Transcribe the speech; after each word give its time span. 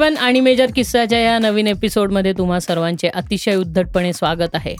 Everyone 0.00 0.26
आणि 0.26 0.40
major 0.40 0.66
किस्साच्या 0.74 1.18
या 1.18 1.38
नवीन 1.38 1.66
एपिसोडमध्ये 1.66 2.32
तुम्हा 2.32 2.60
सर्वांचे 2.60 3.08
अतिशय 3.08 3.54
उद्धटपणे 3.54 4.12
स्वागत 4.12 4.54
आहे. 4.54 4.74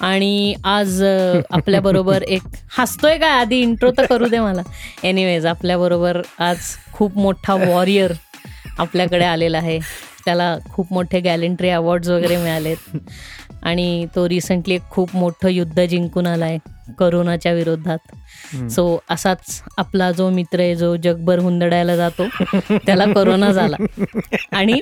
आणि 0.00 0.54
आज 0.64 1.02
आपल्याबरोबर 1.50 2.22
एक 2.28 2.42
हसतोय 2.78 3.18
काय 3.18 3.30
आधी? 3.30 3.60
इंट्रो 3.60 3.90
तर 3.90 4.06
करू 4.06 4.28
दे 4.28 4.38
मला. 4.38 4.62
एनिवेज 5.04 5.46
आपल्याबरोबर 5.46 6.22
आज 6.38 6.58
खूप 6.92 7.18
मोठा 7.18 7.54
वॉरियर 7.54 8.12
आपल्याकडे 8.78 9.24
आलेला 9.24 9.58
आहे. 9.58 9.78
त्याला 10.24 10.56
खूप 10.72 10.92
मोठे 10.92 11.20
गॅलेंट्री 11.20 11.68
अवॉर्ड्स 11.68 12.08
वगैरे 12.08 12.36
मिळालेत. 12.36 12.96
आणि 13.62 14.06
तो 14.16 14.28
रिसेंटली 14.28 14.74
एक 14.74 14.82
खूप 14.90 15.16
मोठं 15.16 15.48
युद्ध 15.48 15.84
जिंकून 15.84 16.26
आलाय. 16.26 16.58
करोनाच्या 16.98 17.52
विरोधात. 17.52 18.14
सो 18.70 18.98
असाच 19.10 19.62
आपला 19.78 20.10
जो 20.12 20.28
मित्र 20.30 20.60
आहे 20.60 20.74
जो 20.76 20.94
जगभर 21.04 21.38
हुंदडायला 21.38 21.96
जातो 21.96 22.26
त्याला 22.70 23.12
करोना 23.12 23.52
झाला. 23.52 23.76
आणि 24.52 24.80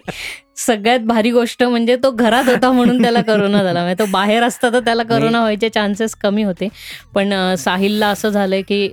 सगळ्यात 0.56 1.00
भारी 1.06 1.30
गोष्ट 1.30 1.62
म्हणजे 1.64 1.94
तो 1.96 2.10
घरात 2.10 2.48
होता 2.48 2.70
म्हणून 2.72 3.00
त्याला 3.02 3.20
करोना 3.22 3.62
झाला. 3.62 3.80
म्हणजे 3.80 3.98
तो 3.98 4.06
बाहेर 4.10 4.42
असता 4.42 4.68
तर 4.72 4.80
त्याला 4.84 5.02
करोना 5.02 5.40
व्हायचे 5.40 5.68
चान्सेस 5.68 6.14
कमी 6.22 6.42
होते. 6.42 6.68
पण 7.14 7.32
साहिलला 7.58 8.08
असं 8.08 8.28
झालंय 8.28 8.62
की 8.62 8.88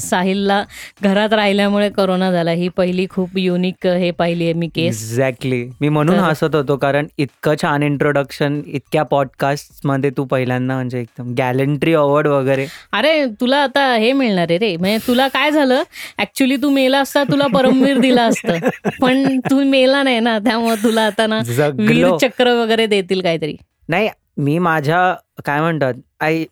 साहिलला 0.00 0.62
घरात 1.02 1.32
राहिल्यामुळे 1.32 1.88
करोना 1.90 2.30
झाला. 2.32 2.50
ही 2.50 2.68
पहिली 2.76 3.06
खूप 3.10 3.38
युनिक 3.38 3.86
हे 3.86 4.10
पाहिली 4.10 4.44
आहे 4.44 4.52
मी 4.52 4.68
केस 4.74 5.02
एक्झॅक्टली 5.02 5.62
मी 5.80 5.88
म्हणून 5.88 6.18
हसत 6.18 6.54
होतो 6.54 6.76
कारण 6.76 7.06
इतकं 7.18 7.54
छान 7.62 7.82
इंट्रोडक्शन 7.82 8.60
इतक्या 8.66 9.02
पॉडकास्टमध्ये 9.02 10.10
तू 10.16 10.24
पहिल्यांदा 10.24 10.74
म्हणजे 10.74 11.00
एकदम 11.00 11.32
गॅलेंट्री 11.38 11.94
अवॉर्ड 11.94 12.28
वगैरे? 12.40 12.66
अरे 12.92 13.24
तुला 13.40 13.62
आता 13.62 13.86
हे 13.94 14.12
मिळणार 14.12 14.46
आहे 14.50 14.58
रे. 14.58 14.76
म्हणजे 14.76 15.06
तुला 15.06 15.28
काय 15.28 15.50
झालं? 15.50 15.82
ऍक्च्युली 16.18 16.56
तू 16.56 16.70
मेला 16.70 17.00
असता 17.00 17.22
तुला 17.24 17.46
परमवीर 17.54 17.98
दिला 18.00 18.24
असतं. 18.24 18.68
पण 19.00 19.38
तू 19.50 19.62
मेला 19.64 20.02
नाही 20.02 20.20
ना 20.20 20.38
त्यामुळे 20.38 20.82
तुला 20.82 21.06
आता 21.06 21.26
ना 21.26 21.40
वीर 21.78 22.16
चक्र 22.20 22.52
वगैरे 22.62 22.86
देतील 22.86 23.20
काहीतरी. 23.22 23.56
नाही 23.88 24.08
मी 24.38 24.58
माझ्या 24.58 25.14
काय 25.44 25.60
म्हणतात 25.60 25.94
आई 26.20 26.44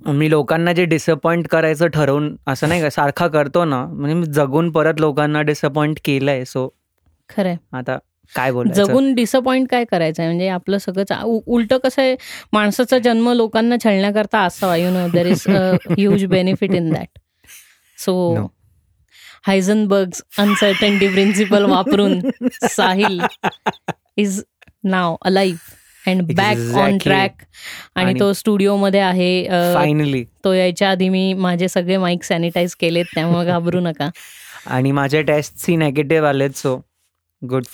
मी 0.00 0.28
लोकांना 0.30 0.72
जे 0.72 0.84
डिसअपॉइंट 0.84 1.46
करायचं 1.48 1.86
ठरवून 1.86 2.34
असं 2.46 2.68
नाही 2.68 2.80
का 2.82 2.88
सारखा 2.90 3.26
करतो 3.28 3.64
ना 3.64 3.84
म्हणजे 3.86 4.14
मी 4.14 4.26
जगून 4.26 4.70
परत 4.70 5.00
लोकांना 5.00 5.42
डिसअपॉइंट 5.42 5.98
केलंय 6.04 6.44
सो 6.44 6.68
खरंय. 7.30 7.56
आता 7.72 7.96
काय 8.34 8.50
जगून 8.74 9.12
डिसअपॉइंट 9.14 9.68
काय 9.70 9.84
करायचं 9.84 10.22
म्हणजे 10.22 10.48
आपलं 10.48 10.78
सगळं 10.78 11.22
उलटं 11.46 11.78
कसं 11.78 12.02
आहे? 12.02 12.14
माणसाचा 12.52 12.98
जन्म 12.98 13.28
लोकांना 13.32 13.76
छळण्याकरता 13.84 14.40
असावा. 14.40 14.76
You 14.76 14.90
know 14.90 15.06
there 15.12 15.26
is 15.26 15.44
huge 15.48 16.24
benefit 16.26 16.74
in 16.74 16.92
that 16.92 17.18
so 17.98 18.12
No. 18.36 18.46
Heisenberg's 19.46 20.22
uncertainty 20.38 21.08
principle 21.08 21.64
वापरून 21.64 22.18
Sahil 22.66 23.20
is 24.16 24.42
now 24.84 25.16
alive 25.24 26.10
and 26.10 26.22
back 26.36 26.58
on. 26.76 26.98
Track 26.98 27.42
आणि 27.96 28.18
तो 28.20 28.32
स्टुडिओमध्ये 28.32 29.00
आहे 29.00 29.44
फायनली 29.74 30.22
तो 30.44 30.52
यायच्या 30.52 30.90
आधी 30.90 31.08
मी 31.08 31.32
माझे 31.34 31.68
सगळे 31.68 31.96
माईक 31.96 32.22
सॅनिटाईज 32.24 32.74
केलेत 32.74 33.04
त्यामुळे 33.14 33.44
घाबरू 33.46 33.80
नका. 33.80 34.08
आणि 34.66 34.90
माझ्या 34.92 35.20
टेस्टची 35.22 35.76
नेगेटिव्ह 35.76 36.28
आलेत 36.28 36.56
सो 36.56 36.76
गुड 37.50 37.64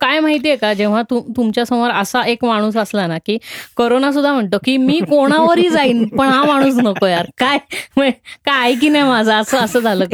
काय 0.00 0.20
माहितीये 0.20 0.56
का? 0.56 0.72
जेव्हा 0.74 1.02
तुमच्यासमोर 1.02 1.90
असा 1.90 2.22
एक 2.22 2.44
माणूस 2.44 2.76
असला 2.76 3.06
ना 3.06 3.18
की 3.18 3.38
करोना 3.76 4.12
सुद्धा 4.12 4.32
म्हणतो 4.32 4.58
की 4.64 4.76
मी 4.76 5.00
कोणावरही 5.00 5.68
जाईन 5.68 6.04
पण 6.08 6.28
हा 6.28 6.44
माणूस 6.44 6.74
नको 6.76 7.06
यार. 7.06 7.26
काय? 7.38 7.58
म्हणजे 7.96 8.10
काय 8.46 8.60
आहे 8.60 8.74
की 8.74 8.88
नाही 8.88 9.04
माझं? 9.04 9.32
असं 9.32 9.58
असं 9.58 9.80
झालं 9.80 10.04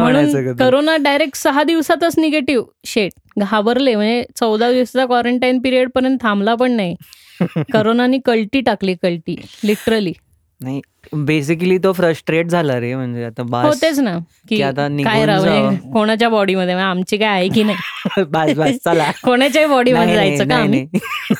म्हणून? 0.00 0.54
करोना 0.54 0.96
डायरेक्ट 0.96 1.36
सहा 1.36 1.62
दिवसातच 1.62 2.18
निगेटिव्ह 2.18 2.64
शेट 2.84 3.12
घाबरले. 3.38 3.94
म्हणजे 3.94 4.24
चौदा 4.36 4.72
दिवसाचा 4.72 5.06
क्वारंटाईन 5.06 5.58
पिरियड 5.58 5.88
पर्यंत 5.94 6.18
थांबला 6.22 6.54
पण 6.54 6.72
नाही. 6.72 6.94
करोनानी 7.72 8.18
कल्टी 8.24 8.60
टाकली 8.60 8.94
कल्टी. 8.94 9.36
लिटरली 9.64 10.12
नाही 10.60 10.80
बेसिकली 11.24 11.78
तो 11.78 11.92
फ्रस्ट्रेट 11.92 12.46
झाला 12.46 12.80
रे 12.80 12.94
म्हणजे 12.94 13.24
आता 13.24 13.42
बास. 13.42 13.66
होतेच 13.66 13.98
ना 13.98 14.18
की 14.48 14.62
आता 14.62 14.88
काय 15.04 15.26
राव. 15.26 15.44
कोणाच्या 15.92 16.28
बॉडीमध्ये 16.28 16.74
आमची 16.74 17.16
काय 17.16 17.28
आहे 17.28 17.48
की 17.48 17.62
नाही? 17.62 18.22
बास 18.22 18.54
बास 18.56 18.78
चला. 18.84 19.10
कोणाच्याही 19.24 19.68
बॉडीमध्ये 19.68 20.16
नाही, 20.16 20.36
जायचं 20.36 20.88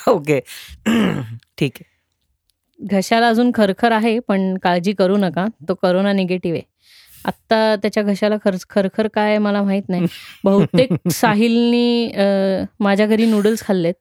का. 0.04 0.10
ओके 0.10 0.40
ठीक 1.58 1.72
आहे. 1.74 1.96
घशाला 2.80 3.28
अजून 3.28 3.50
खरखर 3.54 3.92
आहे 3.92 4.18
पण 4.18 4.56
काळजी 4.58 4.92
करू 4.92 5.16
नका. 5.16 5.46
तो 5.68 5.74
करोना 5.74 6.12
निगेटिव्ह 6.12 6.58
आहे. 6.58 6.66
आत्ता 7.24 7.76
त्याच्या 7.76 8.02
घशाला 8.02 8.36
खर 8.44 8.56
खरखर 8.70 9.06
काय 9.14 9.38
मला 9.38 9.62
माहीत 9.62 9.88
नाही. 9.88 10.06
बहुतेक 10.44 11.10
साहिलनी 11.10 12.12
माझ्या 12.80 13.06
घरी 13.06 13.26
नूडल्स 13.26 13.60
खाल्लेत. 13.60 13.94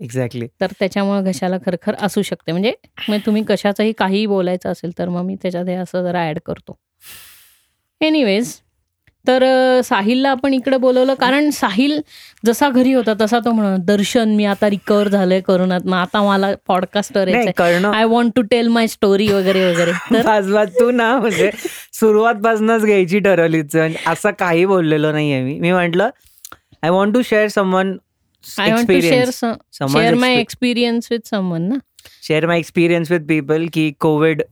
एक्झॅक्टली 0.00 0.46
तर 0.60 0.66
त्याच्यामुळे 0.78 1.22
घशाला 1.22 1.56
खरखर 1.66 1.94
असू 2.02 2.22
शकते. 2.22 2.52
म्हणजे 2.52 2.72
मग 3.08 3.18
तुम्ही 3.26 3.44
कशाचंही 3.48 3.92
काहीही 3.92 4.26
बोलायचं 4.26 4.72
असेल 4.72 4.98
तर 4.98 5.08
मग 5.08 5.22
मी 5.22 5.34
त्याच्यात 5.34 5.66
हे 5.66 5.74
असं 5.74 6.02
जरा 6.02 6.28
ऍड 6.28 6.38
करतो. 6.46 6.78
एनिवेज 8.00 8.54
तर 9.28 9.44
साहिलला 9.84 10.30
आपण 10.30 10.54
इकडे 10.54 10.76
बोलवलं. 10.76 11.14
कारण 11.14 11.50
साहिल 11.50 12.00
जसा 12.46 12.68
घरी 12.68 12.92
होता 12.92 13.12
तसा 13.20 13.38
तो 13.38 13.52
म्हणा 13.52 13.76
दर्शन 13.76 14.28
मी 14.28 14.44
आता 14.44 14.70
रिकवर 14.70 15.08
झालोय 15.08 15.40
करोनात 15.40 15.80
मग 15.84 15.96
आता 15.96 16.22
मला 16.22 16.52
podcaster 16.66 17.28
I 17.94 18.04
want 18.04 18.32
to 18.36 18.42
tell 18.42 18.68
my 18.68 18.86
story 18.86 19.28
वगैरे 19.28 19.64
वगैरे. 19.72 19.92
तू 20.80 20.90
ना 20.90 21.18
म्हणजे 21.18 21.50
सुरुवातपासूनच 21.92 22.84
घ्यायची 22.84 23.18
ठरवलीच. 23.18 23.76
असं 24.06 24.30
काही 24.38 24.64
बोललेलो 24.64 25.12
नाहीये 25.12 25.42
मी. 25.42 25.58
मी 25.60 25.72
म्हंटल 25.72 26.00
I 26.82 26.90
want 26.90 27.14
to 27.14 27.22
share 27.22 27.48
someone 27.48 27.96
experience 30.28 31.08
with 31.12 31.28
someone 31.30 31.62
ना 31.62 31.76
share 32.22 32.46
my 32.46 32.58
experience 32.58 33.10
with 33.12 33.26
people 33.28 33.66
की 33.72 33.90
कोविड 34.00 34.42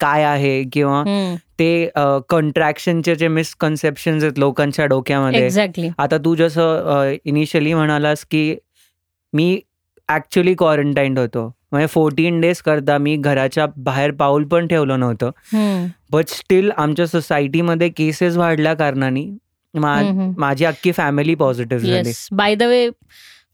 काय 0.00 0.22
आहे 0.24 0.62
किंवा 0.72 1.02
Hmm. 1.02 1.36
ते 1.58 1.88
कंट्रॅक्शनचे 2.28 3.14
जे 3.16 3.28
मिसकन्सेप्शन 3.28 4.18
आहेत 4.22 4.38
लोकांच्या 4.38 4.86
डोक्यामध्ये. 4.86 5.44
एक्झॅक्टली 5.44 5.88
आता 5.98 6.16
तू 6.18 6.34
जसं 6.34 7.12
इनिशियली 7.24 7.72
म्हणालास 7.74 8.24
की 8.30 8.56
मी 9.32 9.58
ऍक्च्युली 10.08 10.54
क्वारंटाईन 10.54 11.16
होतो. 11.18 11.46
म्हणजे 11.72 11.86
फोर्टीन 11.86 12.40
डेज 12.40 12.60
करता 12.62 12.98
मी 12.98 13.16
घराच्या 13.16 13.66
बाहेर 13.76 14.10
पाऊल 14.10 14.44
पण 14.44 14.66
ठेवलं 14.66 15.00
नव्हतं. 15.00 15.86
बट 16.10 16.28
स्टील 16.28 16.70
आमच्या 16.76 17.06
सोसायटीमध्ये 17.06 17.88
केसेस 17.88 18.36
वाढल्या 18.36 18.74
कारणाने 18.74 19.24
हम्म. 19.74 20.32
माझी 20.38 20.64
अख्खी 20.64 20.92
फॅमिली 20.92 21.34
पॉझिटिव्ह 21.34 21.84
झाली. 21.84 22.12
By 22.32 22.54
the 22.54 22.62
way 22.62 22.88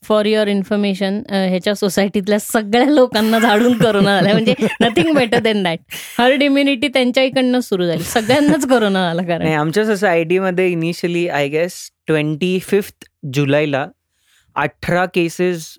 for 0.04 0.26
your 0.26 0.48
information 0.48 1.20
ह्याच्या 1.30 1.74
सोसायटीतल्या 1.74 2.38
सगळ्या 2.40 2.84
लोकांना 2.86 3.38
झाडून 3.38 3.76
करोना 3.78 4.14
झाला. 4.20 4.32
म्हणजे 4.32 4.54
nothing 4.80 5.12
better 5.14 5.38
than 5.40 5.62
that 5.62 5.78
herd 6.18 6.42
immunity 6.42 6.88
त्यांच्या 6.88 7.22
इकडनं 7.24 7.60
सुरू 7.60 7.86
झाली. 7.86 8.02
सगळ्यांनाच 8.02 8.66
करोना 8.68 9.06
झाला 9.08 9.22
कारण. 9.26 9.46
आमच्या 9.48 9.84
सोसायटीमध्ये 9.86 10.70
initially 10.70 11.26
I 11.28 11.48
guess 11.48 11.74
twenty 12.06 12.58
fifth 12.62 13.08
जुलैला 13.34 13.86
अठरा 14.56 15.04
केसेस 15.14 15.74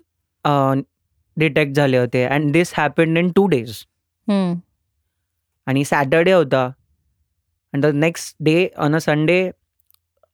डिटेक्ट 1.36 1.76
झाले 1.76 1.98
होते. 1.98 2.24
And 2.24 2.52
this 2.52 2.72
happened 2.76 3.18
in 3.18 3.30
two 3.36 3.46
days. 3.46 3.76
आणि 5.66 5.84
सॅटर्डे 5.84 6.32
होता. 6.32 6.64
And 7.74 7.84
the 7.84 7.94
next 7.94 8.36
day 8.44 8.68
on 8.76 8.94
a 8.94 8.98
Sunday 9.00 9.50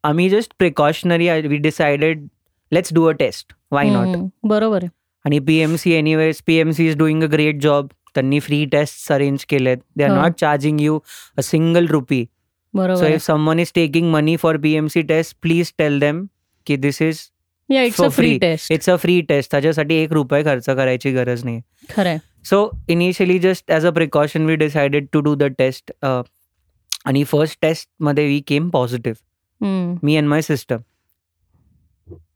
आम्ही 0.04 0.28
just 0.30 0.52
precautionary 0.58 1.28
we 1.40 1.56
decided 1.58 2.26
let's 2.72 2.92
do 2.94 3.04
a 3.04 3.12
test 3.12 3.52
why 3.72 3.90
not. 3.90 4.16
बरोबर 4.44 4.82
आहे. 4.82 4.88
आणि 5.24 5.38
P 5.40 5.56
M 5.58 5.76
C 5.76 5.92
anyways 5.92 6.40
P 6.46 6.54
M 6.56 6.70
C 6.70 6.88
is 6.88 6.96
doing 6.98 7.22
a 7.22 7.26
great 7.32 7.60
job 7.62 7.88
त्यांनी 8.14 8.40
free 8.40 8.64
test 8.66 9.12
arrange 9.12 9.44
केलेत. 9.44 9.78
They 9.96 10.04
are. 10.04 10.10
Not 10.10 10.32
charging 10.40 10.80
you 10.80 10.98
a 11.38 11.40
single 11.42 11.86
rupee 11.88 12.26
बरोबर 12.74 13.00
so. 13.00 13.14
If 13.14 13.22
someone 13.22 13.60
is 13.60 13.72
taking 13.74 14.10
money 14.12 14.36
for 14.36 14.56
P 14.58 14.72
M 14.76 14.86
C 14.88 15.02
test 15.02 15.36
please 15.42 15.72
tell 15.78 16.00
them 16.00 16.26
की 16.66 16.76
this 16.76 17.02
is 17.02 17.20
it's 17.68 18.00
a 18.00 18.08
free 18.08 18.26
free. 18.26 18.40
Test 18.40 18.72
it's 18.72 18.90
a 18.90 18.96
free 18.96 19.20
test 19.22 19.50
त्याच्यासाठी 19.50 19.94
एक 19.94 20.12
रुपये 20.12 20.42
खर्च 20.44 20.66
करायची 20.66 21.10
गरज 21.12 21.44
नाही. 21.44 21.60
खरंय 21.90 22.18
so 22.44 22.70
initially 22.88 23.38
just 23.38 23.70
as 23.70 23.86
a 23.86 23.90
precaution 23.90 24.46
we 24.46 24.56
decided 24.56 25.06
to 25.12 25.20
do 25.20 25.34
the 25.34 25.52
test 25.58 25.92
आणि 26.04 27.24
फर्स्ट 27.24 27.58
टेस्टमध्ये 27.62 28.26
we 28.26 28.40
came 28.46 28.68
positive. 28.70 29.98
Me 30.02 30.16
and 30.16 30.28
my 30.28 30.42
sister 30.42 30.76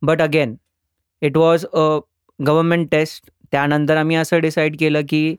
but 0.02 0.22
again 0.22 0.54
it 1.22 1.36
was 1.36 1.64
a 1.64 1.86
government 2.38 2.90
test 2.90 3.30
त्यानंतर 3.52 3.96
आम्ही 3.96 4.16
असं 4.16 4.40
डिसाईड 4.40 4.78
केलं 4.78 5.00
की 5.08 5.36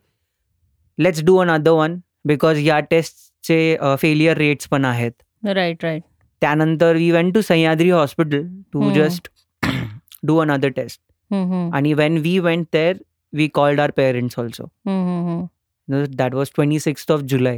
let's 0.97 1.23
do 1.23 1.37
another 1.51 1.71
one 1.71 1.99
because 2.25 2.59
या 2.59 2.79
टेस्टचे 2.79 3.77
failure 3.99 4.37
rates 4.37 4.67
पण 4.67 4.85
आहेत 4.85 5.11
राईट 5.45 5.83
राईट 5.83 6.03
त्यानंतर 6.41 6.95
we 6.95 7.09
went 7.11 7.33
to 7.33 7.41
Sahyadri 7.41 7.89
hospital 7.89 8.47
to. 8.73 8.89
Just 8.93 9.27
do 10.23 10.37
another 10.37 10.69
test 10.69 11.01
hmm, 11.31 11.51
hmm. 11.51 11.73
आणि 11.75 11.93
when 11.93 12.17
we 12.17 12.37
went 12.39 12.65
there 12.73 12.97
we 13.33 13.47
called 13.53 13.79
our 13.81 13.91
parents 13.91 14.39
also. 14.39 14.65
That 15.87 16.33
was 16.35 16.51
twenty 16.55 16.79
sixth 16.79 17.11
of 17.11 17.21
July. 17.31 17.57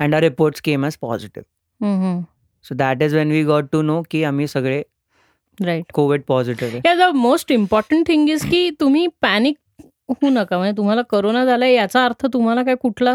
And 0.00 0.14
our 0.14 0.20
reports 0.22 0.60
came 0.60 0.84
as 0.84 0.96
positive. 0.98 2.22
So 2.64 2.74
that 2.74 3.02
is 3.02 3.14
when 3.14 3.30
we 3.30 3.42
got 3.44 3.64
to 3.72 3.82
know 3.82 4.02
की 4.10 4.22
आम्ही 4.24 4.46
सगळे 4.46 4.82
right 5.58 5.92
Covid 5.94 6.22
positive 6.28 6.94
the 6.98 7.14
most 7.14 7.52
important 7.52 8.06
thing 8.06 8.28
is 8.30 8.44
की 8.50 8.70
तुम्ही 8.80 9.06
panic 9.22 9.56
होऊ 10.08 10.30
नका. 10.30 10.56
म्हणजे 10.58 10.76
तुम्हाला 10.76 11.02
corona 11.10 11.44
झालाय 11.44 11.72
याचा 11.74 12.04
अर्थ 12.04 12.26
तुम्हाला 12.32 12.62
काय 12.62 12.74
कुठला 12.80 13.14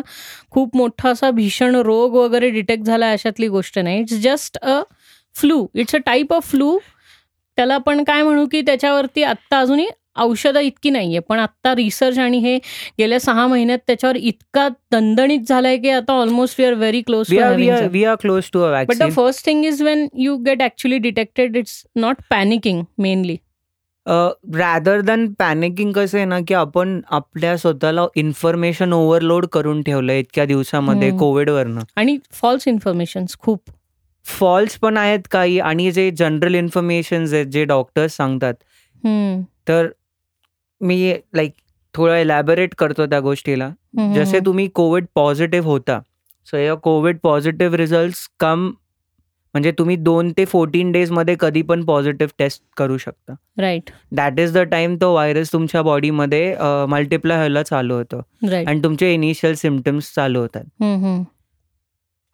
खूप 0.51 0.75
मोठा 0.75 1.09
असा 1.09 1.29
भीषण 1.31 1.75
रोग 1.75 2.15
वगैरे 2.15 2.49
डिटेक्ट 2.49 2.85
झाला 2.85 3.09
अशातली 3.11 3.47
गोष्ट 3.47 3.79
नाही. 3.79 3.99
It's 3.99 4.13
just 4.23 4.57
a 4.57 4.81
flu 5.35 5.65
it's 5.75 5.95
a 5.95 5.99
type 6.05 6.33
of 6.33 6.49
flu 6.51 6.77
त्याला 7.57 7.75
आपण 7.75 8.03
काय 8.03 8.21
म्हणू 8.23 8.45
की 8.51 8.61
त्याच्यावरती 8.61 9.23
आत्ता 9.23 9.59
अजूनही 9.59 9.87
औषधं 10.15 10.59
इतकी 10.59 10.89
नाहीये. 10.89 11.19
पण 11.19 11.39
आत्ता 11.39 11.73
रिसर्च 11.75 12.17
आणि 12.19 12.37
हे 12.37 12.57
गेल्या 12.99 13.19
सहा 13.19 13.47
महिन्यात 13.47 13.79
त्याच्यावर 13.87 14.15
इतका 14.15 14.67
दणदणीत 14.91 15.39
झालाय 15.49 15.77
की 15.77 15.89
आता 15.89 16.13
almost 16.13 16.59
we 16.59 16.65
are 16.65 16.73
very 16.73 17.01
close 17.01 17.33
we 17.91 18.03
are 18.03 18.15
close 18.21 18.49
to 18.53 18.61
but 18.89 18.97
the 18.99 19.11
first 19.15 19.45
thing 19.45 19.65
is 19.65 19.81
when 19.83 20.07
you 20.17 20.37
get 20.45 20.61
actually 20.61 20.97
detected 20.99 21.57
it's 21.57 21.83
not 21.95 22.21
panicking 22.29 22.83
mainly 22.97 23.37
rather 24.55 25.01
than 25.01 25.25
panicking 25.39 25.91
कसं 25.93 26.17
आहे 26.17 26.25
ना 26.25 26.39
की 26.47 26.53
आपण 26.53 26.99
आपल्या 27.11 27.55
स्वतःला 27.57 28.05
इन्फॉर्मेशन 28.17 28.93
ओव्हरलोड 28.93 29.45
करून 29.53 29.81
ठेवलं 29.83 30.13
इतक्या 30.13 30.45
दिवसामध्ये 30.45 31.09
कोविडवरनं 31.17 31.81
आणि 31.95 32.17
फॉल्स 32.31 32.67
इन्फॉर्मेशन 32.67 33.25
खूप. 33.39 33.59
फॉल्स 34.25 34.77
पण 34.79 34.97
आहेत 34.97 35.27
काही 35.31 35.59
आणि 35.59 35.91
जे 35.91 36.09
जनरल 36.17 36.55
इन्फॉर्मेशन 36.55 37.25
आहेत 37.33 37.45
जे 37.45 37.63
डॉक्टर्स 37.65 38.15
सांगतात. 38.15 38.53
तर 39.67 39.87
मी 40.81 41.13
लाईक 41.35 41.53
थोडं 41.95 42.15
एलॅबोरेट 42.15 42.75
करतो 42.77 43.05
त्या 43.05 43.19
गोष्टीला. 43.19 43.69
जसे 44.15 44.39
तुम्ही 44.45 44.67
कोविड 44.75 45.05
पॉझिटिव्ह 45.15 45.67
होता 45.67 45.99
सो 46.47 46.57
या 46.57 46.73
कोविड 46.75 47.17
पॉझिटिव्ह 47.23 47.75
रिझल्ट 47.77 48.15
कम 48.39 48.71
म्हणजे 49.55 49.71
तुम्ही 49.77 49.95
दोन 49.95 50.31
ते 50.37 50.43
फोर्टीन 50.45 50.91
डेजमध्ये 50.91 51.35
कधी 51.39 51.61
पण 51.61 51.83
पॉझिटिव्ह 51.85 52.31
टेस्ट 52.39 52.61
करू 52.77 52.97
शकता. 52.97 53.33
Right 53.57 53.89
that 54.15 54.39
is 54.39 54.53
the 54.53 54.63
time 54.71 54.95
तो 55.01 55.11
व्हायरस 55.13 55.51
तुमच्या 55.53 55.81
बॉडीमध्ये 55.81 56.55
मल्टिप्लाय 56.89 57.37
व्हायला 57.37 57.63
चालू 57.63 57.93
होतं. 57.93 58.21
आणि 58.65 58.83
तुमचे 58.83 59.13
इनिशियल 59.13 59.53
सिमटम्स 59.55 60.13
चालू 60.15 60.39
होतात. 60.39 61.23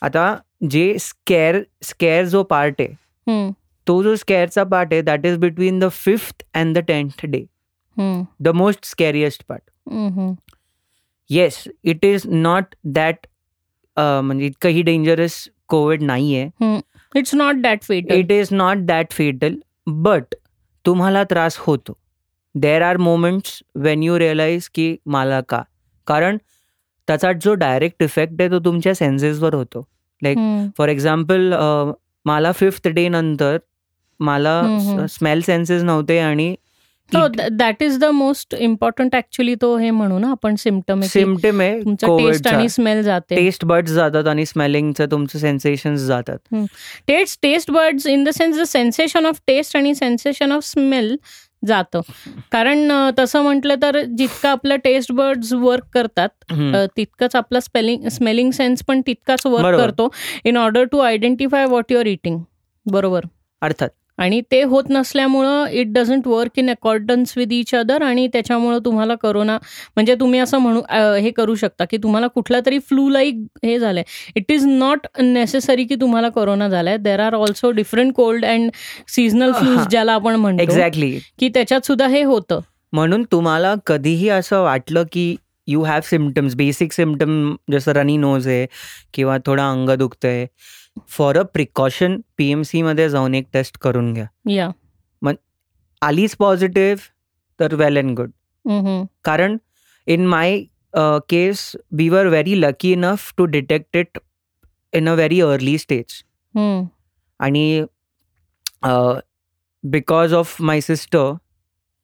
आता 0.02 0.36
जे 0.72 0.98
स्केअर 1.00 1.60
स्केअर 1.84 2.26
जो 2.26 2.44
पार्ट 2.44 2.82
आहे 2.82 3.52
तो 3.88 4.02
जो 4.04 4.16
स्केअरचा 4.16 4.64
पार्ट 4.64 4.94
आहे 4.94 5.02
that 5.02 5.26
is 5.26 5.38
between 5.40 5.80
the 5.80 5.90
fifth 5.92 6.44
and 6.54 6.78
the 6.78 6.82
tenth 6.88 7.26
day 7.26 7.44
the 7.98 8.48
most 8.56 8.86
scariest 8.86 9.44
part 9.50 9.70
yes 11.30 11.64
it 11.84 12.06
is 12.06 12.22
not 12.26 12.76
that 12.86 13.28
म्हणजे 13.98 14.46
इतकंही 14.46 14.82
डेंजरस 14.82 15.48
कोविड 15.70 16.02
नाहीये. 16.04 16.50
It's 17.16 17.36
not 17.36 17.62
that 17.62 17.84
fatal 17.84 18.16
it 18.16 18.32
is 18.32 18.48
not 18.52 18.78
that 18.78 19.12
fatal 19.12 19.56
but 19.88 20.36
तुम्हाला 20.86 21.24
त्रास 21.24 21.58
होतो. 21.60 21.98
There 22.56 22.82
are 22.82 22.98
moments 22.98 23.62
when 23.76 24.04
you 24.04 24.18
realise 24.20 24.70
की 24.70 24.96
मला 25.06 25.40
का? 25.50 25.62
कारण 26.08 26.38
त्याचा 27.08 27.32
जो 27.44 27.54
डायरेक्ट 27.54 28.04
इफेक्ट 28.04 28.42
आहे 28.42 28.50
तो 28.52 28.60
तुमच्या 28.66 28.94
सेन्सेसवर 28.96 29.54
होतो. 29.54 29.88
लाईक 30.22 30.38
फॉर 30.78 30.90
एक्झाम्पल 30.90 31.54
मला 32.26 32.52
फिफ्थ 32.52 32.88
डे 32.88 33.08
नंतर 33.10 33.58
मला 34.20 35.06
स्मेल 35.10 35.42
सेन्सेस 35.42 35.84
नव्हते 35.84 36.20
आणि 36.20 36.56
that 37.13 37.84
is 37.84 37.98
the 38.00 38.06
most 38.06 38.56
important 38.60 39.16
actually 39.16 39.56
तो 39.62 39.75
हे 39.78 39.90
म्हणू 39.92 40.19
ना 40.19 40.30
आपण 40.31 40.56
सिमटम 40.56 41.02
सिमटम 41.02 41.62
आहे 41.62 41.80
टेस्ट 42.02 42.48
आणि 42.48 42.69
स्मेल 42.69 43.02
जाते. 43.04 43.36
टेस्ट 43.36 43.66
बर्ड्स 43.66 43.92
जातात 43.92 44.28
आणि 44.28 44.46
स्मेलिंगचं 44.46 45.12
तुमचं 45.12 45.40
सेन्सेशन 45.40 45.96
जातात. 45.96 46.56
Taste 47.07 47.40
taste 47.42 47.72
buds 47.72 48.07
in 48.07 48.24
the 48.24 48.30
sense 48.30 48.60
the 48.60 48.63
sensation 48.68 49.25
of 49.25 49.40
taste 49.48 49.78
आणि 49.78 49.96
सेन्सेशन 49.96 50.52
ऑफ 50.52 50.63
स्मेल 50.66 51.16
जातं. 51.68 52.02
कारण 52.52 52.92
तसं 53.19 53.42
म्हटलं 53.44 53.75
तर 53.81 54.01
जितकं 54.18 54.50
आपलं 54.50 54.75
टेस्ट 54.84 55.12
बर्ड्स 55.12 55.54
वर्क 55.54 55.84
करतात 55.94 56.30
तितकंच 56.98 57.36
आपला 57.36 57.60
स्पेलिंग 57.60 58.08
स्मेलिंग 58.08 58.51
सेन्स 58.51 58.84
पण 58.88 59.01
तितकाच 59.08 59.46
वर्क 59.46 59.78
करतो 59.78 60.10
in 60.46 60.58
order 60.58 60.84
to 60.84 61.00
identify 61.00 61.66
what 61.66 61.92
you're 61.92 62.08
eating 62.08 62.40
बरोबर. 62.86 63.25
अर्थात. 63.62 63.90
आणि 64.18 64.40
ते 64.52 64.62
होत 64.64 64.84
नसल्यामुळं 64.90 65.68
it 65.72 65.92
doesn't 65.94 66.28
work 66.28 66.60
in 66.60 66.70
accordance 66.70 67.34
with 67.38 67.54
each 67.54 67.74
other 67.76 68.02
आणि 68.02 68.28
त्याच्यामुळं 68.34 68.80
तुम्हाला 68.86 69.16
करोना 69.22 69.58
म्हणजे 69.96 70.16
तुम्ही 70.20 70.40
असं 70.40 70.58
म्हणू 70.58 70.82
हे 71.22 71.32
करू 71.32 71.56
शकता 71.56 71.86
की 71.86 71.98
तुम्हाला 72.04 72.28
कुठला 72.28 72.60
तरी 72.66 72.80
फ्लू 72.80 73.08
लाईक 73.10 73.44
हे 73.64 73.78
झालंय. 73.80 74.04
इट 74.36 74.52
इज 74.52 74.66
नॉट 74.66 75.08
नेसेसरी 75.20 75.84
की 75.84 75.96
तुम्हाला 76.02 76.30
कोरोना 76.30 76.70
झालाय. 76.70 76.98
There 76.98 77.20
are 77.20 77.34
also 77.34 77.72
different 77.72 78.14
cold 78.14 78.46
and 78.46 78.72
seasonal 79.08 79.52
flus 79.52 79.88
ज्याला 79.90 80.14
आपण 80.14 80.36
म्हणतो 80.36 80.64
एक्झॅक्टली 80.64 81.18
की 81.40 81.50
त्याच्यात 81.50 81.86
सुद्धा 81.86 82.08
हे 82.08 82.24
होतं. 82.24 82.60
म्हणून 82.94 83.24
तुम्हाला 83.32 83.74
कधीही 83.88 84.30
असं 84.30 84.62
वाटलं 84.64 85.04
की 85.12 85.36
you 85.68 85.82
have 85.84 86.02
symptoms 86.04 86.56
basic 86.56 86.92
symptom 86.94 87.56
जसं 87.72 87.92
रनी 87.92 88.18
नोज 88.18 88.48
आहे 88.48 88.66
किंवा 89.14 89.38
थोडं 89.46 89.64
अंग 89.64 89.90
दुखतंय 89.90 90.46
फॉर 91.10 91.38
अ 91.38 91.44
प्रिकॉशन 91.54 92.20
पीएमसी 92.38 92.82
मध्ये 92.82 93.10
जाऊन 93.10 93.36
एक 93.36 93.48
टेस्ट 93.54 93.78
करून 93.78 94.14
घ्या. 94.14 94.26
या 94.50 94.70
मग 95.22 95.34
आलीच 96.02 96.36
पॉझिटिव्ह 96.36 97.02
तर 97.60 97.76
वेल 97.76 97.98
अँड 97.98 98.16
गुड 98.16 98.32
कारण 99.26 99.58
in 100.08 100.26
my 100.28 100.60
case 101.30 101.72
we 101.92 102.08
were 102.10 102.28
very 102.28 102.60
lucky 102.62 102.92
enough 102.92 103.34
to 103.38 103.46
detect 103.46 103.98
it 103.98 104.18
in 104.94 105.10
a 105.10 105.14
very 105.14 105.40
early 105.42 105.78
stage 105.78 106.22
आणि 107.40 107.86
because 109.84 110.34
of 110.34 110.62
my 110.62 110.82
sister 110.82 111.32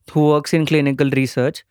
who 0.07 0.21
works 0.23 0.53
in 0.53 0.65
clinical 0.65 1.09
research 1.13 1.63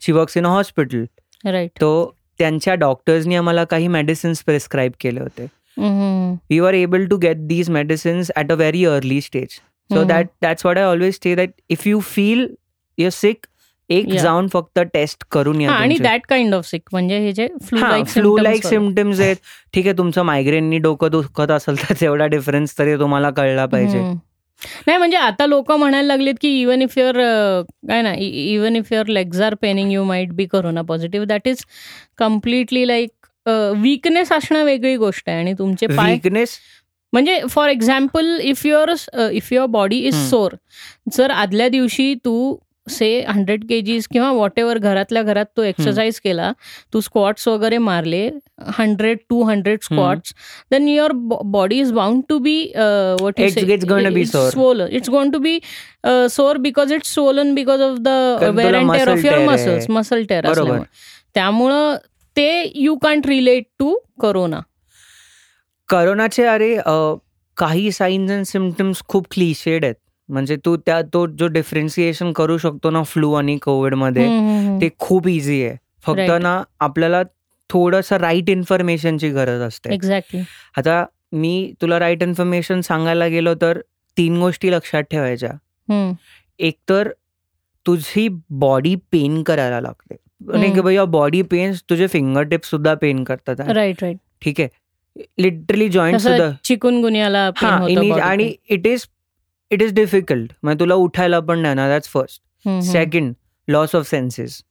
she 0.00 0.12
works 0.12 0.36
in 0.36 0.46
a 0.46 0.50
hospital 0.50 1.04
right 1.44 1.70
तो 1.80 2.14
त्यांच्या 2.38 2.74
डॉक्टर्सनी 2.74 3.36
आम्हाला 3.36 3.64
काही 3.64 3.88
medicines 3.88 4.42
prescribe 4.44 4.92
केले 5.00 5.20
होते. 5.20 5.46
We 5.76 6.60
were 6.60 6.74
able 6.74 7.06
to 7.08 7.18
get 7.18 7.46
these 7.48 7.70
medicines 7.70 8.30
at 8.36 8.50
a 8.50 8.56
very 8.56 8.84
early 8.86 9.20
stage. 9.20 9.60
So 9.90 9.96
Mhm. 9.96 10.08
that 10.08 10.28
that's 10.40 10.64
what 10.64 10.78
i 10.78 10.82
always 10.88 11.18
say 11.18 11.34
that 11.34 11.54
if 11.68 11.86
you 11.86 12.00
feel 12.10 12.44
you're 12.98 13.14
sick 13.16 13.48
एक 13.90 14.06
Yeah. 14.08 14.22
जाऊन 14.22 14.46
फक्त 14.48 14.78
taste 14.92 15.24
करून 15.30 15.60
या 15.60 15.70
आणि 15.72 15.96
दॅट 15.98 16.26
काइंड 16.28 16.54
ऑफ 16.54 16.66
सिक 16.66 16.82
म्हणजे 16.92 17.18
हे 17.18 17.32
जे 17.32 17.46
flu 17.62 17.78
like 17.80 18.06
flu 18.06 18.36
like 18.38 18.66
symptoms 18.66 19.20
आहेत 19.20 19.36
ठीक 19.74 19.86
आहे 19.86 19.96
तुमचं 19.98 20.22
मायग्रेननी 20.22 20.78
डोकं 20.78 21.10
दुखत 21.10 21.50
असेल 21.50 21.76
तर 21.82 21.94
तेवढा 22.00 22.26
डिफरन्स 22.26 22.78
तरी 22.78 22.96
तुम्हाला 22.98 23.30
कळला 23.30 23.66
पाहिजे. 23.66 23.98
नाही 24.86 24.98
म्हणजे 24.98 25.16
आता 25.16 25.46
लोक 25.46 25.70
म्हणायला 25.72 26.06
लागलेत 26.06 26.34
की 26.40 26.48
इवन 26.60 26.82
इफ 26.82 26.96
युअर 26.98 27.16
काय 27.88 28.02
ना 28.02 28.12
even 28.18 28.76
if 28.76 28.92
your 28.92 29.06
legs 29.06 29.40
R 29.40 29.54
Penning 29.62 29.92
you 29.92 30.04
might 30.04 30.32
be 30.32 30.46
corona 30.46 30.82
positive 30.88 31.26
that 31.26 31.48
is 31.48 31.64
completely 32.18 32.86
like 32.88 33.10
weakness 33.76 34.32
असणं 34.32 34.64
वेगळी 34.64 34.96
गोष्ट 34.96 35.28
आहे 35.28 35.38
आणि 35.38 35.52
तुमचे 35.58 35.86
पाय 35.86 36.12
वीकनेस 36.12 36.58
म्हणजे 37.12 37.40
for 37.50 37.68
example 37.68 38.38
if 38.42 38.66
your 38.66 38.92
if 39.32 39.52
your 39.52 39.66
body 39.70 39.98
is. 39.98 40.14
सोर 40.30 40.52
जर 41.12 41.30
आदल्या 41.30 41.68
दिवशी 41.68 42.14
तू 42.24 42.56
से 42.90 43.08
हंड्रेड 43.28 43.64
केजीज 43.68 44.06
किंवा 44.12 44.30
वॉट 44.32 44.58
एव्हर 44.58 44.78
घरातल्या 44.78 45.22
घरात 45.22 45.46
तू 45.56 45.62
एक्सरसाइज 45.62 46.18
केला 46.20 46.50
तू 46.94 47.00
स्क्वॉट्स 47.00 47.46
वगैरे 47.48 47.78
मारले 47.78 48.28
hundred 48.78 49.18
two 49.30 49.42
hundred 49.48 49.82
squats 49.82 50.32
then 50.70 50.88
your 50.88 51.12
body 51.12 51.78
is 51.80 51.92
bound 51.92 52.22
to 52.28 52.38
be 52.38 52.56
what 52.76 53.40
sore. 53.40 54.50
swollen 54.52 54.88
it's 54.90 55.08
going 55.10 55.32
to 55.32 55.38
be 55.38 55.58
sore 56.30 56.56
because 56.56 56.92
it's 56.92 57.14
swollen 57.14 57.54
because 57.54 57.80
of 57.80 57.98
the 57.98 58.08
तुला 58.40 58.78
and 58.78 58.92
tear 58.92 59.08
of 59.08 59.24
your. 59.24 59.38
Muscles 59.46 59.90
muscle 59.90 60.24
tear 60.28 60.52
त्यामुळं 61.34 61.96
ते 62.36 62.72
you 62.74 62.94
can't 63.02 63.26
relate 63.26 63.64
to 63.78 63.94
corona 64.20 64.60
करोनाचे 65.88 66.44
अरे 66.46 66.76
काही 67.56 67.90
signs 67.92 68.30
and 68.32 68.44
symptoms 68.46 69.02
खूप 69.08 69.26
cliched 69.30 69.84
आहेत. 69.84 69.94
म्हणजे 70.28 70.56
तू 70.64 70.76
त्या 70.86 71.00
तो 71.14 71.26
जो 71.38 71.46
डिफरन्सिएशन 71.46 72.32
करू 72.32 72.56
शकतो 72.58 72.90
ना 72.90 73.02
फ्लू 73.02 73.32
आणि 73.32 73.56
कोविडमध्ये 73.62 74.26
ते 74.80 74.88
खूप 74.98 75.28
इझी 75.28 75.62
आहे. 75.64 75.76
फक्त. 76.06 76.30
ना 76.42 76.62
आपल्याला 76.80 77.22
थोडंसं 77.70 78.16
राईट 78.16 78.50
इन्फॉर्मेशनची 78.50 79.30
गरज 79.30 79.60
असते. 79.62 79.92
एक्झॅक्टली 79.94 80.40
आता 80.78 81.04
मी 81.32 81.72
तुला 81.82 81.98
राईट 81.98 82.22
इन्फॉर्मेशन 82.22 82.80
सांगायला 82.80 83.26
गेलो 83.26 83.54
तर 83.60 83.80
तीन 84.16 84.38
गोष्टी 84.40 84.70
लक्षात 84.72 85.02
ठेवायच्या. 85.10 85.50
एक 86.58 86.76
तर 86.88 87.08
तुझी 87.86 88.28
बॉडी 88.50 88.94
पेन 89.12 89.42
करायला 89.42 89.80
लागते. 89.80 90.16
म्हणजे 90.46 90.70
की. 90.70 90.80
भैया 90.80 91.04
बॉडी 91.04 91.42
पेन्स 91.42 91.82
तुझे 91.90 92.06
फिंगर 92.06 92.42
टिप्स 92.42 92.70
सुद्धा 92.70 92.94
पेन 92.94 93.22
करतात. 93.24 93.60
राईट 93.70 94.02
राईट 94.02 94.16
ठीक 94.42 94.60
आहे 94.60 95.24
लिटरली 95.38 95.88
जॉईंट 95.88 96.18
सुद्धा। 96.20 96.50
चिकून 96.64 97.00
गुन्ह्याला 97.02 97.50
आणि 98.22 98.52
it 98.70 98.86
is 98.86 99.06
it 99.70 99.82
is 99.82 99.92
difficult 99.94 100.52
म्हणजे 100.62 100.80
तुला 100.80 100.94
उठायला 100.94 101.40
पण 101.40 101.58
नाही 101.58 101.74
ना 101.74 101.88
that's 101.88 102.08
first 102.08 102.68
second 102.90 103.32
loss 103.68 103.94
of 103.96 104.08
senses 104.10 104.62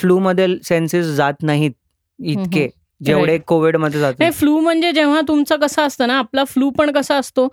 flu 0.00 0.18
मध्ये 0.18 0.46
सेन्सेस 0.64 1.06
जात 1.16 1.42
नाहीत 1.42 1.72
इतके. 2.18 2.68
जेवढे 3.00 3.36
कोविडमध्ये 3.46 4.00
जातो. 4.00 4.30
फ्लू 4.34 4.58
म्हणजे 4.60 4.90
जेव्हा 4.92 5.20
तुमचं 5.28 5.56
कसं 5.56 5.82
असतं 5.82 6.06
ना 6.08 6.18
आपला 6.18 6.44
फ्लू 6.44 6.70
पण 6.78 6.90
कसा 6.92 7.16
असतो 7.16 7.48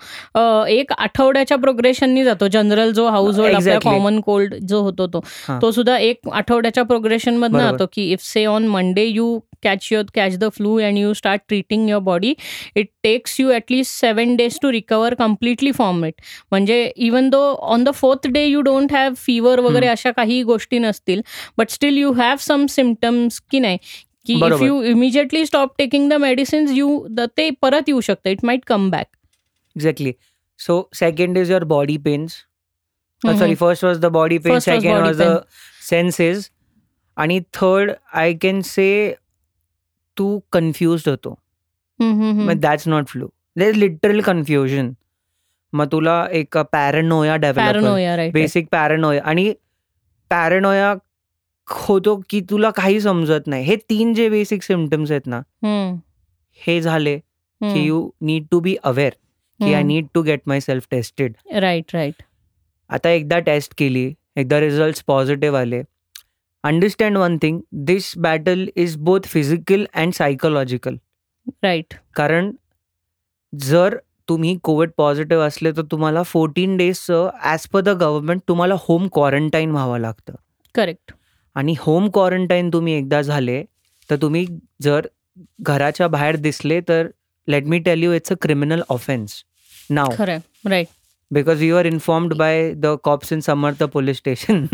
एक 0.70 0.92
आठवड्याच्या 0.98 1.58
प्रोग्रेशननी 1.58 2.24
जातो. 2.24 2.48
जनरल 2.48 2.92
जो 2.92 3.08
हाऊस 3.08 3.40
होल्ड 3.40 3.56
आपला 3.56 3.80
कॉमन 3.84 4.20
कोल्ड 4.22 4.56
जो 4.68 4.82
होतो 4.82 5.08
तो 5.08 5.24
तो 5.62 5.72
सुद्धा 5.72 5.98
एक 5.98 6.30
आठवड्याच्या 6.32 6.84
प्रोग्रेशन 6.84 7.38
मधनं 7.38 7.72
जातो 7.72 7.86
की 7.94 8.12
if 8.12 8.24
say 8.24 8.46
on 8.46 8.68
Monday 8.68 9.06
you 9.06 9.40
catch 9.64 9.88
your 9.92 10.06
catch 10.16 10.38
the 10.38 10.46
flu 10.54 10.78
and 10.82 10.98
you 10.98 11.14
start 11.14 11.42
treating 11.48 11.90
your 11.90 12.02
body 12.04 12.34
it 12.76 12.88
takes 13.04 13.40
you 13.40 13.52
at least 13.52 14.00
seven 14.00 14.36
days 14.36 14.58
to 14.62 14.72
recover 14.72 15.14
completely 15.14 15.72
from 15.72 16.06
it 16.06 16.22
म्हणजे 16.52 16.84
even 16.98 17.30
though 17.30 17.42
on 17.62 17.84
the 17.84 17.90
fourth 17.96 18.28
day 18.28 18.46
you 18.46 18.62
don't 18.62 18.94
have 18.94 19.14
fever 19.18 19.60
वगैरे 19.60 19.88
अशा 19.88 20.12
काही 20.12 20.42
गोष्टी 20.44 20.80
नसतील 20.80 21.22
but 21.58 21.70
still 21.70 21.98
you 21.98 22.12
have 22.14 22.36
some 22.40 22.66
symptoms 22.66 23.40
की 23.52 23.60
नाही 23.60 23.78
की 24.26 24.34
if 24.46 24.62
you 24.62 24.82
immediately 24.84 25.46
stop 25.46 25.74
taking 25.78 26.10
the 26.10 26.14
medicines 26.22 26.72
you 26.72 27.08
ते 27.38 27.50
परत 27.62 27.90
येऊ 27.90 28.02
शकतं. 28.02 28.30
It 28.30 28.46
might 28.46 28.66
come 28.68 28.90
back 28.92 29.08
exactly 29.76 30.14
so 30.60 30.82
second 30.94 31.38
is 31.38 31.52
your 31.52 31.64
body 31.66 31.98
pains 32.06 32.34
sorry 33.22 33.56
first 33.56 33.84
was 33.86 34.00
the 34.00 34.06
body 34.14 34.38
pain 34.38 34.60
second 34.60 35.06
was 35.06 35.22
the 35.22 35.36
senses 35.90 36.50
आणि 37.18 37.40
third 37.54 37.92
I 38.14 38.34
can 38.42 38.62
say 38.66 39.14
तू 40.18 40.40
confuse 40.52 41.04
होतो. 41.08 41.38
That's 42.00 42.88
not 42.88 43.08
flu 43.08 43.28
they 43.56 43.70
is 43.70 43.78
literal 43.78 44.22
confusion 44.22 44.92
मग 45.74 45.86
तुला 45.92 46.26
एक 46.32 46.58
पॅरेनोया 46.72 47.36
develop 47.36 48.34
basic 48.34 48.68
पॅरेनोया 48.72 49.22
आणि 49.24 49.54
पॅरेनोया 50.32 50.94
होतो 51.68 52.16
की 52.30 52.42
तुला 52.50 52.70
काही 52.76 53.00
समजत 53.02 53.48
नाही. 53.48 53.64
हे 53.66 53.76
तीन 53.90 54.14
जे 54.14 54.28
बेसिक 54.30 54.64
सिमटम्स 54.64 55.12
आहेत 55.12 55.28
ना 55.28 55.42
हे 56.60 56.80
झाले 56.82 57.18
की 57.62 57.86
you 57.86 58.10
need 58.22 58.46
to 58.52 58.60
be 58.60 58.76
aware 58.84 59.14
की 59.60 59.74
I 59.74 59.84
need 59.84 60.08
to 60.14 60.22
get 60.22 60.42
myself 60.60 60.88
tested 60.92 61.34
right 61.56 61.96
right 61.96 62.24
आता 62.90 63.10
एकदा 63.10 63.40
टेस्ट 63.42 63.74
केली 63.78 64.14
एकदा 64.38 64.60
रिझल्ट 64.60 65.04
पॉझिटिव्ह 65.08 65.58
आले. 65.60 65.82
Understand 66.64 67.18
one 67.18 67.38
thing 67.42 67.60
this 67.86 68.12
battle 68.18 68.66
is 68.76 68.96
both 69.00 69.28
physical 69.28 69.86
and 69.94 70.14
psychological 70.14 70.96
right 71.64 71.94
कारण 72.16 72.52
जर 73.54 73.98
तुम्ही 74.30 74.58
कोविड 74.64 74.92
पॉझिटिव्ह 74.98 75.44
असले 75.46 75.72
तर 75.72 75.82
तुम्हाला 75.92 76.24
फोर्टीन 76.24 76.78
डेजचं 76.78 77.30
ॲज 77.42 77.68
पर 77.74 77.82
द 77.82 77.90
गव्हर्नमेंट 78.02 78.42
तुम्हाला 78.48 78.76
होम 78.80 79.08
क्वारंटाईन 79.14 79.72
व्हावं 79.72 80.00
लागतं. 80.00 80.34
करेक्ट 80.76 81.12
आणि 81.56 81.76
होम 81.80 82.10
क्वारंटाईन 82.10 82.70
तुम्ही 82.74 82.94
एकदा 82.94 83.22
झाले 83.22 83.64
तर 84.10 84.16
तुम्ही 84.16 84.46
जर 84.84 85.08
घराच्या 85.60 86.08
बाहेर 86.08 86.36
दिसले 86.36 86.80
तर 86.82 87.08
let 87.48 87.66
me 87.66 87.80
tell 87.80 88.04
you 88.04 88.14
it's 88.14 88.32
a 88.32 88.36
criminal 88.42 88.82
offence 88.90 89.44
now 89.90 90.24
right 90.24 90.88
because 91.32 91.62
you 91.64 91.76
are 91.76 91.86
informed 91.86 92.34
by 92.34 92.72
the 92.74 92.86
cops 93.04 93.34
in 93.34 93.40
Samarth 93.40 93.84
police 93.84 94.18
station 94.18 94.66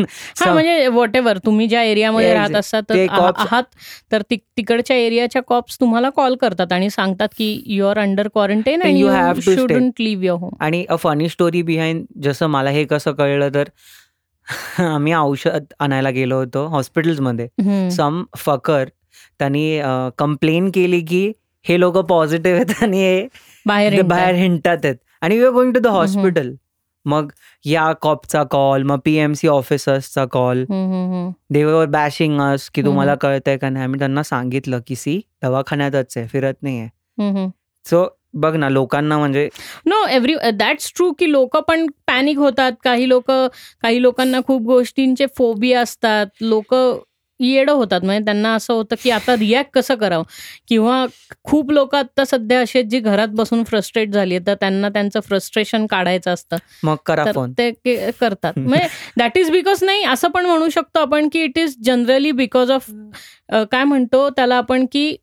म्हणजे 0.42 0.88
वॉट 0.88 1.16
एव्हर 1.16 1.38
तुम्ही 1.38 1.68
ज्या 1.68 1.84
एरियामध्ये 1.84 2.34
राहत 2.34 2.56
असतात 2.56 2.92
आहात 2.92 3.64
तर 4.12 4.22
तिकडच्या 4.32 4.98
एरियाच्या 4.98 5.42
कॉप्स 5.48 5.80
तुम्हाला 5.80 6.10
कॉल 6.10 6.36
करतात 6.36 6.72
आणि 6.72 6.90
सांगतात 6.90 7.30
की 7.38 7.64
you 7.66 7.86
are 7.86 8.00
under 8.00 8.28
quarantine 8.28 8.82
you 8.82 9.08
have 9.08 9.40
to 9.40 9.80
live 10.00 10.26
your 10.26 10.40
home 10.40 10.50
आणि 10.60 10.86
अ 10.90 10.96
फनी 10.96 11.30
स्टोरी 11.30 11.62
बिहाइंड 11.62 12.06
जसं 12.24 12.48
मला 12.48 12.70
हे 12.70 12.86
कसं 12.86 13.12
कळलं 13.12 13.50
तर 13.54 13.70
आम्ही 14.80 15.14
औषध 15.14 15.74
आणायला 15.80 16.10
गेलो 16.10 16.38
होतो 16.38 16.66
हॉस्पिटल्समध्ये. 16.68 17.48
सम 17.92 18.24
फकर 18.38 18.88
त्यांनी 19.40 19.80
कंप्लेन 20.18 20.70
केली 20.74 21.00
की 21.02 21.32
हे 21.66 21.80
लोक 21.80 21.98
पॉझिटिव्ह 22.10 22.58
आहेत 22.60 22.84
आणि 22.84 22.98
हे 22.98 23.28
बाहेर 23.66 24.02
बाहेर 24.02 24.36
हिंडतात 24.36 24.78
आहेत. 24.84 24.96
आणि 25.22 25.36
you 25.38 25.46
are 25.46 25.52
going 25.54 25.74
to 25.74 25.80
the 25.80 25.88
hospital 25.88 26.54
मग 27.06 27.30
या 27.66 27.92
कॉपचा 28.02 28.44
कॉल 28.52 28.84
मग 28.84 29.00
पीएमसी 29.06 29.48
ऑफिसर्सचा 29.48 30.26
कॉल 30.32 30.64
देवर 31.54 31.86
बॅशिंग 31.90 32.40
अस 32.42 32.70
की 32.70 32.82
तुम्हाला 32.86 33.16
कळतंय 33.16 33.58
का 33.58 33.70
नाही? 33.70 33.84
आम्ही 33.84 34.00
त्यांना 34.00 34.24
सांगितलं 34.24 34.80
की 34.88 34.96
सी 34.96 35.20
दवाखान्यातच 35.44 36.18
आहे 36.18 36.28
फिरत 36.28 36.54
नाहीये. 36.64 36.88
सो 37.86 38.06
बघ 38.34 38.56
ना 38.56 38.70
लोकांना 38.70 39.18
म्हणजे 39.18 39.48
नो 39.86 40.06
एव्हरी 40.08 40.36
दॅट्स 40.54 40.92
ट्रू 40.96 41.12
की 41.20 41.32
लोक 41.32 41.58
पण 41.58 41.86
पॅनिक 42.08 42.38
होतात. 42.38 42.72
काही 42.84 43.10
लोक 43.10 43.32
काही 43.32 44.02
लोकांना 44.02 44.40
खूप 44.48 44.62
गोष्टींचे 44.62 45.26
फोबिया 45.38 45.82
असतात. 45.82 46.28
लोक 46.42 46.76
येडं 47.40 47.72
होतात. 47.72 48.02
म्हणजे 48.04 48.26
त्यांना 48.26 48.54
असं 48.56 48.74
होतं 48.74 48.96
की 49.04 49.10
आता 49.12 49.36
रिॲक्ट 49.36 49.72
कसं 49.74 49.96
करावं? 49.96 50.24
किंवा 50.68 51.06
खूप 51.44 51.72
लोक 51.72 51.96
आता 51.96 52.26
सध्या 52.26 52.60
असे 52.62 52.84
जी 52.84 53.00
घरात 53.00 53.28
बसून 53.28 53.64
फ्रस्ट्रेट 53.64 54.12
झाली 54.12 54.40
तर 54.40 54.54
त्यांना 54.54 54.90
त्यांचं 54.90 55.20
फ्रस्ट्रेशन 55.20 55.86
काढायचं 55.88 56.34
असतं. 56.34 56.58
मग 56.84 56.96
करा 57.06 57.26
ते 57.58 57.72
करतात. 58.20 58.54
म्हणजे 58.58 58.88
दॅट 59.18 59.38
इज 59.38 59.52
बिकॉज 59.52 59.84
नाही 59.84 60.04
असं 60.04 60.28
पण 60.28 60.46
म्हणू 60.46 60.70
शकतो 60.70 61.00
आपण 61.00 61.30
की 61.34 61.44
it 61.44 61.58
is 61.60 61.76
generally 61.84 62.32
because 62.32 62.72
of 62.72 62.92
काय 63.72 63.84
म्हणतो 63.84 64.30
त्याला 64.30 64.56
आपण 64.56 64.86
की 64.92 65.16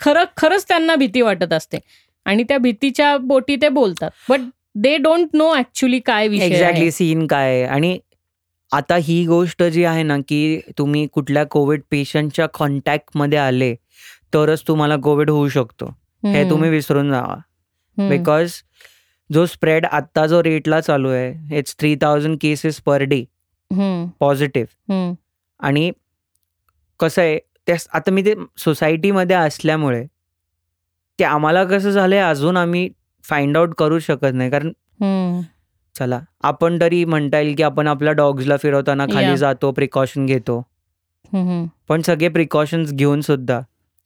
खरं 0.00 0.24
खरंच 0.36 0.64
त्यांना 0.68 0.94
भीती 0.94 1.20
वाटत 1.22 1.52
असते. 1.52 1.78
आणि 2.28 2.42
त्या 2.48 2.58
भीतीच्या 2.58 3.16
बोटी 3.18 3.56
ते 3.62 3.68
बोलतात. 3.68 4.10
But 4.28 4.40
they 4.74 4.96
don't 4.96 5.28
know 5.34 5.54
actually 5.56 5.98
काय 6.06 6.28
विषय 6.28 6.44
एक्झॅक्टली 6.46 6.90
सीन 6.90 7.26
काय 7.26 7.62
आणि 7.64 7.98
आता 8.72 8.96
ही 8.96 9.24
गोष्ट 9.26 9.62
जी 9.62 9.84
आहे 9.84 10.02
ना 10.02 10.16
की 10.28 10.60
तुम्ही 10.78 11.06
कुठल्या 11.12 11.44
कोविड 11.46 11.82
पेशंटच्या 11.90 12.46
कॉन्टॅक्टमध्ये 12.54 13.38
आले 13.38 13.74
तरच 14.34 14.62
तुम्हाला 14.68 14.96
कोविड 14.96 15.30
होऊ 15.30 15.48
शकतो. 15.48 15.86
हे 16.24 16.48
तुम्ही 16.50 16.70
विसरून 16.70 17.10
जावा. 17.10 17.36
बिकॉज 17.98 18.52
जो 19.30 19.44
स्प्रेड 19.46 19.86
आता 19.86 20.26
जो 20.26 20.42
रेटला 20.42 20.80
चालू 20.80 21.08
आहे 21.10 21.58
it's 21.58 21.76
three 21.78 21.94
thousand 22.02 22.36
cases 22.40 22.80
per 22.80 23.02
day 23.02 23.24
positive 24.20 25.12
आणि 25.60 25.90
कसं 27.00 27.22
आहे 27.22 27.38
ते 27.68 27.72
आता 27.94 28.10
मी 28.10 28.22
ते 28.24 28.34
सोसायटीमध्ये 28.58 29.36
असल्यामुळे 29.36 30.04
ते 31.18 31.24
आम्हाला 31.24 31.64
कसं 31.64 31.90
झालंय 31.90 32.18
अजून 32.20 32.56
आम्ही 32.56 32.88
फाइंड 33.24 33.56
आउट 33.56 33.74
करू 33.78 33.98
शकत 33.98 34.34
नाही. 34.34 34.50
कारण 34.50 34.72
चला 35.96 36.20
आपण 36.44 36.80
तरी 36.80 37.04
म्हणता 37.04 37.38
येईल 37.40 37.54
की 37.56 37.62
आपण 37.62 37.86
आपल्या 37.88 38.12
डॉग्सला 38.12 38.56
फिरवताना 38.56 39.06
खाली 39.12 39.36
जातो 39.36 39.70
प्रिकॉशन 39.72 40.26
घेतो. 40.26 40.60
पण 41.88 42.02
सगळे 42.06 42.28
प्रिकॉशन्स 42.28 42.92
घेऊन 42.92 43.20
सुद्धा 43.20 43.60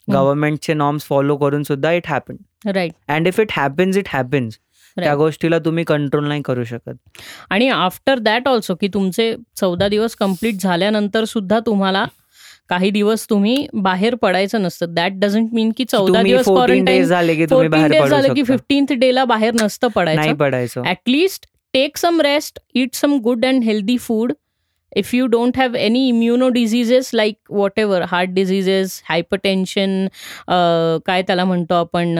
गव्हर्नमेंटचे 0.08 0.74
नॉर्म्स 0.74 1.04
फॉलो 1.04 1.36
करून 1.36 1.62
सुद्धा 1.62 1.92
it 1.92 2.06
happen 2.06 2.36
right 2.74 2.92
and 3.08 3.28
if 3.28 3.40
it 3.40 3.52
happens 3.52 3.96
it 3.96 4.08
happens 4.12 4.58
त्या 4.96 5.14
गोष्टीला 5.16 5.58
तुम्ही 5.58 5.84
कंट्रोल 5.84 6.26
नाही 6.28 6.42
करू 6.42 6.64
शकत. 6.64 6.94
आणि 7.50 7.68
आफ्टर 7.68 8.18
दॅट 8.18 8.48
ऑल्सो 8.48 8.74
की 8.80 8.88
तुमचे 8.94 9.34
चौदा 9.56 9.88
दिवस 9.88 10.14
कंप्लीट 10.16 10.60
झाल्यानंतर 10.60 11.24
सुद्धा 11.24 11.58
तुम्हाला 11.66 12.04
काही 12.68 12.90
दिवस 12.90 13.26
तुम्ही 13.30 13.66
बाहेर 13.74 14.14
पडायचं 14.14 14.62
नसतं. 14.62 14.86
दॅट 14.88 15.12
डझंट 15.14 15.48
मीन 15.52 15.72
की 15.76 15.84
चौदा 15.84 16.22
दिवस 16.22 16.44
क्वारंटाईन 16.44 17.04
झाले 17.04 17.34
की 17.34 17.46
तुम्ही 17.46 17.68
बाहेर 17.68 18.06
झालं 18.06 18.34
की 18.34 18.42
फिफ्टीन्थ 18.42 18.92
डेला 18.92 19.24
बाहेर 19.24 19.54
नसतं 19.62 19.88
पडायचं. 19.88 20.34
पडायचं. 20.34 20.82
At least 20.86 21.46
take 21.72 21.96
some 21.96 22.20
rest 22.20 22.58
eat 22.78 23.00
some 23.04 23.20
good 23.22 23.42
and 23.42 23.62
healthy 23.62 23.96
food. 23.96 24.32
If 24.96 25.12
you 25.14 25.26
don't 25.28 25.56
have 25.56 25.74
any 25.74 26.00
immuno 26.12 26.48
diseases 26.54 27.10
like 27.12 27.38
whatever 27.60 28.00
heart 28.10 28.34
diseases 28.34 28.96
hypertension 29.10 30.08
काय 31.06 31.22
त्याला 31.22 31.44
म्हणतो 31.44 31.74
आपण 31.74 32.14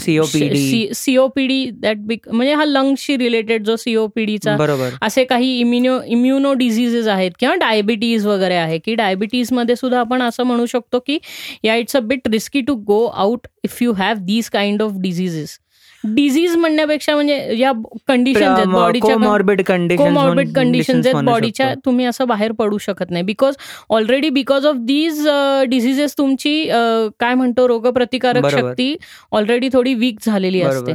सीओपीडी 0.00 0.88
सीओपीडी 0.94 1.64
दॅट 1.70 1.96
बिक 1.98 2.28
म्हणजे 2.28 2.54
हा 2.54 2.64
लंग्सशी 2.64 3.16
रिलेटेड 3.16 3.64
जो 3.64 3.76
सीओपीडीचा 3.76 4.56
बरोबर. 4.56 4.90
असे 5.02 5.24
काही 5.24 5.58
इम्युनो 5.60 5.98
इम्युनो 6.06 6.52
डिझिजेस 6.54 7.06
आहेत 7.06 7.30
किंवा 7.40 7.54
डायबिटीज 7.54 8.26
वगैरे 8.26 8.54
आहे 8.54 8.78
की 8.78 8.94
डायबिटीजमध्ये 8.94 9.76
सुद्धा 9.76 10.00
आपण 10.00 10.22
असं 10.22 10.42
म्हणू 10.42 10.66
शकतो 10.66 10.98
की 10.98 11.18
या 11.64 11.76
it's 11.76 11.96
a 11.96 12.00
bit 12.00 12.28
risky 12.28 12.60
to 12.60 12.74
go 12.74 13.04
out 13.06 13.46
if 13.64 13.82
you 13.82 13.92
have 13.92 14.16
these 14.20 14.50
kind 14.50 14.82
of 14.82 14.92
diseases 14.94 15.58
disease 16.04 16.56
म्हणण्यापेक्षा 16.56 17.14
म्हणजे 17.14 17.56
या 17.58 17.72
कंडिशन 18.08 18.42
आहेत 18.42 18.66
बॉडीच्या 18.66 19.14
कोमॉर्बिड 19.96 20.52
कंडिशन 20.54 21.00
आहेत 21.04 21.24
बॉडीच्या 21.24 21.72
तुम्ही 21.84 22.06
असं 22.06 22.26
बाहेर 22.28 22.52
पडू 22.58 22.78
शकत 22.78 23.10
नाही. 23.10 23.24
Because 23.24 23.54
already 23.90 24.28
because 24.30 24.66
of 24.66 24.76
these 24.86 25.26
diseases 25.68 26.16
तुमची 26.18 26.62
काय 27.20 27.34
म्हणतो 27.34 27.68
रोगप्रतिकारक 27.68 28.46
शक्ती 28.50 28.94
ऑलरेडी 29.32 29.68
थोडी 29.72 29.94
वीक 29.94 30.18
झालेली 30.26 30.62
असते. 30.62 30.92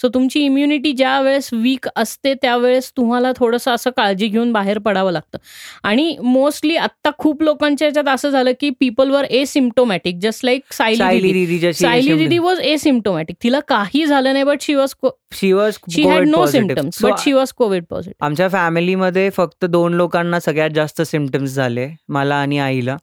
सो 0.00 0.08
तुमची 0.08 0.40
इम्युनिटी 0.44 0.92
ज्या 0.92 1.20
वेळेस 1.20 1.48
वीक 1.52 1.86
असते 1.96 2.32
त्यावेळेस 2.34 2.90
तुम्हाला 2.96 3.30
थोडंसं 3.36 3.70
असं 3.70 3.90
काळजी 3.96 4.26
घेऊन 4.26 4.52
बाहेर 4.52 4.78
पडावं 4.78 5.12
लागतं. 5.12 5.38
आणि 5.82 6.16
मोस्टली 6.22 6.76
आत्ता 6.76 7.10
खूप 7.18 7.42
लोकांच्या 7.42 7.88
याच्यात 7.88 8.08
असं 8.08 8.30
झालं 8.30 8.52
की 8.60 8.70
people 8.80 9.10
were 9.10 9.24
asymptomatic 9.46 10.18
just 10.22 10.44
like 10.44 10.72
Sayali 10.72 11.72
Sayali 11.72 12.14
didi 12.14 12.38
was 12.38 12.60
asymptomatic 12.78 13.36
तिला 13.42 13.60
काही 13.68 14.04
झालं 14.06 14.32
नाही 14.32 14.44
but 14.44 14.62
she 14.62 14.74
was 14.74 14.94
she 15.34 15.52
was 15.52 15.78
she 15.90 16.02
had 16.02 16.28
no 16.28 16.44
symptoms 16.46 17.02
but 17.04 17.18
she 17.18 17.32
was 17.32 17.52
covid 17.52 17.84
positive 17.90 18.26
आमच्या 18.26 18.48
फॅमिलीमध्ये 18.48 19.28
फक्त 19.36 19.64
दोन 19.64 19.94
लोकांना 19.94 20.40
सगळ्यात 20.40 20.70
जास्त 20.74 21.02
सिम्टम्स 21.02 21.54
झाले 21.54 21.88
मला 22.08 22.34
आणि 22.36 22.58
आईला. 22.58 22.96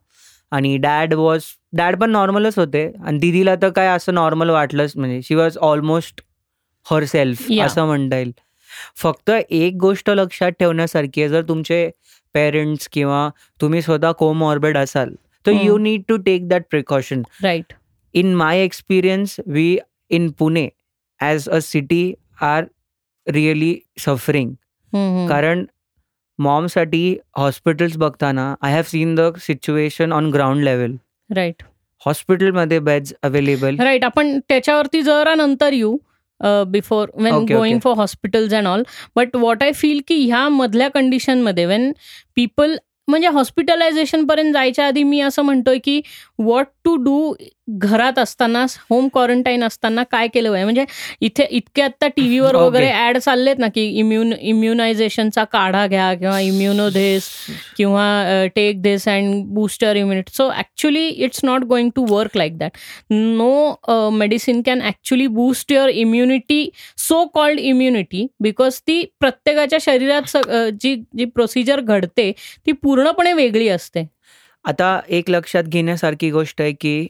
आणि 0.52 0.76
डॅड 0.76 1.12
वॉज 1.14 1.42
डॅड 1.76 1.96
पण 1.96 2.10
नॉर्मलच 2.10 2.58
होते. 2.58 2.84
आणि 3.04 3.18
दिदीला 3.18 3.54
तर 3.62 3.68
काय 3.70 3.86
असं 3.88 4.14
नॉर्मल 4.14 4.50
वाटलंच 4.50 4.92
म्हणजे 4.96 5.20
she 5.24 5.34
was 5.34 5.56
almost 5.58 6.20
herself 7.04 7.46
Yeah. 7.50 7.66
असं 7.66 7.86
म्हणता 7.86 8.16
येईल. 8.16 8.32
फक्त 8.96 9.30
एक 9.50 9.74
गोष्ट 9.80 10.10
लक्षात 10.10 10.52
ठेवण्यासारखी 10.58 11.20
आहे 11.20 11.28
जर 11.28 11.42
तुमचे 11.48 11.90
पेरेंट्स 12.34 12.88
किंवा 12.92 13.28
तुम्ही 13.60 13.82
स्वतः 13.82 14.12
कोमॉर्बिड 14.18 14.76
असाल 14.78 15.14
तर. 15.46 15.52
You 15.52 15.76
need 15.78 16.02
to 16.08 16.16
take 16.16 16.48
that 16.48 16.62
precaution 16.70 17.22
right 17.42 17.72
in 18.14 18.30
my 18.38 18.54
experience 18.60 19.32
we 19.56 19.64
in 20.16 20.24
pune 20.38 20.62
as 21.20 21.44
a 21.56 21.58
city 21.66 22.02
are 22.42 22.64
really 23.26 23.72
suffering. 24.04 24.48
कारण 25.28 25.64
मॉमसाठी 26.38 27.16
हॉस्पिटल्स 27.36 27.96
बघताना 27.96 28.54
I 28.62 28.72
have 28.72 28.82
seen 28.88 29.14
the 29.14 29.30
situation 29.40 30.12
on 30.12 30.30
ground 30.30 30.64
level 30.64 30.94
right 31.30 31.62
हॉस्पिटलमध्ये 32.06 32.78
beds 32.78 33.12
available 33.22 33.76
right 33.80 34.04
आपण 34.04 34.38
त्याच्यावरती 34.48 35.02
जरा 35.02 35.34
नंतर 35.34 35.72
येऊ. 35.72 35.96
Before 36.42 37.08
when 37.14 37.44
going. 37.46 37.78
For 37.80 37.94
hospitals 37.96 38.54
and 38.54 38.66
all 38.66 38.82
but 39.16 39.36
what 39.36 39.62
I 39.62 39.72
feel 39.72 40.00
की 40.08 40.24
ह्या 40.24 40.48
मधल्या 40.48 40.88
कंडिशनमध्ये 40.88 41.66
वेन 41.66 41.92
पीपल 42.36 42.76
म्हणजे 43.08 43.28
हॉस्पिटलायझेशन 43.28 44.24
पर्यंत 44.26 44.52
जायच्या 44.52 44.86
आधी 44.86 45.02
मी 45.02 45.20
असं 45.20 45.42
म्हणतोय 45.42 45.78
की 45.84 46.00
व्हॉट 46.38 46.66
टू 46.84 46.94
डू 46.96 47.32
घरात 47.78 48.18
असताना 48.18 48.64
होम 48.90 49.08
क्वारंटाईन 49.12 49.64
असताना 49.64 50.02
काय 50.10 50.28
केलं? 50.28 50.50
पाहिजे 50.50 50.64
म्हणजे 50.64 50.84
इथे 51.20 51.46
इतके 51.50 51.82
आता 51.82 52.08
टीव्हीवर. 52.08 52.54
वगैरे 52.56 52.90
ऍड 52.98 53.18
चाललेत 53.18 53.58
ना 53.58 53.68
की 53.74 53.84
इम्युन 53.98 54.32
इम्युनायझेशनचा 54.32 55.44
काढा 55.52 55.86
घ्या 55.86 56.12
किंवा 56.14 56.38
इम्युनोधेस 56.40 57.28
किंवा 57.76 58.04
take 58.54 58.82
this 58.82 59.08
and 59.08 59.44
booster 59.54 59.96
immunity 59.96 60.36
so 60.36 60.48
actually 60.50 61.06
it's 61.08 61.40
not 61.44 61.64
going 61.64 61.90
to 61.96 62.06
work 62.10 62.36
like 62.36 62.58
that 62.58 62.76
no 63.10 64.10
medicine 64.12 64.62
can 64.66 64.82
actually 64.82 65.26
boost 65.28 65.72
your 65.72 65.88
immunity 65.88 66.68
so 66.98 67.24
called 67.34 67.60
immunity 67.60 68.26
because 68.40 68.80
ती 68.86 69.02
प्रत्येकाच्या 69.20 69.78
शरीरात 69.82 70.36
जी 70.82 70.94
जी 71.16 71.24
प्रोसिजर 71.24 71.80
घडते 71.80 72.30
ती 72.66 72.72
पूर्णपणे 72.72 73.32
वेगळी 73.32 73.68
असते. 73.68 74.04
आता 74.64 75.00
एक 75.08 75.30
लक्षात 75.30 75.64
घेण्यासारखी 75.64 76.30
गोष्ट 76.30 76.60
आहे 76.60 76.72
की 76.72 77.06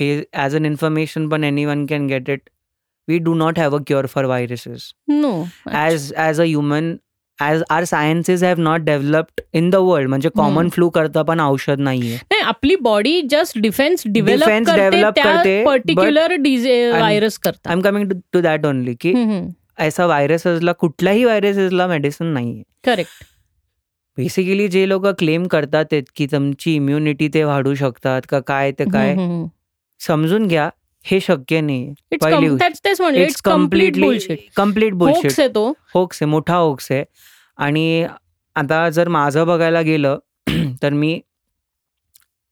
हे 0.00 0.22
ॲज 0.34 0.56
अन 0.56 0.66
इन्फॉर्मेशन 0.66 1.28
पण 1.28 1.44
any 1.44 1.64
one 1.64 1.84
can 1.86 2.06
get 2.06 2.30
it 2.30 2.48
we 3.08 3.18
do 3.18 3.34
not 3.34 3.58
have 3.58 3.76
a 3.76 3.82
cure 3.86 4.06
for 4.06 4.24
viruses 4.24 4.92
no 5.10 5.42
as 5.66 6.12
as 6.16 6.40
a 6.40 6.44
human 6.44 6.94
as 7.38 7.62
our 7.70 7.84
sciences 7.84 8.42
have 8.42 8.60
not 8.60 8.80
developed 8.80 9.40
in 9.54 9.68
the 9.70 9.74
world 9.76 10.08
म्हणजे 10.08 10.28
कॉमन. 10.36 10.68
फ्लू 10.68 10.88
करता 10.90 11.22
पण 11.22 11.40
औषध 11.40 11.80
नाहीये. 11.80 12.16
नाही 12.30 12.42
आपली 12.42 12.76
body 12.82 13.20
just 13.30 13.58
defense 13.58 14.02
develop 14.06 14.44
Defense 14.44 15.12
करते 15.16 15.62
particular 15.64 16.34
virus 16.36 17.38
करता 17.38 17.70
I 17.70 17.76
am 17.76 17.80
coming 17.82 18.12
to 18.32 18.40
that 18.40 18.66
only 18.66 18.94
की 19.00 19.12
ऐसा 19.78 20.06
व्हायरसेसला 20.06 20.72
कुठल्याही 20.72 21.24
व्हायरसेसला 21.24 21.86
मेडिसिन 21.86 22.26
नाहीये. 22.26 22.62
करेक्ट 22.84 23.24
बेसिकली 24.18 24.66
जे 24.68 24.88
लोक 24.88 25.06
क्लेम 25.18 25.46
करतात 25.46 25.94
की 26.16 26.26
तुमची 26.32 26.74
इम्युनिटी 26.74 27.28
ते 27.34 27.44
वाढू 27.44 27.74
शकतात 27.74 28.22
का 28.28 28.40
काय 28.46 28.72
ते 28.78 28.84
काय 28.92 29.14
समजून 30.00 30.46
घ्या 30.46 30.68
हे 31.04 31.18
शक्य 31.20 31.60
नाही 31.60 32.16
पहिली 32.20 32.48
गोष्ट. 32.48 32.84
तेच 32.84 33.00
it's 33.00 33.40
completely 33.42 34.36
complete 34.56 34.92
bullshit 34.94 35.22
hoax 35.24 35.38
आहे 35.40 35.48
तो. 35.48 35.70
होक्स 35.94 36.22
आहे 36.22 36.30
मोठा 36.30 36.56
होक्स 36.56 36.90
आहे. 36.92 37.04
आणि 37.58 38.04
आता 38.56 38.88
जर 38.90 39.08
माझं 39.08 39.46
बघायला 39.46 39.80
गेलं 39.82 40.18
तर 40.82 40.92
मी 40.92 41.20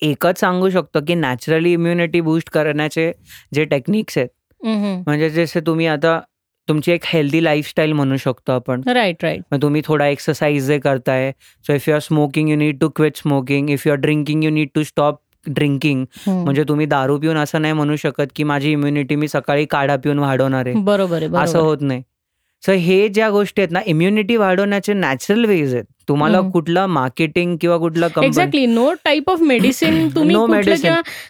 एकच 0.03 0.41
सांगू 0.41 0.71
शकतो 0.71 1.01
की 1.07 1.15
नॅचरली 1.15 1.73
इम्युनिटी 1.73 2.21
बूस्ट 2.21 2.51
करण्याचे 2.51 3.11
जे 3.55 3.65
टेक्निक्स 3.65 4.19
आहेत 4.19 4.29
म्हणजे 5.07 5.31
जसे 5.31 5.61
तुम्ही 5.67 5.87
आता 5.87 6.19
तुमची 6.69 6.93
एक 6.93 7.05
हेल्दी 7.07 7.43
लाईफस्टाईल 7.45 7.93
म्हणू 7.93 8.17
शकतो 8.17 8.53
आपण. 8.53 8.83
राईट 8.89 9.25
राईट 9.25 9.55
तुम्ही 9.63 9.83
थोडा 9.85 10.07
एक्सरसाइज 10.07 10.67
जे 10.67 10.79
करताय 10.79 11.31
so 11.65 11.73
if 11.73 11.89
you 11.89 11.95
are 11.95 12.01
smoking 12.01 12.49
you 12.51 12.57
need 12.57 12.79
to 12.81 12.89
quit 12.97 13.17
smoking 13.17 13.71
if 13.71 13.87
you 13.87 13.93
are 13.93 13.99
drinking 14.01 14.45
you 14.45 14.51
need 14.51 14.69
to 14.75 14.83
stop 14.85 15.21
drinking. 15.49 16.05
म्हणजे 16.27 16.65
तुम्ही 16.69 16.87
दारू 16.87 17.19
पिऊन 17.19 17.37
असं 17.37 17.63
नाही 17.63 17.75
म्हणू 17.75 17.97
शकत 17.97 18.33
की 18.37 18.45
माझी 18.45 18.73
इम्युनिटी 18.73 19.17
मी 19.17 19.29
सकाळी 19.29 19.65
काढा 19.71 19.97
पिऊन 19.97 20.19
वाढवणार 20.19 20.67
आहे. 20.67 20.75
बरोबर 20.85 21.25
असं 21.43 21.59
होत 21.59 21.79
नाही. 21.81 22.03
सो 22.63 22.73
हे 22.73 23.07
ज्या 23.09 23.29
गोष्टी 23.31 23.63
आहेत 23.63 23.73
ना 23.73 23.81
इम्युनिटी 23.87 24.37
वाढवण्याचे 24.37 24.93
नॅचरल 24.93 25.45
वेज 25.45 25.75
आहेत. 25.75 25.85
तुम्हाला. 26.09 26.41
कुठलं 26.53 26.87
मार्केटिंग 26.87 27.57
किंवा 27.61 27.77
कुठलं 27.79 28.09
exactly 28.23 28.65
no 28.67 28.93
type 29.05 29.31
of 29.31 29.41
medicine 29.43 30.09
तुम्ही 30.15 30.37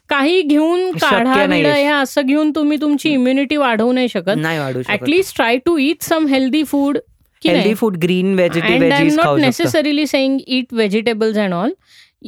काही 0.09 0.41
घेऊन 0.43 0.91
काढा 1.01 2.01
असं 2.01 2.27
घेऊन 2.27 2.51
तुम्ही 2.57 2.81
तुमची 2.81 3.13
इम्युनिटी 3.13 3.57
वाढवू 3.57 3.93
नाही 3.93 4.09
शकत. 4.09 4.37
नाही 4.37 4.59
वाढू 4.59 4.83
शकत. 4.83 4.93
At least 4.93 5.37
try 5.37 5.57
to 5.67 5.77
eat 5.79 6.03
some 6.03 6.27
healthy 6.27 6.63
food 6.65 6.99
healthy 7.43 7.75
food 7.75 7.97
green 8.03 8.35
vegetable 8.35 8.93
not 9.17 9.39
necessarily 9.41 10.07
saying 10.07 10.39
eat 10.47 10.73
vegetables 10.75 11.37
and 11.39 11.55
all 11.55 11.73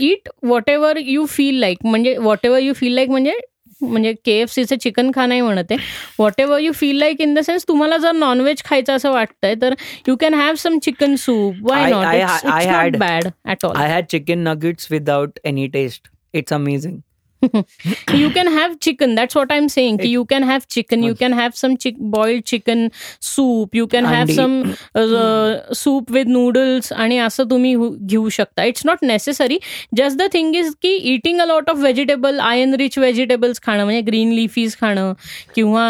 eat 0.01 0.29
whatever 0.71 0.97
you 0.99 1.25
feel 1.27 1.59
like 1.61 1.79
म्हणजे 1.85 2.17
what 2.19 2.47
ever 2.47 2.61
you 2.61 2.73
feel 2.73 2.95
like 2.95 3.11
म्हणजे 3.11 3.39
म्हणजे 3.83 4.13
के 4.25 4.33
एफ 4.33 4.51
सीचं 4.51 4.77
चिकन 4.77 5.11
खा 5.15 5.25
नाही 5.27 5.41
म्हणत 5.41 5.65
आहे. 5.71 5.79
Whatever 6.41 6.59
you 6.61 6.73
feel 6.73 6.97
like 6.99 7.21
in 7.21 7.35
the 7.35 7.39
sense 7.39 7.65
तुम्हाला 7.69 7.97
जर 7.97 8.13
नॉनव्हेज 8.13 8.63
खायचं 8.65 8.93
असं 8.93 9.13
वाटतंय 9.13 9.55
तर 9.63 9.75
you 10.09 10.17
can 10.17 10.35
have 10.35 10.55
some 10.59 10.79
chicken 10.83 11.15
soup 11.17 11.71
why 11.71 11.91
not 11.91 12.97
bad 12.97 13.29
at 13.45 13.65
all 13.67 13.77
I 13.77 13.89
had 13.89 14.05
chicken 14.05 14.39
nuggets 14.39 14.87
without 14.91 15.39
any 15.45 15.67
taste 15.69 16.09
it's 16.35 16.53
amazing 16.53 16.99
you 17.43 18.31
can 18.31 18.49
have 18.49 18.79
chicken. 18.81 19.15
That's 19.15 19.35
what 19.35 19.53
i'm 19.53 19.69
saying. 19.69 19.99
You 20.03 20.25
can 20.25 20.43
have 20.43 20.67
chicken. 20.69 21.03
You 21.03 21.15
can 21.15 21.33
have 21.33 21.57
some 21.57 21.77
chick 21.77 21.97
boiled 22.15 22.45
chicken 22.45 22.91
soup. 23.21 23.75
You 23.75 23.87
can 23.87 24.05
have 24.05 24.33
some 24.33 24.55
uh, 24.95 25.75
soup 25.81 26.11
with 26.17 26.33
noodles. 26.37 26.93
आणि 26.93 27.19
असं 27.19 27.45
तुम्ही 27.51 27.75
घेऊ 28.01 28.29
शकता 28.29 28.65
it's 28.65 28.87
not 28.87 28.99
necessary 29.03 29.59
just 29.97 30.19
the 30.19 30.29
thing 30.33 30.57
is 30.57 30.73
की 30.83 30.95
eating 31.13 31.41
a 31.41 31.45
lot 31.47 31.71
of 31.71 31.77
vegetable 31.77 32.41
iron 32.41 32.75
rich 32.81 32.99
vegetables 32.99 33.61
खाणं 33.63 33.85
म्हणजे 33.85 34.01
green 34.11 34.33
leafies 34.33 34.77
खाणं 34.81 35.13
किंवा 35.55 35.87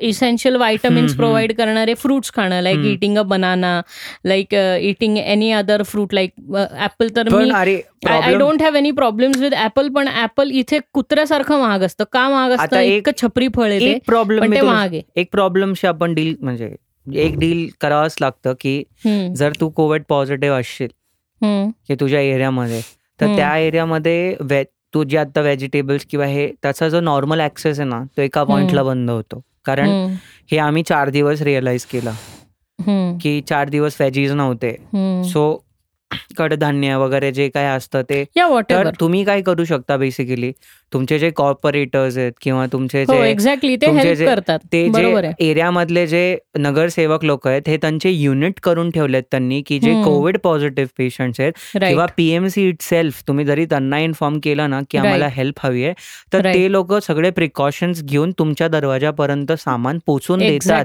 इसेन्शियल 0.00 0.56
व्हायटमिन्स. 0.56 1.16
प्रोव्हाइड 1.16 1.56
करणारे 1.56 1.94
फ्रुट्स 1.94 2.32
खाणं 2.34 2.62
like. 2.62 2.84
Eating 2.92 3.18
a 3.18 3.22
banana 3.22 3.80
like 4.24 4.54
eating 4.54 5.18
any 5.18 5.50
other 5.52 5.82
fruit 5.82 6.14
like 6.14 6.32
apple 6.84 7.08
तर 7.16 7.28
मी 7.34 7.50
I 8.06 8.34
don't 8.38 8.62
have 8.62 8.76
any 8.76 8.90
problems 8.92 9.38
with 9.38 9.54
apple 9.64 9.88
पण 9.94 10.08
apple 10.22 10.50
इथे 10.54 10.75
कुत्र्यासारखं 10.92 11.60
महाग 11.60 11.80
असतं. 11.80 12.04
का 12.12 12.28
महाग 12.28 12.50
असतं? 12.50 12.64
एक- 12.92 13.12
छपरी 13.22 13.48
फळ 13.56 13.68
ते. 13.68 13.76
एक 13.90 14.02
प्रॉब्लेम 14.06 14.42
ते 14.44 14.60
महाग 14.70 14.92
आहे. 14.92 15.02
एक 15.16 15.28
प्रॉब्लेमशी 15.32 15.86
आपण 15.86 16.14
डील 16.14 16.34
म्हणजे 16.40 16.76
एक 17.14 17.38
डील 17.38 17.68
करावंच 17.80 18.16
लागतं 18.20 18.52
की 18.60 18.84
जर 19.36 19.52
तू 19.60 19.68
कोविड 19.68 20.02
पॉझिटिव्ह 20.08 20.56
असशील 20.56 20.88
की 21.88 21.94
तुझ्या 21.94 22.20
एरियामध्ये 22.20 22.80
तर. 23.20 23.26
त्या 23.36 23.58
एरियामध्ये 23.58 24.36
तू 24.94 25.04
जे 25.04 25.18
आता 25.18 25.40
व्हेजिटेबल्स 25.40 26.04
किंवा 26.04 26.26
हे 26.26 26.50
त्याचा 26.62 26.88
जो 26.88 27.00
नॉर्मल 27.00 27.40
ऍक्सेस 27.40 27.80
आहे 27.80 27.88
ना 27.88 28.02
तो 28.16 28.22
एका 28.22 28.44
पॉइंटला 28.44 28.82
बंद 28.82 29.10
होतो. 29.10 29.40
कारण 29.64 29.88
हे 30.50 30.58
आम्ही 30.58 30.82
चार 30.82 31.08
दिवस 31.08 31.42
रिअलाइज 31.42 31.84
केलं 31.84 32.10
की 33.20 33.40
चार 33.40 33.68
दिवस 33.68 33.96
व्हेजीज 34.00 34.32
नव्हते. 34.32 34.72
सो 35.24 35.65
कडधान्य 36.38 36.94
वगैरे 36.96 37.30
जे 37.32 37.48
काय 37.48 37.66
असतं 37.66 38.02
ते. 38.02 38.24
या 38.36 38.46
तर 38.70 38.90
तुम्ही 39.00 39.24
काय 39.24 39.42
करू 39.42 39.64
शकता 39.64 39.96
बेसिकली 39.96 40.52
तुमचे 40.92 41.18
जे 41.18 41.30
कॉर्पोरेटर्स 41.30 42.16
आहेत 42.18 42.32
किंवा 42.42 42.66
तुमचे 42.66 43.02
हो 43.08 43.14
जे 43.14 43.30
एक्झॅक्टली 43.30 43.76
ते 43.76 43.86
हेल्प 43.86 44.16
जे- 44.18 44.28
करतात. 44.28 44.58
ते 44.72 44.82
जे 44.88 44.88
एरियामधले 45.40 46.06
जे 46.06 46.38
नगरसेवक 46.58 47.24
लोक 47.24 47.48
आहेत 47.48 47.62
हे 47.68 47.76
त्यांचे 47.76 48.10
युनिट 48.10 48.60
करून 48.62 48.90
ठेवलेत 48.90 49.22
त्यांनी 49.30 49.62
की 49.66 49.78
जे. 49.78 49.90
कोविड 50.04 50.38
पॉझिटिव्ह 50.38 50.88
पेशंट्स 50.98 51.40
आहेत 51.40 51.52
किंवा 51.88 52.06
पीएमसी 52.06 52.68
इट 52.68 52.76
सेल्फ 52.80 53.22
तुम्ही 53.28 53.44
जरी 53.44 53.64
त्यांना 53.64 53.98
इन्फॉर्म 53.98 54.38
केलं 54.38 54.70
ना 54.70 54.80
की 54.90 54.98
आम्हाला 54.98 55.28
हेल्प 55.28 55.54
हवी 55.62 55.84
आहे 55.84 55.92
तर. 56.32 56.44
ते 56.54 56.72
लोक 56.72 56.94
सगळे 56.94 57.30
प्रिकॉशन्स 57.30 58.02
घेऊन 58.04 58.32
तुमच्या 58.38 58.68
दरवाजापर्यंत 58.68 59.52
सामान 59.52 59.98
पोचून 60.06 60.38
देतात. 60.38 60.84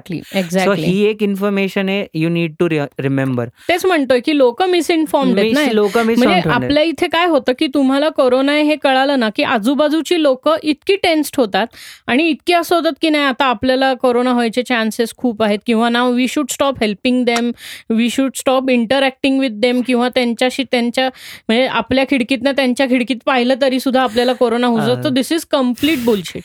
सो 0.66 0.72
ही 0.72 1.04
एक 1.06 1.24
इन्फॉर्मेशन 1.24 1.90
आहे 1.90 2.06
यू 2.14 2.30
नीड 2.30 2.54
टू 2.60 2.70
रिमेंबर 2.70 3.48
तेच 3.70 3.86
म्हणतोय 3.86 4.20
की 4.20 4.38
लोक 4.38 4.62
ना 4.62 5.72
लोक 5.72 5.98
मी 5.98 6.16
म्हणजे 6.16 6.50
आपल्या 6.50 6.84
इथे 6.84 7.08
काय 7.08 7.26
होतं 7.26 7.52
की 7.60 7.68
तुम्हाला 7.68 8.10
कोरोना 8.10 8.52
आहे 8.52 8.62
हे 8.62 8.76
कळालं 8.76 9.20
ना 9.20 9.30
की 9.36 9.44
आजूबाजूची 9.92 10.22
लोक 10.24 10.50
इतकी 10.64 10.96
टेन्स्ड 10.96 11.36
होतात 11.38 11.68
आणि 12.08 12.28
इतकी 12.30 12.54
असं 12.54 12.76
होतात 12.76 12.94
की 13.02 13.10
नाही 13.10 13.24
आता 13.24 13.46
आपल्याला 13.46 13.94
कोरोना 13.94 14.34
व्हायचे 14.34 14.64
चान्सेस 14.64 15.14
खूप 15.18 15.44
आहेत 15.44 15.60
किंवा 15.66 15.90
now 15.90 16.12
we 16.12 16.28
should 16.28 16.52
stop 16.52 16.82
helping 16.82 17.24
them 17.26 17.52
we 17.90 18.10
should 18.10 18.32
stop 18.36 18.70
interacting 18.70 19.40
with 19.40 19.60
them 19.60 19.82
किंवा 19.82 20.10
त्यांच्याशी 20.10 20.64
त्यांच्या 20.64 21.08
म्हणजे 21.50 21.66
आपल्या 21.68 22.04
खिडकीतनं 22.10 22.52
त्यांच्या 22.52 22.88
खिडकीत 22.88 23.18
पाहिलं 23.26 23.62
तरी 23.62 23.80
सुद्धा 23.80 24.02
आपल्याला 24.02 24.34
कोरोना 24.34 24.68
होऊ. 24.68 24.80
शकतो 24.82 25.10
this 25.10 25.32
is 25.32 25.46
complete 25.46 26.04
bullshit 26.06 26.44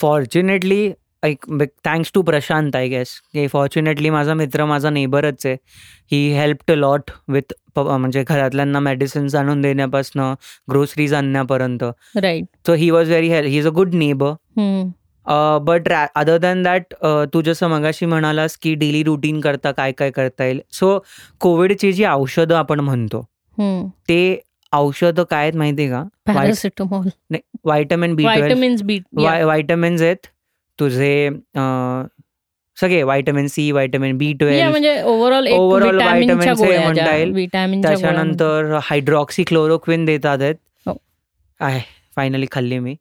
fortunately 0.00 0.88
एक 1.22 1.44
thanks 1.84 2.10
to 2.14 2.22
Prashant 2.22 2.76
I 2.76 2.88
guess 2.88 3.10
की 3.34 3.46
फॉर्च्युनेटली 3.48 4.10
माझा 4.10 4.34
मित्र 4.34 4.64
माझा 4.64 4.90
नेबरच 4.90 5.46
आहे. 5.46 5.56
ही 6.12 6.28
हेल्प 6.32 6.70
लॉट 6.70 7.10
विथ 7.28 7.52
म्हणजे 7.78 8.22
घरातल्यांना 8.22 8.80
मेडिसिन्स 8.80 9.34
आणून 9.34 9.60
देण्यापासून 9.62 10.22
groceries 10.70 11.14
आणण्यापर्यंत. 11.14 11.84
Right 12.22 12.44
so 12.66 12.74
he 12.74 12.90
was 12.90 13.08
very 13.08 13.28
help 13.28 13.48
he 13.48 13.58
is 13.58 13.66
a 13.66 13.70
good 13.70 13.94
neighbour 13.94 14.32
but 15.62 15.88
other 16.14 16.36
than 16.38 16.62
that 16.62 16.94
तू 17.32 17.40
जसं 17.42 17.68
मगाशी 17.68 18.06
म्हणालास 18.06 18.56
की 18.62 18.74
डेली 18.74 19.02
रुटीन 19.04 19.40
करता 19.40 19.72
काय 19.72 19.92
काय 19.92 20.10
करता 20.10 20.44
येईल. 20.44 20.60
सो 20.72 20.98
कोविडची 21.40 21.92
जी 21.92 22.04
औषधं 22.04 22.54
आपण 22.54 22.80
म्हणतो 22.80 23.24
ते 24.08 24.40
औषधं 24.72 25.24
काय 25.30 25.42
आहेत 25.42 25.56
माहितीये 25.56 25.88
का? 25.90 26.02
Vitamin 27.64 28.14
B 28.14 28.24
vitamins 28.24 28.82
B 28.82 28.98
vitamins 29.14 30.02
आहेत 30.02 30.26
तुझे 30.78 31.28
सगळे 32.76 33.02
vitamin 33.02 33.46
C 33.48 33.70
vitamin 33.72 34.16
B 34.18 34.32
twelve 34.40 34.70
म्हणजे 34.70 35.00
ओव्हरऑल 35.02 35.46
ओव्हरऑल 35.52 35.96
व्हायटमिन 35.96 36.54
से 36.54 36.78
म्हणता 36.78 37.14
येईल. 37.16 37.46
त्याच्यानंतर 37.82 38.78
हायड्रॉक्सी 38.82 39.44
क्लोरोक्विन 39.46 40.04
देतात 40.04 40.42
आहेत. 40.42 40.54
हो. 40.86 40.96
आहे 41.60 41.80
फायनली 42.16 42.46
खाल्ली 42.52 42.78
मी 42.78 42.94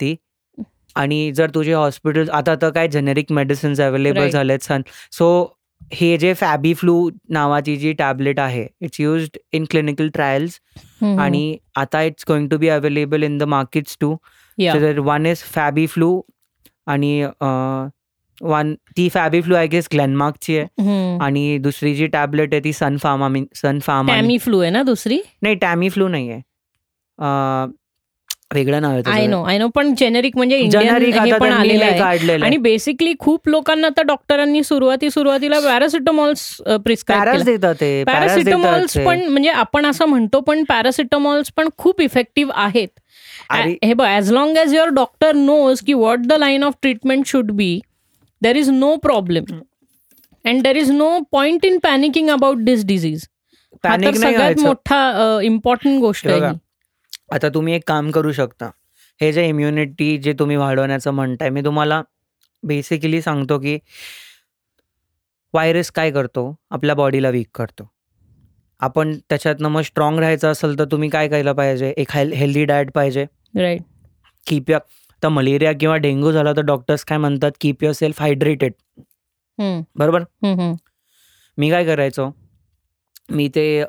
ती. 0.00 0.14
आणि 0.96 1.30
जर 1.36 1.50
तुझे 1.54 1.72
हॉस्पिटल 1.72 2.28
आता 2.32 2.54
तर 2.62 2.70
काय 2.70 2.88
जेनेरिक 2.88 3.32
मेडिसिन्स 3.32 3.80
अवेलेबल. 3.80 4.28
झालेत 4.28 4.62
सन. 4.62 4.82
सो 5.12 5.54
हे 5.92 6.16
जे 6.18 6.32
फॅबी 6.34 6.72
फ्लू 6.74 7.10
नावाची 7.30 7.76
जी 7.76 7.92
टॅबलेट 7.98 8.40
आहे 8.40 8.66
it's 8.80 9.00
used 9.00 9.38
in 9.52 9.64
clinical 9.70 10.08
trials 10.14 10.58
आणि 11.02 11.56
आता 11.76 12.02
it's 12.02 12.24
going 12.28 12.48
to 12.48 12.58
be 12.58 12.68
available 12.68 13.22
in 13.22 13.38
the 13.38 13.42
markets 13.54 13.96
two 14.00 14.16
one 15.04 15.26
is 15.26 15.42
FabiFlu 15.86 16.20
आणि 16.88 17.24
वन 18.38 18.74
ती 18.96 19.08
फॅबी 19.08 19.40
फ्लू 19.40 19.54
आय 19.54 19.66
गेस 19.66 19.88
ग्लेनमार्कची 19.92 20.58
आहे 20.58 21.16
आणि 21.20 21.58
दुसरी 21.58 21.94
जी 21.94 22.06
टॅबलेट 22.06 22.52
आहे 22.54 22.64
ती 22.64 22.72
सन 22.72 22.96
फार्मा 22.96 23.28
सन 23.54 23.78
फार्मा 23.78 24.14
टॅमी 24.14 24.38
फ्लू 24.38 24.60
आहे 24.60 24.70
ना 24.70 24.82
दुसरी? 24.82 25.20
नाही 25.42 25.54
टॅमी 25.54 25.88
फ्लू 25.88 26.08
नाही 26.08 26.30
आहे 26.30 26.40
वेगळं 28.54 28.80
नाव 28.82 29.00
आय 29.06 29.26
नो 29.26 29.42
आय 29.42 29.58
नो 29.58 29.66
पण 29.68 29.94
जेनेरिक 29.94 30.36
म्हणजे 30.36 30.58
काढलेलं 31.32 32.44
आणि 32.44 32.56
बेसिकली 32.56 33.12
खूप 33.18 33.48
लोकांना 33.48 33.86
आता 33.86 34.02
डॉक्टरांनी 34.02 34.62
सुरुवाती 34.62 35.10
सुरुवातीला 35.10 35.58
पॅरासिटामॉल्स 35.60 36.46
प्रिस्क्राईब 36.84 37.20
पॅरास 37.20 37.42
देतात 37.42 37.74
ते 37.74 38.04
पॅरास 38.04 38.28
पॅरासिटामॉल्स 38.28 38.96
पण 38.98 39.26
म्हणजे 39.28 39.50
आपण 39.50 39.86
असं 39.86 40.06
म्हणतो 40.06 40.40
पण 40.40 40.64
पॅरासिटामॉल्स 40.64 41.50
पण 41.56 41.68
खूप 41.78 42.00
इफेक्टिव्ह 42.00 42.52
आहेत. 42.54 42.88
हे 43.50 43.92
बघ 43.94 44.06
as 44.06 44.30
long 44.32 44.56
as 44.56 44.74
your 44.74 44.88
doctor 44.94 45.34
knows 45.34 45.80
की 45.86 45.94
what 45.94 46.26
the 46.26 46.32
line 46.32 46.64
of 46.64 46.74
treatment 46.82 47.26
should 47.26 47.50
be 47.52 47.80
there 48.42 48.56
is 48.56 48.70
no 48.70 48.94
problem 49.02 49.44
and 50.44 50.62
there 50.62 50.76
is 50.76 50.90
no 50.90 51.18
point 51.32 51.64
in 51.64 51.78
panicking 51.82 52.30
about 52.30 52.58
this 52.64 52.84
disease 52.86 53.26
सगळ्यात 53.84 54.58
मोठा 54.60 55.40
इम्पॉर्टंट 55.44 56.00
गोष्ट 56.00 56.26
आहे. 56.28 56.52
आता 57.34 57.48
तुम्ही 57.54 57.74
एक 57.74 57.82
काम 57.86 58.10
करू 58.10 58.32
शकता. 58.32 58.70
हे 59.20 59.32
जे 59.32 59.46
इम्युनिटी 59.48 60.16
जे 60.22 60.32
तुम्ही 60.38 60.56
वाढवण्याचं 60.56 61.10
म्हणताय 61.14 61.50
मी 61.50 61.64
तुम्हाला 61.64 62.00
बेसिकली 62.62 63.20
सांगतो 63.22 63.58
की 63.58 63.78
व्हायरस 65.54 65.90
काय 65.90 66.10
करतो? 66.10 66.54
आपल्या 66.70 66.94
बॉडीला 66.94 67.28
वीक 67.30 67.48
करतो. 67.54 67.88
आपण 68.80 69.16
त्याच्यातनं 69.28 69.68
मग 69.68 69.80
स्ट्रॉंग 69.82 70.18
राहायचं 70.18 70.50
असेल 70.50 70.78
तर 70.78 70.84
तुम्ही 70.90 71.08
काय 71.10 71.28
केलं 71.28 71.52
पाहिजे? 71.52 71.92
एक 71.96 72.12
हेल 72.14 72.32
हेल्दी 72.32 72.64
डाएट 72.64 72.90
पाहिजे. 72.94 73.26
राईट 73.54 73.82
कीप 74.46 74.70
या 74.70 74.78
तर 75.22 75.28
मलेरिया 75.28 75.72
किंवा 75.80 75.96
डेंग्यू 75.96 76.32
झाला 76.32 76.52
तर 76.56 76.62
डॉक्टर्स 76.62 77.04
काय 77.04 77.18
म्हणतात? 77.18 77.50
कीप 77.60 77.82
युअर 77.82 77.94
सेल्फ 77.94 78.20
हायड्रेटेड 78.20 78.72
बरोबर. 79.98 80.22
मी 81.58 81.70
काय 81.70 81.84
करायचो? 81.84 82.30
मी 83.30 83.48
ते 83.54 83.82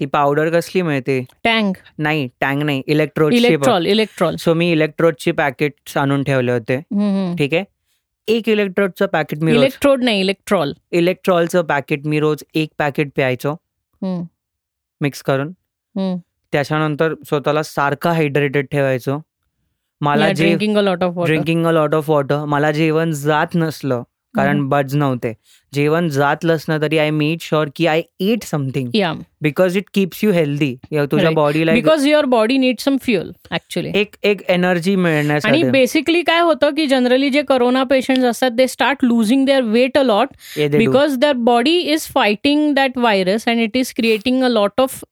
ती 0.00 0.06
पावडर 0.06 0.48
कसली 0.50 0.82
मिळते 0.82 1.20
टँक 1.44 1.76
नाही 1.98 2.28
टँग 2.40 2.62
नाही 2.62 2.82
इलेक्ट्रोडची 2.86 3.36
इलेक्ट्रॉल 3.36 3.86
इलेक्ट्रॉल 3.86 4.36
सो 4.36 4.54
मी 4.54 4.70
इलेक्ट्रोडचे 4.72 5.32
पॅकेट 5.32 5.96
आणून 5.98 6.22
ठेवले 6.24 6.52
होते. 6.52 6.76
ठीक 7.38 7.54
आहे? 7.54 7.64
एक 8.28 8.48
इलेक्ट्रोडचं 8.48 9.06
पॅकेट 9.06 9.42
मी 9.44 9.52
इलेक्ट्रोड 9.52 10.02
नाही 10.04 10.20
इलेक्ट्रॉल 10.20 10.72
इलेक्ट्रॉलचं 10.92 11.62
पॅकेट 11.64 12.06
मी 12.06 12.20
रोज 12.20 12.42
एक 12.54 12.70
पॅकेट 12.78 13.10
प्यायचो. 13.16 13.54
मिक्स 15.00 15.22
करून. 15.22 15.52
त्याच्यानंतर 16.52 17.14
स्वतःला 17.26 17.62
सारखं 17.62 18.10
हायड्रेटेड 18.10 18.66
ठेवायचो. 18.72 19.20
मला 20.00 20.32
जे 20.32 20.44
drinking 20.44 20.76
a 20.76 20.80
lot 20.80 21.02
of 21.04 21.12
water 21.16 21.32
drinking 21.32 21.66
a 21.66 21.70
lot 21.72 21.94
of 21.94 22.10
water 22.10 22.44
मला 22.44 22.70
जेवण 22.72 23.10
जात 23.12 23.54
नसलं 23.54 24.02
कारण 24.34 24.68
बड्स 24.68 24.94
नव्हते. 24.94 25.32
जेवण 25.76 26.08
जात 26.08 26.44
नसलं 26.44 26.80
तरी 26.82 26.98
आय 26.98 27.10
मेड 27.12 27.38
शुअर 27.42 27.68
की 27.76 27.86
आय 27.86 28.02
ईट 28.20 28.44
समथिंग 28.44 28.94
या 28.94 29.12
because 29.42 29.76
it 29.76 29.84
keeps 29.94 30.22
you 30.24 30.30
healthy 30.32 30.74
तुझ्या. 30.92 31.30
बॉडीला 31.30 31.72
because 31.72 32.06
your 32.06 32.24
body 32.26 32.56
need 32.58 32.78
some 32.80 32.96
fuel 33.02 33.30
actually 33.52 33.90
एक 33.94 34.14
एक 34.24 34.42
एनर्जी 34.50 34.92
आणि 34.92 35.02
मिळण्यासाठी 35.02 35.62
बेसिकली 35.62 36.22
काय 36.22 36.40
होतं 36.40 36.74
की 36.74 36.86
जनरली 36.86 37.28
जे 37.30 37.42
करोना 37.48 37.82
पेशंट 37.90 38.24
असतात 38.24 38.50
they 38.50 38.66
start 38.68 39.04
losing 39.04 39.44
their 39.46 39.62
weight 39.62 39.98
a 39.98 40.02
lot. 40.02 40.28
Because 40.58 41.16
their 41.18 41.36
body 41.44 41.78
is 41.80 42.06
fighting 42.14 42.72
that 42.74 42.98
virus 42.98 43.48
and 43.48 43.60
it 43.60 43.76
is 43.76 43.92
creating 43.96 44.42
a 44.44 44.48
lot 44.48 44.80
of 44.80 45.02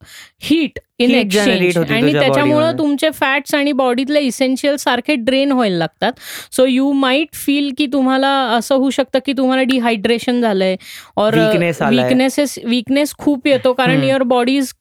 heat 0.42 0.78
in 0.98 1.10
exchange 1.10 1.76
आणि 1.78 2.12
त्याच्यामुळं. 2.12 2.76
तुमचे 2.78 3.08
फॅट्स 3.10 3.54
आणि 3.54 3.72
बॉडीतले 3.72 4.20
इसेन्शियल 4.20 4.76
सारखे 4.76 5.14
ड्रेन 5.16 5.52
व्हायला 5.52 5.76
लागतात. 5.76 6.12
सो 6.52 6.64
यू 6.66 6.92
माइट 6.92 7.34
फील 7.36 7.70
की 7.78 7.86
तुम्हाला 7.92 8.28
असं 8.56 8.74
होऊ 8.74 8.90
शकतं 8.90 9.18
की 9.26 9.32
तुम्हाला 9.32 9.62
डिहायड्रेशन 9.62 10.40
झालंय. 10.54 10.76
और 11.16 11.38
आलाय. 11.38 12.02
विकनेसेस 12.02 12.58
विकनेस 12.64 13.14
खूप 13.18 13.46
येतो 13.46 13.72
कारण. 13.74 14.02
Your 14.04 14.22
body 14.22 14.56
is 14.56 14.72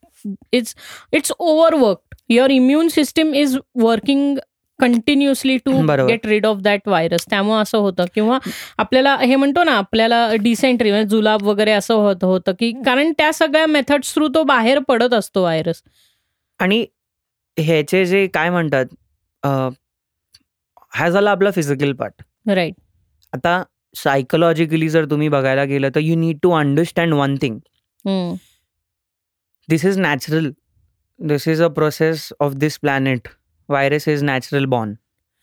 it's 0.53 0.75
it's 1.13 1.31
overwork 1.39 2.15
your 2.29 2.51
immune 2.51 2.88
system 2.88 3.33
is 3.36 3.57
working 3.81 4.38
continuously 4.79 5.57
to. 5.65 5.71
Get 6.07 6.25
rid 6.25 6.45
of 6.45 6.57
that 6.57 6.88
virus 6.88 7.25
त्यामुळे 7.29 7.62
असं 7.62 7.77
होतं. 7.77 8.05
किंवा 8.15 8.38
आपल्याला 8.77 9.15
हे 9.17 9.36
म्हणतो 9.36 9.63
ना 9.63 9.71
आपल्याला 9.77 10.27
डिसेंट्री 10.41 10.91
म्हणजे 10.91 11.09
जुलाब 11.09 11.43
वगैरे 11.43 11.71
असं 11.71 11.93
होत 11.93 12.23
होतं 12.23 12.51
की 12.59 12.71
कारण 12.86 13.12
त्या 13.17 13.31
सगळ्या 13.33 13.65
मेथड्स 13.67 14.13
थ्रू 14.13 14.27
तो 14.36 14.43
बाहेर 14.43 14.79
पडत 14.79 15.13
असतो 15.13 15.41
व्हायरस 15.41 15.81
आणि 16.59 16.86
ह्याचे 17.57 18.05
जे 18.05 18.25
काय 18.27 18.49
म्हणतात 18.49 18.86
हा 20.93 21.09
झाला 21.09 21.31
आपला 21.31 21.51
फिजिकल 21.51 21.93
पार्ट 21.93 22.21
राईट 22.49 22.73
आता 23.33 23.63
सायकोलॉजिकली 23.93 24.89
जर 24.89 25.06
तुम्ही 25.06 25.27
बघायला 25.29 25.63
गेलं 25.63 25.89
तर 25.95 25.99
you 25.99 26.15
need 26.15 26.38
to 26.43 26.51
understand 26.51 27.13
one 27.13 27.36
thing 27.41 27.60
this 29.69 29.86
is 29.86 29.97
natural 29.99 30.49
this 31.19 31.47
is 31.47 31.62
a 31.62 31.67
process 31.67 32.32
of 32.39 32.53
this 32.53 32.77
planet 32.79 33.27
virus 33.69 34.08
is 34.08 34.23
natural 34.23 34.65
born 34.65 34.93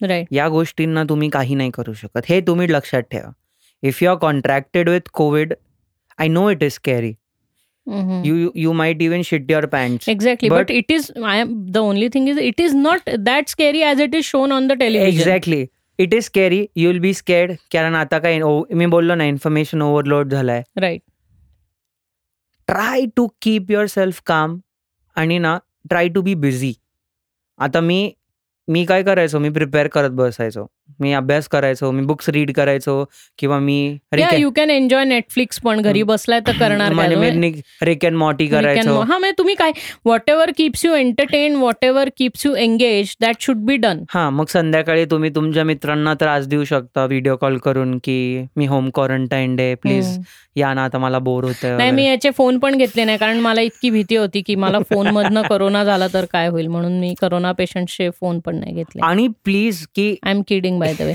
right 0.00 0.26
या 0.32 0.48
गोष्टींना 0.48 1.02
तुम्ही 1.04 1.28
काही 1.30 1.54
नाही 1.54 1.70
करू 1.70 1.92
शकत. 1.92 2.20
हे 2.28 2.40
तुम्ही 2.40 2.66
लक्षात 2.72 3.02
ठेवा. 3.10 3.30
If 3.82 4.02
you 4.02 4.08
are 4.10 4.16
contracted 4.16 4.88
with 4.88 5.08
COVID 5.12 5.52
I 6.18 6.28
know 6.28 6.48
it 6.50 6.62
is 6.62 6.78
carry 6.84 7.12
you 8.24 8.48
you 8.54 8.72
might 8.72 9.02
even 9.02 9.22
shit 9.24 9.50
your 9.50 9.66
pant 9.66 10.08
exactly 10.08 10.48
But- 10.50 10.60
but 10.60 10.70
it 10.70 10.92
is 10.92 11.10
I 11.24 11.44
the 11.46 11.76
only 11.78 12.08
thing 12.14 12.28
is 12.28 12.38
it 12.38 12.60
is 12.60 12.74
not 12.74 13.10
that 13.18 13.48
scary 13.48 13.82
as 13.82 14.00
it 14.00 14.14
is 14.14 14.24
shown 14.24 14.52
on 14.52 14.66
the 14.66 14.72
television 14.80 15.18
exactly 15.20 15.64
it 16.00 16.14
is 16.14 16.24
scary 16.24 16.66
you 16.76 16.90
will 16.90 16.98
be 16.98 17.12
scared 17.14 17.52
कारण 17.72 17.94
आता 17.94 18.18
काय 18.18 18.38
मी 18.74 18.86
बोललो 18.86 19.14
ना 19.14 19.24
information 19.24 19.82
overload 19.82 20.30
झालाय. 20.32 20.62
Right 20.76 21.00
try 22.68 23.04
to 23.16 23.26
keep 23.42 23.70
yourself 23.86 24.20
calm 24.26 24.58
आणि 25.16 25.38
ना 25.38 25.58
try 25.90 26.08
to 26.08 26.22
be 26.22 26.34
busy 26.34 26.72
आता 27.58 27.80
मी 27.80 28.12
मी 28.68 28.84
काय 28.84 29.02
करायचो? 29.02 29.38
मी 29.38 29.50
प्रिपेअर 29.50 29.88
करत 29.88 30.10
बसायचो. 30.10 30.66
मी 31.00 31.12
अभ्यास 31.12 31.48
करायचो 31.48 31.90
मी 31.90 32.04
बुक्स 32.06 32.28
रीड 32.28 32.52
करायचो 32.52 33.04
किंवा 33.38 33.58
मी 33.58 33.78
या 34.18 34.34
यू 34.34 34.50
कॅन 34.50 34.70
एन्जॉय 34.70 35.04
नेटफ्लिक्स 35.04 35.60
पण. 35.60 35.80
घरी 35.80 36.02
बसलाय 36.02 36.40
तर 36.46 36.52
करणार? 36.52 36.92
रिक 37.82 38.04
अँड 38.06 38.16
मॉटी 38.16 38.46
करायचो. 38.46 38.98
हा 39.00 39.18
म्हणजे 39.18 39.32
तुम्ही 39.38 39.54
काय? 39.54 39.72
Whatever 40.30 40.50
keeps 40.56 40.84
you 40.84 40.94
entertain 40.94 41.56
whatever 41.84 42.08
keeps 42.18 42.46
you 42.46 42.54
engage 42.54 43.14
that 43.20 43.40
should 43.40 43.64
be 43.66 43.76
done 43.76 44.02
हा 44.10 44.28
मग 44.30 44.46
संध्याकाळी 44.48 45.04
तुम्ही 45.04 45.30
तुमच्या 45.34 45.64
मित्रांना 45.64 46.14
त्रास 46.14 46.46
देऊ 46.48 46.64
शकता. 46.64 47.04
व्हिडिओ 47.06 47.36
कॉल 47.36 47.56
करून 47.58 47.96
की 48.04 48.46
मी 48.56 48.66
होम 48.66 48.88
क्वारंटाईन 48.94 49.56
डे 49.56 49.74
प्लीज 49.74 50.18
या 50.56 50.72
ना 50.74 50.84
आता 50.84 50.98
मला 50.98 51.18
बोर 51.18 51.44
होत 51.44 51.64
नाही 51.68 51.90
मी 51.90 52.04
याचे 52.04 52.30
फोन 52.30 52.58
पण 52.58 52.76
घेतले 52.76 53.04
नाही 53.04 53.18
कारण 53.18 53.38
मला 53.40 53.60
इतकी 53.60 53.90
भीती 53.90 54.16
होती 54.16 54.40
की 54.46 54.54
मला 54.54 54.78
फोन 54.90 55.06
मधनं 55.08 55.42
करोना 55.50 55.82
झाला 55.84 56.06
तर 56.14 56.24
काय 56.32 56.48
होईल 56.48 56.66
म्हणून 56.66 56.98
मी 57.00 57.12
करोना 57.20 57.52
पेशंटचे 57.52 58.08
फोन 58.10 58.38
पण 58.40 58.56
नाही 58.56 58.74
घेतले. 58.74 59.00
आणि 59.04 59.26
प्लीज 59.44 59.86
की 59.94 60.08
I 60.22 60.30
am 60.30 60.42
kidding 60.48 60.79
by 60.80 60.94
the 60.94 61.02
way 61.02 61.14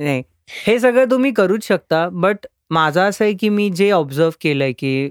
नाही. 0.00 0.22
हे 0.66 0.78
सगळं 0.80 1.10
तुम्ही 1.10 1.32
करूच 1.32 1.66
शकता 1.66 2.08
बट 2.14 2.46
माझं 2.70 3.00
असं 3.00 3.24
आहे 3.24 3.32
की 3.34 3.48
मी 3.48 3.68
जे 3.70 3.90
ऑब्झर्व 3.90 4.30
केलंय 4.40 4.72
की 4.72 5.08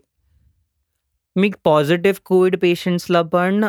मी 1.36 1.50
पॉझिटिव्ह 1.64 2.20
कोविड 2.26 2.58
पेशंट्सला 2.60 3.22
पण 3.32 3.66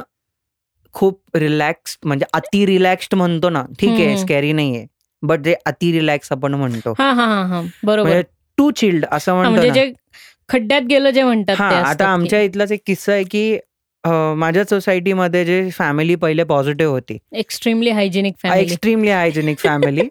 खूप 0.94 1.36
रिलॅक्स 1.36 1.96
म्हणजे 2.04 2.26
अति 2.34 2.64
रिलॅक्स्ड 2.66 3.14
म्हणतो 3.14 3.50
ना 3.50 3.62
ठीक 3.78 3.90
आहे. 3.90 4.16
स्कॅरी 4.16 4.52
नाहीये 4.52 4.86
बट 5.22 5.40
जे 5.40 5.54
अति 5.66 5.92
रिलॅक्स 5.92 6.32
आपण 6.32 6.54
म्हणतो. 6.54 6.92
हा 6.98 7.10
हा 7.12 7.26
हा 7.26 7.42
हा 7.46 7.60
बरोबर. 7.84 8.08
म्हणजे 8.08 8.22
टू 8.58 8.70
चिल्ड 8.70 9.04
असं 9.12 9.34
म्हणतो 9.34 9.50
म्हणजे 9.52 9.90
खड्ड्यात 10.48 10.82
गेलं 10.82 11.10
जे 11.10 11.22
म्हणतात 11.22 11.60
आता 11.60 12.06
आमच्या 12.08 12.40
इथलाच 12.42 12.72
एक 12.72 12.80
किस्सा 12.86 13.12
आहे 13.12 13.24
की 13.24 13.58
माझ्या 14.36 14.64
सोसायटीमध्ये 14.64 15.44
जे 15.44 15.68
फॅमिली 15.70 16.14
पहिले 16.14 16.44
पॉझिटिव्ह 16.44 16.92
होती. 16.92 17.18
Extremely 17.32 17.90
hygienic 17.90 18.34
family 18.42 18.62
extremely 18.62 19.10
hygienic 19.10 19.58
family 19.58 20.08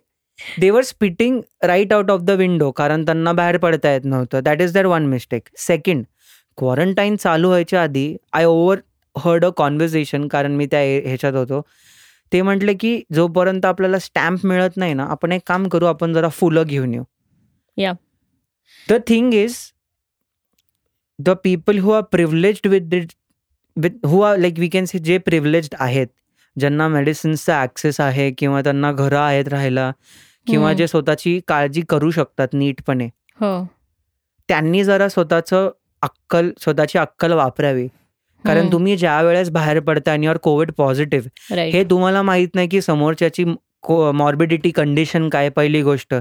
they were 0.59 0.83
spitting 0.83 1.39
right 1.63 1.93
out 1.93 2.11
of 2.11 2.21
the 2.21 2.31
window 2.31 2.71
कारण 2.71 3.05
त्यांना 3.05 3.31
बाहेर 3.31 3.57
पडता 3.57 3.91
येत 3.91 4.05
नव्हतं. 4.05 4.39
That 4.43 4.61
is 4.61 4.73
that 4.73 4.85
one 4.85 5.05
mistake 5.05 5.49
second 5.57 6.03
quarantine 6.57 7.15
चालू 7.15 7.47
व्हायच्या 7.47 7.81
आधी 7.83 8.15
I 8.33 8.45
over 8.45 8.79
heard 9.15 9.45
a 9.45 9.49
conversation 9.57 10.27
कारण 10.27 10.55
मी 10.55 10.65
त्या 10.65 10.79
ह्याच्यात 11.05 11.33
होतो. 11.33 11.61
ते 12.31 12.41
म्हटले 12.41 12.73
की 12.73 12.99
जोपर्यंत 13.13 13.65
आपल्याला 13.65 13.99
स्टॅम्प 13.99 14.45
मिळत 14.45 14.77
नाही 14.77 14.93
ना 14.93 15.03
आपण 15.09 15.31
एक 15.31 15.41
काम 15.47 15.67
करू 15.67 15.85
आपण 15.85 16.13
जरा 16.13 16.29
फुलं 16.29 16.63
घेऊन 16.63 16.93
येऊ. 16.93 17.03
Yeah. 17.77 17.95
The 18.89 18.93
thing 19.07 19.33
is 19.33 19.55
the 21.19 21.29
people 21.43 21.77
who 21.79 21.91
are 21.91 22.01
privileged 22.11 22.67
with 22.67 22.95
with 23.81 24.05
who 24.05 24.21
are 24.21 24.37
like 24.37 24.59
we 24.59 24.67
can 24.67 24.85
say 24.85 24.99
जे 24.99 25.17
प्रिव्हिलेज्ड 25.17 25.75
आहेत 25.79 26.07
ज्यांना 26.55 26.87
मेडिसिन्सचा 26.87 27.61
ॲक्सेस 27.61 27.99
आहे 28.01 28.31
किंवा 28.31 28.61
त्यांना 28.61 28.91
घरं 28.91 29.19
आहेत 29.19 29.47
राहायला 29.47 29.91
किंवा. 30.47 30.73
जे 30.73 30.87
स्वतःची 30.87 31.39
काळजी 31.47 31.81
करू 31.89 32.11
शकतात 32.11 32.47
नीटपणे 32.53 33.05
हो 33.41 33.63
त्यांनी 34.49 34.83
जरा 34.83 35.07
स्वतःचं 35.09 35.69
अक्कल 36.01 36.49
स्वतःची 36.61 36.97
अक्कल 36.97 37.31
वापरावी 37.31 37.87
कारण. 38.43 38.71
तुम्ही 38.71 38.95
ज्या 38.97 39.21
वेळेस 39.21 39.49
बाहेर 39.49 39.79
पडता 39.79 40.11
आणि 40.11 40.25
युअर 40.25 40.37
कोविड 40.37 40.71
पॉझिटिव्ह 40.71 41.55
हे 41.55 41.83
तुम्हाला 41.83 42.21
माहीत 42.21 42.55
नाही 42.55 42.67
की 42.67 42.81
समोरच्याची 42.81 43.43
मॉर्बिडिटी 44.13 44.69
कंडिशन 44.71 45.27
काय 45.29 45.49
पहिली 45.49 45.81
गोष्ट. 45.81 46.13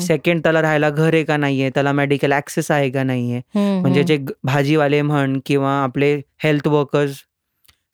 सेकंड 0.00 0.42
त्याला 0.42 0.62
राहायला 0.62 0.90
घर 0.90 1.14
आहे 1.14 1.22
का 1.24 1.36
नाहीये? 1.36 1.70
त्याला 1.70 1.92
मेडिकल 1.92 2.32
ऍक्सेस 2.32 2.70
आहे 2.70 2.90
का 2.90 3.02
नाहीये? 3.02 3.40
म्हणजे. 3.54 4.02
जे 4.02 4.18
भाजीवाले 4.44 5.02
म्हण 5.02 5.38
किंवा 5.46 5.72
आपले 5.82 6.14
health 6.42 6.68
workers 6.68 7.22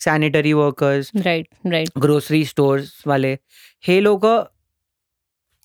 sanitary 0.00 0.52
workers 0.52 1.10
right 1.24 1.68
right 1.70 1.98
grocery 2.02 2.44
stores 2.44 2.90
वाले 3.06 3.34
हे 3.84 4.02
लोक 4.02 4.26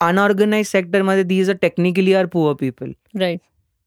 अनऑर्गनाइज 0.01 0.67
सेक्टरमध्ये 0.67 1.23
these 1.23 1.49
a 1.49 1.53
technically 1.61 2.13
are 2.13 2.25
poor 2.25 2.53
people 2.59 2.91
right 3.19 3.39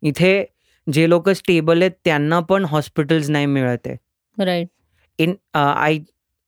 इथे 0.02 0.44
जे 0.86 1.08
लोक 1.08 1.28
स्टेबल 1.30 1.80
आहेत 1.82 1.92
त्यांना 2.04 2.40
पण 2.40 2.64
हॉस्पिटल्स 2.64 3.30
नाही 3.30 3.46
मिळत 3.46 3.86
आहे. 3.86 3.96
Right 4.38 4.68
in 5.18 5.34
I 5.54 5.98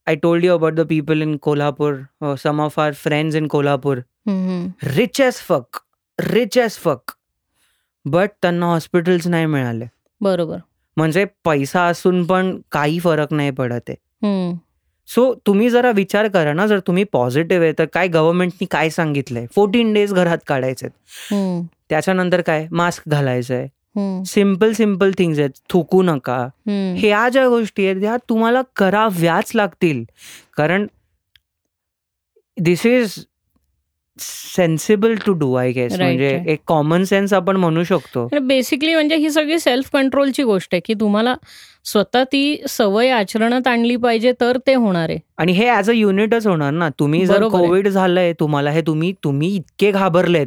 I 0.07 0.15
told 0.17 0.45
you 0.45 0.53
about 0.55 0.75
the 0.75 0.81
people 0.89 1.23
in 1.23 1.37
Kolhapur 1.43 2.37
some 2.39 2.61
of 2.61 2.79
our 2.81 2.93
friends 2.95 3.37
in 3.37 3.47
Kolhapur 3.47 3.99
rich 4.97 5.21
as 5.21 5.41
fuck 5.41 5.81
rich 6.19 6.59
as 6.59 6.79
fuck 6.79 7.13
but 8.05 8.31
त्यांना 8.43 8.67
हॉस्पिटल्स 8.67 9.27
नाही 9.27 9.47
मिळाले. 9.47 9.85
बरोबर. 10.21 10.59
म्हणजे 10.97 11.25
पैसा 11.45 11.87
असून 11.87 12.25
पण 12.25 12.57
काही 12.73 12.99
फरक 13.01 13.33
नाही 13.33 13.51
पडत 13.51 13.91
आहे. 13.91 14.55
सो 15.09 15.33
तुम्ही 15.47 15.69
जरा 15.71 15.91
विचार 15.95 16.29
करा 16.29 16.53
ना 16.53 16.67
जर 16.67 16.79
तुम्ही 16.87 17.05
पॉझिटिव्ह 17.13 17.65
आहे 17.65 17.73
तर 17.79 17.85
काय 17.95 18.09
गव्हर्नमेंटनी 18.09 18.67
काय 18.71 18.91
सांगितलंय? 18.91 19.47
फोर्टीन 19.55 19.93
डेज 19.95 20.15
घरात 20.15 20.39
काढायचे. 20.47 20.89
त्याच्यानंतर 21.91 22.41
काय? 22.41 22.67
मास्क 22.71 23.09
घालायचंय. 23.09 23.67
सिंपल 24.27 24.73
सिंपल 24.73 25.11
थिंग्स 25.19 25.39
आहेत. 25.39 25.51
थुकू 25.71 26.03
नका. 26.03 26.49
ह्या 26.97 27.29
ज्या 27.29 27.49
गोष्टी 27.49 27.87
आहेत 27.87 27.97
ह्या 27.97 28.17
तुम्हाला 28.29 28.63
कराव्याच 28.77 29.53
लागतील. 29.55 30.05
कारण 30.57 30.87
this 32.61 32.87
is 32.87 33.15
sensible 34.19 35.15
to 35.27 35.33
do 35.33 35.53
I 35.55 35.73
guess 35.73 35.97
म्हणजे. 35.99 36.39
एक 36.49 36.61
कॉमन 36.67 37.05
सेन्स 37.05 37.33
आपण 37.33 37.57
म्हणू 37.57 37.85
शकतो 37.85 38.29
बेसिकली 38.43 38.95
म्हणजे 38.95 39.17
ही 39.17 39.31
सगळी 39.31 39.59
सेल्फ 39.59 39.91
कंट्रोलची 39.93 40.43
गोष्ट 40.43 40.75
आहे 40.75 40.81
की 40.85 40.95
तुम्हाला 41.01 41.35
स्वतः 41.85 42.23
ती 42.25 42.57
सवय 42.69 43.09
आचरणात 43.11 43.67
आणली 43.69 43.97
पाहिजे 43.97 44.33
तर 44.41 44.57
ते 44.67 44.75
होणार 44.75 45.09
आहे 45.09 45.19
आणि 45.39 45.53
हे 45.53 45.69
ऍज 45.71 45.91
अ 45.91 45.93
युनिटच 45.93 46.47
होणार 46.47 46.73
ना 46.73 46.89
तुम्ही 46.99 47.25
जर. 47.27 47.47
कोविड 47.49 47.89
झालंय 47.89 48.33
तुम्हाला 48.41 48.71
हे 48.71 48.81
तुम्ही 48.87 49.13
तुम्ही 49.25 49.55
इतके 49.57 49.91
घाबरलेत. 49.93 50.47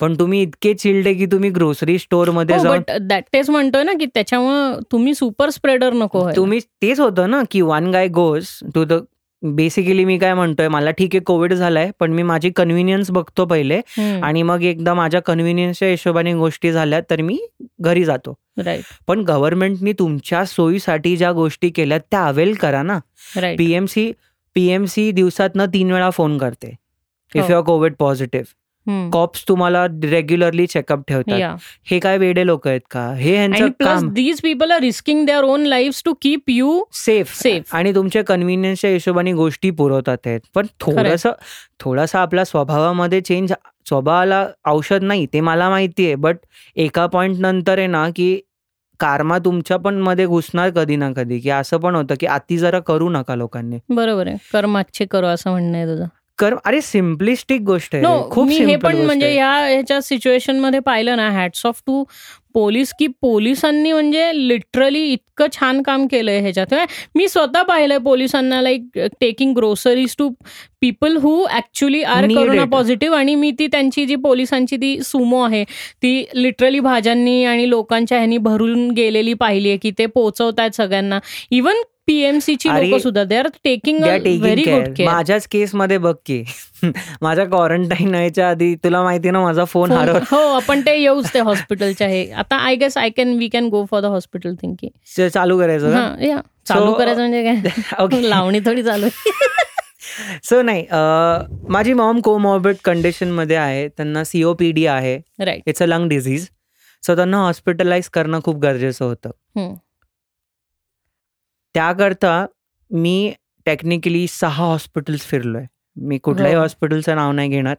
पण 0.00 0.14
तुम्ही 0.18 0.42
इतके 0.42 0.74
चिल्ड 0.74 1.08
की 1.18 1.26
तुम्ही 1.26 1.50
ग्रोसरी 1.50 1.98
स्टोअरमध्ये 1.98 2.56
हो 2.56 2.62
जाऊन 2.62 3.06
दॅट 3.06 3.24
तेच 3.32 3.50
म्हणतोय 3.50 3.82
ना 3.82 3.92
की 4.00 4.06
त्याच्यामुळं 4.06 4.78
तुम्ही 4.92 5.14
सुपर 5.14 5.50
स्प्रेडर 5.50 5.92
नको. 5.92 6.28
तुम्ही 6.36 6.60
तेच 6.82 7.00
होतं 7.00 7.30
ना 7.30 7.42
की 7.50 7.60
one 7.60 7.90
guy 7.90 8.08
goes 8.14 8.48
to 8.74 8.84
the 8.84 9.00
basically 9.42 10.04
मी 10.04 10.18
काय 10.18 10.34
म्हणतोय 10.34 10.68
मला 10.68 10.90
ठीक 10.90 11.14
आहे 11.14 11.20
कोविड 11.20 11.52
झालाय 11.54 11.90
पण 12.00 12.12
मी 12.12 12.22
माझी 12.22 12.50
कन्व्हिनियन्स 12.50 13.10
बघतो 13.10 13.44
पहिले. 13.44 13.80
आणि 14.22 14.42
मग 14.42 14.62
एकदा 14.62 14.94
माझ्या 14.94 15.20
कन्व्हिनियन्सच्या 15.22 15.88
हिशोबाने 15.88 16.32
गोष्टी 16.34 16.72
झाल्या 16.72 17.00
तर 17.10 17.20
मी 17.20 17.38
घरी 17.80 18.04
जातो 18.04 18.34
राईट 18.64 18.84
पण 19.06 19.20
गव्हर्नमेंटनी 19.20 19.92
तुमच्या 19.92 20.44
सोयीसाठी 20.44 21.16
ज्या 21.16 21.32
गोष्टी 21.32 21.70
केल्या 21.70 21.98
त्या 21.98 22.26
अवेल 22.26 22.54
करा 22.54 22.82
ना 22.82 22.98
पीएमसी 23.58 24.10
पीएमसी 24.56 25.10
दिवसातनं 25.12 25.66
तीन 25.66 25.90
वेळा 25.92 26.10
फोन 26.10 26.38
करते 26.38 26.68
if. 26.68 27.36
Your 27.36 27.60
COVID 27.62 27.94
positive. 27.98 28.46
Cops 29.12 29.44
तुम्हाला 29.48 29.84
रेग्युलरली 30.04 30.66
चेकअप 30.66 31.02
ठेवतात. 31.08 31.56
हे 31.90 31.98
काय 31.98 32.18
वेडे 32.18 32.46
लोक 32.46 32.68
आहेत 32.68 32.80
का? 32.90 33.08
हे 33.12 33.68
plus 33.78 34.04
these 34.14 34.40
people 34.42 34.70
are 34.70 34.80
risking 34.80 35.24
their 35.26 35.44
own 35.44 35.64
life 35.66 36.00
to 36.04 36.14
keep 36.22 36.50
you 36.50 36.82
safe 36.94 37.34
safe 37.34 37.74
आणि 37.74 37.94
तुमच्या 37.94 38.24
कन्व्हिनियन्सच्या 38.24 38.90
हिशोबाने 38.90 39.32
गोष्टी 39.32 39.70
पुरवतात 39.70 40.26
आहेत. 40.26 40.40
पण 40.54 40.66
थोडंसं 40.80 41.32
थोडासा 41.80 42.20
आपल्या 42.20 42.44
स्वभावामध्ये 42.44 43.20
चेंज 43.20 43.52
स्वभावाला 43.88 44.46
औषध 44.66 45.02
नाही 45.02 45.26
ते 45.32 45.40
मला 45.40 45.68
माहिती 45.70 46.06
आहे 46.06 46.14
बट 46.14 46.36
एका 46.76 47.06
पॉइंट 47.06 47.38
नंतर 47.40 47.78
आहे 47.78 47.86
ना 47.86 48.08
की 48.16 48.38
कारमा 49.00 49.38
तुमच्या 49.38 49.76
पण 49.76 49.94
मध्ये 50.02 50.26
घुसणार 50.26 50.70
कधी 50.70 50.96
ना 50.96 51.10
कधी. 51.12 51.38
की 51.38 51.50
असं 51.50 51.78
पण 51.78 51.94
होतं 51.94 52.14
की 52.20 52.26
अति 52.26 52.56
जरा 52.58 52.78
करू 52.80 53.08
नका 53.10 53.34
लोकांनी. 53.36 53.78
बरोबर 53.88 54.26
आहे. 54.26 54.36
कर 54.52 54.66
मागचे 54.66 55.04
करू 55.04 55.26
असं 55.26 55.50
म्हणणं 55.50 55.76
आहे 55.78 55.86
तुझं. 55.86 56.06
कर 56.38 56.54
अरे 56.66 56.80
सिम्पलिस्टिक 56.80 57.60
गोष्ट 57.64 57.94
आहे. 57.94 58.04
खूप 58.30 58.46
मी 58.48 58.56
हे 58.56 58.76
पण 58.76 58.96
म्हणजे. 58.96 59.34
या 59.34 59.50
ह्याच्या 59.58 60.00
सिच्युएशनमध्ये 60.00 60.80
पाहिलं 60.80 61.16
ना 61.16 61.28
हॅट्स 61.30 61.64
ऑफ 61.66 61.80
टू 61.86 62.04
पोलीस 62.54 62.92
की 62.98 63.06
पोलिसांनी 63.22 63.92
म्हणजे 63.92 64.30
लिटरली 64.48 65.00
इतकं 65.12 65.46
छान 65.52 65.82
काम 65.82 66.06
केलंय 66.06 66.38
ह्याच्यात 66.40 66.72
म्हणजे 66.74 67.08
मी 67.14 67.26
स्वतः 67.28 67.62
पाहिलंय 67.62 67.98
पोलिसांना 67.98 68.60
like 68.62 68.98
taking 69.20 69.52
groceries 69.56 70.14
to 70.18 70.28
people 70.80 71.16
who 71.16 71.34
actually 71.48 72.02
are 72.04 72.26
corona. 72.26 72.64
Positive 72.66 73.16
आणि 73.16 73.34
मी 73.34 73.50
ती 73.58 73.66
त्यांची 73.66 74.04
जी 74.06 74.16
पोलिसांची 74.16 74.76
ती 74.76 74.98
सुमो 75.04 75.42
आहे 75.42 75.64
ती 76.02 76.24
लिटरली 76.34 76.80
भाज्यांनी 76.80 77.44
आणि 77.44 77.68
लोकांच्या 77.70 78.18
ह्यांनी 78.18 78.38
भरून 78.38 78.90
गेलेली 78.90 79.34
पाहिली 79.34 79.68
आहे 79.68 79.78
की 79.78 79.90
ते 79.98 80.06
पोहोचवतायत 80.06 80.76
सगळ्यांना 80.76 81.18
इव्हन 81.50 81.82
पीएमसीची 82.06 82.68
लोक 82.68 83.00
सुद्धा 83.02 83.24
they 83.24 83.36
are 83.36 83.48
taking 83.64 84.02
very 84.02 84.64
good 84.64 85.00
माझ्याच 85.02 85.46
केस 85.46 85.74
मध्ये 85.74 85.98
बघ 85.98 86.14
की 86.26 86.42
माझ्या 87.22 87.44
क्वारंटाईन 87.44 88.08
व्हायच्या 88.08 88.48
आधी 88.50 88.74
तुला 88.84 89.02
माहिती 89.02 89.30
ना 89.30 89.40
माझा 89.40 89.64
फोन 89.64 89.92
हरव 89.92 90.18
हो 90.30 90.36
आपण 90.54 90.80
ते 90.80 90.96
येऊच 91.00 91.32
ते 91.34 91.40
हॉस्पिटलच्या 91.40 92.08
हे. 92.08 92.30
आता 92.32 92.56
I 92.56 92.74
guess 92.76 92.96
I 92.96 93.10
can 93.10 93.36
we 93.38 93.48
can 93.48 93.68
go 93.68 93.84
for 93.90 94.00
the 94.00 94.04
hospital 94.04 94.54
thinking 94.54 95.28
चालू 95.28 95.58
करायचं 95.58 96.44
चालू 96.66 96.92
करायचं 96.92 97.20
म्हणजे 97.20 97.42
काय. 97.44 98.20
लावणी 98.28 98.60
थोडी 98.60 98.82
चालू 98.82 99.08
सो 100.44 100.60
नाही 100.62 100.84
माझी 101.68 101.92
मॉम 101.92 102.20
कोमॉर्बिड 102.20 102.76
कंडिशनमध्ये 102.84 103.56
आहे. 103.56 103.88
त्यांना 103.88 104.24
सीओपीडी 104.24 104.86
आहे. 104.86 105.18
Right 105.40 105.62
it's 105.66 105.82
a 105.82 105.86
lung 105.86 106.08
disease 106.08 106.46
so 107.02 107.14
त्यांना 107.16 107.38
हॉस्पिटलाइज 107.38 108.08
करणं 108.08 108.40
खूप 108.44 108.56
गरजेचं 108.56 109.04
होतं. 109.04 109.74
त्याकरता 111.76 112.34
मी 112.90 113.32
टेक्निकली 113.66 114.26
सहा 114.30 114.64
हॉस्पिटल्स 114.64 115.26
फिरलोय. 115.28 115.64
मी 115.96 116.18
कुठल्याही 116.18 116.54
हो. 116.54 116.60
हॉस्पिटलचं 116.60 117.16
नाव 117.16 117.32
नाही 117.32 117.48
घेणार 117.48 117.76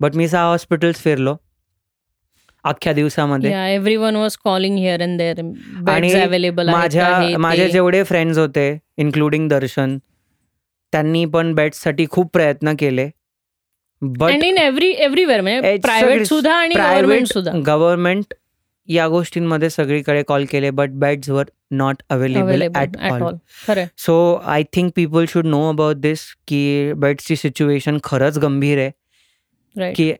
बट 0.00 0.16
मी 0.16 0.28
सहा 0.28 0.42
हॉस्पिटल्स 0.50 1.02
फिरलो 1.02 1.34
अख्ख्या 2.64 2.92
दिवसामध्ये. 2.92 3.52
Everyone 3.96 4.16
was 4.16 4.36
calling 4.44 4.76
here 4.78 5.02
and 5.02 5.18
there 5.18 5.40
beds 5.42 6.14
available 6.16 6.68
माझ्या 6.70 7.38
माझे 7.38 7.68
जेवढे 7.68 8.02
फ्रेंड्स 8.04 8.38
होते 8.38 8.66
इन्क्लुडिंग 8.98 9.48
दर्शन 9.48 9.96
त्यांनी 10.92 11.24
पण 11.24 11.52
बेड्ससाठी 11.54 12.06
खूप 12.10 12.32
प्रयत्न 12.32 12.74
केले. 12.78 13.08
बट 14.02 14.44
इन 14.44 14.58
एव्हरी 14.58 14.90
एव्हरीवेअर 14.90 15.40
म्हणजे 15.40 15.76
प्रायव्हेट 15.78 16.26
सुद्धा 16.26 16.54
आणि 16.54 16.74
गव्हर्नमेंट 16.74 17.26
सुद्धा. 17.26 17.52
गव्हर्नमेंट 17.66 18.34
या 18.88 19.06
गोष्टींमध्ये 19.08 19.70
सगळीकडे 19.70 20.22
कॉल 20.22 20.44
केले 20.50 20.70
but 20.70 20.90
beds 20.90 21.28
were 21.30 21.44
not 21.70 22.02
available 22.10 22.62
at 22.62 22.96
all 23.10 23.84
so 23.98 24.16
I 24.44 24.62
think 24.72 24.92
people 24.96 25.24
should 25.28 25.46
know 25.46 25.68
about 25.68 25.96
this 25.96 26.20
की 26.48 26.92
बेड्सची 26.96 27.36
सिच्युएशन 27.36 27.98
खरंच 28.04 28.38
गंभीर 28.38 28.78
आहे. 28.78 29.92
की 29.94 30.12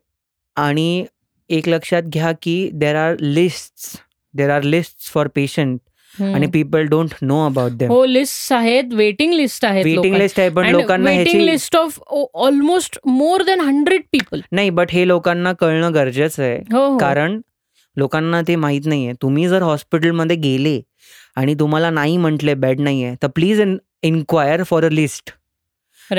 आणि 0.57 1.05
एक 1.51 1.69
लक्षात 1.69 2.03
घ्या 2.03 2.33
की 2.43 2.71
there 2.73 2.97
are 2.97 3.17
list 3.21 3.97
there 4.35 4.51
are 4.51 4.63
list 4.63 5.13
for 5.13 5.29
patient 5.35 5.79
आणि 6.21 6.47
people 6.47 6.87
don't 6.87 7.15
know 7.23 7.45
about 7.47 7.73
them 7.73 7.91
हो 7.91 8.05
लिस्ट 8.05 8.53
आहेत 8.53 8.93
वेटिंग 8.95 9.33
लिस्ट 9.33 9.65
आहेत 9.65 9.85
वेटिंग 9.85 10.17
लिस्ट 10.17 10.41
आहे 10.41 10.49
पण 10.49 10.67
लोकांना 10.67 11.11
waiting 11.11 11.41
list 11.41 11.77
of 11.77 11.99
almost 12.35 12.99
more 13.07 13.43
than 13.43 13.61
hundred 13.61 14.03
people 14.13 14.41
नाही 14.53 14.71
बट 14.71 14.91
हे 14.93 15.07
लोकांना 15.09 15.53
कळणं 15.53 15.95
गरजेचं 15.95 16.43
आहे. 16.43 16.59
हो 16.73 16.87
हो. 16.87 16.99
कारण 16.99 17.41
लोकांना 17.97 18.41
ते 18.49 18.57
माहीत 18.57 18.87
नाहीये. 18.87 19.13
तुम्ही 19.23 19.49
जर 19.49 19.63
हॉस्पिटलमध्ये 19.63 20.37
गेले 20.37 20.81
आणि 21.37 21.55
तुम्हाला 21.61 21.91
नाही 21.91 22.17
म्हटले 22.17 22.55
बेड 22.55 22.81
नाहीये 22.81 23.15
तर 23.23 23.29
please 23.29 23.61
enquire 24.03 24.63
for 24.63 24.85
a 24.85 24.89
list. 24.89 25.31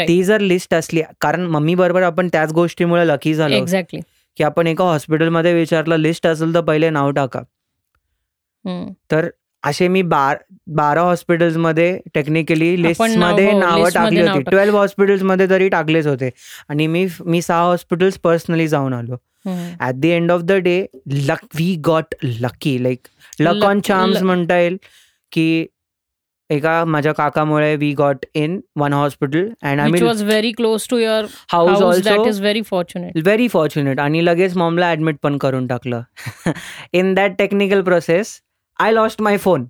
ती 0.07 0.23
जर 0.23 0.39
लिस्ट 0.39 0.73
असली 0.73 1.01
कारण 1.21 1.45
मम्मी 1.47 1.75
बरोबर 1.75 2.03
आपण 2.03 2.27
त्याच 2.27 2.53
गोष्टीमुळे 2.53 3.07
लकी 3.07 3.33
झालो. 3.33 3.55
एक्झॅक्टली 3.55 3.99
की 4.38 4.43
आपण 4.43 4.67
एका 4.67 4.83
हॉस्पिटलमध्ये 4.83 5.53
विचारलं 5.53 5.97
लिस्ट 5.97 6.27
असेल 6.27 6.53
तर 6.53 6.62
पहिले 6.62 6.89
नाव 6.89 7.12
टाका. 7.12 7.41
तर 9.12 9.29
असे 9.63 9.88
मी 9.88 10.01
बार 10.01 10.38
बारा 10.67 11.01
हॉस्पिटल्समध्ये 11.01 11.99
टेक्निकली 12.13 12.81
लिस्टमध्ये 12.81 13.51
नावं 13.59 13.89
टाकली 13.93 14.19
होती. 14.21 14.43
ट्वेल्व 14.49 14.77
हॉस्पिटल्समध्ये 14.77 15.49
तरी 15.49 15.67
टाकलेच 15.69 16.07
होते. 16.07 16.29
आणि 16.69 16.88
मी 16.88 17.05
मी 17.25 17.41
सहा 17.41 17.62
हॉस्पिटल्स 17.62 18.17
पर्सनली 18.17 18.67
जाऊन 18.67 18.93
आलो. 18.93 19.15
At 19.82 19.93
the 19.93 20.06
end 20.06 20.32
of 20.32 20.41
the 20.41 20.51
day 20.51 20.86
luck 21.08 21.45
we 21.56 21.75
got 21.75 22.15
lucky 22.23 22.84
like 22.84 23.08
luck 23.39 23.47
Luck- 23.47 23.65
on 23.65 23.79
charms. 23.79 24.21
म्हणता 24.21 24.58
येईल 24.58 24.77
की 25.32 25.65
एका 26.49 26.86
माझ्या 26.86 27.12
काकामुळे 27.13 27.75
we 27.75 27.93
got 27.93 28.25
in 28.34 28.60
one 28.75 28.93
hospital 28.93 29.47
and 29.62 29.79
I 29.79 29.89
mean 29.89 30.03
was 30.03 30.23
very 30.23 30.51
close 30.51 30.88
to 30.89 30.97
your 30.97 31.25
house 31.51 31.82
also 31.82 32.27
is 32.27 32.41
very 32.41 32.62
fortunate 32.62 33.17
very 33.17 33.47
fortunate 33.47 33.99
आणि 33.99 34.25
लगेच 34.25 34.58
मॉमला 34.58 34.91
admit 34.91 35.15
पण 35.23 35.38
करून 35.38 35.67
टाकलं. 35.67 36.01
In 36.93 37.13
that 37.13 37.38
technical 37.38 37.82
process 37.82 38.41
I 38.79 38.91
lost 38.91 39.21
my 39.21 39.38
phone 39.38 39.65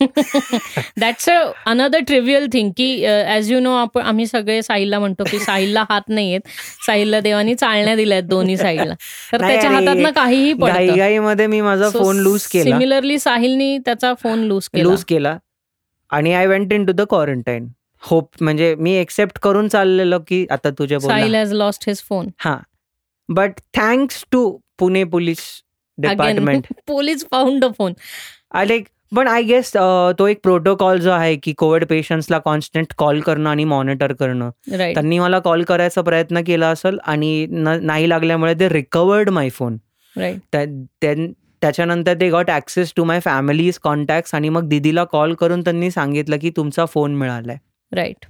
that's 0.00 1.28
a 1.28 1.38
another 1.66 1.98
trivial 1.98 2.46
thing 2.52 2.70
की 2.76 3.04
as 3.06 3.50
you 3.52 3.60
know 3.60 3.74
आपण 3.74 4.02
आम्ही 4.02 4.26
सगळे 4.26 4.62
साहिलला 4.62 4.98
म्हणतो 4.98 5.24
की 5.24 5.38
साहिलला 5.38 5.84
हात 5.90 6.08
नाहीयेत. 6.08 6.40
साहिलला 6.86 7.20
देवानी 7.20 7.54
चालण्या 7.54 7.94
दिल्यात 7.96 8.22
दोन्ही 8.22 8.56
साईडला 8.56 8.94
तर 9.32 9.40
त्याच्या 9.40 9.70
आणि 9.70 9.86
हातातनं 9.86 10.10
काहीही 10.10 10.52
पडतं. 10.52 11.46
मी 11.46 11.60
माझा 11.60 11.88
फोन 11.90 12.16
लूज 12.16 12.46
केला. 12.46 12.64
सिमिलरली 12.64 13.18
साहिलनी 13.18 13.78
त्याचा 13.78 14.12
फोन 14.14 14.38
लूज 14.38 14.68
केला. 14.68 14.82
लूज 14.82 15.04
केला. 15.04 15.36
आणि 16.10 16.32
I 16.34 16.46
went 16.46 16.72
into 16.84 16.92
the 16.92 17.00
quarantine 17.00 17.68
hope 18.02 18.30
म्हणजे 18.40 18.74
मी 18.74 18.92
एक्सेप्ट 18.92 19.38
करून 19.38 19.68
चाललेलो 19.68 20.18
की 20.18 20.46
आता 20.50 20.70
तुझ्या 20.70 21.00
Sahil 21.00 21.34
has 21.34 21.52
lost 21.52 21.84
his 21.86 22.02
phone 22.08 22.28
हा. 22.38 22.56
But 23.28 23.52
thanks 23.74 24.24
to 24.32 24.58
Pune 24.78 25.04
police 25.04 25.38
department 25.98 26.66
police 26.86 27.24
found 27.30 27.64
a 27.64 27.68
phone 27.78 27.92
I 28.54 28.66
पण 29.16 29.28
आय 29.28 29.42
गेस 29.42 29.72
तो 30.18 30.26
एक 30.26 30.40
प्रोटोकॉल 30.42 30.98
जो 31.00 31.10
आहे 31.10 31.34
की 31.36 31.52
कोविड 31.58 31.84
पेशंट्सला 31.86 32.38
कॉन्स्टंट 32.38 32.92
कॉल 32.98 33.20
करणं 33.20 33.50
आणि 33.50 33.64
मॉनिटर 33.64 34.12
करणं. 34.12 34.50
त्यांनी 34.70 35.18
मला 35.18 35.38
कॉल 35.38 35.62
करायचा 35.64 36.02
प्रयत्न 36.02 36.42
केला 36.46 36.68
असेल 36.68 36.98
आणि 37.04 37.46
नाही 37.50 38.08
लागल्यामुळे 38.08 38.54
ते 38.60 38.68
रिकवर्ड 38.68 39.30
माय 39.30 39.48
फोन 39.48 39.76
त्याच्यानंतर 40.16 42.14
ते 42.20 42.28
got 42.30 42.50
access 42.50 42.92
to 42.96 43.04
my 43.04 43.20
family's 43.20 43.78
contact 43.78 44.34
आणि 44.34 44.48
मग 44.48 44.68
दिदीला 44.68 45.04
कॉल 45.04 45.34
करून 45.34 45.60
त्यांनी 45.60 45.90
सांगितलं 45.90 46.36
की 46.38 46.50
तुमचा 46.56 46.84
फोन 46.84 47.14
मिळालाय. 47.14 47.56
Right 47.92 48.26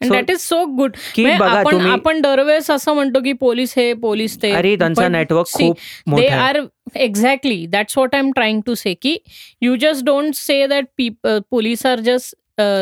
that 0.00 0.30
is 0.30 0.38
so 0.38 0.64
good 0.64 0.96
आपण 1.40 1.80
आपण 1.80 2.20
दरवेळेस 2.20 2.70
असं 2.70 2.94
म्हणतो 2.94 3.20
की 3.20 3.32
पोलीस 3.32 3.72
हे 3.76 3.92
पोलीस 3.92 4.36
ते 4.42 4.50
अरे 4.50 4.74
त्यांचा 4.76 5.08
नेटवर्क 5.08 5.52
खूप 5.52 5.78
they 6.16 6.26
are 6.26 6.60
exactly 6.96 7.64
that's 7.66 7.98
what 7.98 8.14
I 8.14 8.20
am 8.20 8.30
trying 8.30 8.60
to 8.66 8.74
say 8.74 8.94
की 8.94 9.16
you 9.60 9.76
just 9.76 10.04
don't 10.04 10.34
say 10.34 10.66
that 10.66 11.02
police 11.50 11.86
are 11.86 12.00
just 12.00 12.34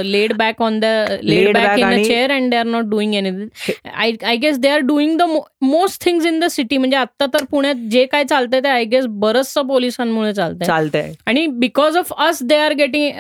laid 0.04 0.32
back 0.36 0.62
on 0.62 0.78
the 0.80 0.84
laid 1.22 1.52
back 1.54 1.78
in 1.78 1.86
a 1.86 2.02
chair 2.04 2.30
and 2.30 2.50
they 2.50 2.56
are 2.56 2.66
not 2.66 2.84
doing 2.84 3.14
anything 3.14 3.88
I 3.94 4.12
I 4.24 4.36
guess 4.36 4.58
they 4.58 4.68
are 4.68 4.80
doing 4.82 5.16
the 5.18 5.22
most 5.62 6.04
things 6.04 6.26
in 6.26 6.38
the 6.40 6.46
city 6.50 6.78
म्हणजे 6.78 6.96
आता 6.96 7.26
तर 7.34 7.44
पुण्यात 7.50 7.88
जे 7.90 8.04
काय 8.06 8.24
चालतंय 8.24 8.60
ते 8.60 8.68
I 8.68 8.84
guess 8.84 9.04
बरंचसं 9.08 9.66
पोलिसांमुळे 9.68 10.32
चालतंय. 10.34 10.66
चालतंय. 10.66 11.12
आणि 11.26 11.46
because 11.58 11.96
of 11.96 12.12
us 12.18 12.42
they 12.42 12.56
are 12.56 12.72
getting 12.72 13.10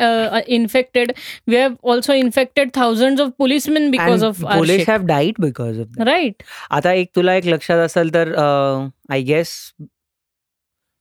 infected 0.48 1.12
we 1.48 1.56
have 1.56 1.74
also 1.90 2.12
infected 2.14 2.70
thousand 2.74 3.20
of 3.20 3.30
policemen 3.38 3.90
because 3.90 4.24
of 4.24 4.40
police 4.44 4.88
have 4.88 5.06
died 5.06 5.40
because 5.40 5.80
of 5.80 6.00
right 6.06 6.42
आता 6.70 6.92
एक 6.92 7.10
तुला 7.16 7.34
एक 7.34 7.46
लक्षात 7.46 7.78
असेल 7.78 8.14
तर 8.14 8.32
आय 9.10 9.20
गेस 9.22 9.52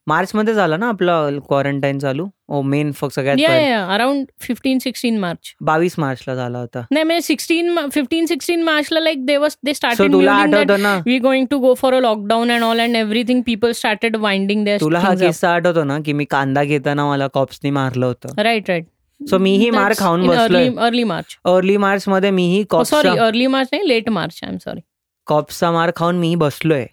मार्च 0.07 0.31
मध्ये 0.35 0.53
झालं 0.53 0.79
ना 0.79 0.87
आपलं 0.89 1.39
क्वारंटाईन 1.47 1.99
चालू? 1.99 2.27
ओ 2.47 2.61
मेन 2.61 2.91
सगळ्यात 2.91 3.37
या 3.39 3.49
पहिलं. 3.49 3.67
या 3.67 3.85
अराउंड 3.93 4.25
फिफ्टीन 4.41 4.79
सिक्स्टीन 4.79 5.17
मार्च. 5.19 5.53
बावीस 5.61 5.95
मार्चला 5.99 6.35
झाला 6.35 6.59
होता. 6.59 6.81
नाही 6.91 7.03
म्हणजे 7.03 7.21
सिक्स्टीन 7.21 7.77
फिफ्टीन 7.93 8.25
सिक्स्टीन 8.25 8.63
मार्चला 8.63 8.99
like 8.99 9.25
they 9.25 9.37
was 9.37 9.55
they 9.65 9.73
so 9.73 9.77
started 9.77 10.11
तुला 10.13 10.33
आठवतं 10.33 10.81
ना? 10.81 10.95
We 11.05 11.17
going 11.19 11.45
to 11.51 11.59
go 11.59 11.73
for 11.73 11.93
a 11.93 11.99
lockdown 11.99 12.51
and 12.51 12.63
all 12.63 12.79
and 12.79 12.95
everything 12.95 13.41
people 13.45 13.71
started 13.71 14.15
winding 14.15 14.67
तुला 14.81 14.99
हा 14.99 15.13
किस्सा 15.15 15.53
आठवतो 15.53 15.83
ना 15.83 15.99
की 16.05 16.13
मी 16.13 16.25
कांदा 16.25 16.63
घेताना 16.63 17.05
मला 17.09 17.27
कॉप्सनी 17.33 17.69
मारलं 17.71 18.05
होतं. 18.05 18.41
राईट 18.41 18.69
राईट 18.69 18.85
सो 19.19 19.37
मीही 19.37 19.69
मार 19.69 19.93
खाऊन 19.97 20.27
बसलोय. 20.27 20.69
अर्ली 20.77 21.03
मार्च 21.03 21.37
अर्ली 21.45 21.77
मार्च 21.77 22.07
मध्ये 22.07 22.31
मीही 22.31 22.61
सॉरी 22.61 22.65
कॉप्सचा 22.69 23.25
अर्ली 23.25 23.47
मार्च 23.47 23.69
नाही 23.71 23.87
late 23.89 24.09
March 24.09 24.39
I 24.43 24.49
am 24.51 24.57
sorry 24.57 24.81
कॉप्सचा 25.27 25.71
मार 25.71 25.91
खाऊन 25.95 26.15
मीही 26.15 26.35
बसलोय. 26.35 26.85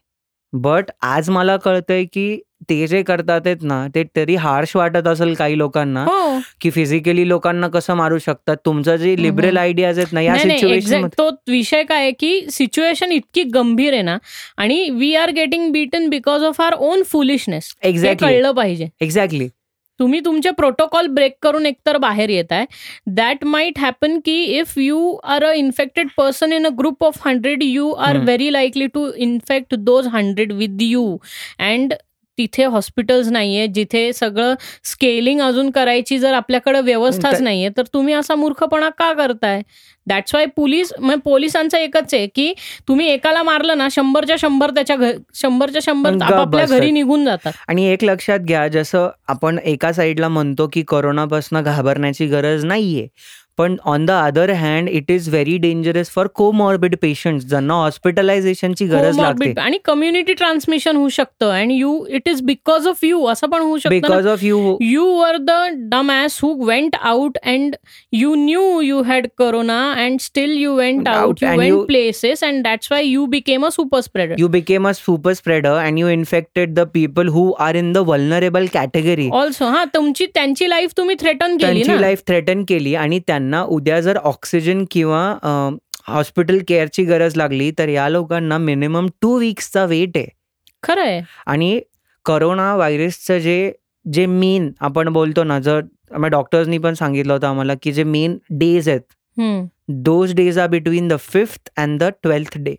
बट 0.52 0.90
आज 1.02 1.28
मला 1.30 1.56
कळतंय 1.56 2.04
की 2.04 2.40
ते 2.68 2.86
जे 2.86 3.02
करतात 3.02 3.46
आहेत 3.46 3.62
ना 3.62 3.86
ते 3.94 4.02
तरी 4.16 4.34
हार्श 4.36 4.74
वाटत 4.76 5.06
असेल 5.08 5.34
काही 5.34 5.58
लोकांना 5.58 6.04
हो. 6.04 6.38
की 6.60 6.70
फिजिकली 6.70 7.28
लोकांना 7.28 7.68
कसं 7.68 7.94
मारू 7.96 8.18
शकतात? 8.18 8.56
तुमचं 8.66 8.96
जे. 8.96 9.14
लिबरल 9.18 9.56
आयडियाज 9.56 9.98
आहेत 9.98 10.12
ना 10.12 10.20
या 10.20 10.36
सिच्युएशन 10.38 11.06
तो 11.18 11.28
विषय 11.50 11.82
काय 11.84 12.02
आहे 12.02 12.12
की 12.20 12.40
सिच्युएशन 12.50 13.12
इतकी 13.12 13.42
गंभीर 13.54 13.92
आहे 13.92 14.02
ना 14.02 14.16
आणि 14.56 14.88
we 14.90 15.14
are 15.14 15.30
getting 15.32 15.70
beaten 15.72 16.08
because 16.10 16.44
of 16.44 16.60
our 16.60 16.74
own 16.74 17.02
foolishness 17.02 17.74
exactly 17.82 18.28
कळलं 18.28 18.52
पाहिजे. 18.52 18.88
एक्झॅक्टली 19.00 19.48
तुम्ही 20.00 20.18
तुमचे 20.24 20.50
प्रोटोकॉल 20.50 21.06
ब्रेक 21.06 21.32
करून 21.42 21.66
एकतर 21.66 21.96
बाहेर 21.98 22.28
येत 22.28 22.52
आहे 22.52 22.64
दॅट 23.14 23.44
माइट 23.44 23.78
हॅपन 23.78 24.18
की 24.24 24.42
if 24.58 24.72
you 24.76 25.14
are 25.24 25.44
a 25.44 25.52
infected 25.54 26.08
person 26.16 26.52
in 26.52 26.66
a 26.66 26.70
group 26.78 27.04
of 27.04 27.26
hundred 27.26 27.62
you 27.62 27.90
are. 27.90 28.18
Very 28.18 28.52
likely 28.52 28.86
to 28.94 29.06
infect 29.16 29.74
those 29.74 30.06
hundred 30.12 30.52
with 30.52 30.82
you 30.82 31.04
and 31.60 31.94
तिथे 32.38 32.64
हॉस्पिटल्स 32.64 33.28
नाहीये 33.28 33.66
जिथे 33.66 34.12
सगळं 34.12 34.54
स्केलिंग 34.84 35.40
अजून 35.40 35.70
करायची 35.70 36.18
जर 36.18 36.32
आपल्याकडे 36.32 36.80
व्यवस्थाच 36.80 37.40
नाहीये 37.40 37.68
तर 37.76 37.82
तुम्ही 37.94 38.14
असा 38.14 38.34
मूर्खपणा 38.34 38.88
का 38.88 39.12
करताय 39.12 39.62
दॅट्स 40.06 40.34
वाय 40.34 40.46
पोलीस 40.46 40.92
म्हणजे 41.00 41.20
पोलिसांचं 41.24 41.78
एकच 41.78 42.14
आहे 42.14 42.26
की 42.26 42.52
तुम्ही 42.88 43.06
एकाला 43.08 43.42
मारलं 43.42 43.78
ना 43.78 43.88
शंभरच्या 43.90 44.36
शंभर 44.38 44.70
त्याच्या 44.70 44.96
शंभरच्या 45.34 45.80
शंभर 45.84 46.10
बसतात. 46.12 46.66
घरी 46.68 46.90
निघून 46.90 47.24
जातात 47.24 47.52
आणि 47.68 47.84
एक 47.84 48.04
लक्षात 48.04 48.38
घ्या 48.38 48.66
जसं 48.68 49.08
आपण 49.28 49.58
एका 49.64 49.92
साईडला 49.92 50.28
म्हणतो 50.28 50.66
की 50.72 50.82
कोरोनापासून 50.82 51.60
घाबरण्याची 51.60 52.26
गरज 52.26 52.64
नाहीये 52.64 53.06
पण 53.58 53.76
on 53.84 54.04
the 54.06 54.10
other 54.10 54.50
hand 54.50 54.88
it 54.88 55.10
is 55.10 55.28
very 55.28 55.56
dangerous 55.58 56.10
for 56.10 56.26
comorbid 56.34 56.96
patient 57.02 57.42
ज्यांना 57.42 57.74
हॉस्पिटलायझेशनची 57.74 58.86
गरज 58.86 59.18
लागते. 59.18 59.52
आणि 59.60 59.78
कम्युनिटी 59.84 60.34
ट्रान्समिशन 60.34 60.96
होऊ 60.96 61.08
शकतं. 61.08 61.50
And 61.50 61.72
you 61.72 62.04
it 62.08 62.28
is 62.28 62.40
because 62.42 62.86
of 62.88 63.04
you 63.04 63.24
असं 63.26 63.46
पण 63.46 63.60
होऊ 63.60 63.78
शकतं 63.78 63.90
because 63.90 64.26
of 64.26 64.44
you 64.44 64.76
you 64.82 65.04
were 65.18 65.36
the 65.36 65.50
dumb 65.90 66.10
ass 66.10 66.38
who 66.42 66.52
went 66.66 66.96
out 67.02 67.38
and 67.44 67.76
you 68.12 68.34
knew 68.34 68.80
you 68.80 69.02
had 69.02 69.26
corona 69.38 69.80
and 70.04 70.20
still 70.20 70.56
you 70.58 70.74
went 70.76 71.08
out 71.08 71.42
you 71.42 71.56
went 71.58 71.86
places 71.86 72.44
and 72.44 72.62
that's 72.64 72.92
why 72.92 73.06
you 73.06 73.26
became 73.26 73.66
a 73.66 73.70
super 73.70 74.00
spreader 74.00 74.40
you 74.42 74.48
became 74.48 74.86
a 74.88 74.94
super 74.94 75.32
spreader 75.38 75.74
and 75.84 75.98
you 75.98 76.08
infected 76.12 76.74
the 76.76 76.86
people 76.96 77.30
who 77.36 77.44
are 77.66 77.74
in 77.82 77.92
the 77.96 78.02
vulnerable 78.08 78.68
category. 78.76 79.28
Also 79.32 79.66
हा 79.66 79.84
तुमची 79.94 80.26
त्यांची 80.34 80.68
life 80.70 80.92
तुम्ही 80.96 81.16
threaten 81.20 81.56
केली 81.56 82.00
life 82.00 82.22
threaten 82.26 82.64
केली 82.68 82.94
आणि 82.94 83.18
त्यांना 83.18 83.40
उद्या 83.62 84.00
जर 84.00 84.16
ऑक्सिजन 84.16 84.84
किंवा 84.90 85.22
हॉस्पिटल 86.06 86.58
केअरची 86.68 87.04
गरज 87.04 87.36
लागली 87.36 87.70
तर 87.78 87.88
या 87.88 88.08
लोकांना 88.08 88.58
मिनिमम 88.58 89.06
टू 89.22 89.38
वीक्सचा 89.38 89.84
वेट 89.84 90.16
आहे. 90.16 90.26
खरं 90.82 91.02
आहे 91.02 91.20
आणि 91.46 91.80
करोना 92.26 92.74
व्हायरसचं 92.76 93.38
जे 93.38 93.72
जे 94.06 94.26
मेन 94.26 94.70
आपण 94.80 95.08
बोलतो 95.12 95.44
ना 95.44 95.58
जर 95.60 95.80
डॉक्टर्सनी 96.30 96.78
पण 96.78 96.94
सांगितलं 96.94 97.32
होतं 97.32 97.46
आम्हाला 97.46 97.74
की 97.82 97.92
जे 97.92 98.04
मेन 98.04 98.36
डेज 98.50 98.88
आहेत. 98.88 99.00
Those 99.88 100.34
days 100.34 100.58
are 100.58 100.68
between 100.68 101.08
the 101.08 101.16
fifth 101.20 101.70
and 101.76 101.98
the 102.02 102.08
twelfth 102.22 102.58
day 102.58 102.74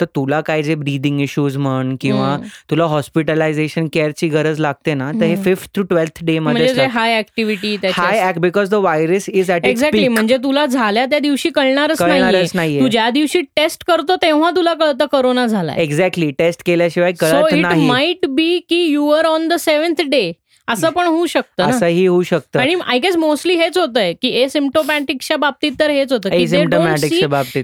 तर 0.00 0.06
तुला 0.16 0.40
काय 0.40 0.62
जे 0.62 0.74
ब्रिदिंग 0.74 1.20
इश्यूज 1.20 1.56
म्हण 1.56 1.94
किंवा. 2.00 2.36
तुला 2.70 2.84
हॉस्पिटलायझेशन 2.84 3.86
केअरची 3.92 4.28
गरज 4.28 4.60
लागते 4.60 4.94
ना 4.94 5.10
तर 5.20 5.24
हे. 5.24 5.36
फिफ्थ 5.44 5.70
टू 5.74 5.82
ट्वेल्थ 5.82 6.24
डे 6.24 6.38
म्हणजे 6.38 6.64
मध्ये 6.64 6.86
high 6.86 7.18
activity 7.18 7.76
high 7.86 8.32
because 8.38 8.70
the 8.70 8.74
virus 8.74 9.28
is 9.28 9.50
at 9.50 9.66
exactly 9.66 10.08
म्हणजे 10.08 10.36
तुला 10.36 10.66
झाल्या 10.66 11.06
त्या 11.06 11.18
दिवशी 11.18 11.50
कळणारच 11.50 11.98
कळणारच 11.98 12.52
तू 12.56 12.88
ज्या 12.88 13.08
दिवशी 13.10 13.40
टेस्ट 13.56 13.84
करतो 13.86 14.16
तेव्हा 14.22 14.50
तुला 14.56 14.74
कळतं 14.74 15.06
कोरोना 15.12 15.46
झालाय. 15.46 15.82
एक्झॅक्टली 15.82 16.30
टेस्ट 16.38 16.62
केल्याशिवाय 16.66 17.12
कळत 17.12 17.54
नाही. 17.54 17.86
माइट 17.88 18.26
बी 18.28 18.58
की 18.68 18.84
you 18.84 19.08
are 19.10 19.24
on 19.26 19.48
the 19.48 19.54
seventh 19.60 20.02
day 20.08 20.30
असं 20.68 20.90
पण 20.90 21.06
होऊ 21.06 21.26
शकतं 21.26 21.64
असंही 21.64 22.06
होऊ 22.06 22.22
शकतं. 22.22 22.58
आणि 22.60 22.74
आय 22.86 22.98
गेस 22.98 23.16
मोस्टली 23.16 23.54
हेच 23.54 23.78
होतंय 23.78 24.12
की 24.22 24.28
ए 24.40 24.48
सिम्टोमॅटिकच्या 24.48 25.36
बाबतीत 25.36 25.72
तर 25.80 25.90
हेच 25.90 26.12
होतं 26.12 26.30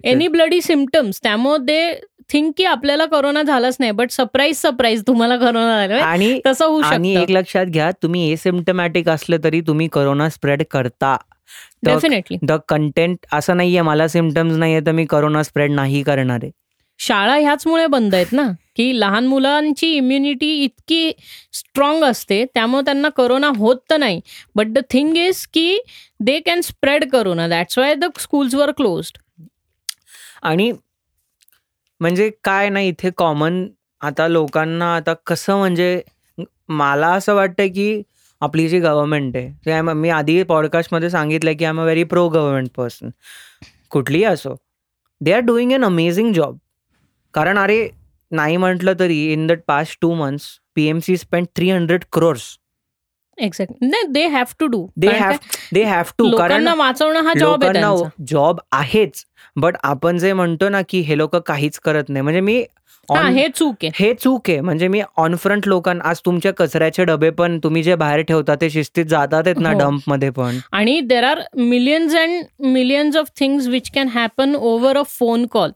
एनी 0.04 0.28
ब्लडी 0.28 0.60
सिम्टम्स 0.62 1.20
त्यामुळे 1.22 1.92
थिंक 2.30 2.52
की 2.56 2.64
आपल्याला 2.64 3.04
कोरोना 3.06 3.42
झालाच 3.42 3.76
नाही 3.80 3.92
बट 3.92 4.10
सरप्राईज 4.10 4.56
सरप्राईज 4.56 5.02
तुम्हाला 5.06 5.36
कोरोना 5.36 5.86
झाला. 5.86 6.02
आणि 6.04 6.38
तसं 6.46 6.64
होऊ 6.64 6.80
आणि 6.82 7.14
एक 7.16 7.30
लक्षात 7.30 7.66
घ्या 7.66 7.90
तुम्ही 8.02 8.30
एसिम्टमॅटिक 8.32 9.08
असलं 9.08 9.36
तरी 9.44 9.60
तुम्ही 9.60 9.88
कोरोना 9.88 10.28
स्प्रेड 10.28 10.62
करता. 10.70 11.16
डेफिनेटली 11.84 12.36
द 12.42 12.52
कंटेंट 12.68 13.26
असं 13.32 13.56
नाहीये 13.56 13.82
मला 13.82 14.06
सिमटम्स 14.08 14.56
नाहीये 14.58 14.80
तर 14.86 14.92
मी 14.92 15.04
कोरोना 15.06 15.42
स्प्रेड 15.42 15.70
नाही 15.70 16.02
करणार 16.02 16.38
आहे. 16.42 16.50
शाळा 17.00 17.34
ह्याचमुळे 17.36 17.86
बंद 17.86 18.14
आहेत 18.14 18.32
ना 18.32 18.46
की 18.76 18.90
लहान 19.00 19.26
मुलांची 19.26 19.86
इम्युनिटी 19.96 20.50
इतकी 20.64 21.10
स्ट्रॉंग 21.52 22.04
असते 22.04 22.44
त्यामुळे 22.54 22.84
त्यांना 22.84 23.08
करोना 23.16 23.50
होत 23.56 23.76
तर 23.90 23.96
नाही. 23.96 24.20
बट 24.54 24.66
द 24.66 24.78
थिंग 24.90 25.16
इज 25.16 25.46
की 25.46 25.78
they 26.20 26.38
can 26.46 26.60
spread 26.60 27.08
corona 27.10 27.48
that's 27.48 27.78
why 27.78 27.94
the 27.94 28.04
schools 28.20 28.54
were 28.54 28.70
closed 28.76 29.18
आणि 30.42 30.70
म्हणजे 32.00 32.30
काय 32.44 32.68
नाही 32.68 32.88
इथे 32.88 33.10
कॉमन 33.16 33.66
आता 34.00 34.28
लोकांना 34.28 34.94
आता 34.96 35.14
कसं 35.26 35.58
म्हणजे 35.58 36.00
मला 36.68 37.08
असं 37.08 37.34
वाटतं 37.34 37.66
की 37.66 38.02
आपली 38.40 38.68
जी 38.68 38.78
गव्हर्नमेंट 38.80 39.36
आहे 39.36 39.80
मी 39.80 40.08
आधी 40.08 40.42
पॉडकास्टमध्ये 40.42 41.10
सांगितलं 41.10 41.52
की 41.52 41.64
I 41.64 41.70
am 41.70 41.80
a 41.80 41.82
very 41.82 42.04
pro 42.04 42.28
government 42.28 42.68
person 42.76 43.10
कुठलीही 43.90 44.24
असो 44.24 44.54
they 45.20 45.32
are 45.32 45.40
doing 45.40 45.72
an 45.72 45.84
amazing 45.84 46.32
job 46.32 46.56
कारण 47.34 47.58
अरे 47.58 47.88
नाही 48.30 48.56
म्हटलं 48.56 48.92
तरी 49.00 49.32
in 49.32 49.46
the 49.46 49.52
past 49.66 49.98
two 50.00 50.14
months 50.14 50.48
P 50.74 50.86
M 50.86 50.98
C 50.98 51.16
spend 51.16 51.46
three 51.56 51.70
hundred 51.70 52.04
crores 52.12 52.56
exact 53.38 53.84
they 54.12 54.26
have 54.26 54.52
to 54.60 54.66
do 54.66 54.86
they 54.96 55.08
have 55.08 55.32
they 55.74 55.82
have 55.82 56.04
to 56.18 56.36
कारण 56.36 56.68
वाचवणं 56.68 57.20
हा 57.20 57.32
जॉब 57.38 57.64
आहे 57.64 58.24
जॉब 58.28 58.60
आहेच. 58.72 59.24
बट 59.56 59.76
आपण 59.82 60.18
जे 60.18 60.32
म्हणतो 60.32 60.68
ना 60.68 60.80
की 60.88 61.00
हे 61.00 61.18
लोक 61.18 61.36
काहीच 61.36 61.78
करत 61.78 62.08
नाही. 62.08 62.22
म्हणजे 62.22 62.40
मी 62.40 62.64
हे 63.08 63.46
चूक 63.48 63.74
आहे. 63.82 63.90
हे 63.94 64.12
चूक 64.14 64.48
आहे. 64.50 64.60
म्हणजे 64.60 64.88
मी 64.88 65.00
ऑन 65.16 65.34
फ्रंट 65.36 65.66
लोकांना 65.68 66.08
आज 66.08 66.20
तुमच्या 66.26 66.52
कचऱ्याचे 66.52 67.04
डबे 67.04 67.30
पण 67.30 67.58
तुम्ही 67.64 67.82
जे 67.82 67.94
बाहेर 67.94 68.20
ठेवता 68.20 68.54
ते 68.60 68.70
शिस्तीत 68.70 69.04
जातात 69.04 69.58
ना 69.58 69.72
डम्प 69.72 70.02
हो. 70.06 70.10
मध्ये 70.12 70.30
पण. 70.30 70.58
आणि 70.72 71.00
there 71.00 71.24
are 71.24 71.40
millions 71.56 72.14
and 72.16 72.44
millions 72.66 73.16
of 73.16 73.30
things 73.40 73.68
which 73.68 73.90
can 73.94 74.08
happen 74.08 74.54
over 74.56 74.96
a 74.96 75.02
phone 75.08 75.46
call 75.46 75.70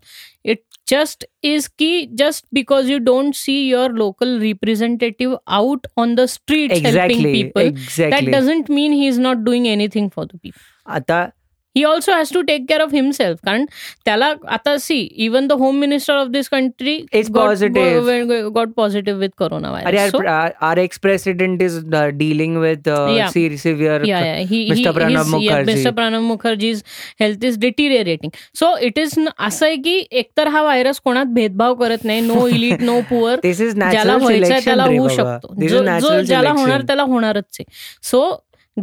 it 0.45 0.59
just 0.93 1.25
is 1.43 1.69
key 1.83 2.09
just 2.23 2.47
because 2.59 2.89
you 2.93 2.99
don't 3.09 3.37
see 3.41 3.59
your 3.69 3.89
local 3.91 4.39
representative 4.41 5.37
out 5.49 5.87
on 5.97 6.15
the 6.21 6.27
streets 6.27 6.79
exactly, 6.79 7.15
helping 7.15 7.33
people 7.33 7.63
exactly. 7.63 8.27
that 8.27 8.33
doesn't 8.37 8.69
mean 8.69 8.93
he's 8.93 9.19
not 9.19 9.45
doing 9.45 9.69
anything 9.69 10.11
for 10.11 10.27
the 10.27 10.39
people 10.39 10.63
आता 10.97 11.21
he 11.77 11.85
also 11.85 12.13
has 12.13 12.33
to 12.35 12.41
take 12.41 12.65
care 12.69 12.81
of 12.81 12.95
himself 12.95 13.39
कारण 13.45 13.65
त्याला 14.05 14.33
आता 14.49 14.77
see 14.79 14.99
even 15.17 15.47
the 15.47 15.53
home 15.53 15.77
minister 15.77 16.15
of 16.15 16.29
this 16.29 16.49
country 16.49 16.97
got 18.55 18.69
positive 18.77 19.21
with 19.21 19.29
corona 19.39 19.71
virus 19.71 20.15
our 20.63 20.79
ex 20.79 20.99
president 21.01 21.63
is 21.63 21.79
dealing 22.15 22.57
with 22.57 22.89
severe 23.33 24.03
Mister 25.65 25.91
Pranab 25.91 26.21
Mukherjee's 26.21 26.83
health 27.21 27.45
is 27.45 27.59
deteriorating 27.59 28.31
so 28.59 28.77
it 28.83 28.99
is 28.99 29.15
असं 29.39 29.67
आहे 29.67 29.77
की 29.77 29.97
एकतर 30.11 30.49
हा 30.49 30.63
virus 30.63 31.01
कोणात 31.01 31.27
भेदभाव 31.35 31.75
करत 31.75 32.05
नाही 32.05 32.21
नो 32.21 32.47
इलिट 32.47 32.83
नो 32.83 33.01
पुअर 33.01 33.41
ज्याला 33.45 34.17
व्हायचं 34.17 34.59
त्याला 34.65 34.85
होऊ 34.85 35.09
शकतो. 35.09 35.55
ज्याला 36.23 36.51
होणार 36.51 36.83
त्याला 36.83 37.03
होणारच 37.03 37.45
आहे. 37.59 37.65
So 38.03 38.21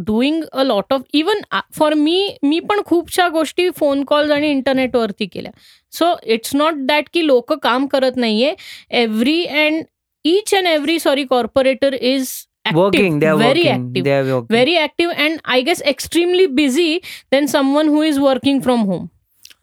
doing 0.06 0.42
a 0.52 0.62
lot 0.62 0.92
of 0.92 1.02
even 1.14 1.40
for 1.78 1.94
me 1.94 2.36
मी 2.42 2.60
पण 2.60 2.80
खूपशा 2.86 3.28
गोष्टी 3.28 3.68
फोन 3.76 4.04
कॉल 4.04 4.32
आणि 4.32 4.50
इंटरनेट 4.50 4.96
वरती 4.96 5.26
केल्या. 5.26 5.52
सो 5.92 6.14
इट्स 6.24 6.54
नॉट 6.54 6.74
दॅट 6.86 7.08
की 7.12 7.26
लोक 7.26 7.52
काम 7.62 7.86
करत 7.86 8.16
नाहीये. 8.16 8.54
Every 8.90 9.44
and 9.44 9.82
each 10.24 10.54
and 10.54 10.66
every 10.66 10.98
sorry 10.98 11.24
corporator 11.24 11.94
is 11.94 12.30
working 12.74 13.22
very 13.24 13.62
active 13.68 14.40
very 14.50 14.76
active 14.78 15.22
and 15.24 15.38
I 15.44 15.60
guess 15.62 15.82
extremely 15.82 16.46
busy 16.46 16.98
then 17.32 17.46
someone 17.46 17.88
who 17.88 18.02
is 18.04 18.18
working 18.18 18.60
from 18.62 18.80
home 18.80 19.06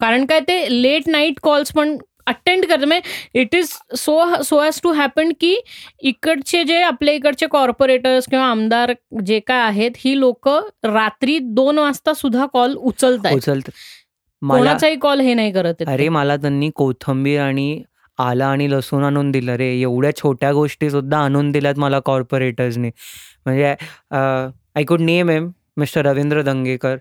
कारण 0.00 0.24
काय 0.26 0.40
ते 0.40 0.66
लेट 0.82 1.08
नाईट 1.08 1.38
कॉल्स 1.42 1.72
पण 1.72 1.96
attend 2.26 2.64
करते. 2.66 2.84
म्हणजे 2.86 3.40
it 3.40 3.54
is 3.54 3.72
so 3.96 4.42
so 4.44 4.60
has 4.60 4.80
to 4.82 4.92
happen 4.92 5.32
की 5.40 5.54
इकडचे 6.02 6.62
जे 6.64 6.80
आपल्या 6.82 7.14
इकडचे 7.14 7.46
कॉर्पोरेटर्स 7.50 8.26
किंवा 8.30 8.46
आमदार 8.46 8.92
जे 9.24 9.40
काय 9.46 9.60
आहेत 9.60 9.90
ही 9.98 10.18
लोक 10.20 10.48
रात्री 10.84 11.38
दोन 11.42 11.78
वाजता 11.78 12.14
सुद्धा 12.14 12.46
कॉल 12.52 12.74
उचलतात 12.76 13.32
उचलत 13.32 13.70
कोणाचाही 14.42 14.96
कॉल 15.02 15.20
हे 15.20 15.34
नाही 15.34 15.52
करत 15.52 15.82
अरे 15.88 16.08
मला 16.08 16.36
त्यांनी 16.36 16.70
कोथंबीर 16.76 17.40
आणि 17.40 17.82
आला 18.18 18.46
आणि 18.46 18.70
लसूण 18.70 19.04
आणून 19.04 19.30
दिलं 19.30 19.54
रे. 19.56 19.68
एवढ्या 19.80 20.10
छोट्या 20.16 20.52
गोष्टी 20.52 20.90
सुद्धा 20.90 21.18
आणून 21.18 21.50
दिल्यात 21.52 21.78
मला 21.78 21.98
कॉर्पोरेटर्सनी 22.04 22.90
म्हणजे 23.46 23.74
I 24.10 24.84
could 24.88 25.00
name 25.00 25.30
em 25.30 25.50
Mister 25.76 26.06
Ravindra 26.06 26.42
Dangekar 26.42 26.96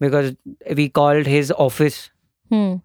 because 0.00 0.32
we 0.76 0.88
called 0.94 1.28
his 1.28 1.52
office 1.52 1.94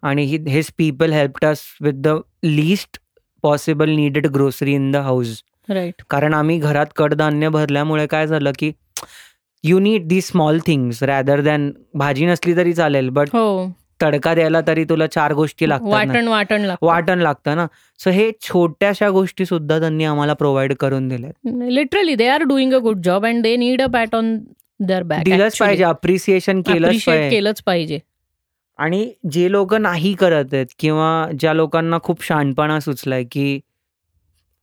आणि 0.02 0.24
his 0.48 0.70
people 0.78 1.12
help 1.12 1.44
us 1.46 1.62
with 1.80 2.02
the 2.04 2.16
list 2.44 2.98
possible 3.44 3.90
needed 3.90 4.26
grocery 4.34 4.74
in 4.74 4.90
the 4.92 4.96
house 4.96 5.42
right 5.70 6.02
कारण 6.10 6.34
आम्ही 6.34 6.58
घरात 6.58 6.86
कडधान्य 6.96 7.48
भरल्यामुळे 7.48 8.06
काय 8.06 8.26
झालं 8.26 8.52
की 8.58 8.70
you 9.64 9.78
need 9.78 10.06
the 10.08 10.20
small 10.20 10.58
things 10.66 11.02
rather 11.02 11.40
than 11.40 11.70
भाजी 11.98 12.26
नसली 12.26 12.56
तरी 12.56 12.72
चालेल 12.72 13.08
बट 13.08 13.28
हो. 13.32 13.68
तडका 14.02 14.34
द्यायला 14.34 14.60
तरी 14.66 14.84
तुला 14.88 15.06
चार 15.06 15.32
गोष्टी 15.34 15.68
लागतात 15.68 15.88
वाटण 15.92 16.28
वाटण 16.28 16.70
वाटण 16.82 17.18
लागतं 17.18 17.56
ना. 17.56 17.66
सो 18.00 18.10
हे 18.10 18.30
छोट्याशा 18.42 19.08
गोष्टी 19.10 19.46
सुद्धा 19.46 19.78
त्यांनी 19.80 20.04
आम्हाला 20.04 20.34
प्रोव्हाइड 20.34 20.74
करून 20.80 21.08
दिल्या 21.08 21.66
literally 21.70 22.14
they 22.14 22.28
are 22.28 22.42
doing 22.48 22.74
a 22.74 22.78
good 22.82 23.00
job 23.04 23.26
and 23.26 23.42
they 23.42 23.56
need 23.56 23.82
a 23.82 23.86
pat 23.92 24.14
on 24.14 24.36
their 24.80 25.02
back 25.02 25.24
दिलंच 25.24 25.58
पाहिजे 25.58 25.84
अप्रिसिएशन 25.84 26.60
केलंच 26.62 27.62
पाहिजे. 27.62 27.98
आणि 28.78 29.10
जे 29.30 29.50
लोक 29.52 29.74
नाही 29.74 30.12
करत 30.14 30.54
आहेत 30.54 30.66
किंवा 30.78 31.28
ज्या 31.40 31.54
लोकांना 31.54 31.98
खूप 32.02 32.24
शहाणपणा 32.24 32.78
सुचलाय 32.80 33.24
की 33.32 33.60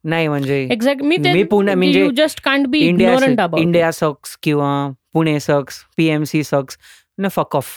नाही 0.04 0.28
म्हणजे 0.28 0.68
एक्झॅक्ट 0.72 1.02
मी 1.04 1.44
पुणे 1.44 1.74
म्हणजे 1.76 2.08
just 2.18 2.42
can't 2.44 2.68
be 2.68 2.80
India 2.80 3.18
India 3.58 3.92
sucks 3.92 4.38
किंवा 4.44 4.90
पुणे 5.14 5.40
सक्स 5.40 5.84
पीएमसी 5.98 6.44
सक्स 6.44 6.78
न 7.18 7.28
फक 7.28 7.56
ऑफ 7.56 7.68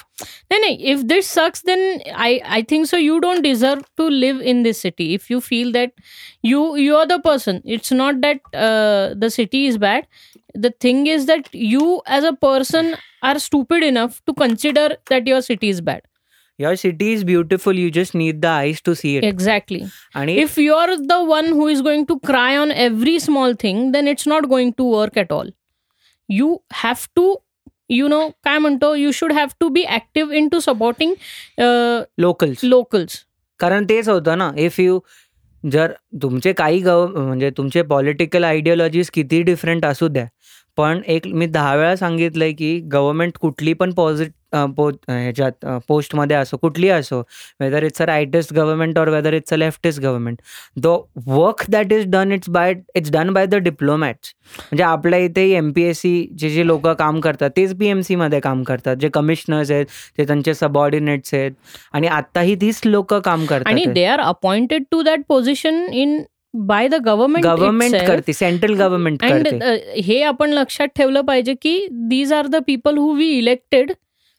नाही 0.51 0.61
नाही 0.61 0.93
if 0.93 1.03
this 1.05 1.33
sucks 1.35 1.63
then 1.67 1.99
I 2.17 2.37
I 2.39 2.63
think 2.71 2.87
so 2.87 2.97
you 2.97 3.19
don't 3.19 3.41
deserve 3.43 3.81
to 3.99 4.09
live 4.09 4.43
in 4.43 4.63
this 4.63 4.81
city 4.83 5.13
if 5.15 5.31
you 5.31 5.39
feel 5.41 5.71
that 5.73 5.91
you 6.45 6.75
you 6.77 6.95
are 6.95 7.05
the 7.07 7.21
person 7.25 7.59
it's 7.65 7.93
not 7.93 8.15
that 8.15 8.57
the 9.17 9.29
city 9.31 9.65
is 9.67 9.77
bad 9.77 10.05
the 10.57 10.67
thing 10.83 11.09
is 11.09 11.27
that 11.27 11.49
you 11.55 11.99
as 12.07 12.25
a 12.25 12.31
person 12.43 12.93
are 13.23 13.39
stupid 13.39 13.85
enough 13.85 14.21
to 14.27 14.33
consider 14.33 14.95
that 15.11 15.29
your 15.29 15.41
city 15.41 15.69
is 15.69 15.81
bad 15.81 16.01
your 16.59 16.75
city 16.75 17.13
is 17.13 17.25
beautiful 17.25 17.79
you 17.79 17.91
just 17.95 18.17
need 18.17 18.41
the 18.41 18.47
eyes 18.47 18.83
to 18.87 18.95
see 18.95 19.17
it 19.17 19.25
exactly 19.25 19.81
आणि 20.15 20.35
if 20.35 20.59
you 20.59 20.75
are 20.75 20.95
the 20.95 21.13
one 21.13 21.49
who 21.49 21.69
is 21.69 21.83
going 21.83 22.05
to 22.09 22.15
cry 22.17 22.57
on 22.57 22.71
every 22.71 23.21
small 23.21 23.53
thing 23.53 23.93
then 23.93 24.09
it's 24.09 24.29
not 24.29 24.47
going 24.47 24.71
to 24.79 24.93
work 24.93 25.19
at 25.19 25.33
all 25.33 25.51
you 26.29 26.57
have 26.73 27.07
to 27.17 27.35
you 27.91 28.09
know 28.09 28.29
काय 28.45 28.59
म्हणतो 28.59 28.95
you 28.95 29.11
should 29.13 29.33
have 29.33 29.47
to 29.61 29.69
be 29.69 29.85
active 29.89 30.35
in 30.35 30.49
to 30.49 30.61
supporting 30.61 31.15
local 32.19 32.53
locals 32.63 33.25
कारण 33.59 33.85
तेच 33.85 34.09
होतं 34.09 34.39
ना 34.39 34.51
if 34.57 34.81
you 34.81 35.01
जर 35.73 35.93
तुमचे 36.23 36.53
काही 36.53 36.79
गव 36.79 37.07
म्हणजे 37.07 37.51
तुमचे 37.51 37.83
पॉलिटिकल 37.83 38.45
आयडिओलॉजीज 38.45 39.11
किती 39.11 39.43
डिफरंट 39.43 39.85
असू 39.85 40.09
द्या. 40.09 40.27
पण 40.77 41.01
एक 41.07 41.27
मी 41.27 41.47
दहा 41.47 41.77
वेळा 41.77 41.97
सांगितलंय 41.97 42.53
की 42.53 42.81
गव्हर्नमेंट 42.81 43.39
कुठली 43.39 43.73
पण 43.73 43.93
पॉझिट 43.93 44.31
पो 44.53 44.89
ह्याच्यात 45.09 45.67
पोस्टमध्ये 45.89 46.37
असो 46.37 46.57
कुठली 46.57 46.89
असो 46.89 47.21
whether 47.61 47.83
it's 47.83 48.03
a 48.03 48.07
rightest 48.07 48.53
government 48.55 48.99
or 48.99 49.09
whether 49.09 49.35
it's 49.35 49.53
a 49.53 49.57
leftest 49.57 50.01
government 50.01 50.39
the 50.77 50.95
work 51.27 51.65
that 51.71 51.93
is 51.93 52.07
done 52.11 52.33
it's 52.33 52.51
by 52.51 52.75
it's 52.95 53.11
done 53.13 53.33
by 53.33 53.47
the 53.47 53.55
diplomats 53.65 54.35
म्हणजे 54.55 54.85
आपल्या 54.85 55.19
इथे 55.19 55.49
एम 55.57 55.71
पी 55.73 55.83
एस 55.83 56.01
सी 56.01 56.29
जे 56.39 56.51
जे 56.51 56.67
लोक 56.67 56.89
काम 56.89 57.21
करतात 57.21 57.51
तेच 57.57 57.77
पी 57.79 57.87
एम 57.87 58.01
सीमध्ये 58.01 58.41
काम 58.41 58.63
करतात. 58.63 58.97
जे 58.97 59.09
कमिशनर्स 59.15 59.71
आहेत 59.71 59.87
ते 60.19 60.25
त्यांचे 60.27 60.55
सबऑर्डिनेट्स 60.55 61.35
आहेत 61.35 61.53
आणि 61.93 62.07
आताही 62.07 62.55
तीच 62.61 62.81
लोक 62.85 63.15
काम 63.15 63.45
करतात. 63.47 63.73
आणि 63.73 63.85
they 63.95 64.05
are 64.05 64.21
appointed 64.21 64.83
to 64.91 65.03
that 65.03 65.21
position 65.29 65.87
in 65.93 66.21
by 66.55 66.89
the 66.89 66.95
government 67.05 67.45
government 67.45 67.95
करते 68.07 68.33
सेंट्रल 68.33 68.75
गव्हर्नमेंट 68.75 69.25
हे 69.97 70.23
आपण 70.23 70.51
लक्षात 70.51 70.89
ठेवलं 70.97 71.21
पाहिजे 71.21 71.55
की 71.63 71.79
these 72.09 72.33
are 72.33 72.47
the 72.47 72.63
people 72.67 72.99
who 72.99 73.13
we 73.17 73.29
elected 73.39 73.93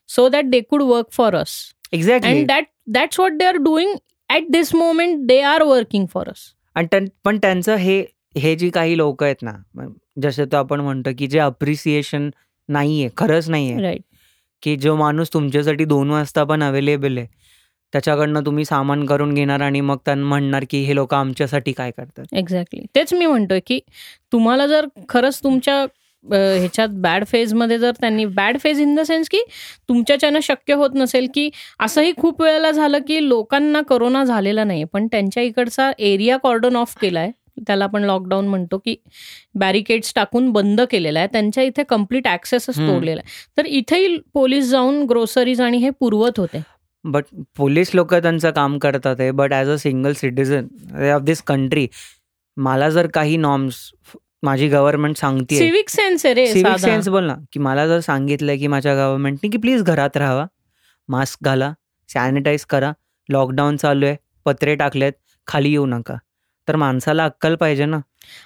so 0.10 0.28
that 0.30 0.46
they 0.46 0.62
could 0.62 0.82
work 0.82 1.12
for 1.12 1.36
us 1.36 1.56
exactly 1.94 2.32
and 2.32 2.48
that 2.48 2.66
that's 2.88 3.20
what 3.20 3.32
they 3.32 3.46
are 3.46 3.58
doing 3.58 3.96
at 4.30 4.50
this 4.50 4.74
moment 4.76 5.26
they 5.28 5.40
are 5.42 5.64
working 5.64 6.06
for 6.14 6.30
us 6.30 6.48
आणि 6.76 7.06
पण 7.24 7.38
त्यांचं 7.38 7.76
हे 7.76 8.04
हे 8.38 8.56
जी 8.56 8.70
काही 8.70 8.98
लोक 8.98 9.24
आहेत 9.24 9.42
ना 9.42 9.52
जसं 10.22 10.46
तो 10.52 10.58
आपण 10.58 10.82
म्हणतो 10.82 11.10
की 11.20 11.28
जे 11.28 11.40
अप्रिसिएशन 11.40 12.30
नाहीये 12.70 13.10
खरंच 13.18 13.50
नाहीये. 13.50 13.98
की 14.64 14.76
जो 14.76 14.96
माणूस 14.96 15.34
तुमच्यासाठी 15.34 15.86
दोन 15.86 16.10
वाजता 16.10 16.44
पण 16.44 16.64
अवेलेबल 16.64 17.18
आहे 17.18 17.28
त्याच्याकडनं 17.94 18.46
तुम्ही 18.46 18.66
सामान 18.66 19.06
करून 19.06 19.34
घेणार 19.34 19.62
आणि 19.62 19.82
मग 19.82 19.98
त्यांना 20.06 20.28
म्हणणार 20.28 20.66
की 20.70 20.82
हे 20.86 20.96
लोक 20.96 21.14
आमच्यासाठी 21.14 21.72
काय 21.72 21.92
करतात. 21.92 22.26
एक्झॅक्टली 22.34 22.82
तेच 22.96 23.14
मी 23.14 23.26
म्हणतोय 23.26 23.60
की 23.68 23.80
तुम्हाला 24.32 24.68
जर 24.68 24.86
खरंच 25.10 25.40
तुमच्या 25.44 25.86
ह्याच्यात 26.26 26.90
बॅड 26.94 27.24
फेजमध्ये 27.26 27.78
जर 27.80 27.92
त्यांनी 28.00 28.26
bad 28.26 28.58
phase 28.60 28.80
in 28.82 28.96
the 28.96 29.02
sense 29.02 29.30
की 29.30 29.42
तुमच्याच्यानं 29.90 30.40
शक्य 30.44 30.74
होत 30.74 30.96
नसेल 30.96 31.28
की 31.34 31.50
असंही 31.80 32.14
खूप 32.18 32.42
वेळेला 32.42 32.72
झालं 32.72 33.00
की 33.08 33.28
लोकांना 33.28 33.82
कोरोना 33.82 34.24
झालेला 34.24 34.64
नाही 34.64 34.84
पण 34.84 35.08
त्यांच्या 35.08 35.44
इकडचा 35.44 35.92
एरिया 36.00 36.38
कॉर्डन 36.38 36.76
ऑफ 36.76 36.96
केलाय 37.02 37.32
त्याला 37.68 37.84
आपण 37.84 38.04
लॉकडाऊन 38.04 38.48
म्हणतो 38.48 38.78
की 38.78 38.96
बॅरिकेड्स 39.56 40.14
टाकून 40.16 40.52
बंद 40.52 40.82
केलेला 40.82 41.20
आहे 41.20 41.28
त्यांच्या 41.32 41.64
इथे 41.64 41.84
कंप्लीट 41.84 42.28
ऍक्सेसच 42.28 42.78
तोडलेला 42.78 43.22
आहे. 43.22 43.58
तर 43.58 43.66
इथेही 43.68 44.18
पोलीस 44.34 44.70
जाऊन 44.70 45.04
ग्रोसरीज 45.06 45.62
आणि 45.62 45.78
हे 45.78 45.90
पुरवत 45.90 46.40
होते. 46.40 46.62
बट 47.06 47.24
पोलीस 47.58 47.92
लोक 47.94 48.14
त्यांचं 48.14 48.52
काम 48.52 48.78
करतात 48.78 49.20
आहे 49.20 49.32
but 49.32 49.54
as 49.54 49.70
a 49.70 49.76
single 49.78 50.14
citizen 50.14 50.68
of 51.12 51.22
this 51.22 51.42
country 51.44 51.88
मला 52.58 52.90
जर 52.90 53.08
काही 53.08 53.38
नॉर्म्स 53.38 53.76
माझी 54.44 54.68
गव्हर्नमेंट 54.68 55.18
सांगते 55.18 55.58
सिविक 55.58 55.90
सेन्स 55.90 56.26
रे 56.26 56.46
सिविक 56.48 56.78
सेन्स 56.80 57.08
बोल 57.10 57.24
ना 57.24 57.36
की 57.54 57.60
मला 57.60 57.88
जर 57.88 58.00
सांगितलंय 58.00 58.58
की 58.58 58.68
माझ्या 58.68 58.94
गव्हर्नमेंटने 58.96 59.50
की 59.50 59.58
प्लीज 59.58 59.84
घरात 59.84 60.18
राहावा. 60.18 60.46
मास्क 61.10 61.40
घाला 61.44 61.74
सॅनिटाईज 62.14 62.66
करा. 62.66 62.92
लॉकडाऊन 63.30 63.78
चालू 63.78 64.06
आहे 64.06 64.16
पत्रे 64.46 64.76
टाकलेत 64.76 65.14
खाली 65.48 65.72
येऊ 65.72 65.86
नका. 65.86 66.16
तर 66.68 66.76
माणसाला 66.76 67.26
अक्कल 67.26 67.56
पाहिजे 67.56 67.86
ना. 67.86 68.00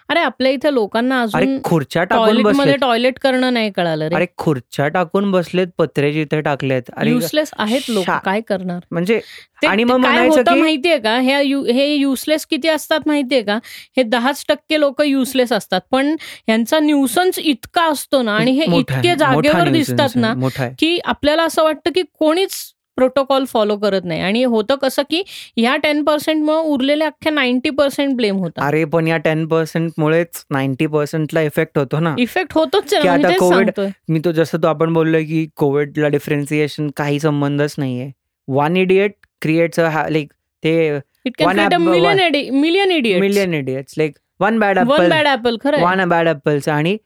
अरे 0.10 0.20
आपल्या 0.20 0.52
इथे 0.52 0.74
लोकांना 0.74 1.22
अजून 1.22 1.58
खुर्च्या 1.64 2.04
टाकून 2.04 2.42
मध्ये 2.56 2.76
टॉयलेट 2.76 3.20
करणं 3.20 3.54
नाही 3.54 3.72
कळालं 3.72 4.16
अरे 4.16 4.26
खुर्च्या 4.38 4.88
टाकून 4.88 5.32
बसलेत 5.32 5.68
पत्रे 5.78 6.12
जिथे 6.14 6.42
टाकलेत. 6.42 6.92
युसलेस 7.06 7.52
आहेत 7.58 7.90
लोक. 7.90 8.10
काय 8.26 8.42
करणार? 8.42 8.80
म्हणजे 8.92 9.20
आणि 9.68 9.84
मग 9.84 9.98
म्हणायचं 9.98 10.58
माहितीये 10.58 10.98
का? 11.00 11.18
हे 11.20 11.86
युसलेस 11.96 12.46
किती 12.46 12.68
असतात 12.68 13.00
माहितीये 13.06 13.42
का? 13.42 13.58
हे 13.98 14.04
दहाच 14.04 14.44
टक्के 14.50 14.80
लोक 14.80 15.02
युसलेस 15.02 15.52
असतात. 15.54 15.82
पण 15.92 16.16
यांचा 16.50 16.80
न्यूसन्स 16.80 17.40
इतका 17.40 17.84
असतो 17.92 18.22
ना 18.22 18.36
आणि 18.36 18.52
हे 18.52 18.66
इतके 18.80 19.16
जागेवर 19.16 19.70
दिसतात 19.70 20.16
ना 20.16 20.34
की 20.80 20.98
आपल्याला 21.06 21.44
असं 21.44 21.64
वाटतं 21.64 21.92
की 21.96 22.02
कोणीच 22.20 22.73
प्रोटोकॉल 22.98 23.46
फॉलो 23.46 23.78
करत 23.78 24.06
नाही. 24.06 24.22
आणि 24.22 24.44
होतं 24.44 24.76
कसं 24.82 25.02
की 25.10 25.22
ह्या 25.58 25.76
टेन 25.84 26.04
पर्सेंट 26.04 26.44
मुळे 26.44 26.58
उरलेल्या 26.74 27.08
अख्ख्या 27.08 27.32
नाईन्टी 27.34 27.70
पर्सेंट 27.70 28.16
ब्लेम 28.16 28.38
होता. 28.40 28.66
अरे 28.68 28.84
पण 28.86 29.08
या 29.08 29.18
टेन 29.18 29.46
पर्सेंट 29.48 29.92
मुळेच 29.98 30.44
नाईन्टी 30.52 30.88
पर्सेंटला 30.88 31.42
इफेक्ट 31.42 31.78
होतो 31.78 32.00
ना. 32.00 32.16
इफेक्ट 32.20 32.54
होतोच 32.56 32.94
आता 32.94 33.36
कोविड 33.40 33.72
मी 34.10 34.20
तो 34.26 34.32
जसं 34.32 34.64
तो 34.64 34.68
आपण 34.68 34.94
बोललोय 34.94 35.24
की 35.24 35.46
कोविडला 35.58 36.08
डिफरन्सिएशन 36.08 36.90
काही 36.98 37.20
संबंधच 37.20 37.76
नाहीये. 37.78 38.12
वन 38.48 38.78
इडियट 38.78 39.16
क्रिएट्स 39.42 39.80
लाईक 39.80 40.32
ते 40.64 41.00
million 41.28 42.92
idiot 42.92 43.20
million 43.22 43.54
idiots 43.54 43.94
like 43.98 44.18
one 44.42 44.60
bad 44.60 44.80
one 44.80 45.10
bad 45.10 45.28
apple 45.28 45.58
खरं 45.64 45.82
वन 45.82 46.04
बॅड 46.10 46.28
ऍपल्स 46.28 46.68
आणि 46.70 46.98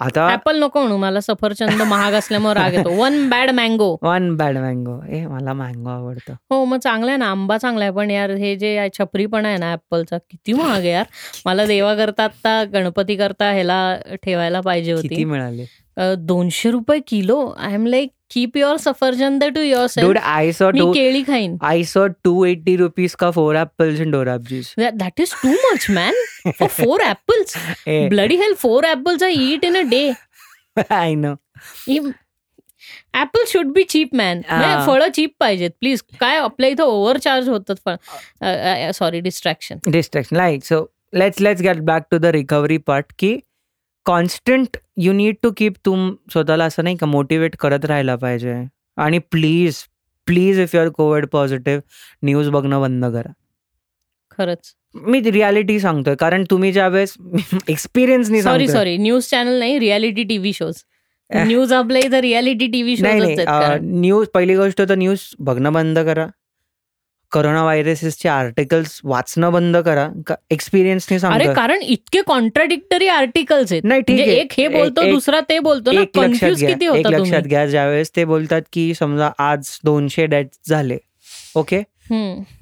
आता 0.00 0.28
ऍपल 0.32 0.58
नको 0.62 0.80
म्हणू 0.80 0.96
मला 0.98 1.20
सफरचंद 1.20 1.82
महाग 1.82 2.12
असल्यामुळे 2.14 2.54
राग 2.54 2.74
येतो. 2.74 2.90
One 3.00 3.28
bad 3.30 3.50
mango 3.54 3.96
one 4.02 4.34
bad 4.36 4.58
mango 4.58 4.98
ए 5.08 5.24
मला 5.26 5.52
मँगो 5.52 5.88
आवडतं. 5.90 6.34
हो 6.50 6.64
मग 6.64 6.78
चांगला 6.78 7.10
आहे 7.10 7.18
ना 7.18 7.30
आंबा 7.30 7.58
चांगला 7.58 7.84
आहे 7.84 7.92
पण 7.94 8.10
यार 8.10 8.30
हे 8.30 8.54
जे 8.56 8.88
छपरी 8.98 9.26
पण 9.26 9.46
आहे 9.46 9.56
ना 9.58 9.72
ऍपलचा 9.72 10.18
किती 10.18 10.52
महाग 10.52 10.78
आहे 10.78 10.90
यार. 10.90 11.04
मला 11.46 11.66
देवा 11.66 11.94
करता 11.94 12.24
आता 12.24 12.62
गणपती 12.72 13.16
करता 13.16 13.50
ह्याला 13.52 13.96
ठेवायला 14.22 14.60
पाहिजे 14.60 14.92
होती. 14.92 15.24
मिळाले? 15.24 15.64
दोनशे 16.18 16.70
रुपये 16.70 16.98
kilo. 17.08 17.38
I 17.58 17.74
am 17.74 17.86
like 17.86 18.10
keep 18.30 18.56
your 18.56 18.76
सफरचंद 18.76 19.44
to 19.54 19.60
your 19.60 19.86
self 19.86 20.18
I 20.22 20.52
saw 20.52 20.70
मी 20.74 20.92
केळी 20.94 21.22
खाईन. 21.26 21.56
I 21.62 21.82
saw 21.82 22.06
two 22.24 22.44
eighty 22.44 22.76
rupees 22.76 23.16
का 23.18 23.30
four 23.30 23.56
apples 23.60 24.00
in 24.00 24.10
Dorab 24.10 24.46
juice 24.48 24.74
that 24.78 25.20
is 25.20 25.34
too 25.42 25.50
much 25.64 25.86
man 25.90 26.50
for 26.58 26.68
four 26.70 27.02
apples 27.08 27.56
bloody 28.10 28.36
health 28.36 28.58
four 28.58 28.84
apples 28.90 29.22
I 29.22 29.34
eat 29.52 29.64
in 29.64 29.76
a 29.76 29.82
day 29.90 30.10
I 30.90 31.14
know 31.14 31.34
apple 33.14 33.44
should 33.48 33.72
be 33.72 33.82
cheap 33.82 34.14
man 34.14 34.40
फळं 34.86 35.08
cheap 35.14 35.34
पाहिजेत 35.40 35.70
please 35.80 36.02
काय 36.20 36.36
आपल्या 36.36 36.70
इथं 36.70 36.82
over 36.82 37.18
charge 37.18 37.48
होतात 37.48 37.76
फळ? 37.86 38.90
Sorry 38.94 39.20
distraction 39.20 39.78
distraction 39.86 40.36
like 40.36 40.64
so 40.64 40.84
let's 41.12 41.40
let's 41.40 41.62
get 41.62 41.80
back 41.84 42.02
to 42.10 42.18
the 42.18 42.26
recovery 42.26 42.76
part 42.86 43.12
की 43.18 43.38
constant 44.10 44.76
you 44.96 45.12
need 45.12 45.34
to 45.42 45.50
keep 45.56 45.74
तुम 45.86 46.10
स्वतःला 46.32 46.64
असं 46.64 46.84
नाही 46.84 46.96
का 46.96 47.06
मोटिवेट 47.06 47.56
करत 47.60 47.84
राहायला 47.84 48.16
पाहिजे. 48.16 48.54
आणि 48.96 49.18
please 49.30 49.76
please 50.26 50.60
if 50.60 50.74
your 50.74 50.88
Covid 50.88 51.26
positive 51.26 51.80
news 52.22 52.48
बघणं 52.48 52.80
बंद 52.80 53.04
करा. 53.04 53.32
खरंच. 54.38 54.72
मी 54.94 55.20
रियालिटी 55.30 55.78
सांगतोय 55.80 56.14
कारण 56.20 56.44
तुम्ही 56.50 56.72
ज्यावेळेस 56.72 57.14
एक्सपिरियन्स 57.68 58.30
नाही 58.30 58.42
सॉरी 58.42 58.66
सॉरी 58.68 58.96
न्यूज 58.96 59.28
चॅनल 59.30 59.58
नाही 59.58 59.78
रियालिटी 59.78 60.22
टीव्ही 60.22 60.52
शोज 60.52 60.82
न्यूज 61.30 61.72
आपल्या 61.72 62.02
इथं 62.04 62.20
रियालिटी 62.20 62.66
टीव्ही 62.66 62.96
शो 62.96 63.06
न्यूज 63.82 64.26
पहिली 64.34 64.56
गोष्ट 64.56 64.82
तर 64.88 64.94
न्यूज 64.94 65.20
बघणं 65.38 65.72
बंद 65.72 65.98
करा. 65.98 66.26
करोना 67.32 67.62
व्हायरसेसचे 67.62 68.28
आर्टिकल्स 68.28 69.00
वाचणं 69.04 69.52
बंद 69.52 69.76
करा. 69.76 70.08
एक्सपिरियन्स 70.50 71.24
अरे 71.24 71.52
कारण 71.54 71.82
इतके 71.82 72.22
कॉन्ट्राडिक्टरी 72.26 73.08
आर्टिकल्स 73.08 73.72
आहेत. 73.72 73.84
नाही 73.84 74.00
ठीक 74.00 74.16
म्हणजे 74.16 74.30
आहे. 74.30 74.40
एक 74.40 74.52
हे 74.58 74.66
बोलतो 74.68 75.10
दुसरा 75.10 75.40
ते 75.48 75.58
बोलतो 75.58 75.90
एक 75.92 76.18
लक्षात 76.18 76.50
घ्या 76.52 76.94
एक 76.96 77.06
लक्षात 77.06 77.42
घ्या. 77.42 77.66
ज्यावेळेस 77.66 78.10
ते 78.16 78.24
बोलतात 78.24 78.62
की 78.72 78.92
समजा 78.94 79.30
आज 79.38 79.78
दोनशे 79.84 80.26
डेथ 80.26 80.68
झाले 80.68 80.98
ओके? 81.56 81.82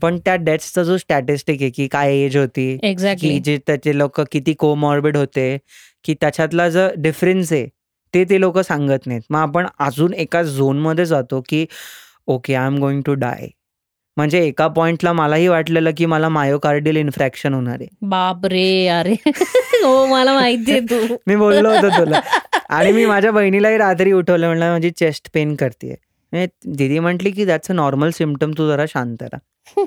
पण 0.02 0.18
त्या 0.24 0.34
डेथचा 0.36 0.82
जो 0.82 0.96
स्टॅटिस्टिक 0.98 1.60
आहे 1.62 1.70
की 1.70 1.86
काय 1.88 2.16
एज 2.16 2.36
होती 2.36 2.76
की 3.20 3.38
जे 3.44 3.56
त्याचे 3.66 3.96
लोक 3.98 4.20
किती 4.32 4.54
कोमॉर्बिड 4.58 5.16
होते 5.16 5.56
की 6.04 6.14
त्याच्यातला 6.20 6.68
जो 6.68 6.88
डिफरन्स 6.96 7.52
आहे 7.52 7.66
ते 8.14 8.24
ते 8.30 8.40
लोक 8.40 8.58
सांगत 8.58 9.06
नाहीत. 9.06 9.22
मग 9.30 9.38
आपण 9.38 9.66
अजून 9.78 10.14
एका 10.14 10.42
झोनमध्ये 10.42 11.04
जातो 11.06 11.40
की 11.48 11.64
okay 12.26 12.54
I 12.54 12.66
am 12.66 12.78
going 12.78 13.02
to 13.02 13.14
die 13.14 13.48
म्हणजे 14.18 14.38
एका 14.46 14.66
पॉइंटला 14.68 15.12
मलाही 15.12 15.46
वाटलेलं 15.48 15.90
की 15.96 16.06
मला 16.06 16.28
मायोकार्डियल 16.28 16.96
इन्फ्रॅक्शन 16.96 17.54
होणार 17.54 17.76
आहे. 17.80 17.86
बाप 18.02 18.46
रे 18.46 18.86
अरे. 18.88 19.14
हो 19.84 20.06
मला 20.06 20.32
माहिती 20.34 20.78
तू. 20.90 21.16
मी 21.26 21.36
बोललो 21.36 21.70
होतो 21.70 21.88
तुला. 21.98 22.20
आणि 22.68 22.92
मी 22.92 23.04
माझ्या 23.06 23.30
बहिणीलाही 23.32 23.76
रात्री 23.78 24.12
उठवलं 24.12 24.46
म्हणलं 24.46 24.70
माझी 24.72 24.90
चेस्ट 24.90 25.30
पेन 25.34 25.54
करते 25.56 25.94
दीदी 26.32 26.98
म्हटली 26.98 27.30
की 27.30 27.44
दॅट्स 27.44 27.70
अ 27.70 27.74
नॉर्मल 27.74 28.10
सिमटम 28.14 28.50
तू 28.58 28.66
जरा 28.68 28.84
शांत 28.88 29.22
राहा. 29.22 29.84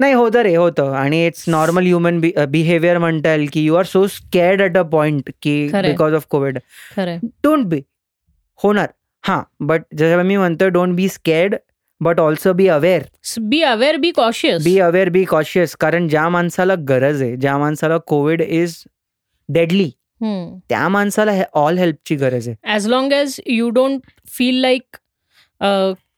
नाही 0.00 0.12
होतं 0.14 0.42
रे 0.42 0.54
होतं. 0.56 0.92
आणि 0.96 1.26
इट्स 1.26 1.44
नॉर्मल 1.48 1.86
ह्युमन 1.86 2.20
बिहेवियर 2.20 2.98
म्हणता 2.98 3.34
येईल 3.34 3.48
की 3.52 3.64
you 3.64 3.74
are 3.74 3.84
so 3.86 4.06
scared 4.06 4.62
at 4.62 4.76
a 4.78 4.82
point 4.92 5.30
की 5.42 5.56
because 5.74 6.14
of 6.14 6.26
Covid 6.30 6.58
don't 6.98 7.66
be 7.66 7.80
होणार. 8.60 8.86
हा 9.24 9.42
बट 9.60 9.82
जसं 9.98 10.22
मी 10.26 10.36
म्हणतो 10.36 10.68
don't 10.68 10.94
be 10.96 11.08
scared 11.08 11.54
but 12.02 12.20
also 12.20 12.52
be 12.52 12.66
aware 12.68 13.02
be 13.40 13.60
aware 13.62 13.96
be 13.96 14.10
cautious 14.10 14.64
be 14.64 14.78
aware 14.80 15.08
be 15.08 15.24
cautious 15.24 15.74
कारण 15.80 16.08
ज्या 16.08 16.28
माणसाला 16.28 16.74
गरज 16.88 17.22
आहे 17.22 17.36
ज्या 17.36 17.56
माणसाला 17.58 17.96
कोविड 18.06 18.42
इज 18.42 18.82
डेडली 19.48 19.90
त्या 20.22 20.88
माणसाला 20.88 21.32
ऑल 21.54 21.78
हेल्पची 21.78 22.14
गरज 22.16 22.48
आहे. 22.48 22.74
As 22.74 22.86
long 22.88 23.12
as 23.12 23.40
you 23.46 23.68
don't 23.70 24.00
feel 24.36 24.60
like 24.60 24.96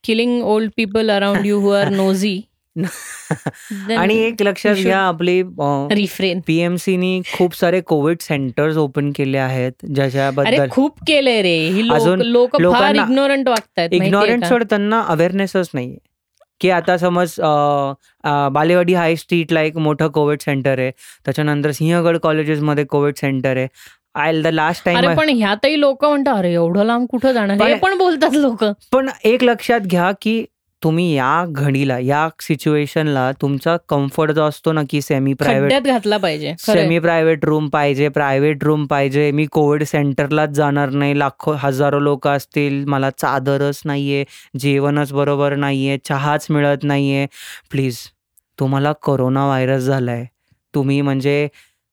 killing 0.03 0.41
old 0.43 0.71
people 0.77 1.09
around 1.11 1.45
you 1.45 1.59
who 1.59 1.69
are 1.71 1.89
nosy 1.89 2.39
आणि 3.97 4.15
एक 4.17 4.41
लक्षात 4.41 4.75
घ्या 4.75 4.99
आपली 4.99 5.41
रिफ्रेन 5.95 6.39
पीएमसीनी 6.47 7.21
खूप 7.33 7.55
सारे 7.55 7.81
कोविड 7.81 8.21
सेंटर्स 8.21 8.77
ओपन 8.77 9.11
केले 9.15 9.37
आहेत 9.37 9.85
ज्याच्याबद्दल 9.95 10.67
खूप 10.71 11.03
केलंय 11.07 11.41
रे. 11.41 11.89
अजून 11.93 12.21
लोक 12.21 12.55
इग्नोरंट 12.55 13.49
वागतात 13.49 13.93
इग्नोरंट 13.93 14.45
सोड 14.45 14.63
त्यांना 14.69 15.01
अवेअरनेसच 15.07 15.69
नाहीये. 15.73 15.97
की 16.61 16.69
आता 16.69 16.97
समज 16.97 17.35
बालेवाडी 18.53 18.93
हाय 18.93 19.15
स्ट्रीटला 19.15 19.61
एक 19.61 19.77
मोठं 19.77 20.07
कोविड 20.07 20.41
सेंटर 20.41 20.79
आहे. 20.79 20.91
त्याच्यानंतर 21.25 21.71
सिंहगड 21.71 22.17
कॉलेजेसमध्ये 22.17 22.83
कोविड 22.83 23.15
सेंटर 23.17 23.57
आहे. 23.57 23.67
आय 24.15 24.41
द 24.41 24.47
लास्ट 24.47 24.85
टाइम 24.85 25.13
पण 25.17 25.29
ह्यातही 25.29 25.79
लोक 25.79 26.05
म्हणतात 26.05 26.35
अरे 26.37 26.53
एवढं 26.53 26.83
लांब 26.85 27.05
कुठं 27.11 27.31
जाणार? 27.31 27.73
पण 27.81 27.97
बोलतात 27.97 28.35
लोक. 28.35 28.63
पण 28.91 29.09
एक 29.23 29.43
लक्षात 29.43 29.81
घ्या 29.81 30.11
की 30.21 30.43
तुम्ही 30.83 31.13
या 31.13 31.45
घडीला 31.47 31.97
या 31.99 32.27
सिच्युएशनला 32.41 33.31
तुमचा 33.31 33.75
कम्फर्ट 33.89 34.31
जो 34.31 34.43
असतो 34.43 34.71
ना 34.71 34.81
की 34.89 35.01
सेमी 35.01 35.33
प्रायव्हेट 35.33 35.83
घातला 35.83 36.17
पाहिजे 36.17 36.53
सेमी 36.59 36.99
प्रायव्हेट 36.99 37.45
रूम 37.45 37.67
पाहिजे 37.69 38.09
प्रायव्हेट 38.09 38.63
रूम 38.63 38.85
पाहिजे. 38.85 39.31
मी 39.31 39.45
कोविड 39.45 39.83
सेंटरलाच 39.83 40.49
जाणार 40.49 40.89
नाही. 40.89 41.19
लाखो 41.19 41.53
हजारो 41.59 41.99
लोक 41.99 42.27
असतील. 42.27 42.83
मला 42.85 43.09
चादरच 43.09 43.81
नाहीये 43.85 44.23
जेवणच 44.59 45.13
बरोबर 45.13 45.55
नाहीये 45.55 45.97
चहाच 46.05 46.47
मिळत 46.49 46.83
नाहीये. 46.83 47.25
प्लीज 47.71 47.97
तुम्हाला 48.59 48.91
कोरोना 48.91 49.45
व्हायरस 49.45 49.83
झालाय. 49.83 50.25
तुम्ही 50.75 51.01
म्हणजे 51.01 51.47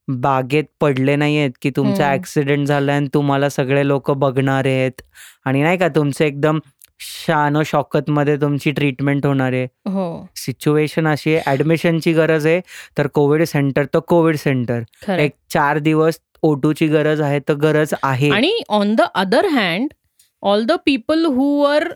बागेत 0.09 0.65
पडले 0.81 1.17
नाहीयेत 1.17 1.51
की 1.63 1.71
तुमचा. 1.71 2.13
ऍक्सिडेंट 2.13 2.67
झालाय 2.67 2.97
आणि 2.97 3.09
तुम्हाला 3.15 3.49
सगळे 3.49 3.87
लोक 3.89 4.11
बघणार 4.11 4.67
आहेत. 4.67 5.03
आणि 5.45 5.63
नाही 5.63 5.79
का 5.79 5.89
तुमचं 5.89 6.25
एकदम 6.25 6.59
शान 7.01 7.63
शौकत 7.67 8.11
मध्ये 8.11 8.37
तुमची 8.41 8.71
ट्रीटमेंट 8.71 9.27
होणार 9.27 9.53
आहे. 9.53 9.65
हो. 9.87 10.27
सिच्युएशन 10.37 11.09
अशी 11.09 11.35
आहे 11.35 11.51
ऍडमिशनची 11.53 12.13
गरज 12.13 12.47
आहे 12.47 12.61
तर 12.99 13.07
कोविड 13.15 13.43
सेंटर 13.45 13.85
तर 13.95 13.99
कोविड 14.09 14.37
सेंटर 14.37 15.13
एक 15.19 15.33
चार 15.53 15.79
दिवस 15.79 16.19
ओटूची 16.43 16.87
गरज 16.89 17.21
आहे 17.21 17.39
तर 17.49 17.55
गरज 17.63 17.95
आहे. 18.03 18.31
आणि 18.31 18.53
on 18.69 18.95
the 18.95 19.03
other 19.15 19.47
hand 19.53 19.93
all 20.43 20.65
the 20.65 20.73
people 20.87 21.25
who 21.25 21.63
are 21.65 21.89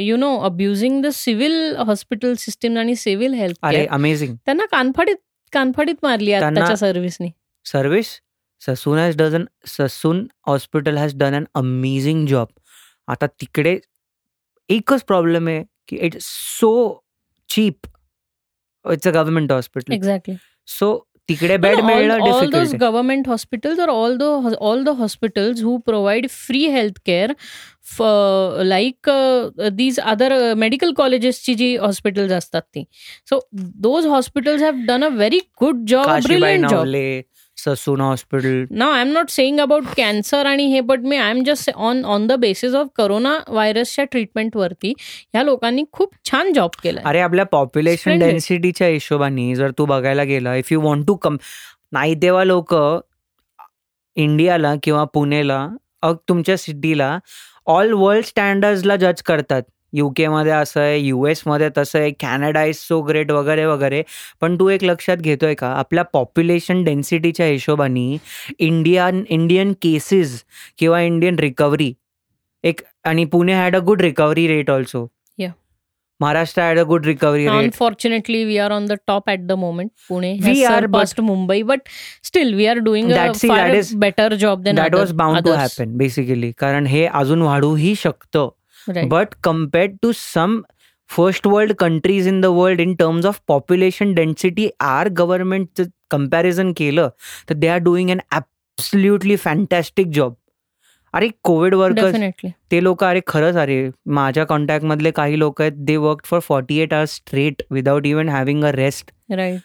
you 0.00 0.16
know 0.16 0.36
abusing 0.44 1.02
the 1.02 1.08
civil 1.14 1.74
hospital 1.86 2.34
system 2.38 2.78
आणि 2.78 2.94
सिव्हिल 2.96 3.34
हेल्थ 3.34 3.56
अरे 3.62 3.86
अमेझिंग 3.86 4.34
त्यांना 4.36 4.64
कानफाडीत 4.70 5.16
कानफाडीत 5.52 5.94
मारली 6.02 6.32
आताच्या 6.32 6.76
सर्व्हिसनी 6.76 7.28
service 7.66 8.06
Sassoon 8.62 8.98
has 8.98 9.16
done 9.16 9.44
Sassoon 9.68 10.26
hospital 10.46 10.96
has 10.96 11.14
done 11.18 11.34
an 11.34 11.44
amazing 11.54 12.26
job 12.26 12.46
आता 13.08 13.26
तिकडे 13.40 13.78
एकच 14.70 15.02
प्रॉब्लेम 15.04 15.48
आहे 15.48 15.62
की 15.88 15.96
it's 16.06 16.26
so 16.60 16.72
cheap 17.48 17.86
it's 18.84 19.08
a 19.08 19.10
government 19.10 19.52
hospital 19.52 19.92
exactly 19.94 20.34
so 20.68 20.96
तिकडे 21.28 21.56
बेड 21.56 21.80
मिळणं 21.80 22.14
all 22.14 22.20
those 22.24 22.40
difficult 22.40 22.74
government 22.80 23.28
hospitals 23.30 23.80
or 23.84 23.86
all 23.92 24.12
the 24.18 24.56
all 24.66 24.84
the 24.88 24.92
hospitals 24.98 25.62
who 25.66 25.72
provide 25.88 26.28
free 26.34 26.66
health 26.74 27.00
care 27.10 27.34
for 27.94 28.64
like 28.64 29.10
uh, 29.14 29.70
these 29.80 29.98
other 30.12 30.28
uh, 30.36 30.52
medical 30.64 30.94
colleges 31.00 31.40
ची 31.44 31.54
जी 31.54 31.74
hospitals 31.76 32.32
असतात 32.32 32.62
ती 32.74 32.84
so 33.30 33.40
those 33.88 34.06
hospitals 34.06 34.62
have 34.62 34.84
done 34.88 35.04
a 35.04 35.08
very 35.16 35.38
good 35.60 35.84
job 35.88 36.06
Kashibai 36.06 36.38
brilliant 36.38 36.68
job 36.70 36.72
Nawale 36.72 37.22
Sassoon 37.56 38.00
hospital 38.00 38.64
now 38.70 38.92
I 38.92 39.00
am 39.00 39.12
not 39.12 39.30
saying 39.30 39.60
about 39.60 39.84
cancer 39.96 40.46
आणि 40.46 40.64
हे 40.72 40.80
but 40.80 41.00
me 41.00 41.16
I 41.16 41.30
am 41.30 41.42
just 41.46 41.70
on 41.70 42.04
on 42.04 42.26
the 42.26 42.32
basis 42.40 42.74
of 42.74 42.88
corona 42.96 43.36
व्हायरसच्या 43.48 44.04
ट्रीटमेंटवरती 44.04 44.92
ह्या 44.98 45.42
लोकांनी 45.42 45.84
खूप 45.92 46.14
छान 46.30 46.52
job 46.52 46.70
केला 46.82 47.00
अरे 47.04 47.20
आपल्या 47.20 47.44
पॉप्युलेशन. 47.46 48.18
डेन्सिटीच्या 48.18 48.88
हिशोबाने 48.88 49.54
जर 49.54 49.70
तू 49.78 49.84
बघायला 49.86 50.24
गेला 50.24 50.54
if 50.56 50.72
you 50.72 50.80
want 50.80 51.06
to 51.06 51.14
come 51.14 51.36
नाही 51.92 52.14
तेव्हा 52.22 52.44
लोक 52.44 52.74
इंडियाला 54.16 54.74
किंवा 54.82 55.04
पुणेला 55.04 55.66
तुमच्या 56.28 56.56
सिटीला 56.58 57.18
ऑल 57.66 57.92
वर्ल्ड 57.92 58.24
स्टँडर्ड्सला 58.24 58.96
जज 58.96 59.22
करतात. 59.22 59.62
युके 59.92 60.28
मध्ये 60.28 60.52
असं 60.52 60.80
आहे 60.80 60.98
युएसमध्ये 60.98 61.68
तसं 61.78 61.98
आहे 61.98 62.10
कॅनडा 62.10 62.64
इज 62.64 62.76
सो 62.76 63.00
ग्रेट 63.00 63.30
वगैरे 63.30 63.64
वगैरे 63.64 64.02
पण 64.40 64.54
तू 64.54 64.68
एक 64.68 64.84
लक्षात 64.84 65.16
घेतोय 65.16 65.54
का 65.54 65.68
आपल्या 65.68 66.04
पॉप्युलेशन 66.04 66.84
डेन्सिटीच्या 66.84 67.46
हिशोबाने 67.46 68.16
इंडियन 68.58 69.24
इंडियन 69.28 69.72
केसेस 69.72 70.44
किंवा 70.78 71.00
इंडियन 71.00 71.38
रिकव्हरी 71.38 71.94
एक 72.62 72.80
आणि 73.04 73.24
Pune 73.24 73.54
had 73.54 73.76
a 73.76 73.78
good 73.78 74.00
recovery 74.00 74.46
rate 74.46 74.70
also. 74.70 75.08
Maharashtra 76.20 76.62
had 76.62 76.78
a 76.78 76.82
good 76.82 77.06
recovery 77.06 77.46
moment. 77.46 77.58
Pune 80.10 80.40
We 80.40 80.46
has 80.46 80.70
are, 80.70 80.80
surpassed 80.80 81.24
Mumbai, 81.24 81.66
but 81.66 81.78
still 82.26 82.54
we 82.54 82.74
are 82.74 82.80
doing 82.80 83.06
a 83.06 83.08
That- 83.08 83.34
see, 83.34 83.48
far 83.48 83.58
that 83.58 83.74
is- 83.74 84.00
better 84.00 84.44
job 84.44 84.64
than 84.64 84.74
that 84.74 84.94
was 84.94 85.12
bound 85.12 85.38
to. 85.38 85.52
Happen 85.52 85.96
basically 85.96 86.52
कारण 86.58 86.86
हे 86.86 87.06
अजून 87.06 87.42
वाढूही 87.42 87.94
शकतं 87.94 88.48
Right. 88.88 89.08
But 89.10 89.34
compared 89.42 89.96
to 90.02 90.12
some 90.12 90.60
first 91.10 91.46
world 91.46 91.72
countries 91.72 92.28
in 92.28 92.40
the 92.40 92.46
world 92.46 92.80
in 92.80 92.94
terms 92.94 93.26
of 93.26 93.40
population 93.48 94.14
density 94.14 94.68
our 94.80 95.08
government 95.08 95.82
comparison 96.10 96.72
केलं 96.76 97.08
तर 97.48 97.54
they 97.54 97.68
are 97.68 97.78
doing 97.78 98.10
an 98.10 98.18
absolutely 98.32 99.36
fantastic 99.36 100.06
job 100.06 100.34
अरे 101.14 101.28
Covid 101.44 101.74
workers. 101.74 102.14
ते 102.70 102.82
लोक 102.84 103.04
अरे 103.04 103.20
खरंच 103.26 103.56
अरे 103.56 103.88
माझ्या 104.06 104.44
कॉन्टॅक्ट 104.44 104.84
मधले 104.84 105.10
काही 105.10 105.38
लोक 105.38 105.60
आहेत 105.62 105.72
they 105.86 105.96
work 105.96 106.24
for 106.24 106.40
forty 106.40 106.78
eight 106.78 106.94
hours 106.94 107.14
straight 107.14 107.62
without 107.70 108.06
even 108.06 108.28
having 108.28 108.64
a 108.64 108.72
rest 108.72 109.10
right 109.32 109.60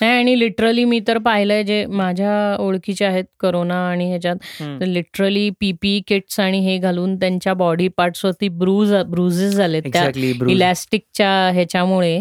नाही 0.00 0.12
आणि 0.12 0.38
लिटरली 0.38 0.84
मी 0.84 1.00
तर 1.08 1.18
पाहिलंय 1.18 1.62
जे 1.62 1.84
माझ्या 1.86 2.56
ओळखीचे 2.60 3.04
आहेत 3.04 3.24
करोना 3.40 3.76
आणि 3.88 4.08
ह्याच्यात 4.08 4.82
लिटरली 4.82 5.48
पीपी 5.60 6.00
किट्स 6.06 6.40
आणि 6.40 6.58
हे 6.58 6.78
घालून 6.78 7.16
त्यांच्या 7.16 7.54
बॉडी 7.54 7.88
पार्ट्सवरती 7.88 8.48
ब्रूज 8.48 8.94
ब्रुजेस 9.10 9.54
झाले 9.54 9.80
त्या 9.80 10.10
इलॅस्टिकच्या 10.48 11.30
ह्याच्यामुळे 11.54 12.18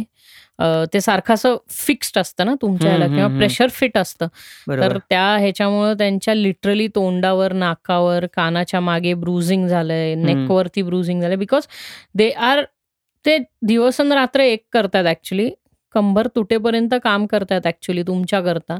ते 0.94 1.00
सारखं 1.02 1.34
असं 1.34 1.56
फिक्स्ड 1.70 2.18
असतं 2.20 2.46
ना 2.46 2.54
तुमच्या 2.62 2.90
ह्याला 2.90 3.08
किंवा 3.08 3.28
प्रेशर 3.38 3.68
फिट 3.70 3.98
असतं. 3.98 4.28
तर 4.70 4.98
त्या 5.10 5.26
ह्याच्यामुळं 5.40 5.94
त्यांच्या 5.94 6.34
लिटरली 6.36 6.88
तोंडावर 6.88 7.54
नाकावर 7.54 8.26
कानाच्या 8.34 8.80
मागे 8.80 9.14
ब्रुझिंग 9.14 9.68
झालंय 9.68 10.14
नेकवरती 10.16 10.82
ब्रुझिंग 10.82 11.22
झालंय 11.22 11.36
बिकॉज 11.36 11.68
दे 12.16 12.30
आर 12.30 12.64
ते 13.26 13.38
दिवस 13.62 14.02
रात्र 14.02 14.40
एक 14.40 14.64
करतात 14.74 15.06
ऍक्च्युली 15.06 15.50
कंबर 15.98 16.28
तुटेपर्यंत 16.36 16.94
काम 17.04 17.26
करतात 17.26 17.68
ऍक्च्युली 17.68 18.04
तुमच्या 18.04 18.42
करता 18.42 18.78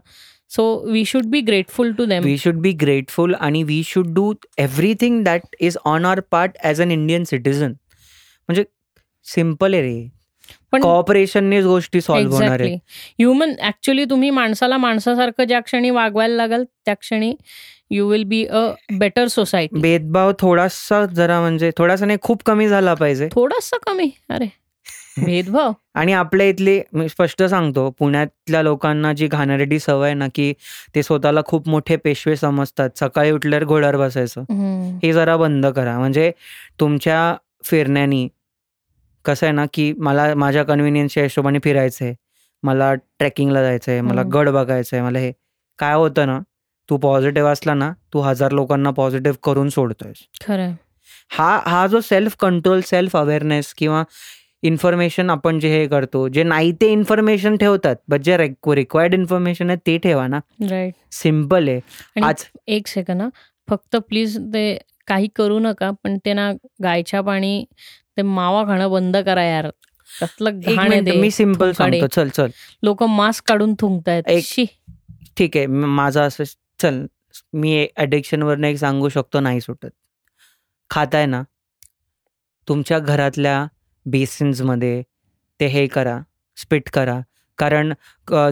so 0.52 0.64
we 0.92 1.04
should 1.06 1.26
be 1.26 1.40
grateful 1.42 1.92
to 1.92 2.06
them 2.06 2.24
we 2.24 2.38
should 2.38 2.60
be 2.62 2.72
grateful 2.82 3.34
आणि 3.40 3.64
we 3.64 3.82
should 3.86 4.14
do 4.14 4.32
everything 4.58 5.24
that 5.24 5.56
is 5.60 5.78
on 5.86 6.06
our 6.06 6.20
part 6.32 6.58
as 6.64 6.82
an 6.82 6.92
Indian 6.92 7.24
citizen 7.24 7.72
म्हणजे 7.72 8.64
सिंपल 9.26 9.74
आहे 9.74 9.82
रे. 9.84 10.08
पण 10.72 10.82
कॉपरेशननेच 10.82 11.66
गोष्टी 11.66 12.02
सॉल्व्ह 12.02 12.34
होणार 12.36 12.60
आहे 12.62 12.74
ह्युमन 13.20 13.54
ऍक्च्युली 13.62 14.06
तुम्ही 14.06 14.30
माणसाला 14.30 14.78
माणसासारखं 14.78 15.44
ज्या 15.44 15.60
क्षणी 15.60 15.90
वागवायला 15.90 16.36
लागाल 16.36 16.64
त्या 16.86 16.94
क्षणी 16.94 17.34
you 17.92 18.08
will 18.10 18.24
be 18.24 18.44
a 18.46 18.62
better 19.00 19.28
society 19.28 19.80
भेदभाव 19.82 20.32
थोडासा 20.40 21.06
जरा 21.06 21.40
म्हणजे 21.40 21.72
थोडासा 21.78 22.06
नाही 22.06 22.20
खूप 22.22 22.44
कमी 22.46 22.68
झाला 22.68 22.94
पाहिजे. 22.94 23.28
थोडासा 23.32 23.78
कमी. 23.86 24.10
अरे. 24.30 24.48
भेदभाव? 25.18 25.72
आणि 25.96 26.14
आपल्या 26.14 26.48
इथले 26.48 26.82
मी 26.94 27.08
स्पष्ट 27.10 27.44
सांगतो 27.44 27.90
पुण्यातल्या 28.00 28.62
लोकांना 28.64 29.12
जी 29.14 29.28
घाणेरडी 29.28 29.80
सवय 29.80 30.14
ना 30.14 30.28
की 30.36 30.54
ते 30.96 31.04
स्वतःला 31.04 31.42
खूप 31.46 31.68
मोठे 31.70 31.96
पेशवे 31.96 32.36
समजतात. 32.36 32.90
सकाळी 33.00 33.32
उठल्यावर 33.32 33.66
घोड्यावर 33.66 33.98
बसायचं. 33.98 34.44
हे 35.04 35.14
जरा 35.14 35.38
बंद 35.38 35.66
करा. 35.66 35.98
म्हणजे 36.00 36.32
तुमच्या 36.80 37.36
फिरण्यानी 37.66 38.28
कसं 39.26 39.46
आहे 39.46 39.54
ना 39.56 39.66
की 39.74 39.92
मला 39.98 40.34
माझ्या 40.36 40.64
कन्व्हिनियन्सच्या 40.64 41.24
हिशोबाने 41.24 41.60
फिरायचं 41.64 42.06
आहे 42.06 42.14
मला 42.64 42.94
ट्रेकिंगला 42.94 43.62
जायचं 43.64 43.92
आहे 43.92 44.02
मला. 44.02 44.24
गड 44.34 44.50
बघायचं 44.50 44.96
आहे 44.98 45.06
मला 45.06 45.20
हे 45.20 45.32
काय 45.80 45.94
होतं 45.96 46.28
ना 46.28 46.40
तू 46.90 46.98
पॉझिटिव्ह 46.98 47.50
असला 47.50 47.74
ना 47.74 47.92
तू 48.14 48.20
हजार 48.22 48.52
लोकांना 48.52 48.92
पॉझिटिव्ह 48.92 49.38
करून 49.44 49.70
सोडतोयस. 49.70 50.18
खरंय. 50.46 50.74
हा 51.30 51.60
हा 51.66 51.86
जो 51.88 52.00
सेल्फ 52.02 52.36
कंट्रोल 52.40 52.82
सेल्फ 52.82 53.16
अवेअरनेस 53.18 53.74
किंवा 53.74 54.04
इन्फॉर्मेशन 54.64 55.30
आपण 55.30 55.60
जे 55.60 55.70
हे 55.70 55.86
करतो 55.88 56.28
जे 56.30 56.44
नाही 56.44 56.72
ते 56.82 56.92
इन्फॉर्मेशन 56.92 57.56
ठेवतात. 57.58 57.96
बट 58.10 58.22
जे 58.22 58.38
रिक्वायर्ड 58.38 59.14
इन्फॉर्मेशन 59.14 59.70
आहे 59.70 59.78
ते 59.88 59.98
ठेवा 60.04 60.28
ना. 60.28 60.40
राईट 60.70 60.94
सिंपल 61.14 61.68
आहे. 61.70 61.80
आज 62.24 62.46
एक 62.68 62.88
सेकंद 62.88 63.30
फक्त 63.68 63.96
प्लीज 64.10 64.38
ते 64.54 64.78
काही 65.08 65.28
करू 65.36 65.60
नका 65.60 65.90
पण 66.04 66.18
ते 66.26 66.34
ना 66.34 66.52
गायच्या 66.84 67.22
पाणी 67.22 67.64
ते 68.18 68.22
मावा 68.22 68.64
खाणं 68.68 68.92
बंद 68.92 69.18
करा 69.26 69.44
यार. 69.44 69.70
मी 71.16 71.30
सिंपल. 71.32 71.72
सांगतो. 71.72 72.08
चल 72.08 72.30
चल. 72.30 72.50
लोक 72.84 73.04
मास्क 73.04 73.48
काढून 73.48 73.74
थुंकतायत. 73.80 74.24
ठीक 75.38 75.58
आहे 75.58 75.66
माझं 75.68 76.22
असं 76.22 76.44
चल. 76.82 77.06
मी 77.54 77.88
ॲडिक्शनवरनं 77.98 78.68
एक 78.68 78.78
सांगू 78.78 79.10
शकतो 79.10 79.40
नाही 79.40 79.62
सुटत. 79.62 79.90
खाताय 80.90 81.26
ना? 81.26 81.44
तुमच्या 82.68 83.00
घरातल्या 83.00 83.66
बेसिन्समध्ये 84.12 85.02
ते 85.60 85.66
हे 85.68 85.86
करा 85.88 86.18
स्पिट 86.58 86.90
करा. 86.90 87.20
कारण 87.58 87.94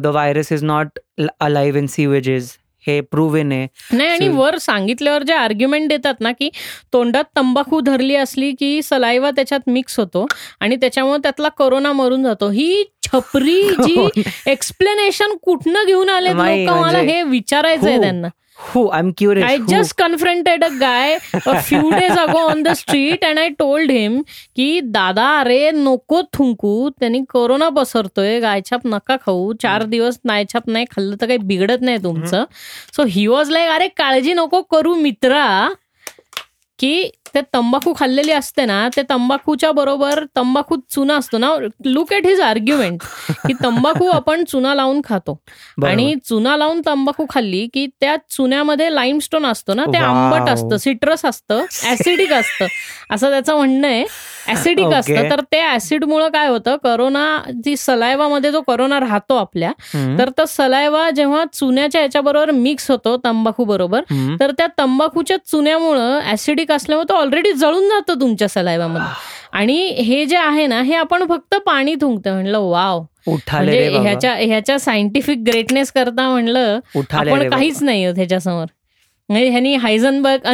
the 0.01 0.05
virus 0.05 0.51
is 0.51 0.63
not 0.63 0.99
alive 1.39 1.79
in 1.79 1.85
sewages 1.87 2.51
हे 2.87 2.99
प्रूव्हन 3.01 3.51
आहे. 3.51 3.67
नाही 3.93 4.09
आणि 4.09 4.27
वर 4.27 4.57
सांगितल्यावर 4.57 5.23
जे 5.23 5.33
आर्ग्युमेंट 5.33 5.87
देतात 5.89 6.19
ना 6.19 6.31
की 6.31 6.49
तोंडात 6.93 7.23
तंबाखू 7.35 7.79
धरली 7.79 8.15
असली 8.15 8.51
की 8.51 8.81
सलाइवा 8.83 9.31
त्याच्यात 9.31 9.69
मिक्स 9.69 9.99
होतो 9.99 10.25
आणि 10.59 10.75
त्याच्यामुळे 10.75 11.17
त्यातला 11.23 11.49
कोरोना 11.49 11.91
मरून 11.91 12.23
जातो. 12.23 12.49
ही 12.49 12.83
छपरी 13.03 13.61
जी 13.79 14.23
एक्सप्लेनेशन 14.47 15.35
कुठनं 15.43 15.85
घेऊन 15.87 16.09
आले 16.09 16.33
मला 16.33 16.73
म्हणजे- 16.75 17.09
हे 17.09 17.21
विचारायचंय 17.23 17.95
हो. 17.95 18.01
त्यांना. 18.01 18.27
Who 18.59 18.87
I 18.87 18.99
am 18.99 19.09
I 19.09 19.13
curious 19.17 19.61
just 19.61 19.95
confronted 20.01 20.63
a 20.63 20.69
guy 20.79 21.19
a 21.53 21.61
few 21.61 21.91
days 21.91 22.11
ago 22.11 22.41
on 22.49 22.63
the 22.63 22.75
street 22.75 23.25
and 23.29 23.39
I 23.39 23.49
told 23.63 23.89
him 23.89 24.21
की 24.55 24.81
दादा 24.81 25.25
अरे 25.39 25.71
नको 25.71 26.21
थुंकू 26.33 26.89
त्यांनी 26.89 27.23
कोरोना 27.29 27.69
पसरतोय 27.69 28.39
गायछाप 28.39 28.81
नका 28.85 29.17
खाऊ 29.17 29.53
चार 29.53 29.83
दिवस 29.83 30.19
नायछाप 30.25 30.69
नाही 30.69 30.85
खाल्लं 30.85 31.15
तर 31.21 31.25
काही 31.25 31.37
बिघडत 31.37 31.81
नाही 31.81 31.97
तुमचं. 32.03 32.45
सो 32.95 33.03
ही 33.03 33.27
वॉज 33.27 33.49
लाईक 33.49 33.69
अरे 33.69 33.87
काळजी 33.87 34.33
नको 34.33 34.61
करू 34.61 34.95
मित्रा 34.95 35.69
की 36.79 37.09
ते 37.35 37.41
तंबाखू 37.53 37.93
खाल्लेली 37.99 38.31
असते 38.31 38.65
ना 38.65 38.87
ते 38.95 39.01
तंबाखूच्या 39.09 39.71
बरोबर 39.71 40.23
तंबाखू 40.35 40.75
चुना 40.89 41.15
असतो 41.17 41.37
ना. 41.37 41.55
लुक 41.85 42.13
एट 42.13 42.25
हिज 42.25 42.41
आर्ग्युमेंट 42.41 43.01
की 43.47 43.53
तंबाखू 43.63 44.07
आपण 44.07 44.43
चुना 44.43 44.75
लावून 44.75 45.01
खातो. 45.03 45.39
आणि 45.85 46.15
चुना 46.25 46.57
लावून 46.57 46.81
तंबाखू 46.85 47.25
खाल्ली 47.29 47.67
की 47.73 47.87
त्या 47.99 48.15
चुन्यामध्ये 48.29 48.95
लाईमस्टोन 48.95 49.45
असतो 49.45 49.73
ना 49.73 49.85
ते 49.85 49.97
आंबट 49.97 50.49
असतं 50.49 50.77
सिट्रस 50.77 51.25
असतं 51.25 51.65
ऍसिडिक 51.91 52.33
असतं. 52.33 52.65
असं 53.11 53.29
त्याचं 53.29 53.55
म्हणणं 53.55 53.87
आहे. 53.87 54.03
ऍसिडिक 54.51 54.85
असतं. 54.93 55.29
तर 55.29 55.41
ते 55.51 55.61
ऍसिडमुळे 55.73 56.27
काय 56.33 56.47
होतं? 56.47 56.75
करोना 56.83 57.25
जी 57.65 57.75
सलायवामध्ये 57.77 58.51
जो 58.51 58.61
करोना 58.67 58.99
राहतो 58.99 59.35
आपल्या 59.35 59.71
तर 60.19 60.29
तो 60.37 60.45
सलायवा 60.47 61.09
जेव्हा 61.15 61.43
चुन्याच्या 61.53 62.01
याच्याबरोबर 62.01 62.51
मिक्स 62.51 62.89
होतो 62.91 63.15
तंबाखू 63.23 63.63
बरोबर 63.65 64.01
तर 64.39 64.51
त्या 64.57 64.67
तंबाखूच्या 64.77 65.37
चुन्यामुळं 65.47 66.19
ऍसिडिक 66.31 66.71
असल्यामुळे 66.71 67.09
तो 67.09 67.17
ऑलरेडी 67.19 67.51
जळून 67.53 67.89
जातो 67.89 68.19
तुमच्या 68.21 68.47
सलायवामध्ये 68.49 69.07
आणि 69.53 69.77
हे 70.03 70.23
जे 70.25 70.37
आहे 70.37 70.65
ना 70.67 70.81
हे 70.81 70.95
आपण 70.95 71.25
फक्त 71.29 71.55
पाणी 71.65 71.93
थुंकतो 72.01 72.31
म्हणलं 72.33 72.59
वाव. 72.61 73.01
म्हणजे 73.27 73.87
ह्याच्या 74.01 74.33
ह्याच्या 74.35 74.77
सायंटिफिक 74.79 75.37
ग्रेटनेस 75.47 75.91
करता 75.91 76.27
म्हणलं 76.29 76.79
आपण 77.11 77.49
काहीच 77.49 77.81
नाही 77.83 78.05
ह्याच्यासमोर. 78.05 78.65
म्हणजे 79.29 79.49
ह्यांनी 79.49 79.73
हायझनबर्ग 79.75 80.45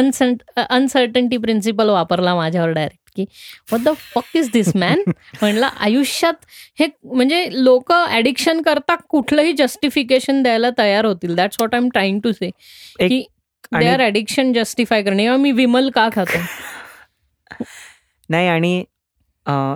अनसर्टन्टी 0.68 1.36
प्रिन्सिपल 1.36 1.88
वापरला 1.88 2.34
माझ्यावर 2.34 2.70
डायरेक्ट 2.72 3.01
की 3.16 3.24
what 3.72 3.80
the 3.80 3.92
fuck 4.14 4.36
is 4.36 4.50
this 4.52 4.74
man 4.76 5.02
म्हणलं 5.08 5.66
आयुष्यात 5.66 6.44
हे 6.80 6.86
म्हणजे 7.04 7.46
लोक 7.52 7.92
ऍडिक्शन 8.10 8.62
करता 8.62 8.94
कुठलंही 9.08 9.52
जस्टिफिकेशन 9.52 10.42
द्यायला 10.42 10.70
तयार 10.78 11.04
होतील. 11.04 11.34
That's 11.34 11.56
what 11.60 11.74
I 11.74 11.80
am 11.80 11.88
trying 11.88 12.20
to 12.20 12.32
say 12.32 12.50
की 13.00 13.22
दे 13.72 13.86
आर 13.88 14.00
ऍडिक्शन 14.06 14.52
जस्टिफाय 14.52 15.02
करणे. 15.02 15.28
मी 15.36 15.52
विमल 15.52 15.90
का 15.94 16.08
खातो? 16.14 16.38
नाही 18.30 18.48
आणि 18.48 18.84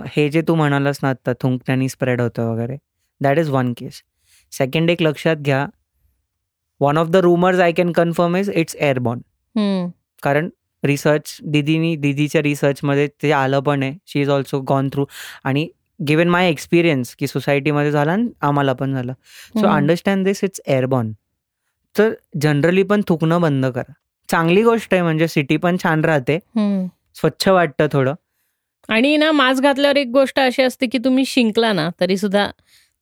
हे 0.07 0.27
जे 0.29 0.41
तू 0.47 0.55
म्हणालास 0.55 0.99
ना 1.03 1.09
आता 1.09 1.33
थुंकण्याने 1.41 1.89
स्प्रेड 1.89 2.21
होतं 2.21 2.51
वगैरे 2.51 2.77
that 3.21 3.39
is 3.39 3.49
one 3.49 3.73
case 3.77 4.01
second 4.53 4.89
एक 4.89 5.01
लक्षात 5.01 5.35
घ्या. 5.35 5.65
One 6.81 6.97
of 6.97 7.07
the 7.07 7.15
rumours 7.15 7.59
I 7.59 7.71
can 7.71 7.91
confirm 7.91 8.35
is 8.35 8.49
it's 8.49 8.75
airborne 8.75 9.89
कारण 10.23 10.49
रिसर्च 10.83 11.37
दिदीनी 11.43 11.95
दिदीच्या 11.95 12.41
रिसर्चमध्ये 12.41 13.07
ते 13.23 13.31
आलं 13.31 13.59
पण 13.59 13.83
आहे. 13.83 13.93
She 14.07 14.21
is 14.21 14.29
also 14.29 14.59
gone 14.67 14.89
through 14.93 15.05
आणि 15.43 15.67
गिवन 15.99 16.29
माय 16.29 16.49
एक्सपिरियन्स 16.49 17.15
की 17.19 17.27
सोसायटीमध्ये 17.27 17.91
झाला 17.91 18.11
आणि 18.11 18.27
आम्हाला 18.41 18.73
पण 18.73 18.93
झालं. 18.93 19.13
So 19.55 19.67
understand 19.67 20.25
this 20.25 20.43
it's 20.43 20.61
airborne 20.67 21.11
तर 21.95 22.13
जनरली 22.41 22.83
पण 22.83 23.01
थुकणं 23.07 23.41
बंद 23.41 23.65
करा. 23.65 23.91
चांगली 24.29 24.63
गोष्ट 24.63 24.93
आहे 24.93 25.03
म्हणजे 25.03 25.27
सिटी 25.27 25.57
पण 25.57 25.77
छान 25.83 26.03
राहते. 26.05 26.37
स्वच्छ 27.15 27.47
वाटतं 27.47 27.87
थोडं. 27.91 28.13
आणि 28.89 29.15
ना 29.17 29.31
मास्क 29.31 29.63
घातल्यावर 29.63 29.97
एक 29.97 30.07
गोष्ट 30.11 30.39
अशी 30.39 30.61
असते 30.63 30.87
की 30.87 30.97
तुम्ही 31.05 31.25
शिंकला 31.25 31.71
ना 31.73 31.89
तरी 31.99 32.17
सुद्धा 32.17 32.49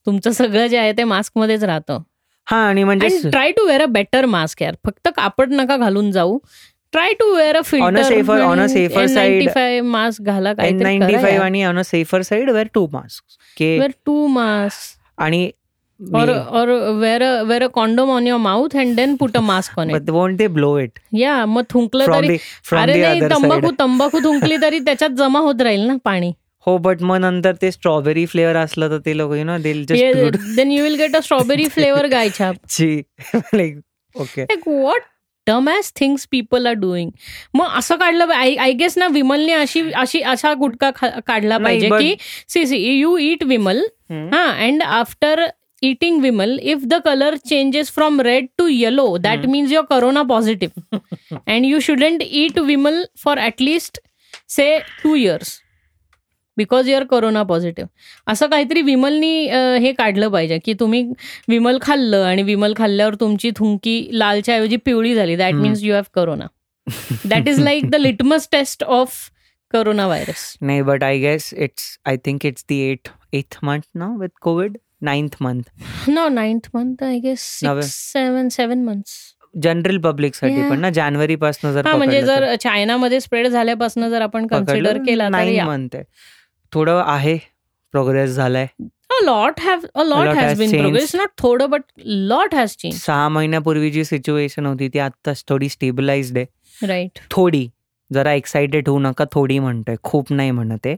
तुमचं 0.07 0.31
सगळं 0.31 0.67
जे 0.67 0.77
आहे 0.77 0.91
ते 0.97 1.03
मास्क 1.03 1.37
मध्येच 1.37 1.63
राहतं. 1.63 2.01
हा 2.47 2.57
आणि 2.67 2.83
म्हणजे 2.83 3.29
try 3.29 3.51
to 3.51 3.65
wear 3.67 3.81
a 3.81 3.85
better 3.85 4.25
mask 4.25 4.61
यार. 4.61 4.75
फक्त 4.85 5.07
कापड 5.15 5.53
नका 5.53 5.77
घालून 5.77 6.11
जाऊ. 6.11 6.37
Try 6.95 7.13
to 7.19 7.33
wear 7.35 7.55
a 7.55 7.61
filter 7.61 8.03
safer 8.03 8.41
on 8.41 8.59
a 8.59 8.67
safer 8.67 9.07
side 9.07 9.83
mask 9.83 10.21
घाला 10.21 10.53
फाईव्ह 10.53 11.43
आणि 11.43 11.63
on 11.65 11.79
a 11.79 11.83
safer 11.83 12.21
side 12.21 12.49
wear 12.49 12.67
two 12.73 12.87
mask 12.93 13.61
wear 13.61 13.91
two 14.05 14.25
mask 14.39 15.21
आणि 15.21 15.49
or 15.99 16.29
or 16.59 16.63
wear 17.01 17.19
a 17.23 17.45
wear 17.49 17.63
a 17.63 17.69
condom 17.69 18.09
on 18.09 18.25
your 18.25 18.39
mouth 18.45 18.73
and 18.75 18.97
then 18.99 19.17
put 19.17 19.35
a 19.35 19.41
mask 19.41 19.77
on 19.77 19.89
it. 19.89 19.93
But 19.93 20.09
won't 20.15 20.37
they 20.37 20.47
blow 20.47 20.71
it? 20.75 20.99
Yeah 21.19 21.45
मग 21.47 21.63
थुंकलं 21.69 22.11
तरी 22.13 22.37
अरे 22.77 22.95
नाही 23.01 23.21
तंबाखू 23.21 23.71
तंबाखू 23.79 24.19
थुंकली 24.23 24.57
तरी 24.61 24.79
त्याच्यात 24.79 25.15
जमा 25.17 25.39
होत 25.39 25.61
राहील 25.61 25.85
ना 25.87 25.95
पाणी. 26.05 26.31
हो 26.67 26.77
बट 26.77 27.01
मग 27.01 27.17
नंतर 27.17 27.55
ते 27.61 27.71
स्ट्रॉबेरी 27.71 28.25
फ्लेवर 28.25 28.55
असलं 28.55 28.89
तर 28.89 28.97
ते 29.05 29.17
लोक 29.17 29.33
you 29.35 29.43
know 29.43 29.57
deal 29.63 29.85
then 29.85 30.71
you 30.71 30.83
will 30.83 30.95
get 30.95 31.15
a 31.15 31.19
strawberry 31.23 31.67
flavour 31.67 32.07
Gai 32.07 32.29
Chhap 32.37 32.55
like 33.55 33.77
okay 34.15 34.45
what 34.67 35.01
dumbass 35.69 35.91
things 35.99 36.25
people 36.27 36.67
are 36.67 36.73
doing 36.75 37.11
मग 37.53 37.77
असं 37.77 37.95
काढलं 37.95 38.25
पाहिजे 38.25 38.57
आय 38.57 38.71
गेस 38.73 38.97
ना 38.97 39.07
विमलने 39.07 39.53
अशी 39.53 39.83
अशी 39.95 40.21
असा 40.23 40.53
गुटखा 40.53 40.89
काढला 41.19 41.57
पाहिजे 41.57 41.89
की 41.89 42.15
see 42.49 42.65
see 42.65 42.77
you 42.89 43.15
eat 43.17 43.43
Vimal 43.43 43.83
हा 44.11 44.43
and 44.43 44.83
after 44.83 45.45
eating 45.83 46.21
Vimal 46.21 46.57
if 46.61 46.83
the 46.83 47.01
colour 47.05 47.35
changes 47.45 47.91
from 47.91 48.21
red 48.21 48.47
to 48.57 48.67
yellow 48.67 49.15
that 49.17 49.45
means 49.45 49.71
your 49.71 49.85
corona 49.89 50.23
positive 50.23 50.97
and 51.37 51.65
you 51.65 51.79
shouldn't 51.79 52.21
eat 52.23 52.59
Vimal 52.61 53.03
for 53.23 53.39
at least 53.39 53.99
say 54.49 54.77
two 55.03 55.15
years 55.15 55.59
because 56.57 56.89
your 56.89 57.03
corona 57.03 57.43
positive. 57.43 57.89
असं 58.31 58.47
काहीतरी 58.47 58.81
विमलनी 58.81 59.45
हे 59.81 59.91
काढलं 59.93 60.29
पाहिजे 60.31 60.59
की 60.65 60.73
तुम्ही 60.79 61.03
विमल 61.47 61.77
खाल्लं 61.81 62.23
आणि 62.25 62.43
विमल 62.43 62.73
खाल्ल्यावर 62.77 63.15
तुमची 63.19 63.51
थुंकी 63.57 64.07
लालच्या 64.11 64.55
ऐवजी 64.55 64.77
पिवळी 64.85 65.13
झाली. 65.15 65.35
That 65.35 65.53
means 65.53 65.83
you 65.83 65.93
have 65.93 66.03
corona 66.15 66.47
that 67.29 67.47
is 67.49 67.59
like 67.63 67.89
the 67.89 67.95
litmus 67.95 68.47
test 68.51 68.83
of 68.83 69.13
corona 69.73 70.07
virus 70.07 70.55
नाही 70.61 70.81
but 70.81 71.03
I 71.03 71.17
guess 71.19 71.53
it's 71.53 71.97
I 72.05 72.17
think 72.25 72.45
it's 72.45 72.65
the 72.69 72.79
eight 72.89 73.07
eighth 73.33 73.57
month 73.63 73.81
ना 73.95 74.15
with 74.19 74.39
COVID 74.41 74.77
ninth 75.01 75.35
month 75.41 76.09
no 76.09 76.27
ninth 76.29 76.69
month 76.75 77.03
I 77.03 77.19
guess 77.19 77.41
seven 77.61 78.47
seven 78.49 78.83
months 78.83 79.13
general 79.53 79.97
पब्लिकसाठी 80.01 80.61
पण 80.69 80.79
ना 80.79 80.89
जानेवारी 80.89 81.35
पासून 81.41 81.71
जर 81.73 81.87
म्हणजे 81.87 82.21
जर 82.21 82.55
चायनामध्ये 82.61 83.19
spread 83.21 83.47
झाल्यापासून 83.47 84.09
जर 84.09 84.21
आपण 84.21 84.47
कन्सिडर 84.47 84.97
केला 85.05 85.27
नाईन 85.29 85.61
मंथ 85.65 85.95
आहे. 85.95 86.03
थोडं 86.75 87.03
आहे 87.05 87.37
प्रोग्रेस 87.93 88.29
झालाय. 88.29 88.67
Lot 89.23 89.59
have 89.59 89.85
a 89.95 90.03
lot 90.03 90.27
has 90.27 90.57
been 90.59 90.71
progress 90.71 91.15
not 91.15 91.29
थोडं 91.37 91.69
बट 91.69 91.81
लॉट 91.97 92.55
हॅज 92.55 92.75
चेंज 92.77 92.95
सहा 92.95 93.27
महिन्यापूर्वी 93.29 93.91
जी 93.91 94.03
सिच्युएशन 94.05 94.65
होती 94.65 94.87
ती 94.87 94.99
आत्ताच 94.99 95.43
थोडी 95.47 95.69
स्टेबलाइज्ड 95.69 96.37
आहे. 96.37 96.87
राईट 96.87 97.19
थोडी 97.31 97.67
जरा 98.11 98.33
एक्साइटेड 98.33 98.89
होऊ 98.89 98.99
नका 98.99 99.25
थोडी 99.31 99.59
म्हणतोय. 99.59 99.95
खूप 100.03 100.31
नाही 100.33 100.51
म्हणत 100.51 100.85
आहे. 100.85 100.95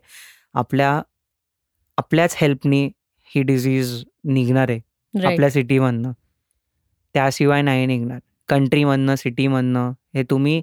आपल्या 0.53 1.01
आपल्याच 1.97 2.35
हेल्पनी 2.37 2.83
ही 3.31 3.41
डिझीज 3.41 4.03
निघणार 4.23 4.69
आहे. 4.69 4.79
आपल्या 5.27 5.49
सिटीमधनं 5.49 6.11
त्याशिवाय 7.15 7.61
नाही 7.61 7.85
निघणार. 7.85 8.19
कंट्रीमधनं 8.49 9.15
सिटीमधनं 9.15 9.91
हे 10.15 10.23
तुम्ही 10.23 10.61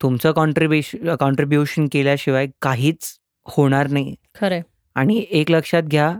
तुमचं 0.00 0.32
कॉन्ट्रीब्युशन 0.32 1.14
कॉन्ट्रीब्युशन 1.20 1.86
केल्याशिवाय 1.92 2.46
काहीच 2.62 3.18
होणार 3.46 3.88
नाही. 3.88 4.14
खरं 4.40 4.60
आणि 4.94 5.26
एक 5.30 5.50
लक्षात 5.50 5.82
घ्या 5.82 6.12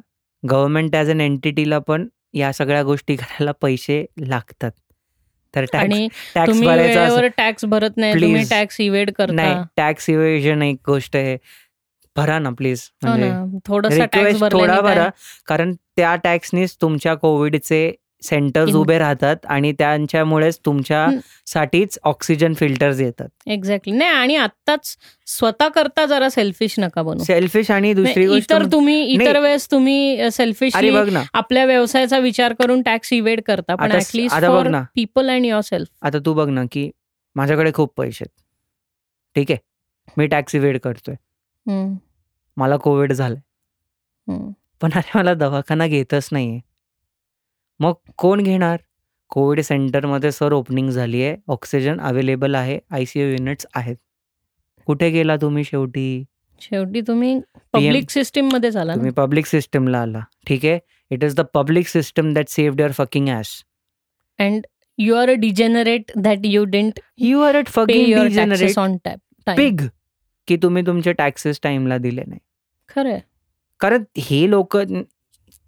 गव्हर्नमेंट 0.51 0.97
ॲज 0.97 1.11
अन 1.11 1.21
एंटिटीला 1.21 1.79
पण 1.79 2.09
या 2.35 2.53
सगळ्या 2.53 2.83
गोष्टी 2.83 3.17
करायला 3.21 3.53
पैसे 3.53 4.07
लागतात. 4.19 4.71
तर 5.55 5.65
टॅक्स 7.37 7.65
भरत 7.65 7.97
नाही 7.97 8.45
टॅक्स 8.51 8.81
इवेड 8.81 9.11
करता. 9.13 9.65
टॅक्स 9.77 10.11
इव्हेजन 10.11 10.63
एक 10.63 10.77
गोष्ट 10.87 11.17
आहे. 11.17 11.37
भरा 12.17 12.39
ना 12.39 12.51
प्लीज 12.51 12.91
हो 13.05 13.09
म्हणजे 13.09 14.49
थोडा 14.53 14.81
भरा. 14.81 15.11
कारण 15.47 15.75
त्या 15.97 16.17
टॅक्सनीच 16.17 16.77
तुमच्या 16.83 17.15
कोविडचे 17.15 17.95
सेंटर्स 18.23 18.75
उभे 18.75 18.99
राहतात 18.99 19.47
आणि 19.47 19.73
त्यांच्यामुळेच 19.73 20.59
तुमच्यासाठीच 20.67 21.99
ऑक्सिजन 22.03 22.55
फिल्टर्स 22.55 23.01
येतात. 23.01 23.29
एक्झॅक्टली 23.47 23.93
नाही 23.93 24.11
आणि 24.11 24.37
आताच 24.37 24.97
स्वतः 25.27 25.69
करता 25.69 26.05
जरा 26.07 26.29
सेल्फिश 26.29 26.75
नका 26.79 27.03
बनू. 27.03 27.25
सेल्फिश 27.25 27.71
आणि 27.71 27.93
दुसरी 27.95 28.27
गोष्ट 28.27 28.53
इतर 28.53 28.65
तुम्ही 28.73 29.03
इतर 29.05 29.39
वेळेस 29.41 29.71
तुम्ही 29.71 30.31
सेल्फिश 30.33 30.77
आपल्या 31.35 31.65
व्यवसायाचा 31.65 32.19
विचार 32.19 32.53
करून 32.53 32.83
टॅक्स 32.83 33.13
इवेड 33.13 33.41
करता 33.47 33.75
पण 33.75 33.93
ऍटलीस्ट 33.93 34.45
ना. 34.69 34.83
पीपल 34.95 35.31
अँड 35.31 35.47
युअर 35.47 35.61
सेल्फ 35.61 35.89
आता 36.03 36.19
तू 36.27 36.35
बघ 36.35 36.49
ना 36.49 36.65
की 36.73 36.91
माझ्याकडे 37.37 37.73
खूप 37.75 37.93
पैसे 37.97 38.25
ठीक 39.37 39.51
आहे? 39.51 39.59
मी 40.17 40.27
टॅक्स 40.27 40.55
इवेड 40.55 40.79
करतोय. 40.79 41.15
मला 42.57 42.77
कोविड 42.77 43.13
झालंय. 43.13 43.41
पण 44.81 44.91
अरे 44.95 45.19
मला 45.19 45.35
दवाखाना 45.35 45.87
घेतच 45.87 46.29
नाहीये. 46.33 46.61
मग 47.83 47.93
कोण 48.19 48.43
घेणार? 48.43 48.77
कोविड 49.31 49.61
सेंटरमध्ये 49.61 50.31
सर 50.33 50.53
ओपनिंग 50.53 50.91
झाली 50.91 51.23
आहे. 51.23 51.37
ऑक्सिजन 51.49 52.01
अवेलेबल 52.01 52.55
आहे. 52.55 52.79
आयसीयू 52.91 53.27
युनिट्स 53.29 53.67
आहेत. 53.75 53.97
कुठे 54.87 55.09
गेला 55.11 55.37
तुम्ही 55.37 55.65
शेवटी? 55.65 56.25
शेवटी 56.61 57.01
तुम्ही 57.01 57.39
पब्लिक 57.73 58.11
सिस्टीममध्ये 58.11 58.71
झाला 58.71 58.95
तुम्ही 58.95 59.11
पब्लिक 59.17 59.47
सिस्टमला 59.47 60.01
आला. 60.03 60.21
ठीक 60.47 60.65
आहे? 60.65 60.79
It 61.11 61.25
is 61.25 61.35
the 61.37 61.41
public 61.55 61.89
system 61.89 62.33
that 62.35 62.49
saved 62.49 62.81
your 62.81 62.93
fucking 62.93 63.29
ass 63.29 63.49
and 64.39 64.67
you 64.99 65.15
are 65.17 65.31
a 65.31 65.35
degenerate 65.41 66.13
that 66.17 66.47
you 66.47 66.65
dent 66.65 67.01
you 67.19 67.41
are 67.43 67.55
at 67.55 67.69
fucking 67.69 68.79
on 68.79 68.97
pig 69.47 69.87
की 70.49 70.57
तुम्ही 70.63 70.83
तुमचे 70.87 71.13
टॅक्सेस 71.13 71.61
टाइमला 71.63 71.99
दिले 71.99 72.23
नाही. 72.27 72.41
खरं 72.91 73.19
कारण 73.81 74.05
हे 74.19 74.49
लोक 74.51 74.77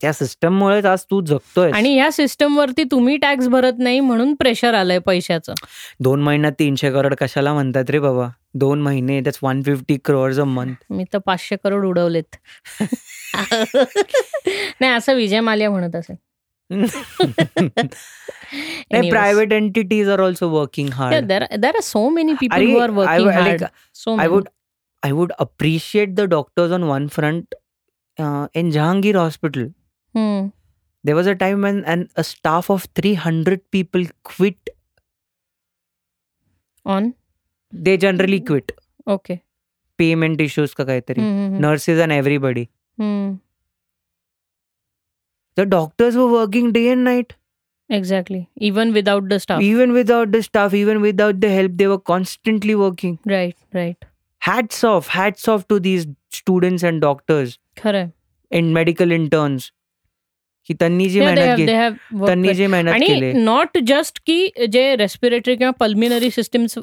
त्या 0.05 0.13
सिस्टममुळेच 0.13 0.85
आज 0.87 1.03
तू 1.11 1.21
जगतोय 1.27 1.71
आणि 1.75 1.95
ह्या 1.95 2.11
सिस्टम 2.13 2.57
वरती 2.59 2.83
तुम्ही 2.91 3.17
टॅक्स 3.17 3.47
भरत 3.49 3.79
नाही 3.79 4.01
म्हणून 4.01 4.35
प्रेशर 4.39 4.75
आलंय 4.75 4.99
पैशाचं. 5.07 5.55
दोन 6.05 6.23
महिन्यात 6.23 6.53
तीनशे 6.59 6.91
करोड 6.93 7.15
कशाला 7.21 7.53
म्हणतात 7.55 7.91
रे 7.91 7.99
बाबा? 7.99 8.29
दोन 8.55 8.83
महिने 8.83 9.21
त्याच 9.21 9.39
one 9.43 9.63
fifty 9.67 9.97
crore 10.05 10.35
a 10.41 10.45
month 10.45 10.93
मी 10.93 11.05
तर 11.13 11.19
पाचशे 11.27 11.57
करोड 11.65 11.85
उडवलेत. 11.87 12.37
नाही 14.81 14.93
असं 14.93 15.15
विजय 15.17 15.41
माल्या 15.41 15.71
म्हणत 15.71 15.97
असेल. 15.97 16.17
Private 19.11 19.53
entities 19.53 20.09
are 20.09 20.21
also 20.21 20.49
working 20.51 20.93
hard 20.93 21.25
there 21.27 21.43
are 21.43 21.81
so 21.83 22.09
many 22.11 22.33
people 22.41 22.71
who 22.71 22.79
are 22.79 22.91
working 22.91 23.31
hard 23.31 23.65
so 24.05 24.17
I 24.21 24.31
would 24.37 24.55
I 25.03 25.13
would 25.17 25.37
appreciate 25.49 26.17
the 26.23 26.33
doctors 26.39 26.81
on 26.81 26.91
one 26.95 27.13
front. 27.19 27.55
Uh, 28.19 28.47
in 28.55 28.69
Jahangir 28.75 29.15
Hospital, 30.14 30.52
there 31.04 31.16
was 31.16 31.28
a 31.28 31.36
time 31.36 31.62
when 31.62 31.84
an, 31.86 32.10
a 32.16 32.24
staff 32.24 32.70
of 32.70 32.88
300 32.96 33.72
people 33.72 34.06
quit. 34.24 34.70
On 36.86 37.14
They 37.74 37.98
generally 37.98 38.40
quit. 38.40 38.72
Okay 39.08 39.40
Payment 39.98 40.42
issues 40.42 40.74
का 40.74 40.84
काहीतरी. 40.84 41.22
Hmm. 41.22 41.60
Nurses 41.62 42.00
and 42.00 42.12
everybody. 42.12 42.70
The 45.58 45.66
doctors 45.66 46.16
were 46.16 46.32
working 46.32 46.72
day 46.72 46.88
and 46.90 47.04
night. 47.04 47.34
Exactly 47.92 48.46
even 48.62 48.92
without 48.92 49.24
the 49.24 49.38
staff 49.38 49.62
Even 49.62 49.92
without 49.92 50.32
the 50.32 50.42
staff, 50.44 50.74
even 50.74 51.02
without 51.02 51.40
the 51.42 51.50
help, 51.50 51.72
they 51.78 51.88
were 51.88 52.02
constantly 52.12 52.76
working. 52.76 53.16
Right 53.28 53.56
right 53.76 54.06
Hats 54.48 54.84
off, 54.84 55.08
hats 55.08 55.48
off 55.48 55.68
to 55.68 55.80
these 55.80 56.06
students 56.32 56.84
and 56.84 57.02
doctors 57.02 57.58
खरंय 57.78 58.12
and 58.52 58.74
medical 58.74 59.12
interns. 59.12 59.72
की 60.69 60.75
त्यांनी 60.75 61.09
जी 61.09 61.21
मेहनत 61.21 61.97
त्यांनी 62.27 62.55
जी 62.55 62.67
मेहनत 62.67 62.91
आणि 62.91 63.33
not 63.35 63.79
just 63.87 64.19
की 64.27 64.49
जे 64.73 64.95
respiratory 64.97 65.57
किंवा 65.57 65.71
पल्मिनरी 65.81 66.31
सिस्टीम्स 66.31 66.79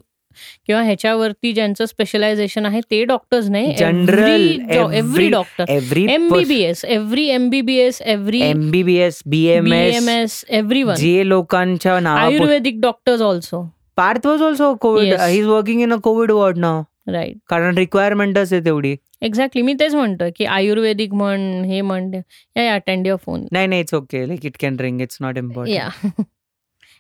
किंवा 0.68 0.82
ह्याच्यावरती 0.82 1.52
ज्यांचं 1.54 1.86
स्पेशलायझेशन 1.86 2.66
आहे 2.66 2.80
ते 2.92 3.04
डॉक्टर्स 3.06 3.50
नाही. 3.50 3.74
General 3.78 4.46
every 4.94 5.28
doctor 5.30 5.70
every 5.70 6.06
MBBS 6.14 6.84
every 6.86 7.28
MBBS 7.30 8.02
every 8.02 8.42
MBBS 8.42 9.22
BMS 9.26 10.44
every 10.50 10.84
one 10.84 10.96
जे 10.96 11.28
लोकांच्या 11.30 11.98
ayurvedic 12.10 12.80
doctors 12.82 13.22
also 13.22 13.64
Parth 13.98 14.28
was 14.28 14.42
also 14.42 14.74
COVID. 14.82 15.14
He 15.14 15.38
is 15.40 15.46
working 15.48 15.82
in 15.82 15.94
a 15.94 15.98
COVID 16.04 16.32
ward 16.32 16.58
now 16.58 16.82
right 17.08 17.38
कारण 17.50 17.78
रिक्वायरमेंटच 17.78 18.52
आहे 18.54 18.64
तेवढी. 18.66 18.96
एक्झॅक्टली 19.22 19.62
मी 19.62 19.74
तेच 19.80 19.96
म्हणतोय 19.96 20.32
की 20.36 20.46
आयुर्वेदिक 20.46 21.14
म्हण 21.14 21.64
हे 21.66 21.82
म्हण 21.82 22.14
या 22.58 22.74
अटेंड 22.76 23.08
युअर 23.08 23.20
फोन 23.26 23.46
नाही 23.52 23.68
नाही 23.68 23.82
it's 23.82 23.94
okay 23.94 24.28
like 24.28 24.46
it 24.46 24.58
can 24.62 24.80
ring 24.80 25.02
it's 25.02 25.18
not 25.22 25.38
important 25.38 25.76
yeah 25.76 25.90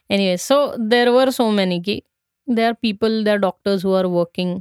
anyway 0.10 0.38
so 0.38 0.66
there 0.89 1.10
were 1.10 1.30
so 1.30 1.49
many 1.49 1.80
की 1.86 1.99
they 2.47 2.64
are 2.64 2.74
people 2.82 3.24
they 3.24 3.32
are 3.32 3.38
doctors 3.38 3.86
who 3.86 3.93
are 3.93 4.06
working 4.06 4.60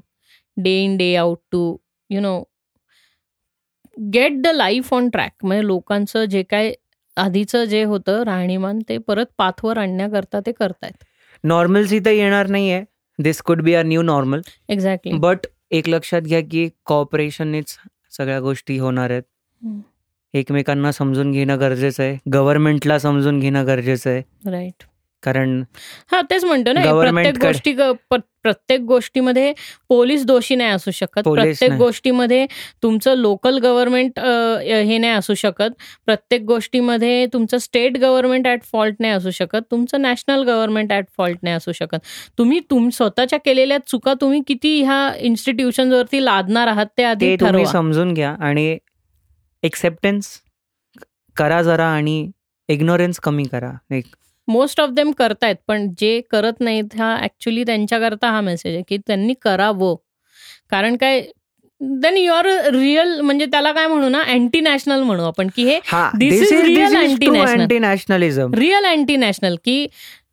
day 0.56 0.78
in 0.84 0.96
day 0.96 1.14
out 1.16 1.38
to 1.52 1.76
you 2.10 2.20
know 2.20 2.42
get 4.12 4.40
the 4.42 4.46
life 4.46 4.92
on 4.94 5.08
track 5.08 5.44
म्हणजे 5.44 5.66
लोकांचं 5.66 6.24
जे 6.24 6.42
काय 6.42 6.72
आधीचं 7.16 7.64
जे 7.64 7.82
होतं 7.84 8.22
राहणीमान 8.22 8.78
ते 8.88 8.98
परत 8.98 9.26
पाथवर 9.38 9.78
आणण्याकरता 9.78 10.40
ते 10.40 10.52
करतायत. 10.52 11.04
नॉर्मलसी 11.44 11.98
तर 11.98 12.10
येणार 12.10 12.46
नाहीये. 12.46 12.84
This 13.22 13.40
could 13.42 13.62
be 13.62 13.74
our 13.74 13.84
new 13.84 14.02
normal 14.02 14.40
exactly 14.68 15.12
but 15.18 15.46
एक 15.70 15.88
लक्षात 15.88 16.22
घ्या 16.22 16.40
की 16.50 16.68
कॉपरेशननेच 16.86 17.76
सगळ्या 18.16 18.40
गोष्टी 18.40 18.78
होणार 18.78 19.10
आहेत. 19.10 19.22
एकमेकांना 20.34 20.92
समजून 20.92 21.32
घेणं 21.32 21.58
गरजेचं 21.60 22.02
आहे. 22.02 22.16
गव्हर्नमेंटला 22.32 22.98
समजून 22.98 23.38
घेणं 23.38 23.66
गरजेचं 23.66 24.10
आहे. 24.10 24.22
राईट 24.50 24.84
कारण 25.22 25.62
हा 26.12 26.20
तेच 26.30 26.44
म्हणतो 26.44 26.72
ना 26.72 26.82
प्रत्येक 26.92 27.36
गोष्टी 27.44 27.74
प्रत्येक 28.42 28.80
गोष्टीमध्ये 28.80 29.52
पोलीस 29.88 30.24
दोषी 30.26 30.54
नाही 30.56 30.70
असू 30.70 30.90
शकत. 30.90 31.20
प्रत्येक. 31.24 31.72
गोष्टीमध्ये 31.78 32.46
तुमचं 32.82 33.16
लोकल 33.16 33.58
गव्हर्नमेंट 33.62 34.18
हे 34.18 34.98
नाही 34.98 35.12
असू 35.12 35.34
शकत. 35.34 35.70
प्रत्येक 36.06 36.42
गोष्टीमध्ये 36.44 37.26
तुमचं 37.32 37.58
स्टेट 37.58 37.98
गव्हर्नमेंट 38.00 38.46
ॲट 38.46 38.62
फॉल्ट 38.72 38.96
नाही 39.00 39.12
असू 39.14 39.30
शकत. 39.30 39.62
तुमचं 39.70 40.02
नॅशनल 40.02 40.42
गव्हर्नमेंट 40.48 40.92
ॲट 40.92 41.04
फॉल्ट 41.18 41.38
नाही 41.42 41.56
असू 41.56 41.72
शकत. 41.72 41.98
तुम्ही 42.38 42.60
तुम 42.70 42.88
स्वतःच्या 42.90 43.38
केलेल्या 43.44 43.78
चुका 43.86 44.14
तुम्ही 44.20 44.40
किती 44.48 44.80
ह्या 44.82 45.10
इन्स्टिट्यूशनवरती 45.20 46.24
लादणार 46.24 46.68
आहात 46.68 46.86
ते 46.98 47.04
आधी 47.04 47.36
समजून 47.66 48.12
घ्या 48.14 48.34
आणि 48.40 48.76
एक्सेप्टन्स 49.62 50.38
करा 51.36 51.60
जरा 51.62 51.86
आणि 51.86 52.30
इग्नोरन्स 52.68 53.18
कमी 53.20 53.44
करा. 53.44 53.70
एक 53.90 54.04
मोस्ट 54.50 54.80
ऑफ 54.80 54.90
देम 54.90 55.10
करतायत 55.10 55.56
पण 55.68 55.88
जे 55.98 56.20
करत 56.30 56.60
नाहीत 56.60 56.96
हा 56.98 57.16
ऍक्च्युली 57.22 57.64
त्यांच्याकरता 57.64 58.30
हा 58.30 58.40
मेसेज 58.40 58.74
आहे 58.74 58.82
की 58.88 58.96
त्यांनी 58.98 59.34
करावं 59.42 59.94
कारण 60.70 60.96
काय 60.96 61.20
देन 61.80 62.16
यू 62.16 62.32
आर 62.32 62.46
रिअल 62.72 63.20
म्हणजे 63.20 63.46
त्याला 63.46 63.72
काय 63.72 63.86
म्हणू 63.86 64.08
ना 64.08 64.22
अँटी 64.28 64.60
नॅशनल 64.60 65.02
म्हणू 65.02 65.22
आपण 65.22 65.48
की 65.56 65.64
हे 65.64 65.78
this 66.18 66.42
is 66.42 66.52
anti-national. 66.52 67.46
Anti 67.50 67.78
nationalism 67.78 68.54
real 68.54 68.84
anti 68.86 69.16
national 69.16 69.56
की 69.64 69.86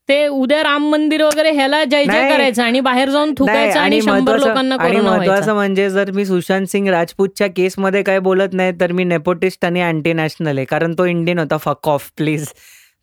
ते 0.10 0.26
उद्या 0.28 0.62
राम 0.64 0.90
मंदिर 0.90 1.22
वगैरे 1.24 1.52
ह्याला 1.52 1.84
जय 1.84 2.06
जय. 2.06 2.30
करायचं 2.30 2.64
आणि 2.64 2.80
बाहेर 2.80 3.10
जाऊन 3.10 3.34
थुकायचं 3.38 3.80
आणि 3.80 4.02
शंभर 4.02 4.38
लोकांना 4.40 4.76
आणि 4.76 4.94
कोरोना 4.94 5.10
महत्वाचं 5.10 5.54
म्हणजे 5.54 5.90
जर 5.90 6.12
मी 6.12 6.26
सुशांत 6.26 6.68
सिंग 6.68 6.88
राजपूतच्या 6.88 7.48
केसमध्ये 7.48 8.04
काय 8.04 8.20
बोलत 8.20 8.54
नाही 8.54 8.72
तर 8.82 8.92
मी 8.92 9.04
नेपोटिस्ट 9.04 9.66
आणि 9.66 9.82
अँटी 9.82 10.14
नॅशनल 10.14 10.58
आहे 10.58 10.66
कारण 10.66 10.94
तो 10.94 11.06
इंडियन 11.06 11.40
होता 11.40 11.58
fuck 11.58 11.88
off 11.90 12.10
please 12.18 12.48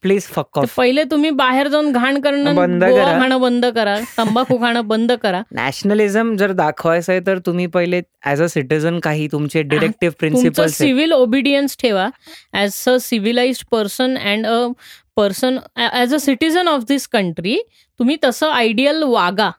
please 0.05 0.27
fuck 0.31 0.59
पहिले 0.77 1.05
तुम्ही 1.11 1.31
बाहेर 1.33 1.69
जाऊन 1.69 1.91
घाण 1.93 2.21
करणं 2.21 2.55
बंद 2.55 2.85
करा. 2.85 3.19
खाणं 3.19 3.41
बंद 3.41 3.67
करा 3.75 3.99
तंबाखू 4.17 4.57
खाणं 4.61 4.87
बंद 4.89 5.13
करा. 5.23 5.43
नॅशनलिझम 5.55 6.35
जर 6.37 6.53
दाखवायचं 6.53 7.13
आहे 7.13 7.21
तर 7.27 7.39
तुम्ही 7.47 7.67
पहिले 7.67 8.01
ऍज 8.27 8.43
अ 8.43 8.47
सिटीजन 8.49 8.99
काही 9.01 9.27
तुमचे 9.33 9.63
डिरेक्टिव्ह 9.63 10.13
तुमचं 10.13 10.19
प्रिन्सिपल्स 10.19 10.77
सिव्हिल 10.79 11.13
ओबिडियन्स 11.13 11.77
ठेवा. 11.83 12.09
As 12.53 12.83
a 12.89 12.97
civilize 13.01 13.63
person 13.73 14.17
and 14.19 14.47
a 14.47 14.67
person 15.17 15.59
as 15.77 16.15
a 16.15 16.19
citizen 16.19 16.69
of 16.69 16.85
this 16.89 17.07
country 17.09 17.59
तुम्ही 18.01 18.17
तसं 18.25 18.51
आयडियल 18.51 19.03
वागा. 19.03 19.51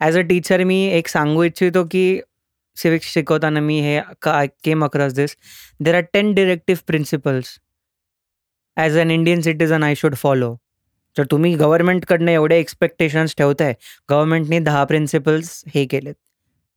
ॲज 0.00 0.18
अ 0.18 0.20
टीचर 0.28 0.64
मी 0.64 0.84
एक 0.92 1.08
सांगू 1.08 1.42
इच्छितो 1.44 1.84
की 1.90 2.20
सिविक्स 2.76 3.12
शिकवताना 3.14 3.60
मी 3.60 3.80
हे 3.80 4.00
came 4.26 4.84
across 4.84 5.12
this 5.14 5.36
there 5.80 5.94
are 5.94 6.02
ten 6.12 6.32
directive 6.34 6.80
principles 6.86 7.58
as 8.76 8.96
an 8.98 9.10
Indian 9.10 9.40
citizen 9.40 9.82
I 9.82 9.94
should 9.94 10.14
follow 10.14 10.54
जर 11.16 11.24
तुम्ही 11.30 11.54
गव्हर्नमेंटकडनं 11.56 12.30
एवढे 12.30 12.58
एक्सपेक्टेशन्स 12.60 13.34
ठेवताय 13.38 13.74
गव्हर्नमेंटने 14.10 14.58
दहा 14.60 14.84
प्रिन्सिपल्स 14.84 15.62
हे 15.74 15.84
केलेत. 15.86 16.14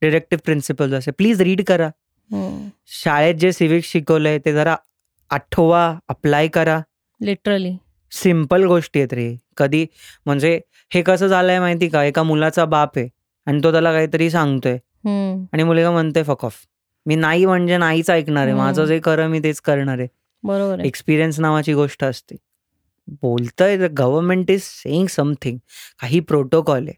डिरेक्टिव्ह 0.02 0.42
प्रिन्सिपल्स 0.46 0.94
असे. 0.94 1.12
प्लीज 1.12 1.42
रीड 1.42 1.62
करा. 1.68 1.90
शाळेत 3.04 3.36
जे 3.36 3.52
सिविक्स 3.52 3.92
शिकवलंय 3.92 4.38
ते 4.46 4.54
जरा 4.54 4.76
आठवा 5.32 5.84
अप्लाय 6.10 6.48
करा. 6.48 6.80
लिटरली 7.22 7.76
सिंपल 8.12 8.66
गोष्टी 8.66 9.00
आहेत 9.00 9.14
रे. 9.14 9.36
कधी 9.58 9.86
म्हणजे 10.26 10.60
हे 10.92 11.02
कसं 11.02 11.28
झालंय 11.28 11.60
माहिती 11.60 11.88
का? 11.90 12.04
एका 12.04 12.24
मुलाचा 12.24 12.66
बाप 12.66 12.98
आहे 12.98 13.08
आणि 13.48 13.60
तो 13.64 13.72
त्याला 13.72 13.92
काहीतरी 13.94 14.30
सांगतोय. 14.30 14.78
आणि 15.54 15.64
मुलगा 15.64 15.92
म्हणतोय 15.92 16.24
फक 16.24 16.46
ऑफ 16.46 16.56
मी 17.06 17.16
नाही 17.16 17.46
म्हणजे 17.46 17.78
नाहीच 17.78 18.10
ऐकणार 18.10 18.46
आहे. 18.46 18.54
माझं 18.56 18.86
जे 18.86 19.00
खरं 19.04 19.28
मी 19.30 19.40
तेच 19.44 19.62
करणार 19.62 20.00
आहे. 20.00 20.08
बरोबर 20.44 20.80
एक्सपिरियन्स 20.86 21.40
नावाची 21.40 21.74
गोष्ट 21.74 22.04
असते. 22.04 22.36
बोलतंय 23.22 23.78
गव्हर्नमेंट 23.90 24.50
इज 24.52 24.62
सेईंग 24.64 25.08
समथिंग 25.08 25.58
काही 26.02 26.20
प्रोटोकॉल 26.20 26.88
आहे. 26.88 26.96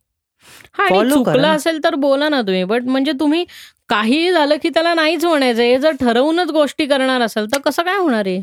हा 0.73 0.87
चुकलं. 1.09 1.47
असेल 1.47 1.83
तर 1.83 1.95
बोला 1.95 2.29
ना 2.29 2.41
तुम्ही 2.41 2.63
बट 2.63 2.83
म्हणजे 2.83 3.11
तुम्ही 3.19 3.43
काहीही 3.89 4.31
झालं 4.31 4.55
की 4.63 4.69
त्याला 4.69 4.93
नाहीच 4.93 5.25
म्हणायचं. 5.25 5.61
हे 5.61 5.77
जर 5.79 5.91
ठरवूनच 5.99 6.51
गोष्टी 6.51 6.85
करणार 6.85 7.21
असेल 7.21 7.45
तर 7.53 7.59
कसं 7.65 7.83
काय 7.83 7.97
होणार 7.97 8.27
आहे 8.27 8.41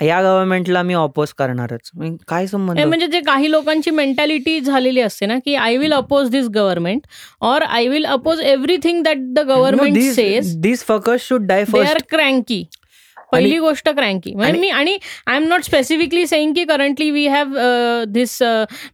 या 0.00 0.20
गव्हर्नमेंटला 0.22 0.82
मी 0.82 0.94
ऑपोज 0.94 1.32
करणारच. 1.38 1.90
काय 2.28 2.46
संबंध 2.46 2.78
म्हणजे 2.80 3.06
जे 3.06 3.20
काही 3.26 3.50
लोकांची 3.50 3.90
मेंटॅलिटी 3.90 4.58
झालेली 4.60 5.00
असते 5.00 5.26
ना 5.26 5.38
की 5.44 5.54
I 5.54 5.76
will 5.76 5.92
oppose 5.92 6.28
this 6.30 6.48
government 6.54 7.06
or 7.42 7.62
I 7.62 7.88
will 7.88 8.04
oppose 8.06 8.40
everything 8.40 9.02
that 9.02 9.18
the 9.34 9.46
government 9.48 9.98
says 10.14 10.56
this 10.60 10.84
fucks 10.84 11.28
should 11.28 11.46
die 11.46 11.60
are 11.60 11.72
first 11.72 12.08
cranky 12.10 12.64
पहिली 13.32 13.58
गोष्ट 13.58 13.88
क्रँकी. 13.88 14.34
म्हणजे 14.34 14.60
मी 14.60 14.68
आणि 14.70 14.96
I 15.26 15.36
am 15.36 15.48
not 15.48 15.64
specifically 15.64 16.26
saying 16.26 16.52
की 16.54 16.64
currently 16.64 17.10
we 17.10 17.26
have 17.26 17.58
this 18.12 18.38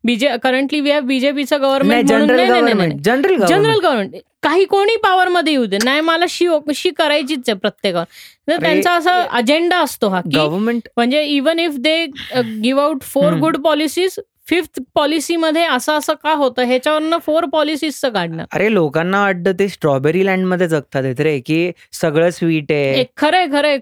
BJ 0.05 0.37
currently 0.43 0.81
we 0.81 0.91
have 0.91 1.03
बीजेपीचं 1.07 1.61
government 1.63 2.09
general 2.09 2.93
general 3.05 3.45
general 3.47 3.79
government 3.79 4.23
काही 4.43 4.65
कोणी 4.65 4.97
power 5.03 5.29
मध्ये 5.29 5.53
येऊ 5.53 5.65
दे. 5.67 5.79
नाही 5.85 6.01
मला 6.01 6.25
शी 6.29 6.47
शी 6.75 6.91
करायचीच 6.99 7.49
आहे 7.49 7.59
प्रत्येकावर. 7.59 8.05
तर 8.49 8.61
त्यांचा 8.63 8.93
असा 8.93 9.13
अजेंडा 9.39 9.79
असतो 9.83 10.09
हा 10.09 10.21
की 10.21 10.37
गव्हर्नमेंट 10.37 10.89
म्हणजे 10.97 11.23
even 11.25 11.59
if 11.59 11.77
they 11.79 12.05
give 12.37 12.83
out 12.83 13.03
four. 13.05 13.33
Good 13.41 13.57
policies 13.65 14.19
fifth 14.49 14.81
पॉलिसीमध्ये 14.95 15.63
असं 15.65 15.99
असं 15.99 16.15
का 16.23 16.33
होतं? 16.33 16.63
ह्याच्यावरनं 16.63 17.19
फोर 17.19 17.45
पॉलिसीजचं 17.45 18.09
काढणं. 18.09 18.45
अरे 18.53 18.73
लोकांना 18.75 19.21
वाटतं 19.23 19.53
ते 19.59 19.69
स्ट्रॉबेरी 19.69 20.25
लँडमध्ये 20.27 20.69
जगतात 20.69 21.03
आहेत 21.05 21.21
रे 21.21 21.39
की 21.41 21.71
सगळं 21.93 22.31
स्वीट 22.31 22.73
आहे. 22.73 23.05
खरंय 23.17 23.47
खरंय. 23.47 23.79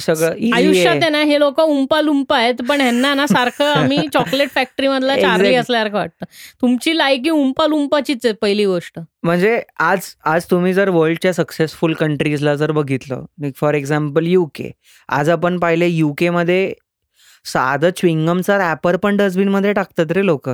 सगळं 0.00 0.54
आयुष्यात 0.54 1.02
आहे. 1.02 1.10
ना 1.10 1.22
हे 1.22 1.38
लोक 1.40 1.60
उंपा 1.60 2.00
लुंपा 2.00 2.36
आहेत 2.38 2.62
पण 2.68 2.80
ह्यांना 2.80 3.12
ना 3.14 3.26
सारखं 3.26 3.64
आम्ही 3.92 4.06
चॉकलेट 4.12 4.48
फॅक्टरी 4.50 4.88
मधला 4.88 5.16
चार्ली. 5.16 5.54
असल्यासारखं 5.54 5.96
वाटतं. 5.98 6.24
तुमची 6.62 6.96
लायकी 6.98 7.30
उंपा 7.30 7.66
लुंपाचीच 7.66 8.26
आहे 8.26 8.34
पहिली 8.34 8.64
गोष्ट. 8.64 8.98
म्हणजे 9.22 9.60
आज 9.80 10.14
आज 10.24 10.44
तुम्ही 10.50 10.72
जर 10.72 10.88
वर्ल्डच्या 10.88 11.32
सक्सेसफुल 11.32 11.92
कंट्रीजला 11.94 12.54
जर 12.54 12.70
बघितलं 12.72 13.50
फॉर 13.56 13.74
एक्झाम्पल 13.74 14.26
युके 14.26 14.70
आज 15.08 15.30
आपण 15.30 15.58
पाहिले 15.58 15.86
युके 15.86 16.30
मध्ये 16.30 16.72
साधं 17.52 17.90
च्विंगमचा 17.96 18.58
रॅपर 18.58 18.96
पण 18.96 19.16
डस्टबिनमध्ये 19.16 19.72
टाकतात 19.72 20.12
रे 20.12 20.26
लोक. 20.26 20.48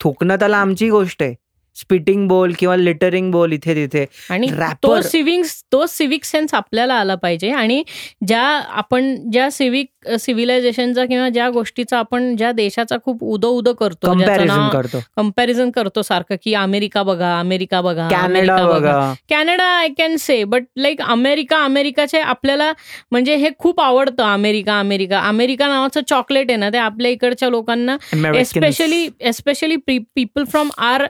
थुकणं 0.00 0.36
त्याला 0.36 0.58
आमची 0.58 0.90
गोष्ट 0.90 1.22
आहे. 1.22 1.34
स्पिटिंग 1.76 2.26
बोल 2.28 2.52
किंवा 2.58 2.76
लिटरिंग 2.76 3.30
बोल 3.32 3.52
इथे 3.52 3.74
तिथे. 3.74 4.04
आणि 4.30 4.50
तो 4.82 5.00
सिव्हिंग 5.02 5.44
तो 5.72 5.84
सिव्हिक 5.86 6.24
सेन्स 6.24 6.54
आपल्याला 6.54 6.94
आला 6.94 7.14
पाहिजे. 7.14 7.50
आणि 7.50 7.82
ज्या 8.26 8.42
आपण 8.72 9.14
ज्या 9.32 9.50
सिव्हिक 9.50 10.08
सिव्हिलायझेशनचा 10.20 11.04
किंवा 11.06 11.28
ज्या 11.28 11.48
गोष्टीचा 11.50 11.98
आपण 11.98 12.34
ज्या 12.36 12.52
देशाचा 12.52 12.96
खूप 13.04 13.22
उदो 13.24 13.48
उदो 13.48 13.72
करतो 13.72 14.12
कंपॅरिझन 14.12 15.70
करतो. 15.70 15.70
करतो 15.74 16.02
सारखं 16.02 16.36
की 16.42 16.54
अमेरिका 16.54 17.02
बघा 17.02 17.38
अमेरिका 17.38 17.80
बघा 17.80 18.08
कॅनडा 18.08 18.24
अमेरिका 18.24 18.66
बघा. 18.68 19.12
Canada 19.30 19.64
I 19.78 19.88
can 19.98 20.16
say 20.16 20.42
but 20.44 20.64
like 20.76 21.02
America 21.02 21.62
अमेरिकाचे 21.64 22.20
आपल्याला 22.20 22.72
म्हणजे 23.12 23.36
हे 23.36 23.50
खूप 23.58 23.80
आवडतं 23.80 24.24
अमेरिका 24.24 24.78
अमेरिका. 24.80 25.20
अमेरिका 25.28 25.68
नावाचं 25.68 26.00
चॉकलेट 26.08 26.50
आहे 26.50 26.58
ना 26.58 26.70
ते 26.70 26.78
आपल्या 26.78 27.10
इकडच्या 27.10 27.48
लोकांना. 27.50 27.96
Especially 28.34 29.08
especially 29.20 29.76
people 29.86 30.44
from 30.44 30.70
our 30.78 31.06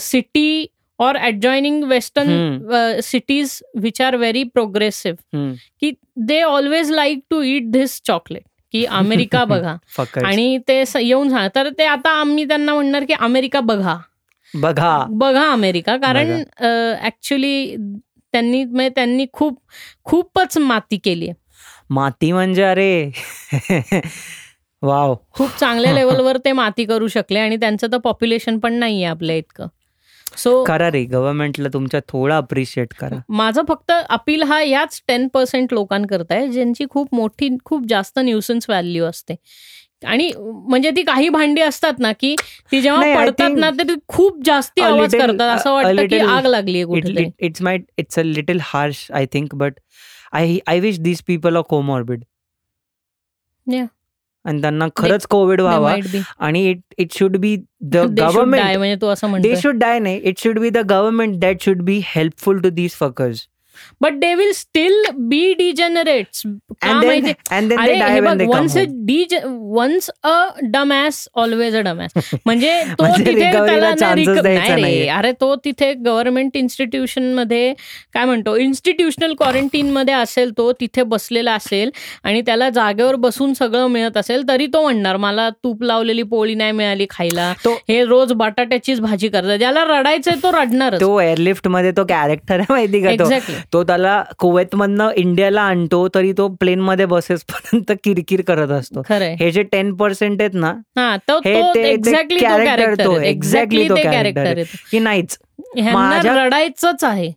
city 0.00 0.66
और 0.98 1.16
uh, 1.16 3.02
cities 3.02 3.62
which 3.82 4.00
are 4.00 4.18
very 4.18 4.44
progressive. 4.44 5.16
Hmm. 5.34 5.54
की 5.80 5.92
they 6.16 6.42
always 6.42 6.90
like 6.90 7.20
to 7.30 7.42
eat 7.42 7.70
this 7.70 8.00
chocolate 8.04 8.42
की 8.72 8.84
अमेरिका 8.84 9.44
बघा. 9.48 9.76
आणि 10.24 10.58
ते 10.68 10.82
येऊन 11.00 11.30
सांग 11.30 11.48
तर 11.54 11.68
ते 11.78 11.84
आता 11.84 12.10
आम्ही 12.10 12.44
त्यांना 12.44 12.74
म्हणणार 12.74 13.04
की 13.04 13.12
अमेरिका 13.12 13.60
बघा. 13.60 13.96
बघा. 14.54 15.06
बघा 15.10 15.52
अमेरिका. 15.52 15.96
कारण 15.96 16.42
ऍक्च्युली 17.02 17.76
त्यांनी 18.32 18.88
त्यांनी 18.88 19.26
खूप 19.32 19.60
खूपच 20.04 20.58
माती 20.58 20.96
केली 20.96 21.30
माती 21.90 22.32
म्हणजे 22.32 22.62
अरे 22.62 23.10
वाव. 24.82 25.14
खूप 25.32 25.50
चांगल्या 25.60 25.92
लेवलवर 25.94 26.36
ते 26.36 26.52
माती 26.52 26.84
करू 26.84 27.08
शकले 27.08 27.38
आणि 27.38 27.56
त्यांचं 27.56 27.86
तर 27.92 27.98
पॉप्युलेशन 27.98 28.58
पण 28.58 28.72
नाहीये 28.72 29.04
आपल्या 29.04 29.36
इतकं. 29.36 29.66
सो 30.36 30.64
करा 30.64 30.90
रे 30.90 31.04
गव्हर्नमेंटला 31.04 31.68
तुमच्या 31.72 32.00
थोडा 32.08 32.36
अप्रिशिएट 32.36 32.94
करा. 32.94 33.16
माझं 33.28 33.62
फक्त 33.68 33.92
अपील 34.08 34.42
हा 34.42 34.62
याच 34.62 35.02
टेन 35.08 35.28
पर्सेंट 35.28 35.72
लोकांकरता 35.72 36.34
आहे 36.34 36.48
ज्यांची 36.48 36.84
खूप 36.90 37.14
मोठी 37.14 37.48
खूप 37.64 37.86
जास्त 37.88 38.18
न्यूसन्स 38.18 38.64
व्हॅल्यू 38.68 39.04
असते. 39.04 39.34
आणि 40.06 40.32
म्हणजे 40.36 40.90
ती 40.90 41.02
काही 41.02 41.28
भांडी 41.28 41.60
असतात 41.60 41.92
ना 41.98 42.12
की 42.12 42.34
ती 42.72 42.80
जेव्हा 42.80 43.16
पडतात 43.16 43.50
ना 43.56 43.70
तर 43.70 43.82
ती 43.82 43.94
खूप 44.08 44.44
जास्ती 44.44 44.82
आवाज 44.82 45.14
करतात. 45.14 45.56
असं 45.56 45.72
वाटतं 45.72 46.06
की 46.06 46.18
आग 46.18 46.46
लागली 46.46 46.84
it's 47.38 47.62
my 47.62 47.78
it's 47.98 48.18
a 48.18 48.22
little 48.22 48.58
harsh 48.62 49.10
I 49.12 49.26
think 49.26 49.54
but 49.54 49.72
I 50.32 50.58
I 50.66 50.80
wish 50.80 50.98
these 50.98 51.22
people 51.22 51.56
are 51.56 51.62
comorbid. 51.62 52.24
आणि 54.44 54.60
त्यांना 54.60 54.86
खरंच 54.96 55.26
कोविड 55.26 55.60
व्हावा. 55.60 55.96
आणि 56.38 56.70
it 56.70 56.80
it 56.98 57.12
should 57.12 57.36
be 57.36 57.56
the 57.56 57.96
They 57.96 58.06
should 58.06 58.18
die, 58.18 58.32
government 58.32 58.76
म्हणजे 58.76 58.96
तू 58.96 59.06
असं 59.06 59.40
दे 59.40 59.56
शुड 59.56 59.74
डाय 59.74 59.98
नाही. 59.98 60.16
It 60.16 60.38
should 60.38 60.58
be 60.58 60.70
the 60.70 60.78
government 60.78 61.38
that 61.38 61.56
should 61.60 61.82
be 61.82 62.00
helpful 62.04 62.60
to 62.60 62.68
these 62.68 62.90
fuckers 62.90 63.46
but 64.00 64.12
they 64.12 64.34
will 64.34 64.52
still 64.52 65.02
be 65.18 65.52
degenerates 65.54 66.42
हे 66.84 68.20
once 68.46 68.76
the 69.06 69.24
once 69.44 70.10
a 70.24 70.34
dumbass 70.62 71.26
always 71.34 71.76
a 71.76 71.80
dumbass 71.80 72.12
म्हणजे 72.46 72.72
तो 72.90 73.06
तिथे 73.18 73.50
नाही. 74.70 75.06
अरे 75.08 75.32
तो 75.32 75.54
तिथे 75.54 75.92
गव्हर्नमेंट 75.94 76.56
इन्स्टिट्यूशनमध्ये 76.56 77.72
काय 78.14 78.24
म्हणतो 78.24 78.56
इन्स्टिट्यूशनल 78.56 79.34
क्वारंटीन 79.34 79.90
मध्ये 79.90 80.14
असेल 80.14 80.50
तो 80.58 80.70
तिथे 80.72 81.02
बसलेला 81.02 81.54
असेल 81.54 81.90
आणि 82.24 82.40
त्याला 82.40 82.68
जागेवर 82.70 83.14
बसून 83.14 83.52
सगळं 83.54 83.86
मिळत 83.86 84.16
असेल 84.16 84.48
तरी 84.48 84.66
तो 84.66 84.82
म्हणणार 84.82 85.16
मला 85.16 85.48
तूप 85.64 85.82
लावलेली 85.82 86.22
पोळी 86.22 86.54
नाही 86.54 86.72
मिळाली 86.72 87.06
खायला 87.10 87.52
हे 87.88 88.02
रोज 88.04 88.32
बटाट्याचीच 88.32 89.00
भाजी 89.00 89.28
करतात 89.28 89.58
ज्याला 89.58 89.84
रडायचंय 89.84 90.34
तो 90.42 90.52
रडणारच 90.52 91.00
तो 91.00 91.20
एअरलिफ्टमध्ये 91.20 91.92
तो 91.96 92.04
कॅरेक्टर 92.04 92.58
आहे 92.58 92.72
माहिती 92.72 93.00
का 93.02 93.10
तो 93.72 93.82
त्याला 93.84 94.24
कुवेत 94.38 94.74
मधनं 94.74 95.10
इंडियाला 95.10 95.62
आणतो 95.62 96.08
तरी 96.14 96.32
तो 96.32 96.48
प्लेन 96.48 96.80
मध्ये 96.80 97.06
बसेसपर्यंत 97.06 97.98
किरकिर 98.04 98.40
करत 98.40 98.68
असतो. 98.68 99.02
हे 99.34 99.50
जे 99.50 99.62
टेन 99.62 99.94
पर्सेंट 99.94 100.40
आहेत 100.40 100.54
ना 100.54 100.74
कॅरेक्टर 102.56 103.04
तो, 103.04 103.20
एक्झॅक्टली 103.20 103.88
तो 103.88 103.94
कॅरेक्टर 103.94 104.62
की 104.90 104.98
नाहीच. 104.98 105.38
माझ्या- 105.94 106.36
रडायचंच 106.36 107.04
आहे. 107.04 107.32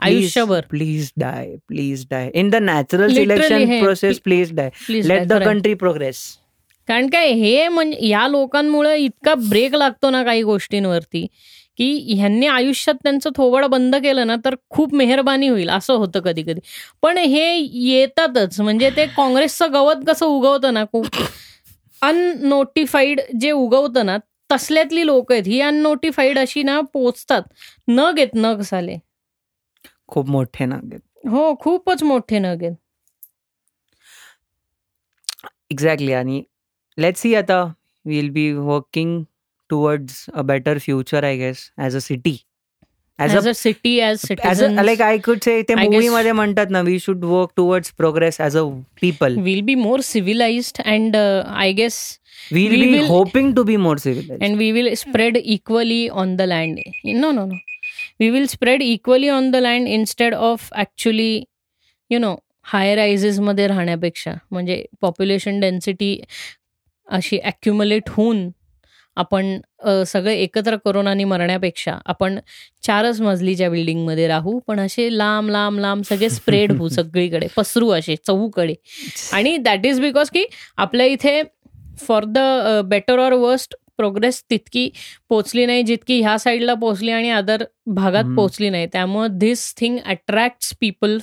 आयुष्यभर. 0.00 0.60
Please 0.70 1.10
die 1.16 1.56
please 1.68 2.06
die 2.10 2.30
in 2.34 2.50
the 2.50 2.54
natural 2.54 3.14
selection 3.14 3.80
process 3.80 4.20
please 4.20 4.52
die 4.52 4.70
let 4.88 5.22
the 5.22 5.32
country 5.32 5.74
progress 5.74 6.16
कारण 6.88 7.06
काय 7.06 7.28
हे 7.28 7.68
म्हणजे 7.68 8.08
या 8.08 8.28
लोकांमुळे 8.28 8.96
इतका 8.96 9.34
ब्रेक 9.34 9.74
लागतो 9.74 10.10
ना 10.10 10.22
काही 10.24 10.42
गोष्टींवरती. 10.42 11.26
की 11.80 12.14
ह्यांनी 12.16 12.46
आयुष्यात 12.46 12.94
त्यांचं 13.02 13.30
थोबड 13.36 13.64
बंद 13.64 13.94
केलं 13.96 14.26
ना 14.26 14.34
तर 14.44 14.54
खूप 14.70 14.94
मेहरबानी 14.94 15.48
होईल. 15.48 15.68
असं 15.70 15.94
होतं 15.94 16.20
कधी 16.20 16.42
कधी 16.42 16.60
पण 17.02 17.18
हे 17.18 17.44
येतातच. 17.56 18.60
म्हणजे 18.60 18.90
ते 18.96 19.06
काँग्रेसचं 19.06 19.72
गवत 19.72 20.04
कसं 20.08 20.26
उगवतं 20.26 20.74
ना 20.74 20.84
खूप 20.84 21.06
अननोटिफाईड 22.02 23.20
जे 23.40 23.50
उगवतं 23.50 24.06
ना 24.06 24.16
तसल्यातली 24.50 25.06
लोक 25.06 25.32
आहेत. 25.32 25.46
ही 25.46 25.60
अननोटिफाईड 25.60 26.38
अशी 26.38 26.62
ना 26.62 26.80
पोचतात. 26.92 27.42
नग 27.88 28.18
आहेत 28.18 28.34
नग 28.34 28.60
साले. 28.62 28.96
खूप 30.08 30.28
मोठे 30.30 30.64
नाग 30.66 30.94
हो 31.28 31.54
खूपच 31.60 32.02
मोठे 32.02 32.38
नग 32.38 32.62
आहेत. 32.62 32.74
एक्झॅक्टली 35.70 36.12
आणि 36.12 36.42
लेट 36.98 37.16
सी 37.16 37.34
आता. 37.34 37.64
Will 38.04 38.28
be 38.30 38.50
working 38.52 39.22
towards 39.70 40.24
a 40.34 40.42
better 40.52 40.78
future 40.78 41.24
I 41.24 41.36
guess 41.36 41.70
as 41.78 41.96
a 41.96 41.98
city 42.02 42.36
as 43.18 43.34
as 43.36 43.48
a 43.48 43.52
city 43.52 43.98
as 44.00 44.22
as 44.44 44.62
a 44.64 44.68
like 44.82 45.00
I 45.02 45.18
could 45.24 45.38
say 45.44 45.60
ते 45.68 45.74
I 45.74 45.76
मूवी 45.84 45.98
guess- 45.98 46.12
मध्ये 46.14 46.32
म्हणतात 46.32 46.70
ना 46.70 46.80
we 46.82 46.98
should 47.00 47.24
work 47.24 47.50
towards 47.56 47.92
progress 47.98 48.40
as 48.40 48.56
a 48.56 48.62
people 49.00 49.36
will 49.44 49.60
be 49.62 49.74
more 49.74 50.00
civilized 50.04 50.80
and 50.84 51.16
I 51.16 51.72
guess 51.72 51.98
will 52.52 52.72
We 52.72 52.80
be 52.84 52.92
will- 52.92 53.08
hoping 53.10 53.54
to 53.56 53.62
be 53.64 53.76
more 53.76 53.96
civilize 53.98 54.42
and 54.44 54.60
we 54.62 54.70
will 54.76 54.94
spread 55.00 55.36
equally 55.54 56.02
on 56.22 56.36
the 56.40 56.46
land. 56.52 56.78
No, 57.16 57.30
no, 57.38 57.44
no. 57.46 57.58
We 58.22 58.28
will 58.34 58.46
spread 58.52 58.82
equally 58.86 59.28
on 59.34 59.50
the 59.54 59.60
land 59.66 59.90
instead 59.96 60.34
of 60.46 60.64
actually, 60.84 61.32
you 62.10 62.20
know, 62.24 62.34
high 62.72 62.94
रायझेसमध्ये 62.94 63.66
राहण्यापेक्षा 63.66 64.32
म्हणजे 64.50 64.84
population 65.00 65.60
density 65.60 66.10
अशी 67.08 67.38
accumulate 67.44 68.08
होऊन 68.08 68.48
आपण 69.16 69.60
सगळे 70.06 70.34
एकत्र 70.34 70.76
करोनाने 70.76 71.24
मरण्यापेक्षा 71.24 71.98
आपण 72.06 72.38
चारच 72.82 73.20
मजलीच्या 73.20 73.70
बिल्डिंगमध्ये 73.70 74.28
राहू 74.28 74.58
पण 74.58 74.80
असे 74.80 75.18
लांब 75.18 75.50
लांब 75.50 75.78
लांब 75.78 76.02
सगळे 76.02 76.30
स्प्रेड 76.30 76.72
होऊ 76.72 76.88
सगळीकडे 76.96 77.46
पसरू 77.56 77.90
असे 77.90 78.16
चहूकडे 78.16 78.74
आणि 79.32 79.56
दॅट 79.56 79.86
इज 79.86 80.00
बिकॉज 80.00 80.30
की 80.30 80.44
आपल्या 80.76 81.06
इथे 81.06 81.42
for 81.98 82.24
the 82.24 82.38
better 82.84 83.18
or 83.18 83.32
worst 83.32 83.74
progress 83.96 84.44
तितकी 84.50 84.90
पोचली 85.28 85.66
नाही 85.66 85.82
जितकी 85.82 86.20
ह्या 86.20 86.38
साईडला 86.38 86.74
पोचली 86.74 87.10
आणि 87.10 87.30
अदर 87.30 87.64
भागात. 87.86 88.24
पोचली 88.36 88.70
नाही 88.70 88.86
त्यामुळे 88.86 89.28
this 89.32 89.74
thing 89.76 89.98
attract 90.04 90.74
people 90.80 91.18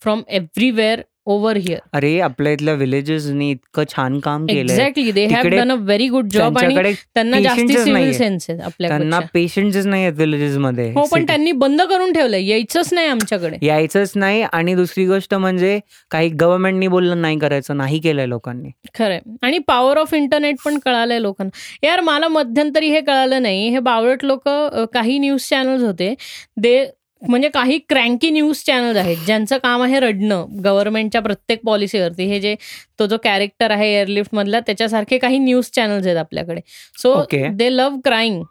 from 0.00 0.22
everywhere 0.28 1.00
over 1.32 1.56
here 1.56 1.78
अरे 1.92 2.18
आपल्या 2.20 2.52
इथल्या 2.52 2.74
विलेजेसनी 2.74 3.50
इतकं 3.50 3.84
छान 3.88 4.18
काम 4.20 4.46
केलंय. 4.46 4.74
Exactly 4.74 5.12
they 5.12 5.24
have 5.26 5.48
done 5.50 5.72
a 5.72 5.74
very 5.76 6.08
good 6.08 6.28
job 6.32 6.58
आणि 6.58 6.92
त्यांना 6.94 7.40
जास्ती 7.40 7.76
सिव्हिल. 7.78 8.12
सेन्स 8.12 8.46
आहेत 8.50 8.58
त्यांना 8.78 8.94
आपल्याकडे 8.96 9.26
पेशन्सच 9.34 9.86
नाही 9.86 10.02
आहेत 10.04 10.18
विलेजेस 10.18 10.56
मध्ये 10.56 10.90
हो 10.94 11.04
पण 11.12 11.24
त्यांनी 11.26 11.52
बंद 11.52 11.82
करून 11.82 12.12
ठेवलंय. 12.12 12.46
यायचंच 12.48 12.92
नाही 12.94 13.06
आमच्याकडे. 13.06 13.56
यायचंच 13.62 14.12
नाही. 14.16 14.42
आणि 14.52 14.74
दुसरी 14.74 15.06
गोष्ट 15.06 15.34
म्हणजे 15.34 15.78
काही 16.10 16.28
गव्हर्नमेंटनी 16.40 16.88
बोललं 16.88 17.20
नाही 17.22 17.38
करायचं 17.38 17.76
नाही 17.76 17.98
केलंय 18.00 18.26
लोकांनी. 18.26 18.70
खरंय. 18.98 19.20
आणि 19.42 19.58
पॉवर 19.66 19.98
ऑफ 19.98 20.14
इंटरनेट 20.14 20.56
पण 20.64 20.78
कळालंय 20.78 21.20
लोकांना. 21.22 21.86
यार 21.86 22.00
मला 22.00 22.28
मध्यंतरी 22.28 22.88
हे 22.88 23.00
कळालं 23.00 23.42
नाही. 23.42 23.68
हे 23.68 23.78
बावळट 23.78 24.24
लोक 24.24 24.48
काही 24.94 25.18
न्यूज 25.18 25.48
चॅनल्स 25.48 25.82
होते. 25.82 26.14
दे 26.56 26.84
म्हणजे 27.22 27.48
काही 27.48 27.78
क्रँकी 27.88 28.30
न्यूज 28.30 28.62
चॅनल 28.66 28.96
आहेत 28.96 29.16
ज्यांचं 29.26 29.58
काम 29.62 29.82
आहे 29.82 30.00
रडणं 30.00 30.46
गव्हर्नमेंटच्या 30.64 31.20
प्रत्येक 31.22 31.60
पॉलिसीवरती. 31.64 32.24
हे 32.24 32.40
जे 32.40 32.54
तो 32.98 33.06
जो 33.06 33.16
कॅरेक्टर 33.24 33.70
आहे 33.70 33.88
एअरलिफ्ट 33.94 34.34
मधला 34.34 34.60
त्याच्यासारखे 34.60 35.18
काही 35.18 35.38
न्यूज 35.38 35.70
चॅनल्स 35.74 36.06
आहेत 36.06 36.18
आपल्याकडे. 36.18 36.60
So 37.02 37.14
they 37.52 37.76
love 37.76 38.00
crying 38.04 38.42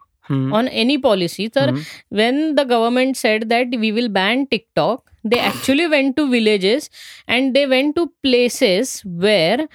on 0.53 0.67
any 0.67 0.95
policy 0.97 1.47
तर 1.55 1.69
when 2.11 2.53
the 2.55 2.59
government 2.69 3.15
said 3.15 3.43
that 3.43 3.75
we 3.75 3.91
will 3.91 4.07
ban 4.13 4.43
TikTok 4.51 4.99
they 5.31 5.39
actually 5.49 5.87
went 5.93 6.15
to 6.17 6.23
villages 6.29 6.89
and 7.35 7.55
they 7.55 7.65
went 7.73 7.95
to 7.95 8.05
places 8.25 8.91
where 9.23 9.65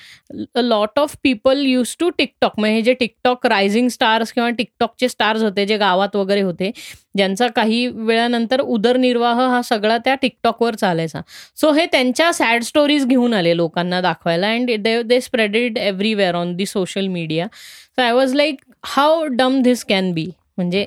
a 0.54 0.62
lot 0.62 1.00
of 1.02 1.14
people 1.26 1.62
used 1.70 1.98
to 2.00 2.10
TikTok 2.18 2.58
म्हणजे 2.58 2.82
जे 2.82 2.92
TikTok 3.00 3.46
rising 3.46 3.88
stars 3.88 4.32
किंवा 4.32 4.48
टिकटॉकचे 4.58 5.08
stars 5.08 5.42
होते 5.42 5.66
जे 5.66 5.76
गावात 5.78 6.16
वगैरे 6.16 6.40
होते 6.40 6.70
ज्यांचा 7.16 7.46
काही 7.56 7.86
वेळानंतर 7.86 8.60
उदरनिर्वाह 8.60 9.40
हा 9.50 9.60
सगळा 9.64 9.98
त्या 10.04 10.14
टिकटॉकवर 10.22 10.74
चालायचा. 10.74 11.20
सो 11.56 11.72
हे 11.72 11.86
त्यांच्या 11.92 12.32
सॅड 12.32 12.62
स्टोरीज 12.62 13.06
घेऊन 13.06 13.34
आले 13.34 13.56
लोकांना 13.56 14.00
दाखवायला 14.00 14.50
and 14.50 14.70
they 14.82 15.02
they 15.02 15.20
spreaded 15.20 15.78
everywhere 15.78 16.34
on 16.34 16.56
the 16.56 16.66
social 16.66 17.06
media 17.06 17.46
so 17.46 18.02
I 18.02 18.12
was 18.12 18.34
like 18.34 18.64
how 18.86 19.24
dumb 19.30 19.60
this 19.62 19.84
can 19.84 20.12
be 20.12 20.26
म्हणजे 20.56 20.84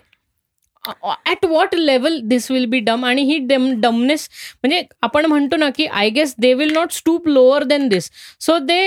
at 1.27 1.45
what 1.45 1.75
level 1.75 2.19
this 2.23 2.49
will 2.51 2.65
be 2.65 2.79
dumb 2.79 3.05
आणि 3.05 3.21
ही 3.23 3.37
डम 3.47 3.69
डमनेस 3.81 4.27
म्हणजे 4.63 4.81
आपण 5.01 5.25
म्हणतो 5.25 5.57
ना 5.57 5.69
की 5.69 5.85
I 5.85 6.09
guess 6.09 6.35
they 6.37 6.53
will 6.53 6.73
not 6.73 6.91
stoop 6.91 7.27
lower 7.27 7.63
than 7.63 7.87
this 7.87 8.09
so 8.39 8.57
they 8.57 8.81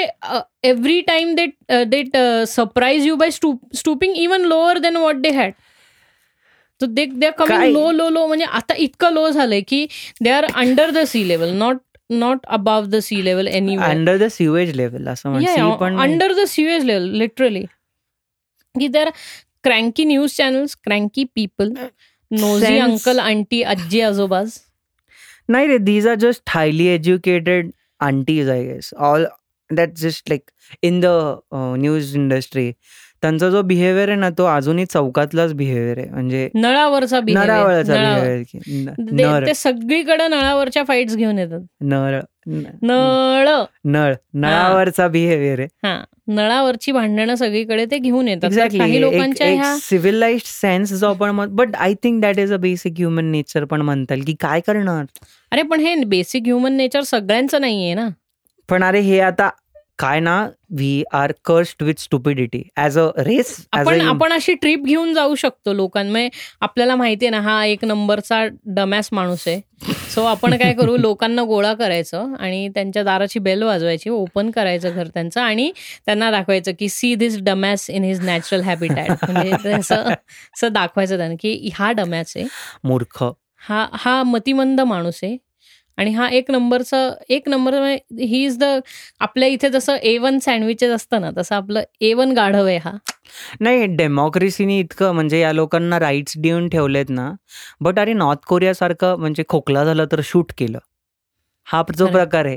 every 0.63 1.01
time 1.01 1.35
they 1.35 1.47
they 1.85 2.03
surprise 2.47 3.07
you 3.07 3.17
by 3.17 3.31
stooping 3.31 4.17
even 4.17 4.45
lower 4.45 4.79
than 4.79 4.97
what 4.97 5.17
they 5.17 5.31
had 5.31 5.53
they 6.81 7.05
they 7.07 7.27
are 7.27 7.33
coming 7.39 7.73
low 7.73 7.91
low 7.91 8.09
low 8.09 8.27
म्हणजे 8.27 8.45
आता 8.45 8.75
इतकं 8.77 9.13
low 9.13 9.29
झालंय 9.31 9.61
की 9.61 9.87
they 10.21 10.31
are 10.31 10.45
under 10.55 10.91
the 10.91 11.05
sea 11.07 11.27
level 11.29 11.53
not 11.55 11.77
not 12.11 12.47
above 12.49 12.85
the 12.87 12.99
sea 12.99 13.25
level 13.25 13.49
any 13.49 13.77
under 13.77 14.17
the 14.17 14.29
sewage 14.29 14.75
level 14.77 15.09
असं 15.09 15.97
under 15.99 16.33
the 16.33 16.45
sewage 16.49 16.85
level 16.85 17.09
literally 17.19 17.65
की 18.75 18.89
दर 18.89 19.11
cranky 19.69 20.05
news 20.05 20.35
channels, 20.37 20.75
cranky 20.75 21.27
people, 21.27 21.73
nosy 22.31 22.79
uncle, 22.81 23.21
auntie, 23.21 23.65
ajji, 23.75 24.01
azobas. 24.11 24.61
No, 25.49 25.79
these 25.79 26.07
are 26.07 26.17
just 26.17 26.49
highly 26.49 26.89
educated 26.91 27.73
aunties, 28.01 28.49
I 28.49 28.65
guess. 28.65 28.93
All 28.97 29.27
that's 29.71 30.01
just 30.01 30.29
like 30.31 30.53
in 30.83 31.01
the 31.01 31.41
uh, 31.53 31.77
news 31.77 32.15
industry. 32.15 32.77
त्यांचा 33.23 33.51
जो 33.51 33.63
behaviour 33.63 34.09
आहे 34.09 34.19
ना 34.19 34.31
तो 34.31 34.45
अजूनही 34.45 34.85
चौकातलाच 34.85 35.55
behaviour 35.55 35.99
आहे. 35.99 36.09
म्हणजे 36.11 36.49
नळावरचा 36.55 37.21
बिहेवियर 37.21 38.43
ते 39.47 39.55
सगळीकडे 39.55 40.29
नळावरच्या 40.29 40.85
फाईट्स 40.85 41.17
घेऊन 41.17 41.39
येतात. 41.39 41.61
नळ. 41.81 42.21
नळ. 42.47 43.49
नळ. 43.85 44.15
नळावरचा 44.35 45.09
बिहेवियर 45.09 45.61
आहे. 45.61 45.97
नळावरची 46.27 46.93
भांडणं 46.93 47.35
सगळीकडे 47.35 47.85
ते 47.85 47.99
घेऊन 47.99 48.29
येतात. 48.29 48.51
काही 48.79 49.01
लोकांच्या 49.01 49.77
सिव्हिलाइज 49.79 50.41
सेन्स 50.45 50.93
जो 50.93 51.09
आपण 51.09 51.55
but 51.57 51.77
I 51.77 51.95
think 51.95 52.23
that 52.23 52.39
is 52.39 52.53
a 52.53 52.57
basic 52.57 52.93
human 52.97 53.25
nature 53.25 53.65
पण 53.65 53.81
म्हणता 53.81 54.15
की 54.15 54.35
काय 54.41 54.61
करणार? 54.61 55.05
अरे 55.53 55.63
पण 55.63 55.81
हे 55.81 55.95
बेसिक 56.05 56.43
ह्युमन 56.45 56.73
नेचर 56.73 57.01
सगळ्यांचं 57.01 57.61
नाहीये 57.61 57.95
ना. 57.95 58.09
पण 58.71 58.85
अरे 58.85 59.01
हे 59.01 59.21
आता 59.21 59.49
काय 59.99 60.21
ना 60.21 60.49
we 60.71 61.03
are 61.13 61.33
cursed 61.45 61.83
with 61.83 61.99
stupidity 61.99 62.63
as 62.77 62.99
a 62.99 63.09
race 63.17 63.67
आपण 63.73 64.01
आपण 64.01 64.33
अशी 64.33 64.55
ट्रिप 64.55 64.85
घेऊन 64.85 65.15
जाऊ 65.15 65.35
शकतो 65.35 65.73
लोकांमध्ये. 65.73 66.29
आपल्याला 66.61 66.97
माहितीये 66.97 67.31
ना 67.31 67.41
हा 67.41 67.65
एक 67.65 67.85
नंबरचा 67.85 68.45
डमॅस 68.67 69.09
माणूस 69.13 69.49
आहे. 69.49 69.61
सो 70.15 70.25
आपण 70.25 70.57
काय 70.57 70.73
करू 70.75 70.97
लोकांना 71.01 71.43
गोळा 71.43 71.73
करायचं 71.75 72.35
आणि 72.41 72.69
त्यांच्या 72.69 73.03
दाराची 73.03 73.39
बेल 73.39 73.63
वाजवायची 73.63 74.11
ओपन 74.11 74.51
करायचं 74.51 74.95
घर 74.95 75.07
त्यांचं 75.07 75.41
आणि 75.41 75.71
त्यांना 76.07 76.31
दाखवायचं 76.31 76.73
की 76.79 76.89
see 76.89 77.15
this 77.15 77.39
dumbass 77.43 77.91
in 77.91 78.05
his 78.05 78.21
natural 78.21 78.61
habitat 78.61 79.31
म्हणजे 79.31 79.73
असं 79.73 80.73
दाखवायचं 80.73 81.17
त्यांना 81.17 81.37
की 81.41 81.71
हा 81.75 81.93
डमॅस 81.93 82.33
आहे. 82.37 82.47
मूर्ख. 82.85 83.25
हा 83.69 83.87
हा 83.93 84.23
मतिमंद 84.23 84.81
माणूस 84.81 85.21
आहे. 85.23 85.37
आणि 85.99 86.13
हा 86.15 86.29
एक 86.29 86.51
नंबरचा 86.51 86.99
एक 87.29 87.49
नंबर 87.49 87.75
ही 88.21 88.45
इज 88.45 88.59
द 88.59 88.65
आपल्या 89.21 89.49
इथे 89.49 89.69
जसं 89.69 89.97
ए 90.03 90.17
वन 90.19 90.39
सँडविचेस 90.39 90.91
असतं 90.91 91.21
ना 91.21 91.31
तसं 91.37 91.55
आपलं 91.55 91.83
ए 92.01 92.13
वन 92.15 92.33
गाढव 92.33 92.67
आहे 92.67 92.77
हा. 92.77 92.93
नाही 93.61 93.87
डेमोक्रेसीने 93.97 94.79
इतकं 94.79 95.13
म्हणजे 95.15 95.41
या 95.41 95.53
लोकांना 95.53 95.99
राईट्स 96.01 96.37
देऊन 96.39 96.69
ठेवलेत 96.69 97.11
ना 97.11 97.31
बट 97.81 97.99
अरे 97.99 98.13
नॉर्थ 98.13 98.47
कोरियासारखं 98.47 99.17
म्हणजे 99.19 99.43
खोकला 99.49 99.85
झालं 99.85 100.05
तर 100.13 100.21
शूट 100.25 100.53
केलं. 100.59 100.79
हा 101.67 101.83
जो 101.97 102.07
प्रकार 102.07 102.47
आहे 102.47 102.57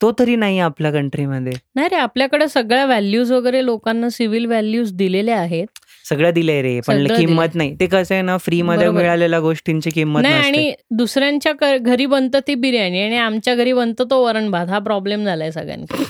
तो 0.00 0.10
तरी 0.18 0.34
नाही 0.36 0.58
आपल्या 0.58 0.90
कंट्रीमध्ये 0.92 1.52
नाही 1.76 1.88
रे 1.88 1.96
आपल्याकडे 1.96 2.48
सगळ्या 2.48 2.84
व्हॅल्यूज 2.86 3.30
वगैरे 3.32 3.64
लोकांना 3.64 4.08
सिव्हिल 4.10 4.46
व्हॅल्यूज 4.46 4.92
दिलेल्या 4.92 5.38
आहेत. 5.40 5.66
सगळं 6.04 6.30
दिलंय 6.34 6.60
रे 6.62 6.78
पण 6.86 7.06
किंमत 7.08 7.54
नाही. 7.54 7.74
ते 7.80 7.86
कसं 7.86 8.14
आहे 8.14 8.22
ना 8.22 8.36
फ्री 8.38 8.60
मध्ये 8.62 8.88
मिळालेल्या 8.90 9.40
गोष्टींची 9.40 9.90
किंमत 9.90 10.22
नाही 10.22 10.34
आणि 10.36 10.72
दुसऱ्यांच्या 10.98 11.52
घरी 11.76 12.06
बनतं 12.06 12.40
ती 12.46 12.54
बिर्याणी 12.54 13.00
आणि 13.02 13.16
आमच्या 13.18 13.54
घरी 13.54 13.72
बनतं 13.72 14.04
तो 14.10 14.22
वरण 14.24 14.50
भात. 14.50 14.66
हा 14.68 14.78
प्रॉब्लेम 14.80 15.24
झालाय 15.24 15.50
सगळ्यांना 15.52 16.02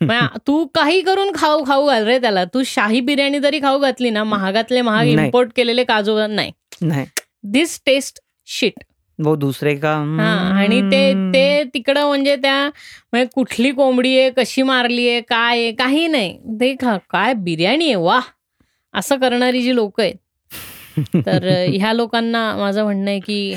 तू 0.46 0.64
काही 0.74 1.00
करून 1.02 1.30
खाऊ 1.34 1.62
खाऊ 1.66 1.86
घाल 1.86 2.04
रे 2.06 2.18
त्याला. 2.18 2.44
तू 2.44 2.62
शाही 2.66 3.00
बिर्याणी 3.00 3.38
जरी 3.40 3.60
खाऊ 3.60 3.78
घातली 3.78 4.10
ना 4.10 4.24
महागातले 4.24 4.82
महाग 4.82 5.06
इम्पोर्ट 5.06 5.50
केलेले 5.56 5.84
काजू 5.84 6.18
नाही. 6.28 6.52
दिस 7.44 7.80
टेस्ट 7.86 8.20
शिट 8.48 8.82
वो 9.18 9.34
दुसरे 9.36 9.74
का? 9.76 9.92
आणि 10.58 10.80
ते 10.82 11.12
ते 11.32 11.62
तिकडं 11.74 12.06
म्हणजे 12.06 12.34
त्या 12.36 12.58
म्हणजे 13.12 13.28
कुठली 13.34 13.70
कोंबडी 13.70 14.18
आहे 14.18 14.30
कशी 14.36 14.62
मारली 14.62 15.08
आहे 15.08 15.20
काय 15.20 15.58
आहे 15.58 15.72
काही 15.72 16.06
नाही. 16.06 16.36
ते 16.60 16.74
काय 16.82 17.32
बिर्याणी 17.36 17.84
आहे 17.84 17.94
वा 17.96 18.20
असं 18.98 19.16
करणारी 19.16 19.62
जी 19.62 19.74
लोक 19.74 20.00
आहेत 20.00 20.14
तर 21.26 21.64
ह्या 21.74 21.92
लोकांना 21.92 22.56
माझं 22.56 22.84
म्हणणं 22.84 23.10
आहे 23.10 23.20
की 23.20 23.54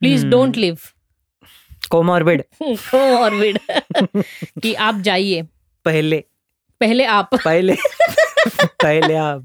please 0.00 0.26
don't 0.26 0.58
live 0.58 0.90
comorbid. 1.90 2.42
Comorbid. 2.62 3.58
की 4.62 4.74
आप 4.74 4.94
जाइए. 5.04 5.42
पहिले. 5.84 6.20
पहिले 6.80 7.04
आप. 7.04 7.34
पहिले. 7.34 7.74
पहिले 8.82 9.14
आप. 9.14 9.40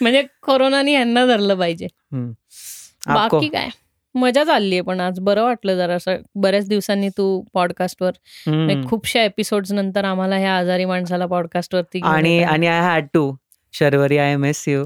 म्हणजे 0.00 0.22
कोरोनानी 0.42 0.92
यांना 0.92 1.26
धरलं 1.26 1.54
पाहिजे. 1.54 1.86
बाकी 3.06 3.48
काय? 3.48 3.68
मजा 4.14 4.44
चालली 4.44 4.74
आहे 4.74 4.82
पण 4.82 5.00
आज 5.00 5.20
बरं 5.20 5.42
वाटलं 5.42 5.76
जरा 5.76 5.94
असं 5.94 6.16
बऱ्याच 6.34 6.68
दिवसांनी 6.68 7.08
तू 7.08 7.44
पॉडकास्टवर 7.54 8.10
खूपशा 8.86 9.22
एपिसोड 9.22 9.66
नंतर 9.70 10.04
आम्हाला 10.04 10.36
ह्या 10.36 10.58
आजारी 10.58 10.84
माणसाला 10.84 11.26
पॉडकास्टवरती 11.26 12.00
आणि 12.04 12.42
आणि 12.42 12.66
I 12.66 12.80
had 12.80 13.06
to 13.14 13.34
Sharvari 13.78 14.18
I 14.18 14.32
am 14.32 14.44
S 14.44 14.64
you 14.68 14.84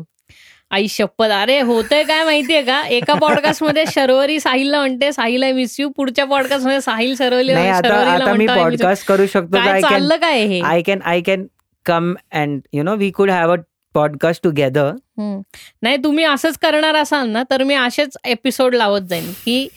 आई 0.70 0.86
शपथ. 0.90 1.30
अरे 1.30 1.58
होतंय 1.60 2.02
काय 2.04 2.24
माहितीये 2.24 2.62
का? 2.62 2.80
एका 2.90 3.14
पॉडकास्टमध्ये 3.14 3.84
शर्वरी 3.94 4.38
साहिलला 4.40 4.78
म्हणते 4.80 5.10
साहिल 5.12 5.42
आय 5.42 5.52
मिस 5.52 5.78
यू 5.80 5.88
पुढच्या 5.96 6.24
पॉडकास्टमध्ये 6.26 6.80
साहिल 6.80 7.14
शर्वरी 7.18 7.52
आता 7.52 8.32
मी 8.34 8.46
पॉडकास्ट 8.46 9.06
करू 9.08 9.26
शकतो 9.32 9.56
चाललं 9.80 10.16
काय 10.16 10.42
हे? 10.42 10.60
I 10.60 10.82
can 10.86 11.02
I 11.04 11.20
can 11.26 11.46
come 11.86 12.12
and 12.32 12.60
you 12.72 12.82
know 12.82 12.94
we 12.96 13.10
could 13.10 13.30
have 13.30 13.52
a 13.52 13.56
podcast 13.94 14.42
together 14.42 14.90
नाही 15.18 15.96
तुम्ही 16.04 16.24
असंच 16.24 16.58
करणार 16.62 16.94
असाल 16.96 17.28
ना 17.30 17.42
तर 17.50 17.62
मी 17.64 17.74
असेच 17.74 18.16
एपिसोड 18.24 18.74
लावत 18.74 19.00
जाईन. 19.10 19.30
की 19.44 19.68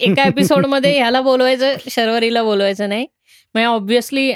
एका 0.00 0.22
एपिसोडमध्ये 0.22 0.96
ह्याला 0.96 1.20
बोलवायचं 1.20 1.74
शर्वरीला 1.90 2.42
बोलवायचं 2.42 2.88
नाही. 2.88 3.06
म्हणजे 3.54 3.66
ऑब्विसली 3.66 4.32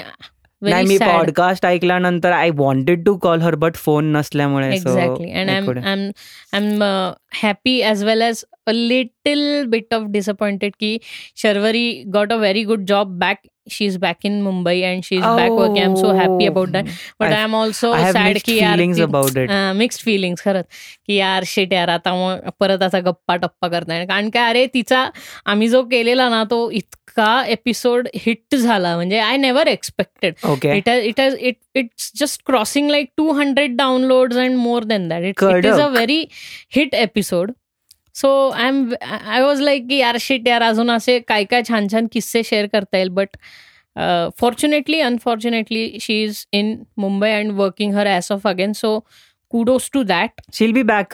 नाही 0.61 0.85
मी 0.85 0.97
पॉडकास्ट 0.97 1.65
ऐकल्यानंतर 1.65 2.31
I 2.31 2.49
wanted 2.49 3.05
to 3.05 3.15
call 3.17 3.41
her 3.41 3.55
but 3.55 3.75
phone 3.75 4.11
नसल्यामुळे 4.11 4.73
exactly 4.75 5.31
and 5.31 5.49
I 5.49 5.57
am 5.57 6.09
am 6.53 6.83
happy 7.43 7.79
as 7.81 8.03
well 8.03 8.21
as 8.21 8.43
a 8.67 8.71
little 8.71 9.63
bit 9.67 9.93
of 9.93 10.03
disappointed 10.07 10.71
की 10.79 10.97
Sharvari 11.35 12.03
got 12.13 12.33
a 12.33 12.35
very 12.35 12.63
good 12.63 12.85
job 12.85 13.17
back 13.19 13.37
she 13.71 13.85
is 13.85 13.97
back 13.97 14.25
in 14.25 14.41
Mumbai 14.41 14.81
and 14.81 15.03
she 15.03 15.15
is 15.15 15.21
back 15.21 15.49
working 15.51 15.77
I 15.77 15.83
am 15.83 15.95
so 15.95 16.11
happy 16.17 16.45
about 16.45 16.69
that 16.69 16.85
but 17.19 17.27
I 17.27 17.43
am 17.43 17.55
also 17.55 17.93
sad 18.13 18.37
की 18.45 18.57
यार 18.57 19.73
mixed 19.73 20.03
feelings 20.05 20.43
खरंच. 20.43 20.65
की 21.07 21.15
यार 21.15 21.43
शेट 21.45 21.73
यार 21.73 21.89
आता 21.89 22.13
मग 22.13 22.49
परत 22.59 22.83
असा 22.83 22.99
गप्पा 22.99 23.35
टप्पा 23.35 23.67
करताय. 23.67 24.05
कारण 24.05 24.29
काय 24.29 24.49
अरे 24.49 24.65
तिचा 24.73 25.09
आम्ही 25.45 25.67
जो 25.69 25.83
केलेला 25.83 26.29
ना 26.29 26.43
तो 26.51 26.69
इतका 26.71 26.98
एपिसोड 27.47 28.07
हिट 28.15 28.55
झाला. 28.55 28.95
म्हणजे 28.95 29.17
I 29.19 29.37
never 29.37 29.67
expected 29.67 30.33
it 30.65 30.89
it 30.89 31.19
it 31.19 31.55
it's 31.75 32.11
just 32.19 32.41
crossing 32.45 32.89
like 32.89 33.09
two 33.17 33.31
hundred 33.39 33.75
download 33.77 34.33
and 34.33 34.55
more 34.57 34.83
than 34.83 35.07
that 35.09 35.23
it 35.23 35.43
it 35.43 35.65
is 35.65 35.79
a 35.79 35.87
very 35.87 36.23
hit 36.75 36.95
episode 36.95 37.51
so 38.15 38.29
I 38.49 38.67
am 38.67 38.85
I 39.01 39.41
was 39.41 39.61
like 39.61 39.87
की 39.87 39.97
यार 39.97 40.17
shit 40.21 40.47
यार 40.47 40.61
अजून 40.61 40.91
असे 40.91 41.19
काय 41.19 41.43
काय 41.43 41.61
छान 41.69 41.87
छान 41.91 42.07
किस्से 42.13 42.43
शेअर 42.43 42.67
करता 42.67 42.97
येईल. 42.97 43.09
But 43.09 43.37
fortunately 44.39 44.99
unfortunately 45.01 45.97
she 46.01 46.21
is 46.23 46.45
in 46.53 46.75
Mumbai 46.97 47.29
and 47.29 47.51
working 47.51 47.95
her 47.95 48.07
ass 48.07 48.31
off 48.31 48.47
again 48.47 48.73
so 48.73 48.99
kudos 49.51 49.89
to 49.93 50.03
that 50.03 50.41
she'll 50.53 50.71
be 50.71 50.83
back 50.83 51.13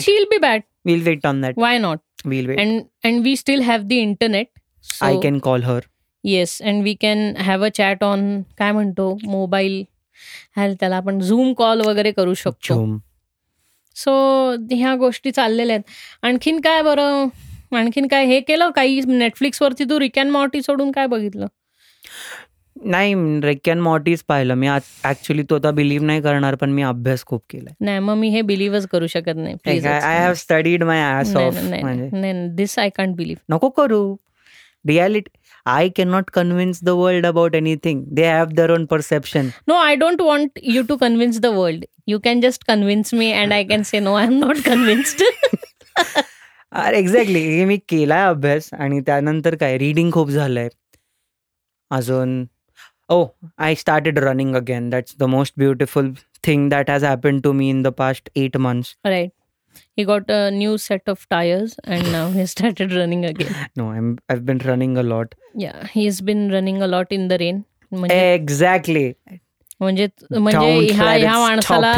she'll 0.00 0.24
be 0.30 0.38
back 0.38 0.62
will 0.84 1.02
wait 1.02 1.26
on 1.26 1.40
that 1.40 1.58
why 1.58 1.78
not 1.78 2.26
will 2.26 2.46
wait 2.46 2.58
and 2.60 2.80
and 3.04 3.22
we 3.24 3.36
still 3.36 3.62
have 3.62 3.82
the 3.82 3.92
internet 3.92 4.46
I 5.02 5.16
can 5.22 5.38
call 5.38 5.62
her 5.62 5.80
yes 6.24 6.60
and 6.62 6.82
we 6.82 6.94
can 7.00 7.36
have 7.36 7.64
a 7.64 7.68
chat 7.68 8.04
on 8.04 8.40
काय 8.58 8.72
म्हणतो 8.72 9.16
mobile 9.24 9.82
त्याला 10.56 10.96
आपण 10.96 11.18
zoom 11.20 11.52
call 11.52 11.80
वगैरे 11.86 12.10
करू 12.12 12.34
शकतो. 12.34 12.84
So 13.96 14.12
ह्या 14.70 14.94
गोष्टी 14.96 15.30
चाललेल्या 15.30 15.76
आहेत. 15.76 15.90
आणखीन 16.22 16.60
काय 16.60 16.82
बरं? 16.82 17.26
आणखीन 17.76 18.06
काय 18.06 18.24
हे 18.26 18.40
केलं? 18.40 18.70
काही 18.70 19.00
नेटफ्लिक्सवरती 19.06 19.84
तू 19.84 19.98
रिकॅन 20.00 20.30
मॉर्टी 20.30 20.62
सोडून 20.62 20.90
काय 20.92 21.06
बघितलं? 21.06 21.46
नाही 22.76 23.14
रिक 23.40 23.68
अँड 23.70 23.80
मॉर्टीज 23.80 24.22
पाहिलं. 24.28 24.54
मी 24.54 24.68
ऍक्च्युली 24.68 25.42
तो 25.50 25.56
आता 25.56 25.70
बिलीव्ह 25.70 26.06
नाही 26.06 26.20
करणार 26.22 26.54
पण 26.54 26.70
मी 26.70 26.82
अभ्यास 26.82 27.24
खूप 27.24 27.42
केलाय. 27.50 27.74
नाही 27.80 27.98
मग 27.98 28.14
मी 28.14 28.28
हे 28.28 28.42
बिलीव्हच 28.42 28.86
करू 28.86 29.06
शकत 29.06 29.36
नाही. 29.36 29.54
Please 29.54 29.86
I 29.86 30.18
have 30.18 30.34
studied 30.34 30.82
my 30.84 31.02
off 31.02 31.34
म्हणजे. 31.34 32.08
नाही 32.12 32.48
दिस 32.54 32.78
आय 32.78 32.88
कांट 32.88 33.14
बिलीव्ह 33.16 33.54
नको 33.54 33.68
करू. 33.70 34.16
reality 34.87 35.37
I 35.65 35.89
can 35.89 36.07
not 36.07 36.29
convince 36.29 36.79
the 36.83 36.89
world 36.97 37.25
about 37.25 37.55
anything 37.55 38.03
they 38.15 38.25
have 38.25 38.45
their 38.51 38.71
own 38.71 38.85
perception 38.85 39.49
no 39.67 39.75
I 39.75 39.95
don't 39.95 40.21
want 40.21 40.59
you 40.63 40.83
to 40.83 40.95
convince 40.97 41.39
the 41.39 41.45
world 41.55 41.85
you 42.07 42.19
can 42.19 42.41
just 42.41 42.63
convince 42.67 43.13
me 43.13 43.31
and 43.31 43.53
I 43.53 43.63
can 43.63 43.83
say 43.83 43.99
no 43.99 44.13
I 44.15 44.25
am 44.25 44.37
not 44.39 44.57
convinced 44.65 45.23
exactly 46.75 47.39
हे 47.41 47.65
मी 47.65 47.77
केलाय 47.89 48.27
अभ्यास 48.27 48.69
आणि 48.73 48.99
त्यानंतर 49.01 49.55
काय 49.55 49.77
reading 49.77 50.11
खूप 50.11 50.29
झालंय 50.29 50.67
अजून 51.91 52.43
oh 53.09 53.25
I 53.57 53.75
started 53.75 54.19
running 54.19 54.55
again 54.55 54.89
that's 54.89 55.15
the 55.19 55.23
most 55.27 55.53
beautiful 55.57 56.11
thing 56.43 56.69
that 56.69 56.89
has 56.89 57.03
happen 57.05 57.39
to 57.39 57.51
me 57.51 57.69
in 57.69 57.81
the 57.81 57.87
past 57.97 58.29
eight 58.35 58.57
months 58.57 58.95
right 59.05 59.29
he 59.98 60.04
got 60.10 60.30
a 60.36 60.40
new 60.50 60.74
set 60.84 61.12
of 61.14 61.24
tires 61.34 61.74
and 61.86 62.10
now 62.14 62.24
he 62.36 62.46
started 62.54 62.92
running 62.98 63.24
again 63.30 63.52
no 63.78 63.90
I 63.92 64.00
I've 64.34 64.44
been 64.50 64.60
running 64.68 64.96
a 64.98 65.06
lot. 65.12 65.34
yeah 65.62 65.80
he's 65.96 66.20
been 66.30 66.44
running 66.52 66.82
a 66.82 66.90
lot 66.96 67.16
in 67.18 67.28
the 67.32 67.38
rain 67.44 67.62
म्हणजे 67.92 68.36
Exactly. 68.36 69.10
म्हणजे 69.80 70.06
म्हणजे 70.38 70.92
ह्या 70.94 71.10
ह्या 71.10 71.38
माणसाला. 71.38 71.92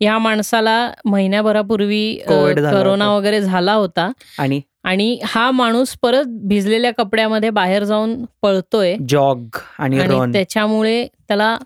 ह्या 0.00 0.18
माणसाला 0.18 0.74
महिन्याभरापूर्वी 1.04 2.04
corona. 2.28 3.10
वगैरे 3.16 3.40
झाला 3.40 3.72
होता 3.72 4.10
आणि 4.38 4.60
आणि 4.84 5.18
हा 5.24 5.50
माणूस 5.50 5.94
परत 6.02 6.24
भिजलेल्या 6.48 6.90
कपड्यामध्ये 6.98 7.50
बाहेर 7.50 7.84
जाऊन 7.84 8.24
पळतोय 8.42 8.96
जॉग 9.08 9.58
आणि 9.78 9.98
त्याच्यामुळे 10.32 11.06
त्याला 11.28 11.56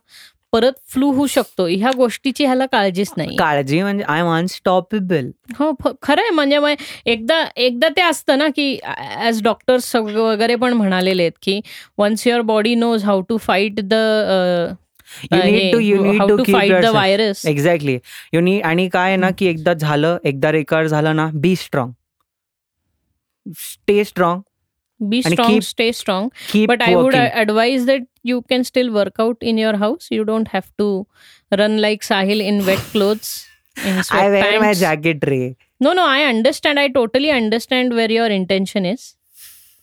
परत 0.52 0.72
फ्लू 0.88 1.10
होऊ 1.12 1.26
शकतो. 1.26 1.66
ह्या 1.68 1.90
गोष्टीची 1.96 2.44
ह्याला 2.44 2.66
काळजीच 2.66 3.12
नाही. 3.16 3.36
काळजी 3.36 3.80
म्हणजे 3.82 4.04
आय 4.08 4.20
एम 4.20 4.28
अनस्टॉपेबल 4.28 5.30
हो 5.58 5.70
खरं 6.02 6.20
आहे 6.20 6.30
म्हणजे 6.30 6.74
एकदा 7.06 7.44
एकदा 7.56 7.88
ते 7.88 8.02
असतं 8.02 8.38
ना 8.38 8.48
की 8.56 8.78
ॲज 9.16 9.42
डॉक्टर्स 9.42 9.94
वगैरे 9.96 10.54
पण 10.56 10.72
म्हणालेले 10.72 11.22
आहेत 11.22 11.32
की 11.42 11.60
once 11.98 12.26
your 12.26 12.40
body 12.52 12.74
knows 12.74 13.04
how 13.04 13.20
to 13.28 13.36
fight 13.36 13.80
the 13.82 13.94
need 15.32 15.74
need 15.76 16.84
virus 16.86 17.44
exactly 17.46 17.98
you 18.32 18.40
knee 18.40 18.60
आणि 18.60 18.88
काय 18.88 19.16
ना 19.16 19.30
की 19.38 19.46
एकदा 19.46 19.72
झालं 19.74 20.18
एकदा 20.24 20.52
रिकवर 20.52 20.86
झालं 20.86 21.16
ना 21.16 21.28
be 21.34 21.54
strong 21.56 21.92
stay 23.58 24.02
strong 24.04 24.40
be 25.08 25.22
strong 25.22 25.48
keep, 25.48 25.64
stay 25.64 25.92
strong. 25.92 26.32
but 26.66 26.82
i 26.82 26.94
would 26.96 27.14
advise 27.14 27.86
that 27.86 28.02
you 28.22 28.42
can 28.42 28.64
still 28.64 28.92
work 28.92 29.14
out 29.18 29.36
in 29.40 29.58
your 29.58 29.76
house. 29.76 30.08
You 30.10 30.24
don't 30.24 30.48
have 30.48 30.70
to 30.78 31.06
run 31.56 31.80
like 31.80 32.02
sahil 32.02 32.40
in 32.40 32.64
wet 32.66 32.78
clothes 32.92 33.46
in 33.84 34.02
i 34.10 34.28
wear 34.28 34.42
pants. 34.42 34.64
my 34.64 34.74
jacket 34.74 35.24
ray. 35.26 35.56
No 35.80 35.92
no 35.92 36.04
i 36.04 36.24
understand. 36.24 36.78
I 36.78 36.88
totally 36.88 37.30
understand 37.30 37.94
where 37.94 38.10
your 38.10 38.26
intention 38.26 38.84
is. 38.84 39.14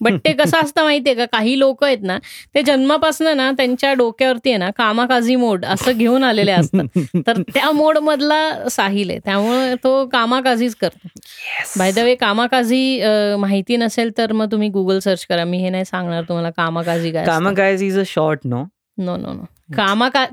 But 0.01 0.13
ते 0.25 0.31
कसं 0.39 0.57
असतं 0.57 0.83
माहितीये 0.83 1.15
का? 1.15 1.25
काही 1.25 1.57
लोक 1.59 1.83
आहेत 1.83 1.97
ना 2.03 2.17
ते 2.55 2.61
जन्मापासून 2.61 3.27
ना 3.37 3.51
त्यांच्या 3.51 3.93
डोक्यावरती 3.93 4.49
आहे 4.49 4.57
ना 4.57 4.69
कामाकाजी 4.77 5.35
मोड 5.35 5.65
असं 5.65 5.97
घेऊन 5.97 6.23
आलेले 6.23 6.51
असतात. 6.51 6.99
तर 7.27 7.41
त्या 7.53 7.71
मोड 7.71 7.97
मधला 7.97 8.69
साहिल 8.69 9.09
आहे. 9.09 9.19
त्यामुळे 9.25 9.73
तो 9.83 10.05
कामाकाजीच 10.11 10.75
करतो. 10.75 11.07
बाय 11.77 11.91
द 11.91 11.99
वे 11.99 12.15
कामाकाजी 12.15 13.01
माहिती 13.39 13.77
नसेल 13.77 14.11
तर 14.17 14.31
मग 14.33 14.51
तुम्ही 14.51 14.69
गुगल 14.69 14.99
सर्च 14.99 15.25
करा. 15.25 15.43
मी 15.45 15.57
हे 15.57 15.69
नाही 15.69 15.85
सांगणार 15.85 16.23
तुम्हाला 16.23 16.49
कामाकाजी 16.57 17.11
काय 17.11 17.25
कामा 17.25 17.53
काय 17.53 17.73
is 17.85 17.99
a 17.99 18.03
short 18.05 18.39
no 18.45 18.63
no 18.97 19.15
no 19.17 19.33
no 19.33 19.43
कामाका 19.75 20.23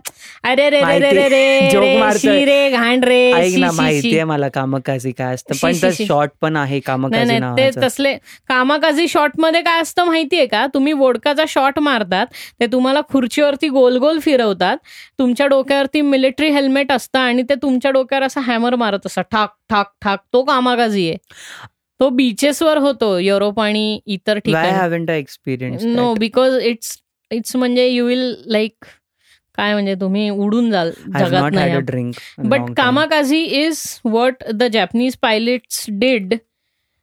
अरे 0.44 0.68
रे 0.70 0.80
रे 0.82 0.98
रे 1.00 1.28
रे 1.28 2.44
रे 2.44 2.70
घाण 2.70 3.02
रे 3.04 3.20
ऐक 3.32 3.50
शी, 3.50 3.60
ना 3.60 3.70
शी, 3.70 3.76
माहिती 3.76 4.00
शी. 4.02 4.14
आहे 4.16 4.24
मला 4.24 4.48
कामकाजी 4.48 5.12
काय 5.12 5.34
असतं 5.34 5.54
पण 5.62 5.72
तर. 5.82 5.90
शॉर्ट 5.98 6.30
पण 6.40 6.56
आहे 6.56 6.80
कामकाजी 6.80 7.38
ते 7.56 7.68
तसले 7.76 8.14
कामाकाजी 8.48 9.06
शॉटमध्ये 9.08 9.60
काय 9.62 9.80
असतं 9.80 10.04
माहितीये 10.04 10.46
का? 10.46 10.66
तुम्ही 10.74 10.92
वोडकाचा 10.92 11.44
शॉट 11.48 11.78
मारतात 11.78 12.26
ते 12.60 12.66
तुम्हाला 12.66 13.00
खुर्चीवरती 13.10 13.68
गोल 13.68 13.96
गोल 13.96 14.18
फिरवतात 14.18 14.76
तुमच्या 15.18 15.46
डोक्यावरती 15.46 16.00
मिलिटरी 16.00 16.50
हेल्मेट 16.50 16.92
असतं 16.92 17.18
आणि 17.18 17.42
ते 17.42 17.54
तुमच्या 17.54 17.90
डोक्यावर 17.90 18.26
असं 18.26 18.40
हॅमर 18.40 18.74
मारत 18.74 19.06
असतात 19.06 19.24
ठाक 19.32 19.54
ठाक 19.70 19.92
ठाक 20.02 20.18
तो 20.32 20.42
कामाकाजी 20.44 21.08
आहे. 21.08 21.16
तो 22.00 22.08
बीचेसवर 22.08 22.76
होतो 22.78 23.16
युरोप 23.18 23.60
आणि 23.60 24.00
इतर 24.06 24.38
ठिकाणी. 24.38 24.70
नो 25.86 26.12
बिकॉज 26.14 26.56
इट्स 26.62 26.96
इट्स 27.30 27.56
म्हणजे 27.56 27.86
यू 27.88 28.06
विल 28.06 28.34
लाईक 28.46 28.84
काय 29.56 29.72
म्हणजे 29.72 29.94
तुम्ही 29.94 30.30
उडून 30.30 30.70
जाल 30.70 30.90
जगात 31.18 31.52
नाही 31.52 31.72
is 33.60 34.00
what 34.04 34.32
the 34.60 34.68
Japanese 34.68 35.16
pilots 35.26 35.86
did 36.02 36.32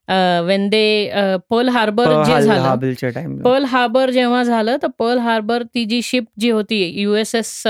uh, 0.07 0.41
when 0.43 0.69
they 0.69 1.11
uh, 1.11 1.37
Pearl 1.49 1.69
Harbor 1.69 2.23
जे 2.25 2.41
झालं 2.41 3.41
पर्ल 3.43 3.63
हार्बर 3.63 4.09
जेव्हा 4.09 4.43
झालं 4.43 4.77
तर 4.81 4.87
पर्ल 4.87 5.17
हार्बर 5.17 5.63
ती 5.63 5.85
जी 5.85 6.01
शिप 6.01 6.23
जी 6.39 6.49
होती 6.49 7.01
युएसएस 7.01 7.67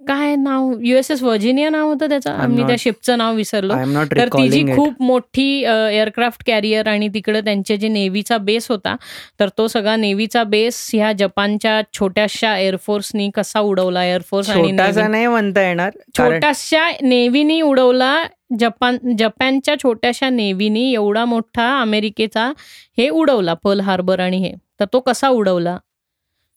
काय 0.00 0.34
नाव? 0.36 0.70
युएसएस 0.82 1.22
व्हर्जिनिया 1.22 1.68
नाव 1.70 1.86
होतं 1.86 2.08
त्याचं? 2.08 2.46
मी 2.48 2.62
त्या 2.66 2.76
शिपचं 2.78 3.18
नाव 3.18 3.34
विसरलो. 3.34 3.74
तर 4.10 4.28
ती 4.28 4.48
जी 4.48 4.62
खूप 4.76 5.02
मोठी 5.02 5.48
एअरक्राफ्ट 5.62 6.42
कॅरियर 6.46 6.88
आणि 6.88 7.08
तिकडे 7.14 7.40
त्यांचे 7.40 7.76
जे 7.76 7.88
नेव्हीचा 7.88 8.38
बेस 8.38 8.68
होता 8.70 8.94
तर 9.40 9.48
तो 9.58 9.66
सगळा 9.68 9.96
नेव्हीचा 9.96 10.44
बेस 10.44 10.90
ह्या 10.94 11.12
जपानच्या 11.18 11.80
छोट्याशा 11.92 12.56
एअरफोर्सनी 12.58 13.30
कसा 13.34 13.60
उडवला? 13.60 14.04
एअरफोर्स 14.04 14.50
आणि 14.50 14.72
नाही 14.72 15.26
म्हणता 15.26 15.62
येणार 15.62 15.90
छोट्याशा 16.18 16.90
नेव्हीनी 17.02 17.60
उडवला 17.62 18.16
जपान 18.60 18.96
जपानच्या 19.18 19.74
छोट्याशा 19.82 20.28
नेव्हीनी 20.30 20.92
एवढा 20.92 21.24
मोठा 21.24 21.68
अमेरिकेचा 21.80 22.50
हे 22.98 23.08
उडवला 23.08 23.54
पर्ल 23.64 23.80
हार्बर 23.80 24.20
आणि 24.20 24.38
हे. 24.38 24.52
तर 24.80 24.84
तो 24.92 25.00
कसा 25.00 25.28
उडवला? 25.28 25.76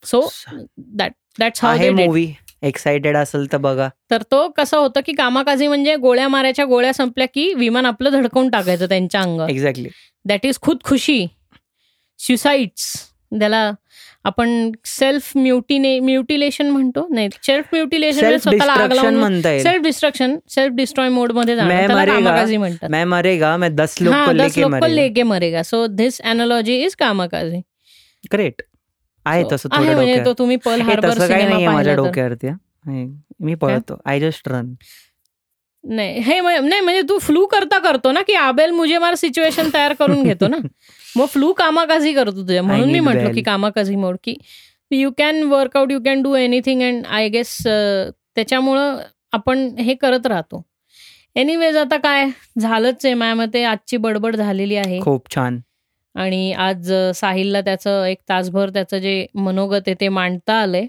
So 0.03 0.27
that 0.77 1.11
that's 1.39 1.63
how 1.63 1.91
movie 1.95 2.25
excited 2.63 3.17
असेल 3.17 3.51
तर 3.51 3.57
बघा. 3.57 3.87
तर 4.11 4.21
तो 4.31 4.47
कसं 4.57 4.77
होतं 4.77 5.01
की 5.05 5.13
कामाकाजी 5.13 5.67
म्हणजे 5.67 5.95
गोळ्या 5.95 6.27
मारायच्या 6.27 6.65
गोळ्या 6.65 6.93
संपल्या 6.93 7.27
की 7.33 7.53
विमान 7.53 7.85
आपलं 7.85 8.11
धडकवून 8.11 8.49
टाकायचं 8.49 8.89
त्यांच्या 8.89 9.21
अंगावर 9.21 9.49
एक्झॅक्टली 9.49 9.89
दॅट 10.25 10.45
इज 10.45 10.59
खुद 10.61 10.77
खुशी. 10.83 11.25
सुसाइड्स 12.19 12.93
त्याला 13.39 13.71
आपण 14.25 14.71
सेल्फ 14.85 15.31
म्युटिने 15.35 15.99
म्युटिलेशन 15.99 16.69
म्हणतो. 16.69 17.07
नाही 17.11 17.29
सेल्फ 17.43 17.73
म्युटिलेशन 17.73 18.19
सेल्फ 18.19 18.43
स्वतःला 18.43 18.71
आग 18.71 18.79
डिस्ट्रक्शन 18.79 19.03
लावून 19.03 19.19
म्हणता 19.19 19.51
येईल. 19.51 19.63
सेल्फ 19.63 19.83
डिस्ट्रक्शन 19.83 20.37
सेल्फ 20.49 20.75
डिस्ट्रॉय 20.75 21.09
मोडमध्ये 21.09 21.55
मरेगा, 21.55 22.05
कामाकाजी 22.05 22.57
म्हणतात. 22.57 22.89
मैं 22.89 23.03
मरेगा 23.05 23.55
मैं 23.57 23.75
दस 23.75 23.95
लोग 24.01 24.13
को 24.13 24.31
दस 24.33 24.57
लेके 24.87 25.21
लोक 25.21 25.27
मरेगा. 25.27 25.63
सो 25.63 25.85
धिस 25.87 26.21
अनॉलॉजी 26.21 26.77
इज 26.83 26.95
कामाकाजी. 26.95 27.61
ग्रेट 28.33 28.61
आहे 29.25 29.43
तसं 29.51 29.69
आहे 29.71 29.83
थोडं 29.83 29.95
म्हणजे 29.95 30.11
डोक्यात. 30.11 30.25
तो 30.25 30.33
तुम्ही 30.39 30.55
पर्ल 30.65 30.81
हार्बर 30.81 31.09
तसं 31.09 31.27
काही 31.27 31.45
नाहीये 31.47 31.67
माझ्या. 31.67 31.95
डोक्यावरती 31.95 32.49
मी 33.39 33.55
पळतो. 33.55 33.99
आय 34.05 34.19
जस्ट 34.19 34.47
रन 34.49 34.73
नाही 35.83 36.19
हे 36.23 36.39
नाही 36.39 36.81
म्हणजे 36.81 37.01
तू 37.09 37.17
फ्लू 37.19 37.45
करता 37.45 37.77
करतो 37.79 38.11
ना 38.11 38.21
की 38.27 38.33
आबेल 38.35 38.71
मुझे 38.71 38.97
मार 38.97 39.15
सिच्युएशन 39.15 39.69
तयार 39.73 39.93
करून 39.99 40.23
घेतो 40.23 40.47
ना. 40.47 40.57
मग 41.17 41.25
फ्लू 41.25 41.51
कामाकाजी 41.53 42.13
करतो 42.13 42.35
तुझ्या 42.37 42.61
म्हणून 42.63 42.91
मी 42.91 42.99
म्हटलो. 42.99 43.31
की 43.33 43.41
कामाकाजी 43.41 43.95
मोड 43.95 44.17
की 44.23 44.35
you 44.91 45.09
can 45.17 45.41
work out 45.43 45.91
you 45.91 45.99
can 46.05 46.21
do 46.23 46.33
anything 46.35 46.81
and 46.81 47.05
I 47.07 47.27
guess 47.29 47.57
त्याच्यामुळं 47.65 48.97
आपण 49.33 49.67
हे 49.79 49.93
करत 49.95 50.25
राहतो. 50.27 50.61
एनिवेज 51.35 51.77
आता 51.77 51.97
काय? 51.97 52.27
झालंच 52.59 53.05
आहे 53.05 53.13
माझ्या 53.13 53.35
मते. 53.35 53.63
आजची 53.63 53.97
बडबड 53.97 54.35
झालेली 54.35 54.75
आहे. 54.75 54.99
खूप 55.01 55.35
छान. 55.35 55.59
आणि 56.15 56.53
आज 56.53 56.93
साहिलला 57.15 57.61
त्याचं 57.61 58.05
एक 58.05 58.17
तासभर 58.29 58.69
त्याचं 58.69 58.97
जे 58.97 59.25
मनोगत 59.35 59.87
आहे 59.87 59.95
ते 60.01 60.09
मांडता 60.09 60.53
आलंय. 60.53 60.85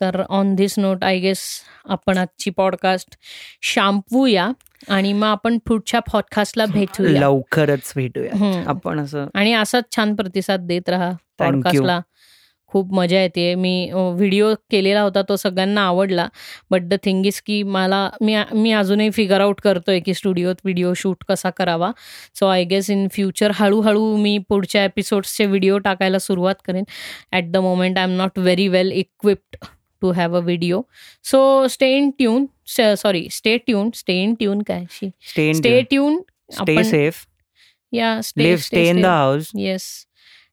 तर 0.00 0.22
on 0.28 0.54
this 0.54 0.78
note 0.78 1.04
I 1.04 1.18
guess 1.18 1.38
आपण 1.84 2.18
आजची 2.18 2.50
पॉडकास्ट 2.50 3.16
शांपवूया 3.62 4.50
आणि 4.88 5.12
मग 5.12 5.26
आपण 5.26 5.58
पुढच्या 5.66 6.00
पॉडकास्टला 6.00 6.64
भेटूया. 6.66 7.20
लवकरच 7.20 7.92
भेटूया. 7.96 8.62
आपण 8.66 9.00
असं 9.00 9.26
आणि 9.34 9.52
असाच 9.52 9.84
छान 9.96 10.14
प्रतिसाद 10.14 10.60
देत 10.60 10.88
राहा. 10.88 11.10
पॉडकास्टला 11.38 12.00
खूप 12.68 12.92
मजा 12.94 13.20
येते. 13.20 13.54
मी 13.54 13.90
व्हिडिओ 13.92 14.52
केलेला 14.70 15.00
होता 15.02 15.22
तो 15.28 15.36
सगळ्यांना 15.36 15.86
आवडला. 15.86 16.26
बट 16.70 16.82
द 16.88 16.94
थिंग 17.04 17.26
इज 17.26 17.40
की 17.42 17.62
मला 17.62 18.08
मी 18.20 18.36
मी 18.54 18.72
अजूनही 18.72 19.10
फिगर 19.10 19.40
आउट 19.40 19.60
करतोय 19.60 20.00
की 20.00 20.14
स्टुडिओत 20.14 20.54
व्हिडिओ 20.64 20.92
शूट 20.96 21.24
कसा 21.28 21.50
करावा. 21.50 21.90
So 22.38 22.46
I 22.46 22.64
guess 22.64 22.90
in 22.90 23.06
future 23.12 23.52
हळूहळू 23.54 24.16
मी 24.16 24.36
पुढच्या 24.48 24.84
एपिसोड्सचे 24.84 25.46
व्हिडिओ 25.46 25.78
टाकायला 25.78 26.18
सुरुवात 26.18 26.54
करेन. 26.66 26.84
At 27.32 27.50
the 27.52 27.56
moment 27.56 27.98
I 27.98 28.04
am 28.04 28.16
not 28.16 28.38
very 28.38 28.68
well 28.68 28.92
equipped 28.92 29.56
to 30.02 30.10
have 30.12 30.36
a 30.36 30.40
video 30.40 30.80
so 31.24 31.66
stay 31.70 31.96
in 31.96 32.10
tune 32.18 32.46
sorry 32.96 33.26
stay 33.30 33.56
tune 33.58 33.90
stay 33.94 34.22
in 34.22 34.34
tune 34.34 34.62
काय? 34.68 34.84
स्टे 34.92 35.80
ट्यून 35.90 36.20
स्टे 36.52 36.82
सेफ 36.84 37.24
या 37.92 38.20
stay 38.22 38.88
in 38.88 39.00
the 39.02 39.06
house 39.06 39.50
yes 39.56 39.86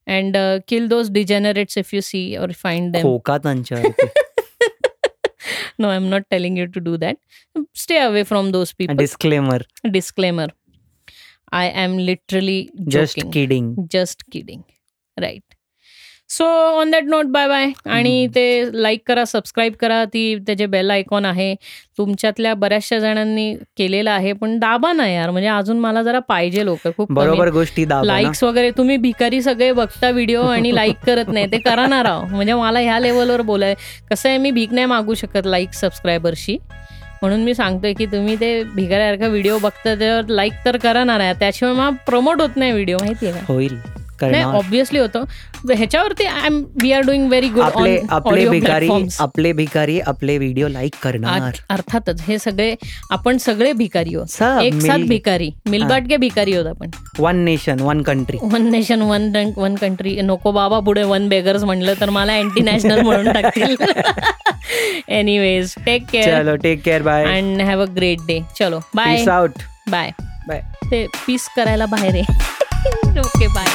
and 0.07 0.36
uh, 0.36 0.60
kill 0.68 0.88
those 0.88 1.10
degenerates 1.10 1.77
if 1.77 1.94
you 1.94 2.02
see 2.02 2.38
or 2.38 2.49
find 2.53 2.94
them. 2.94 3.03
no, 5.80 5.90
I'm 5.90 6.10
not 6.10 6.23
telling 6.30 6.57
you 6.57 6.68
to 6.68 6.80
do 6.80 6.98
that. 6.98 7.18
Stay 7.73 8.02
away 8.03 8.23
from 8.23 8.52
those 8.52 8.73
people. 8.73 8.94
A 8.94 8.98
disclaimer. 8.98 9.60
Disclaimer. 9.90 10.48
I 11.52 11.65
am 11.65 11.98
literally 11.98 12.72
joking. 12.76 12.90
Just 12.90 13.32
kidding. 13.32 13.88
Just 13.90 14.30
kidding. 14.30 14.64
Right. 15.19 15.44
So 16.30 16.45
on 16.80 16.91
that 16.91 17.03
note 17.03 17.26
bye 17.31 17.47
bye 17.47 17.65
आणि 17.88 18.27
ते 18.35 18.43
like 18.73 19.02
करा 19.07 19.23
subscribe 19.26 19.73
करा. 19.80 20.03
ती 20.06 20.35
त्याचे 20.47 20.65
bell 20.65 20.89
icon 20.91 21.26
आहे 21.26 21.53
तुमच्यातल्या 21.97 22.53
बऱ्याचशा 22.53 22.97
जणांनी 22.99 23.53
केलेलं 23.77 24.10
आहे. 24.11 24.31
पण 24.34 24.57
दाबा 24.60 24.91
ना 24.93 25.07
यार. 25.07 25.30
म्हणजे 25.30 25.49
अजून 25.49 25.80
मला 25.80 26.02
जरा 26.03 26.19
पाहिजे 26.19 26.65
लोक 26.65 26.88
खूप 26.97 27.11
बरोबर 27.11 27.49
गोष्टी 27.49 27.85
लाईक्स 28.03 28.43
वगैरे 28.43 28.72
तुम्ही 28.77 28.97
भिकारी 28.97 29.41
सगळे 29.41 29.72
बघता 29.72 30.10
व्हिडिओ 30.10 30.43
आणि 30.43 30.73
लाईक 30.76 31.06
करत 31.06 31.30
नाही. 31.30 31.52
ते 31.52 31.57
करा 31.60 31.85
ना 31.88 32.02
राव. 32.03 32.26
म्हणजे 32.26 32.53
मला 32.53 32.80
ह्या 32.80 32.99
लेवलवर 32.99 33.41
बोलाय 33.41 33.76
कसं 34.11 34.30
आहे 34.30 34.38
मी 34.38 34.52
भीक 34.52 34.73
नाही 34.73 34.85
मागू 34.88 35.14
शकत 35.14 35.45
लाईक 35.47 35.73
सबस्क्रायबरशी 35.73 36.57
म्हणून 37.22 37.43
मी 37.43 37.53
सांगतोय 37.53 37.93
की 37.93 38.06
तुम्ही 38.06 38.35
ते 38.39 38.61
भिकाऱ्यासारखा 38.76 39.27
व्हिडिओ 39.27 39.57
बघता 39.60 39.93
त्यावर 39.95 40.27
लाईक 40.30 40.53
तर 40.65 40.77
करणार 40.77 41.19
आहे 41.19 41.34
त्याशिवाय 41.39 41.73
मग 41.73 41.95
प्रमोट 42.06 42.41
होत 42.41 42.57
नाही 42.57 42.72
व्हिडिओ 42.72 42.97
माहितीये 43.02 43.31
का? 43.31 43.39
होईल. 43.47 43.77
ऑब्विसली 44.23 44.99
होतं. 44.99 45.23
ह्याच्यावरती 45.73 46.25
I 46.25 46.45
am 46.45 46.61
we 46.81 46.91
are 46.91 47.01
doing 47.05 47.27
very 47.29 47.47
good 47.49 47.63
आपले 47.63 47.99
आपले 48.09 48.47
भिकारी 48.49 48.89
आपले 49.19 49.51
भिकारी 49.53 49.99
आपले 49.99 50.37
व्हिडिओ 50.37 50.67
लाईक 50.67 50.95
करणार. 51.03 51.51
अर्थातच 51.69 52.21
हे 52.27 52.37
सगळे 52.39 52.73
आपण 53.11 53.37
सगळे 53.37 53.71
भिकारी 53.73 54.15
आहोत. 54.15 54.61
एक 54.63 54.81
साथ 54.81 55.07
भिकारी. 55.07 55.49
मिलबाट 55.69 56.07
के 56.09 56.17
भिकारी 56.17 56.55
होत 56.55 56.65
आपण. 56.65 56.89
One 57.19 57.43
nation 57.45 57.79
one 57.79 58.01
country 58.01 58.37
one 58.41 58.69
nation 58.71 59.01
one 59.01 59.31
one 59.57 59.75
country 59.75 60.19
नको 60.23 60.51
बाबा 60.51 60.79
पुढे 60.79 61.03
वन 61.03 61.27
बेगर्स 61.29 61.63
म्हणलं 61.63 61.93
तर 62.01 62.09
मला 62.09 62.33
अँटी 62.37 62.61
नॅशनल 62.61 63.01
म्हणून 63.05 63.31
टाकतील. 63.33 63.75
एनिवेज 65.09 65.73
टेक 65.85 66.05
केअर 66.11 66.41
चलो 66.41 66.55
take 66.55 66.81
care 66.85 67.01
bye 67.01 67.23
and 67.25 67.61
have 67.61 67.81
a 67.81 67.85
great 67.95 68.19
day 68.27 68.39
चलो 68.59 68.79
बाय 68.95 69.23
आउट 69.31 69.59
बाय 69.91 70.11
बाय 70.47 70.61
ते 70.91 71.05
पीस 71.27 71.47
करायला 71.55 71.85
बाहेर 71.85 72.15
आहे 72.15 73.19
ओके 73.19 73.47
बाय 73.47 73.65